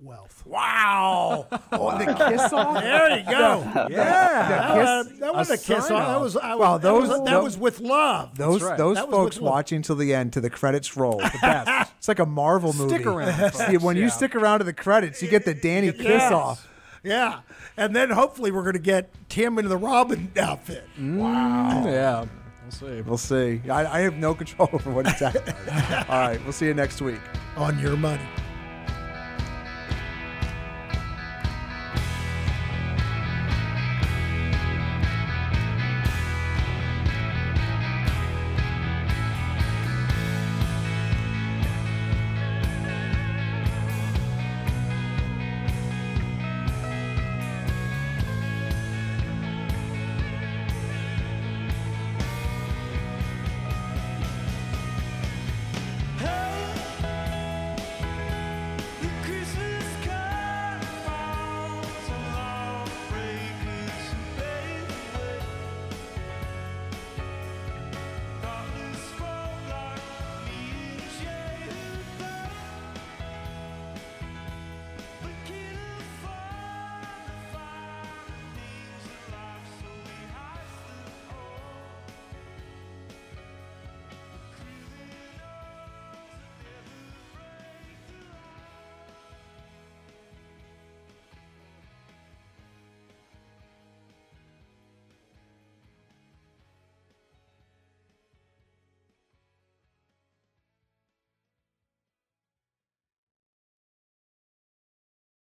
Wealth. 0.00 0.42
Wow. 0.46 1.46
Oh, 1.72 1.98
the 1.98 2.04
kiss 2.06 2.52
off. 2.52 2.80
There 2.82 3.18
you 3.18 3.24
go. 3.24 3.62
Yeah. 3.90 4.48
That, 4.48 4.76
was, 4.76 5.18
that 5.18 5.34
wasn't 5.34 5.60
a 5.60 5.64
kiss 5.64 5.86
sign 5.88 5.96
off. 6.00 6.08
That 6.08 6.20
was, 6.20 6.36
I 6.36 6.54
was, 6.54 6.58
Well, 6.60 6.78
that 6.78 6.92
was- 6.92 7.08
those- 7.08 7.18
that 7.24 7.30
those- 7.30 7.44
was 7.44 7.58
with 7.58 7.80
love. 7.80 8.36
Those 8.36 8.62
right. 8.62 8.78
those 8.78 8.96
That 8.96 9.10
folks 9.10 9.38
watching 9.38 9.82
till 9.82 9.96
the 9.96 10.14
end 10.14 10.32
to 10.34 10.40
the 10.40 10.50
credits 10.50 10.96
roll. 10.96 11.18
The 11.18 11.38
best. 11.40 11.92
It's 11.98 12.08
like 12.08 12.18
a 12.18 12.26
Marvel 12.26 12.72
movie. 12.74 12.94
Stick 12.94 13.06
around, 13.06 13.52
See, 13.52 13.64
folks, 13.72 13.82
when 13.84 13.96
you 13.96 14.08
stick 14.10 14.34
around 14.36 14.58
to 14.60 14.64
the 14.64 14.72
credits, 14.72 15.22
you 15.22 15.28
get 15.28 15.44
the 15.44 15.54
Danny 15.54 15.92
kiss 15.92 16.22
off. 16.22 16.68
Yeah. 17.02 17.40
And 17.76 17.94
then 17.96 18.10
hopefully 18.10 18.50
we're 18.50 18.62
going 18.62 18.74
to 18.74 18.78
get 18.78 19.10
Tim 19.28 19.58
into 19.58 19.68
the 19.68 19.76
Robin 19.78 20.30
outfit. 20.38 20.84
Mm, 20.98 21.16
wow. 21.16 21.84
Yeah, 21.86 22.24
we'll 22.62 22.70
see. 22.70 23.00
We'll 23.02 23.18
see. 23.18 23.60
I, 23.70 23.98
I 23.98 24.00
have 24.00 24.16
no 24.16 24.34
control 24.34 24.68
over 24.72 24.90
what 24.90 25.06
it's 25.08 25.22
at. 25.22 25.36
All 26.08 26.18
right, 26.20 26.42
we'll 26.44 26.52
see 26.52 26.66
you 26.66 26.74
next 26.74 27.00
week. 27.00 27.20
on 27.56 27.78
your 27.78 27.96
money. 27.96 28.22